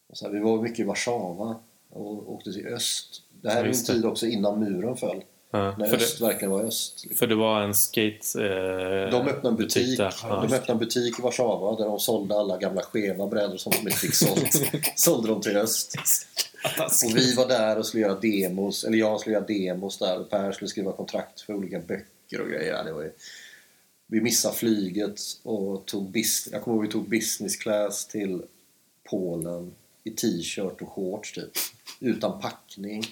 Och 0.07 0.17
så 0.17 0.25
här, 0.25 0.33
vi 0.33 0.39
var 0.39 0.61
mycket 0.61 0.79
i 0.79 0.83
Warszawa 0.83 1.55
och 1.89 2.33
åkte 2.33 2.53
till 2.53 2.67
öst. 2.67 3.23
Det 3.41 3.49
här 3.49 3.63
är 3.63 3.67
en 3.67 3.73
tid 3.73 4.05
också 4.05 4.27
innan 4.27 4.59
muren 4.59 4.97
föll. 4.97 5.23
Ja, 5.51 5.75
När 5.77 5.87
för, 5.87 5.97
öst 5.97 6.19
det, 6.19 6.25
verkligen 6.25 6.51
var 6.51 6.63
öst. 6.63 7.03
liksom. 7.03 7.17
för 7.17 7.27
det 7.27 7.35
var 7.35 7.61
en 7.61 7.75
skate... 7.75 8.17
Eh, 8.35 9.11
De 9.11 9.27
öppnade 9.27 9.47
en 9.47 9.55
butik, 9.55 9.97
där. 9.97 10.15
Ja, 10.23 10.47
de 10.47 10.55
öppnade 10.55 10.71
en 10.71 10.77
butik 10.79 11.19
i 11.19 11.21
Warszawa 11.21 11.75
där 11.75 11.85
de 11.85 11.99
sålde 11.99 12.35
alla 12.35 12.57
gamla 12.57 12.81
skeva 12.81 13.27
brädor 13.27 13.57
som 13.57 13.71
de 13.71 13.77
inte 13.77 13.91
fick 13.97 14.15
sålt. 14.15 14.61
sålde 14.95 15.27
de 15.27 15.41
till 15.41 15.57
öst. 15.57 15.95
Och 17.05 17.17
vi 17.17 17.33
var 17.35 17.47
där 17.47 17.77
och 17.77 17.85
skulle 17.85 18.03
göra 18.03 18.19
demos, 18.19 18.83
eller 18.83 18.97
jag 18.97 19.19
skulle 19.19 19.35
göra 19.35 19.45
demos 19.45 19.97
där 19.97 20.19
och 20.19 20.29
Per 20.29 20.51
skulle 20.51 20.69
skriva 20.69 20.91
kontrakt 20.91 21.41
för 21.41 21.53
olika 21.53 21.79
böcker 21.79 22.41
och 22.41 22.47
grejer. 22.49 22.83
Det 22.83 22.93
var 22.93 23.01
ju... 23.01 23.11
Vi 24.07 24.21
missade 24.21 24.55
flyget 24.55 25.19
och 25.43 25.85
tog 25.85 26.09
bis... 26.11 26.47
jag 26.51 26.61
kommer 26.61 26.77
ihåg 26.77 26.85
vi 26.85 26.91
tog 26.91 27.09
business 27.09 27.55
class 27.55 28.07
till 28.07 28.41
Polen 29.09 29.71
i 30.03 30.09
t-shirt 30.09 30.81
och 30.81 30.89
shorts 30.89 31.31
typ. 31.33 31.51
Utan 31.99 32.41
packning. 32.41 33.03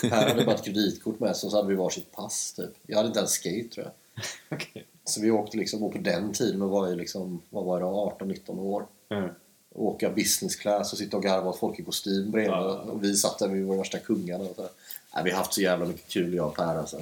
Per 0.00 0.28
hade 0.28 0.44
bara 0.44 0.54
ett 0.54 0.64
kreditkort 0.64 1.20
med 1.20 1.36
sig 1.36 1.46
och 1.46 1.50
så 1.50 1.56
hade 1.56 1.68
vi 1.68 1.74
varsitt 1.74 2.12
pass 2.12 2.52
typ. 2.52 2.70
Jag 2.86 2.96
hade 2.96 3.06
inte 3.06 3.18
ens 3.18 3.32
skate 3.32 3.68
tror 3.74 3.86
jag. 3.86 4.24
Okej. 4.58 4.86
Så 5.04 5.20
vi 5.20 5.30
åkte 5.30 5.56
liksom, 5.56 5.82
och 5.82 5.92
på 5.92 5.98
den 5.98 6.32
tiden 6.32 6.62
och 6.62 6.70
var 6.70 6.88
ju 6.88 6.96
liksom, 6.96 7.42
vad 7.50 7.64
var 7.64 7.80
det, 7.80 7.86
18-19 7.86 8.60
år. 8.60 8.86
Mm. 9.08 9.30
Åka 9.74 10.10
business 10.10 10.56
class 10.56 10.92
och 10.92 10.98
sitta 10.98 11.16
och 11.16 11.22
garva 11.22 11.50
åt 11.50 11.58
folk 11.58 11.78
i 11.78 11.82
kostym 11.82 12.30
bredvid. 12.30 12.50
Ja. 12.50 12.80
Och 12.80 13.04
vi 13.04 13.14
satt 13.14 13.38
där, 13.38 13.48
vi 13.48 13.62
var 13.62 13.76
värsta 13.76 13.98
kungarna. 13.98 14.44
Och 14.44 14.56
så. 14.56 14.62
här. 14.62 14.70
Nej, 15.14 15.24
vi 15.24 15.30
har 15.30 15.38
haft 15.38 15.54
så 15.54 15.60
jävla 15.60 15.86
mycket 15.86 16.08
kul 16.08 16.34
jag 16.34 16.46
och 16.46 16.56
Per 16.56 16.76
alltså. 16.76 17.00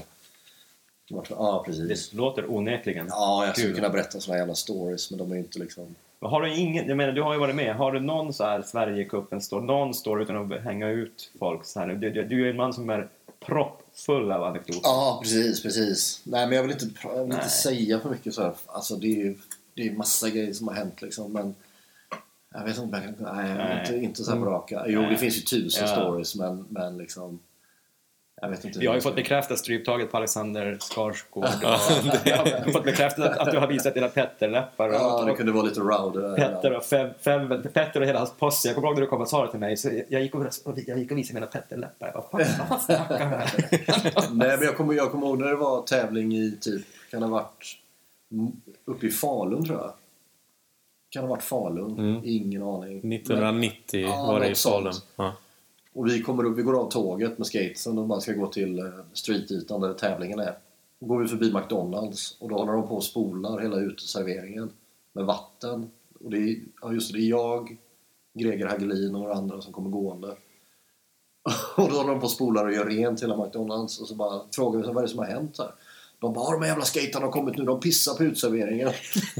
Ja, 1.29 1.63
precis. 1.67 2.11
Det 2.11 2.17
låter 2.17 2.51
onekligen. 2.51 3.07
Ja, 3.11 3.47
jag 3.47 3.55
skulle 3.55 3.69
Kul. 3.69 3.77
kunna 3.77 3.89
berätta 3.89 4.21
såna 4.21 4.39
jävla 4.39 4.55
stories 4.55 5.11
men 5.11 5.19
de 5.19 5.31
är 5.31 5.35
ju 5.35 5.41
inte 5.41 5.59
liksom... 5.59 5.95
Har 6.23 6.43
du 6.43 6.55
ingen, 6.55 6.89
jag 6.89 6.97
menar, 6.97 7.13
du 7.13 7.23
har 7.23 7.33
ju 7.33 7.39
varit 7.41 7.55
med. 7.55 7.77
Har 7.77 7.93
du 7.93 8.01
någon 8.01 8.33
så 8.33 8.45
här 8.45 8.63
Sverigecupen 8.63 9.41
någon 9.51 9.95
story 9.95 10.23
utan 10.23 10.53
att 10.53 10.61
hänga 10.61 10.89
ut 10.89 11.31
folk 11.39 11.65
så 11.65 11.81
här? 11.81 11.87
Du, 11.87 12.11
du, 12.11 12.25
du 12.25 12.41
är 12.41 12.45
ju 12.45 12.51
en 12.51 12.57
man 12.57 12.73
som 12.73 12.91
är 12.91 13.09
proppfull 13.47 14.33
av 14.33 14.43
anekdoter. 14.45 14.81
Ja, 14.83 15.19
precis, 15.23 15.63
precis. 15.63 16.21
Nej, 16.25 16.47
men 16.47 16.57
jag 16.57 16.63
vill 16.63 16.73
inte, 16.73 16.87
jag 17.03 17.25
vill 17.25 17.33
inte 17.33 17.49
säga 17.49 18.01
för 18.01 18.11
mycket 18.11 18.35
så 18.35 18.43
här. 18.43 18.53
Alltså 18.67 18.97
det 18.97 19.07
är 19.07 19.25
ju 19.25 19.37
det 19.75 19.89
är 19.89 19.93
massa 19.93 20.31
grejer 20.31 20.53
som 20.53 20.69
har 20.69 20.75
hänt 20.75 21.03
liksom 21.03 21.33
men... 21.33 21.55
Jag 22.55 22.65
vet 22.65 22.79
inte. 22.79 23.15
Nej, 23.19 23.55
Nej. 23.55 23.81
Inte, 23.81 23.97
inte 23.97 24.25
så 24.25 24.31
här 24.33 24.39
på 24.41 24.47
raka. 24.47 24.85
Jo, 24.87 25.01
Nej. 25.01 25.11
det 25.11 25.17
finns 25.17 25.37
ju 25.37 25.41
tusen 25.41 25.89
Ja. 25.89 25.97
stories 25.97 26.37
men, 26.37 26.67
men 26.69 26.99
liksom... 26.99 27.39
Jag 28.45 28.49
vet 28.49 28.65
inte 28.65 28.79
hur 28.79 28.85
Jag 28.85 28.91
har 28.91 28.97
ju 28.97 29.01
fått 29.01 29.15
bekräftat 29.15 29.59
stryptaget 29.59 30.11
på 30.11 30.17
Alexander 30.17 30.79
Skarsgård. 30.81 31.45
jag 32.25 32.37
har 32.37 32.73
fått 32.73 32.85
bekräftat 32.85 33.25
att, 33.31 33.39
att 33.39 33.51
du 33.53 33.59
har 33.59 33.67
visat 33.67 33.95
dina 33.95 34.09
Petterläppar. 34.09 34.89
och- 34.89 34.95
Ja, 34.95 35.25
det 35.27 35.35
kunde 35.35 35.53
vara 35.53 35.63
lite 35.65 35.81
rowdy 35.81 36.21
där. 36.21 36.37
Petter 36.37 36.73
och, 36.77 36.85
fem, 36.85 37.11
fem, 37.21 37.63
Petter 37.73 38.01
och 38.01 38.07
hela 38.07 38.19
hans 38.19 38.33
posse. 38.39 38.69
Jag 38.69 38.75
kommer 38.75 38.89
ihåg 38.89 38.95
när 38.97 39.01
du 39.03 39.07
kom 39.09 39.21
och 39.21 39.29
sa 39.29 39.45
det 39.45 39.51
till 39.51 39.61
mig. 39.61 39.77
Så 39.77 39.91
jag, 40.09 40.23
gick 40.23 40.35
och, 40.35 40.47
jag 40.87 40.99
gick 40.99 41.11
och 41.11 41.19
visade 41.19 41.35
mina 41.35 41.47
Petterläppar. 41.47 42.11
Jag 42.15 42.25
bara, 42.33 42.45
"Fan, 42.45 42.81
snackar 42.81 43.19
han 43.19 43.29
här?" 43.29 43.55
Nej, 44.31 44.57
men 44.57 44.63
jag 44.63 44.77
kommer, 44.77 44.95
jag 44.95 45.11
kommer 45.11 45.27
ihåg 45.27 45.39
när 45.39 45.47
det 45.49 45.57
var 45.57 45.83
tävling 45.83 46.35
i 46.37 46.57
typ, 46.61 46.83
kan 47.11 47.23
ha 47.23 47.31
varit 47.31 47.77
uppe 48.85 49.07
i 49.07 49.11
Falun 49.11 49.65
tror 49.65 49.79
jag. 49.79 49.93
Kan 51.11 51.23
ha 51.23 51.31
varit 51.31 51.43
Falun, 51.43 51.99
Mm. 51.99 52.21
ingen 52.25 52.63
aning. 52.63 53.13
1990 53.13 54.01
Ja, 54.09 54.27
var 54.27 54.41
det 54.41 54.49
i. 54.49 54.55
Falun. 54.55 54.93
Ja. 55.17 55.33
Och 55.93 56.07
vi, 56.07 56.23
kommer 56.23 56.45
upp, 56.45 56.59
vi 56.59 56.63
går 56.63 56.81
av 56.81 56.91
tåget 56.91 57.39
med 57.39 57.47
skatesen 57.47 57.99
och 57.99 58.07
bara 58.07 58.21
ska 58.21 58.33
gå 58.33 58.47
till 58.47 58.79
eh, 58.79 58.85
streetytan 59.13 59.81
där 59.81 59.95
tävlingen 59.95 60.39
är. 60.39 60.59
Då 60.99 61.07
går 61.07 61.21
vi 61.21 61.29
förbi 61.29 61.53
McDonalds 61.53 62.37
och 62.41 62.49
då 62.49 62.57
håller 62.57 62.73
de 62.73 62.89
på 62.89 62.95
och 62.95 63.05
spolar 63.05 63.61
hela 63.61 63.77
uteserveringen 63.77 64.71
med 65.13 65.25
vatten. 65.25 65.91
Och 66.25 66.31
det 66.31 66.39
är, 66.39 66.57
ja 66.83 66.93
just 66.93 67.13
det, 67.13 67.19
det 67.19 67.25
är 67.25 67.29
jag, 67.29 67.77
Greger 68.35 68.67
Hagelin 68.67 69.15
och 69.15 69.21
några 69.21 69.35
andra 69.35 69.61
som 69.61 69.73
kommer 69.73 69.91
gående. 69.91 70.29
Och 71.77 71.91
då 71.91 71.97
håller 71.97 72.11
de 72.11 72.21
på 72.21 72.25
och 72.25 72.31
spolar 72.31 72.65
och 72.65 72.73
gör 72.73 72.87
rent 72.87 73.23
hela 73.23 73.45
McDonalds 73.45 74.01
och 74.01 74.09
så 74.09 74.15
bara 74.15 74.41
frågar 74.51 74.81
vi 74.81 74.87
vad 74.87 74.97
är 74.97 75.03
det 75.03 75.09
som 75.09 75.19
har 75.19 75.27
hänt 75.27 75.59
här? 75.59 75.75
De 76.23 76.33
bara, 76.33 76.45
"Har 76.45 76.53
de 76.53 76.63
här 76.63 76.69
jävla 76.69 76.85
skaterna 76.85 77.27
har 77.27 77.33
kommit 77.33 77.57
nu, 77.59 77.65
de 77.65 77.81
pissar 77.81 78.15
på 78.15 78.25
utserveringen. 78.25 78.91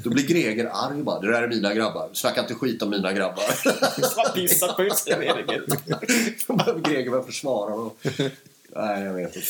Då 0.05 0.11
blir 0.11 0.27
Greger 0.27 0.71
arg 0.73 1.03
bara, 1.03 1.21
det 1.21 1.33
där 1.33 1.43
är 1.43 1.49
mina 1.49 1.75
grabbar. 1.75 2.09
Snacka 2.13 2.41
inte 2.41 2.55
skit 2.55 2.83
om 2.83 2.91
mina 2.91 3.13
grabbar. 3.13 3.43
Har 4.17 4.35
pissat 4.35 4.77
på 4.77 4.83
utserveringen. 4.83 5.63
Greger 6.85 7.11
börja 7.11 7.23
försvara 7.25 7.71
dem. 7.71 7.91
Nej, 8.77 9.03
jag 9.05 9.15
vet 9.15 9.37
inte. 9.37 9.49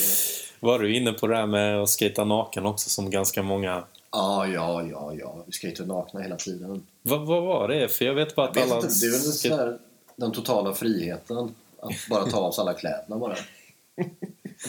Var 0.61 0.79
du 0.79 0.97
inne 0.97 1.13
på 1.13 1.27
det 1.27 1.37
här 1.37 1.47
med 1.47 1.83
att 1.83 1.89
skata 1.89 2.25
naken 2.25 2.67
också 2.67 2.91
som 2.91 3.11
ganska 3.11 3.43
många... 3.43 3.85
Ja, 4.13 4.47
ja, 4.47 4.83
ja, 4.91 5.13
ja. 5.19 5.43
Vi 5.47 5.53
skejtar 5.53 5.85
nakna 5.85 6.21
hela 6.21 6.37
tiden. 6.37 6.87
Vad, 7.03 7.27
vad 7.27 7.43
var 7.43 7.69
det? 7.69 7.89
För 7.89 8.05
jag 8.05 8.15
vet 8.15 8.35
bara 8.35 8.49
att 8.49 8.57
vet 8.57 8.65
alla... 8.65 8.75
inte, 8.77 8.89
det 8.89 9.07
är 9.07 9.11
väl 9.11 9.21
skate- 9.21 9.57
här, 9.57 9.79
den 10.17 10.33
totala 10.33 10.75
friheten. 10.75 11.55
Att 11.81 11.93
bara 12.11 12.25
ta 12.25 12.37
av 12.39 12.53
sig 12.53 12.63
alla 12.63 12.75
kläderna 12.75 13.17
bara. 13.19 13.37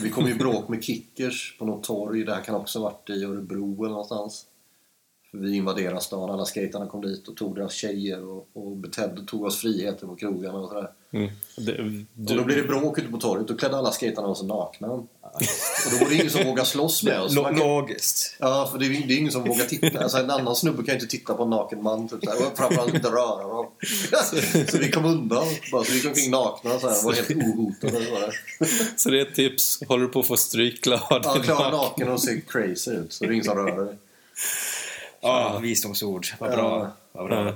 Vi 0.02 0.10
kom 0.10 0.26
ju 0.26 0.32
i 0.32 0.36
bråk 0.36 0.70
med 0.70 0.84
kickers 0.84 1.56
på 1.60 1.66
något 1.66 1.84
torg. 1.84 2.24
Det 2.24 2.34
här 2.34 2.42
kan 2.42 2.56
också 2.56 2.80
ha 2.80 2.84
varit 2.84 3.10
i 3.10 3.24
Örebro 3.24 3.84
eller 3.84 3.92
någonstans. 3.92 4.46
Vi 5.36 5.56
invaderade 5.56 6.02
stan. 6.02 6.30
Alla 6.30 6.46
skaterna 6.46 6.86
kom 6.88 7.02
dit 7.02 7.28
och 7.28 7.36
tog 7.38 7.56
deras 7.56 7.74
tjejer 7.74 8.26
och, 8.30 8.48
och 8.54 8.78
betedde, 8.78 9.26
tog 9.26 9.44
oss 9.44 9.58
friheter 9.62 10.08
på 10.08 10.16
krogarna 10.16 10.58
och 10.60 10.70
sådär. 10.70 10.90
Mm. 11.12 11.30
Det, 11.58 11.72
Och 11.72 11.86
då 12.16 12.34
du, 12.36 12.44
blev 12.44 12.58
det 12.58 12.68
bråk 12.68 12.98
ute 13.00 13.08
på 13.12 13.18
torget. 13.18 13.48
Då 13.48 13.56
klädde 13.58 13.78
alla 13.78 13.92
skaterna 13.92 14.28
av 14.28 14.36
sig 14.36 14.48
nakna. 14.48 14.88
Och 14.88 15.08
då 15.92 15.98
var 15.98 16.10
det 16.10 16.16
ingen 16.16 16.30
som 16.30 16.44
vågade 16.44 16.68
slåss 16.68 17.04
med 17.04 17.22
oss. 17.22 17.36
Kan- 17.36 17.56
Logiskt. 17.60 18.36
Ja, 18.40 18.70
för 18.72 18.80
det 18.80 18.86
är, 18.86 19.08
det 19.08 19.14
är 19.14 19.18
ingen 19.18 19.32
som 19.32 19.44
vågar 19.44 19.66
titta. 19.66 20.00
Alltså, 20.04 20.18
en 20.18 20.32
annan 20.32 20.56
snubbe 20.56 20.78
kan 20.78 20.86
ju 20.86 20.94
inte 20.94 21.08
titta 21.08 21.34
på 21.34 21.44
en 21.44 21.50
naken 21.50 21.84
man. 21.84 22.08
Typ, 22.10 22.24
och 22.24 22.58
framförallt 22.58 22.94
inte 22.96 23.10
röra 23.10 23.48
dem. 23.48 23.66
Så 24.72 24.78
vi 24.78 24.92
kom 24.92 25.06
undan. 25.06 25.46
Bara, 25.72 25.84
så 25.84 25.92
vi 25.92 25.98
gick 25.98 26.08
omkring 26.08 26.32
nakna 26.32 26.80
så 26.80 26.90
här. 26.90 27.04
var 27.04 27.14
helt 27.14 27.30
ohotade. 27.32 28.32
Så 28.96 29.10
det 29.10 29.18
är 29.22 29.26
ett 29.26 29.36
tips. 29.36 29.80
Håller 29.88 30.04
du 30.06 30.12
på 30.12 30.20
att 30.20 30.28
få 30.28 30.38
stryk, 30.38 30.84
klar 30.84 31.02
Ja, 31.10 31.20
klara 31.44 31.58
naken. 31.64 31.72
naken 31.78 32.10
och 32.10 32.22
ser 32.22 32.40
crazy 32.48 32.92
ut. 32.92 33.14
Så 33.14 33.24
det 33.24 33.30
är 33.30 33.32
ingen 33.32 33.46
som 33.46 33.58
rör 33.58 33.86
dig. 33.86 33.96
Ja, 35.24 35.60
visdomsord. 35.62 36.28
Vad 36.40 36.52
bra. 36.52 36.80
Ja. 36.80 36.92
Vad 37.12 37.28
bra. 37.28 37.54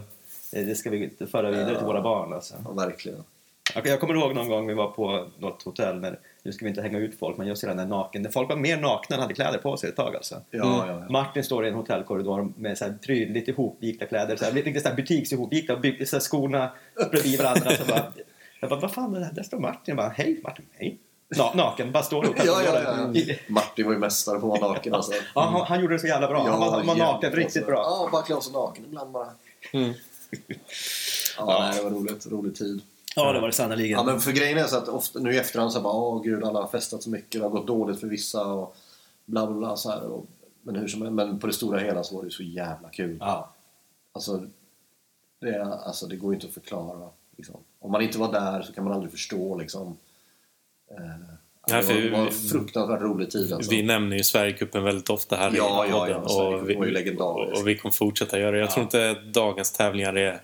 Det 0.51 0.76
ska 0.76 0.89
vi 0.89 1.03
inte 1.03 1.28
föra 1.28 1.51
vidare 1.51 1.76
till 1.76 1.86
våra 1.86 2.01
barn 2.01 2.34
alltså. 2.34 2.55
Ja, 2.65 2.72
verkligen. 2.72 3.24
Jag 3.84 3.99
kommer 3.99 4.13
ihåg 4.13 4.36
någon 4.36 4.49
gång 4.49 4.68
vi 4.68 4.74
var 4.74 4.88
på 4.88 5.28
något 5.38 5.63
hotell, 5.63 5.99
när, 5.99 6.20
nu 6.43 6.51
ska 6.51 6.65
vi 6.65 6.70
inte 6.70 6.82
hänga 6.82 6.97
ut 6.97 7.20
folk, 7.20 7.38
men 7.38 7.47
just 7.47 7.61
den 7.61 7.78
där 7.78 7.86
naken, 7.86 8.32
folk 8.32 8.49
var 8.49 8.55
mer 8.55 8.78
nakna 8.78 9.15
än 9.15 9.22
hade 9.22 9.34
kläder 9.34 9.57
på 9.57 9.78
sig 9.78 9.89
ett 9.89 9.95
tag 9.95 10.15
alltså. 10.15 10.36
Ja, 10.51 10.88
ja, 10.88 10.99
ja. 11.01 11.09
Martin 11.09 11.43
står 11.43 11.65
i 11.65 11.68
en 11.68 11.74
hotellkorridor 11.74 12.53
med 12.57 12.78
så 12.78 12.86
här 12.86 12.97
prydligt 13.05 13.47
ihopvikta 13.47 14.05
kläder, 14.05 14.36
så 14.36 14.45
här, 14.45 14.51
lite 14.51 14.80
så 14.80 14.89
här 14.89 14.95
butiksihopvikta 14.95 15.74
och 15.74 15.80
byggt, 15.80 16.09
så 16.09 16.15
här, 16.15 16.22
skorna 16.22 16.72
bredvid 17.11 17.39
varandra. 17.39 17.72
Så 17.72 17.86
bara, 17.86 18.13
jag 18.59 18.70
bara, 18.70 18.80
vad 18.80 18.91
fan, 18.91 19.15
är 19.15 19.20
det 19.20 19.26
här? 19.26 19.34
där 19.34 19.43
står 19.43 19.59
Martin. 19.59 19.82
Jag 19.86 19.97
bara, 19.97 20.09
hej 20.09 20.39
Martin, 20.43 20.65
hej. 20.72 20.97
Na, 21.30 21.51
naken, 21.53 21.91
bara 21.91 22.03
står 22.03 22.25
i 22.25 22.30
Ja, 22.38 22.43
ja, 22.45 22.61
ja, 22.84 23.09
ja. 23.13 23.36
Martin 23.47 23.86
var 23.86 23.93
ju 23.93 23.99
mästare 23.99 24.39
på 24.39 24.53
att 24.53 24.61
vara 24.61 24.71
naken 24.73 24.93
alltså. 24.93 25.11
Ja, 25.36 25.41
han, 25.41 25.61
han 25.61 25.82
gjorde 25.82 25.95
det 25.95 25.99
så 25.99 26.07
jävla 26.07 26.28
bra. 26.28 26.49
han 26.49 26.59
var, 26.59 26.71
han 26.71 26.86
var 26.88 26.95
naken 26.95 27.32
riktigt 27.32 27.55
alltså. 27.63 27.71
bra. 27.71 27.82
Ja, 27.84 28.09
bara 28.11 28.21
klä 28.21 28.41
sig 28.41 28.53
naken 28.53 28.86
ibland 28.86 29.11
bara. 29.11 29.28
Mm. 29.73 29.93
Ja, 31.38 31.59
Nej, 31.59 31.78
det 31.78 31.84
var 31.84 31.91
roligt. 31.91 32.28
Rolig 32.28 32.55
tid. 32.55 32.82
Ja, 33.15 33.34
det 33.34 33.39
var 33.39 33.47
det 33.47 33.53
sannerligen. 33.53 33.97
Ja, 33.97 34.03
men 34.03 34.19
för 34.19 34.32
grejen 34.32 34.57
är 34.57 34.63
så 34.63 34.78
att 34.78 34.88
ofta, 34.88 35.19
nu 35.19 35.34
i 35.34 35.38
efterhand 35.38 35.71
så 35.73 35.82
bara, 35.82 35.93
åh 35.93 36.21
gud, 36.23 36.43
alla 36.43 36.61
har 36.61 36.67
festat 36.67 37.03
så 37.03 37.09
mycket, 37.09 37.32
det 37.41 37.45
har 37.47 37.49
gått 37.49 37.67
dåligt 37.67 37.99
för 37.99 38.07
vissa 38.07 38.45
och 38.45 38.75
bla 39.25 39.47
bla 39.47 39.55
bla 39.57 39.78
så 39.78 39.89
här. 39.89 40.01
Och, 40.03 40.25
men 40.61 40.75
hur 40.75 40.88
som 40.88 41.01
helst, 41.01 41.13
men 41.13 41.39
på 41.39 41.47
det 41.47 41.53
stora 41.53 41.80
hela 41.80 42.03
så 42.03 42.15
var 42.15 42.21
det 42.21 42.28
ju 42.28 42.32
så 42.32 42.43
jävla 42.43 42.89
kul. 42.89 43.17
Ja. 43.19 43.49
Alltså, 44.11 44.41
det, 45.41 45.49
är- 45.49 45.86
alltså, 45.88 46.07
det 46.07 46.15
går 46.15 46.32
ju 46.32 46.36
inte 46.36 46.47
att 46.47 46.53
förklara. 46.53 47.09
Liksom. 47.38 47.55
Om 47.80 47.91
man 47.91 48.01
inte 48.01 48.17
var 48.19 48.32
där 48.32 48.61
så 48.61 48.73
kan 48.73 48.84
man 48.84 48.93
aldrig 48.93 49.11
förstå 49.11 49.57
liksom. 49.57 49.97
Eh, 50.92 51.06
Nej, 51.70 51.84
det 51.88 52.10
var, 52.10 52.18
var 52.18 52.20
en 52.20 52.26
vi- 52.42 52.50
fruktansvärt 52.50 53.02
rolig 53.02 53.32
tid 53.32 53.54
alltså. 53.54 53.72
Vi 53.72 53.84
nämner 53.84 54.18
ju 54.18 54.24
Sverigecupen 54.24 54.84
väldigt 54.84 55.10
ofta 55.10 55.36
här 55.36 55.52
Ja, 55.58 55.86
i 55.86 55.90
ja, 55.90 56.00
podden. 56.00 56.22
ja, 56.24 56.30
Sverigecupen 56.30 56.68
vi, 56.68 56.76
var 56.76 56.86
ju 56.86 56.92
legendarisk. 56.92 57.62
och 57.62 57.68
vi 57.68 57.78
kommer 57.78 57.94
fortsätta 57.94 58.40
göra 58.40 58.52
det. 58.52 58.58
Jag 58.60 58.72
tror 58.72 58.84
inte 58.84 59.14
dagens 59.14 59.72
tävlingar 59.72 60.14
är, 60.18 60.42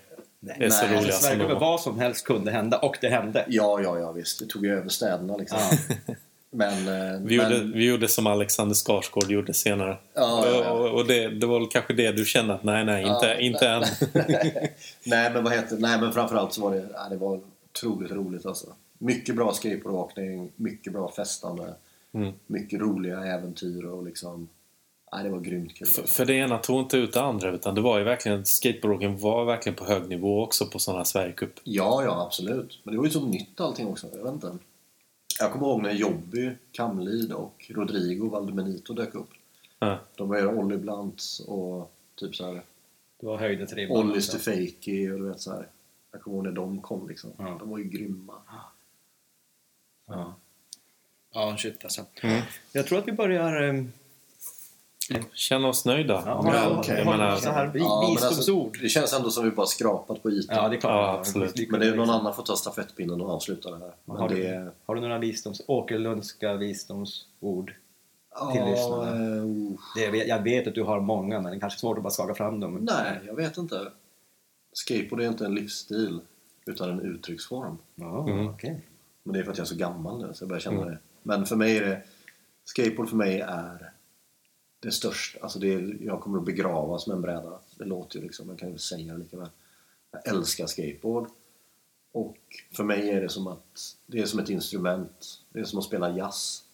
är 0.58 0.70
så 0.70 0.86
Nej, 0.86 0.96
roliga 0.96 1.12
som 1.12 1.22
Sverige 1.22 1.36
de 1.38 1.44
över 1.44 1.54
var. 1.54 1.60
vad 1.60 1.80
som 1.80 1.98
helst 1.98 2.26
kunde 2.26 2.50
hända, 2.50 2.78
och 2.78 2.96
det 3.00 3.08
hände. 3.08 3.44
Ja, 3.48 3.80
ja, 3.82 3.98
ja 3.98 4.12
visst. 4.12 4.38
Det 4.38 4.46
tog 4.46 4.64
ju 4.66 4.72
över 4.78 4.88
städerna 4.88 5.36
liksom. 5.36 5.58
Ja. 6.06 6.14
Men, 6.56 6.72
eh, 6.88 7.20
Vi, 7.20 7.36
men 7.38 7.52
gjorde, 7.52 7.64
vi 7.74 7.84
gjorde 7.88 8.08
som 8.08 8.26
Alexander 8.26 8.74
Skarsgård 8.74 9.30
gjorde 9.30 9.54
senare. 9.54 9.96
Ja, 10.14 10.44
ja, 10.46 10.60
ja. 10.64 10.70
Och, 10.70 10.88
och 11.00 11.06
det, 11.06 11.28
det 11.28 11.46
var 11.46 11.58
väl 11.60 11.68
kanske 11.68 11.92
det 11.94 12.12
du 12.12 12.24
kände 12.24 12.54
att 12.54 12.64
nej, 12.64 12.84
nej, 12.84 13.02
inte, 13.02 13.26
Ja, 13.26 13.34
inte 13.34 13.68
än. 13.68 13.82
Nej 15.04 15.30
men 15.32 15.44
vad 15.44 15.52
heter 15.52 15.76
Nej 15.76 16.00
men 16.00 16.12
framförallt 16.12 16.52
så 16.52 16.62
var 16.62 16.70
det, 16.74 16.84
ja, 16.94 17.06
det 17.10 17.16
var 17.16 17.40
otroligt 17.72 18.12
roligt 18.12 18.46
alltså. 18.46 18.66
Mycket 19.04 19.36
bra 19.36 19.52
skateboardåkning, 19.52 20.52
mycket 20.56 20.92
bra 20.92 21.12
festande, 21.12 21.74
Mm. 22.12 22.32
mycket 22.46 22.80
roliga 22.80 23.24
äventyr 23.24 23.84
och 23.84 24.04
liksom... 24.04 24.48
Nej 25.12 25.24
det 25.24 25.30
var 25.30 25.40
grymt 25.40 25.74
kul. 25.74 25.86
För, 25.88 26.02
för 26.02 26.24
det 26.26 26.34
ena 26.34 26.58
tog 26.58 26.80
inte 26.80 26.96
ut 26.96 27.12
det 27.12 27.22
andra 27.22 27.50
utan 27.54 27.74
det 27.74 27.80
var 27.80 27.98
ju 27.98 28.04
verkligen, 28.04 28.44
skateboardåkningen 28.44 29.18
var 29.18 29.44
verkligen 29.44 29.76
på 29.76 29.84
hög 29.84 30.08
nivå 30.08 30.42
också 30.42 30.66
på 30.66 30.78
sådana 30.78 30.98
här 30.98 31.04
Sverigecup. 31.04 31.60
Ja, 31.64 32.04
ja 32.04 32.22
absolut. 32.26 32.80
Men 32.84 32.94
det 32.94 32.98
var 32.98 33.04
ju 33.06 33.10
så 33.10 33.26
nytt 33.26 33.60
allting 33.60 33.86
också. 33.86 34.06
Jag 34.16 34.24
vet 34.24 34.32
inte. 34.34 34.58
Jag 35.40 35.52
kommer 35.52 35.66
ihåg 35.66 35.82
när 35.82 35.92
Jobby, 35.92 36.50
Kamlid 36.72 37.32
och 37.32 37.70
Rodrigo 37.74 38.28
Valdebenito 38.28 38.94
dök 38.94 39.14
upp. 39.14 39.30
Ja. 39.78 39.98
De 40.16 40.28
var 40.28 40.38
ju 40.38 40.46
Olli 40.46 40.76
Blunt 40.76 41.22
och 41.46 41.92
typ 42.14 42.36
så 42.36 42.46
här 42.46 42.62
Det 43.20 43.26
var 43.26 43.38
höjden 43.38 43.66
till 43.66 43.76
ribban. 43.76 43.96
Olli 43.96 44.14
alltså. 44.14 44.38
Stefaki 44.38 45.10
och 45.10 45.18
du 45.18 45.28
vet 45.28 45.40
så 45.40 45.50
här. 45.50 45.68
Jag 46.12 46.22
kommer 46.22 46.36
ihåg 46.36 46.44
när 46.44 46.52
de 46.52 46.80
kom 46.80 47.08
liksom. 47.08 47.30
Ja. 47.38 47.56
De 47.60 47.70
var 47.70 47.78
ju 47.78 47.84
grymma. 47.84 48.34
Ja. 50.06 50.34
Ja, 51.34 51.56
shit 51.56 51.84
alltså. 51.84 52.02
Mm. 52.22 52.42
Jag 52.72 52.86
tror 52.86 52.98
att 52.98 53.08
vi 53.08 53.12
börjar... 53.12 53.62
ehm, 53.62 53.92
Känna 55.32 55.68
oss 55.68 55.84
nöjda. 55.84 56.22
Ja, 56.26 56.42
ja, 56.88 56.94
jag 56.96 57.06
menar, 57.06 57.36
så 57.36 57.50
här 57.50 57.72
Ja, 57.74 58.00
men 58.02 58.10
visdomsord. 58.10 58.66
Alltså, 58.66 58.82
det 58.82 58.88
känns 58.88 59.12
ändå 59.12 59.30
som 59.30 59.44
vi 59.44 59.50
bara 59.50 59.66
skrapat 59.66 60.22
på 60.22 60.30
ytan. 60.30 60.56
Ja, 60.56 60.68
det 60.68 60.76
är 60.76 60.80
klart. 60.80 60.92
Ja, 60.92 61.18
absolut. 61.18 61.70
Men 61.70 61.80
det 61.80 61.86
är 61.88 61.94
någon 61.96 62.10
annan 62.10 62.34
får 62.34 62.42
ta 62.42 62.56
stafettpinnen 62.56 63.20
och 63.20 63.30
avsluta 63.30 63.70
det 63.70 63.78
här. 63.78 63.92
Men 64.04 64.16
Har, 64.16 64.28
det 64.28 64.34
du, 64.34 64.44
är... 64.44 64.70
har 64.86 64.94
du 64.94 65.00
några 65.00 65.18
visdoms, 65.18 65.62
Åkerlundska 65.66 66.54
visdomsord? 66.54 67.74
Ja, 68.34 68.52
till 68.52 68.64
lyssnarna? 68.64 69.42
oh. 69.44 69.72
Det, 69.96 70.04
är- 70.06 70.28
jag 70.28 70.42
vet 70.42 70.66
att 70.66 70.74
du 70.74 70.82
har 70.82 71.00
många, 71.00 71.40
men 71.40 71.50
det 71.52 71.56
är 71.58 71.60
kanske 71.60 71.78
svårt 71.80 71.96
att 71.96 72.02
bara 72.04 72.10
skaka 72.10 72.34
fram 72.34 72.60
dem. 72.60 72.74
Nej, 72.74 73.20
jag 73.26 73.34
vet 73.34 73.56
inte. 73.58 73.92
Skateboard 74.72 75.20
är 75.20 75.28
inte 75.28 75.44
en 75.46 75.54
livsstil 75.54 76.20
utan 76.66 76.90
en 76.90 77.00
uttrycksform. 77.00 77.78
Ja, 77.94 78.28
Mm. 78.28 78.48
okej. 78.48 78.80
Men 79.24 79.32
det 79.32 79.38
är 79.38 79.44
för 79.44 79.50
att 79.52 79.58
jag 79.58 79.64
är 79.64 79.68
så 79.68 79.76
gammal 79.76 80.26
nu 80.26 80.34
så 80.34 80.42
jag 80.42 80.48
börjar 80.48 80.60
känna 80.60 80.76
Mm. 80.76 80.88
det. 80.88 80.98
Men 81.22 81.46
för 81.46 81.56
mig 81.56 81.76
är 81.78 81.84
det... 81.84 82.02
Skateboard 82.64 83.08
för 83.08 83.16
mig 83.16 83.40
är 83.40 83.92
det 84.80 84.90
största. 84.92 85.38
Alltså 85.42 85.58
det 85.58 85.74
är, 85.74 85.96
jag 86.00 86.20
kommer 86.20 86.38
att 86.38 86.44
begravas 86.44 87.06
med 87.06 87.14
en 87.14 87.22
bräda. 87.22 87.58
Det 87.78 87.84
låter 87.84 88.16
ju 88.18 88.22
liksom, 88.24 88.48
jag 88.48 88.58
kan 88.58 88.72
ju 88.72 88.78
säga 88.78 89.12
det 89.12 89.18
lika 89.18 89.36
väl. 89.36 89.48
Jag 90.10 90.28
älskar 90.28 90.66
skateboard. 90.66 91.28
Och 92.12 92.38
för 92.72 92.84
mig 92.84 93.10
är 93.10 93.20
det 93.20 93.28
som 93.28 93.46
att 93.46 93.96
det 94.06 94.20
är 94.20 94.26
som 94.26 94.40
ett 94.40 94.48
instrument. 94.48 95.40
Det 95.52 95.60
är 95.60 95.64
som 95.64 95.78
att 95.78 95.84
spela 95.84 96.16
jazz 96.16 96.64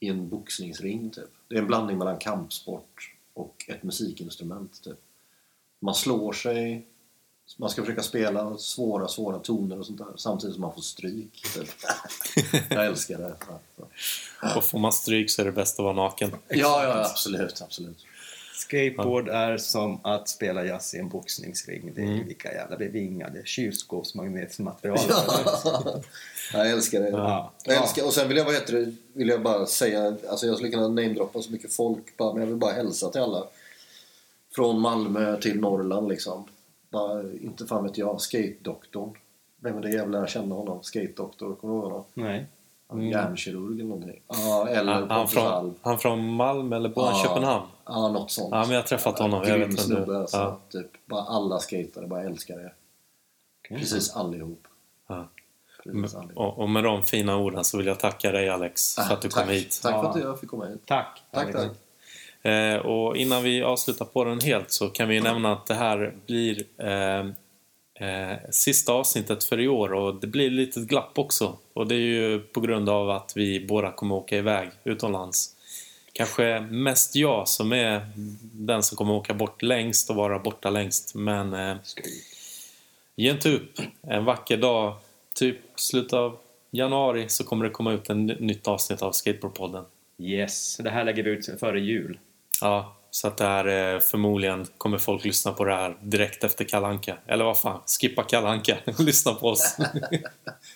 i 0.00 0.08
en 0.08 0.28
boxningsring 0.28 1.10
typ. 1.10 1.30
Det 1.48 1.54
är 1.54 1.58
en 1.58 1.66
blandning 1.66 1.98
mellan 1.98 2.18
kampsport 2.18 3.14
och 3.34 3.64
ett 3.68 3.82
musikinstrument 3.82 4.82
typ. 4.82 5.00
Man 5.80 5.94
slår 5.94 6.32
sig, 6.32 6.86
man 7.58 7.70
ska 7.70 7.82
försöka 7.82 8.02
spela 8.02 8.58
svåra, 8.58 9.08
svåra 9.08 9.38
toner 9.38 9.78
och 9.78 9.86
sånt 9.86 9.98
där 9.98 10.06
samtidigt 10.16 10.54
som 10.54 10.60
man 10.62 10.74
får 10.74 10.80
stryk. 10.82 11.42
Typ. 11.54 11.68
Jag 12.70 12.86
älskar 12.86 13.18
det. 13.18 13.34
Ja, 14.42 14.56
och 14.56 14.64
får 14.64 14.78
man 14.78 14.92
stryk 14.92 15.30
så 15.30 15.42
är 15.42 15.46
det 15.46 15.52
bäst 15.52 15.78
att 15.78 15.84
vara 15.84 15.94
naken. 15.94 16.30
ja, 16.48 16.84
ja 16.84 17.04
absolut, 17.10 17.62
absolut. 17.62 18.06
Skateboard 18.54 19.28
är 19.28 19.56
som 19.58 20.00
att 20.04 20.28
spela 20.28 20.64
jazz 20.64 20.94
i 20.94 20.98
en 20.98 21.08
boxningsring. 21.08 21.92
Det 21.94 22.00
är 22.00 22.04
Mm. 22.06 22.28
lika 22.28 22.52
jävla 22.52 22.76
bevingade 22.76 23.42
kylskåpsmagnetmaterial. 23.44 24.98
Jag 26.52 26.70
älskar 26.70 27.00
det. 27.00 27.08
Ja. 27.08 27.52
Jag 27.64 27.76
älskar, 27.82 28.06
och 28.06 28.12
sen 28.12 28.28
vill 28.28 28.36
jag, 28.36 28.44
vad 28.44 28.54
heter 28.54 28.72
det, 28.72 28.92
vill 29.12 29.28
jag 29.28 29.42
bara 29.42 29.66
säga, 29.66 30.16
alltså 30.28 30.46
jag 30.46 30.56
skulle 30.56 30.70
kunna 30.70 30.88
namedroppa 30.88 31.42
så 31.42 31.50
mycket 31.52 31.74
folk, 31.74 32.16
bara, 32.16 32.32
men 32.32 32.40
jag 32.42 32.46
vill 32.48 32.56
bara 32.56 32.72
hälsa 32.72 33.08
till 33.10 33.20
alla. 33.20 33.46
Från 34.54 34.80
Malmö 34.80 35.40
till 35.40 35.60
Norrland 35.60 36.08
liksom. 36.08 36.44
Bara, 36.94 37.22
inte 37.22 37.66
fan 37.66 37.84
vet 37.84 37.98
jag, 37.98 38.20
skate-doktorn. 38.20 39.10
Vem 39.56 39.76
är 39.78 39.82
det 39.82 39.90
jävla 39.90 40.18
jag 40.18 40.28
känner 40.28 40.56
honom? 40.56 40.82
Skate-doktor, 40.82 41.54
kommer 41.54 41.74
du 41.74 41.80
ihåg 41.80 41.90
honom? 41.90 42.04
Nej. 42.14 42.46
Mm. 42.92 43.10
Hjärnkirurg 43.10 43.74
eller 43.80 43.84
någonting. 43.84 44.22
Ja, 44.28 44.68
eller 44.68 44.92
Han, 44.92 45.10
han, 45.10 45.28
från, 45.28 45.74
han 45.82 45.98
från 45.98 46.28
Malmö 46.28 46.76
eller 46.76 46.92
Ja. 46.96 47.22
Köpenhamn? 47.24 47.66
Ja, 47.84 48.08
något 48.08 48.30
sånt. 48.30 48.48
Ja, 48.50 48.60
men 48.62 48.70
jag 48.70 48.80
har 48.80 48.86
träffat 48.86 49.18
honom. 49.18 49.44
Jag 49.46 49.58
vet 49.58 49.80
snubbe 49.80 50.18
alltså. 50.18 50.36
Ja. 50.36 50.58
Typ, 50.68 51.06
bara 51.06 51.22
alla 51.22 51.58
skatare 51.58 52.06
bara 52.06 52.22
älskar 52.22 52.56
det. 52.56 52.72
Okej. 53.64 53.78
Precis 53.78 54.16
allihop. 54.16 54.66
Ja. 55.08 55.28
Precis 55.84 56.14
allihop. 56.14 56.36
Och, 56.36 56.58
och 56.58 56.70
med 56.70 56.84
de 56.84 57.02
fina 57.02 57.36
orden 57.36 57.64
så 57.64 57.76
vill 57.78 57.86
jag 57.86 58.00
tacka 58.00 58.32
dig 58.32 58.48
Alex 58.48 58.94
för 58.94 59.14
att 59.14 59.22
du 59.22 59.28
tack. 59.28 59.44
kom 59.44 59.54
hit. 59.54 59.80
Tack 59.82 60.02
för 60.02 60.10
att 60.10 60.20
jag 60.20 60.40
fick 60.40 60.50
komma 60.50 60.66
hit. 60.66 60.82
Tack. 60.86 61.22
Tack, 61.30 61.52
tack. 61.52 61.70
Eh, 62.44 62.76
och 62.76 63.16
innan 63.16 63.42
vi 63.42 63.62
avslutar 63.62 64.04
på 64.04 64.24
den 64.24 64.40
helt 64.40 64.70
så 64.70 64.88
kan 64.88 65.08
vi 65.08 65.20
nämna 65.20 65.52
att 65.52 65.66
det 65.66 65.74
här 65.74 66.14
blir 66.26 66.64
eh, 66.78 67.20
eh, 68.08 68.38
sista 68.50 68.92
avsnittet 68.92 69.44
för 69.44 69.60
i 69.60 69.68
år 69.68 69.92
och 69.92 70.14
det 70.14 70.26
blir 70.26 70.50
lite 70.50 70.80
glapp 70.80 71.18
också. 71.18 71.58
Och 71.72 71.86
det 71.86 71.94
är 71.94 71.98
ju 71.98 72.40
på 72.40 72.60
grund 72.60 72.88
av 72.88 73.10
att 73.10 73.32
vi 73.36 73.66
båda 73.66 73.92
kommer 73.92 74.14
åka 74.14 74.36
iväg 74.36 74.70
utomlands 74.84 75.54
kanske 76.14 76.60
mest 76.60 77.16
jag 77.16 77.48
som 77.48 77.72
är 77.72 78.06
den 78.52 78.82
som 78.82 78.96
kommer 78.96 79.14
åka 79.14 79.34
bort 79.34 79.62
längst 79.62 80.10
och 80.10 80.16
vara 80.16 80.38
borta 80.38 80.70
längst. 80.70 81.14
Men 81.14 81.54
eh, 81.54 81.76
ge 83.16 83.30
inte 83.30 83.50
upp. 83.50 83.78
En 84.02 84.24
vacker 84.24 84.56
dag, 84.56 84.96
typ 85.34 85.58
slutet 85.76 86.12
av 86.12 86.38
januari, 86.70 87.28
så 87.28 87.44
kommer 87.44 87.64
det 87.64 87.70
komma 87.70 87.92
ut 87.92 88.10
en 88.10 88.26
nytt 88.26 88.68
avsnitt 88.68 89.02
av 89.02 89.12
Skateboardpodden. 89.12 89.84
Yes, 90.18 90.76
det 90.76 90.90
här 90.90 91.04
lägger 91.04 91.22
vi 91.22 91.30
ut 91.30 91.60
före 91.60 91.80
jul. 91.80 92.18
Ja, 92.64 92.96
så 93.10 93.28
att 93.28 93.36
det 93.36 93.44
här 93.44 93.64
är 93.64 94.00
förmodligen 94.00 94.66
kommer 94.78 94.98
folk 94.98 95.24
lyssna 95.24 95.52
på 95.52 95.64
det 95.64 95.74
här 95.74 95.96
direkt 96.02 96.44
efter 96.44 96.64
Kalanka. 96.64 97.16
Eller 97.26 97.44
vad 97.44 97.60
fan, 97.60 97.80
skippa 98.00 98.22
Kalanka 98.22 98.76
lyssna 98.98 99.34
på 99.34 99.48
oss. 99.48 99.76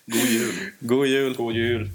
God 0.06 0.24
jul! 0.24 0.54
God 0.80 1.06
jul! 1.06 1.36
God 1.36 1.54
jul! 1.54 1.90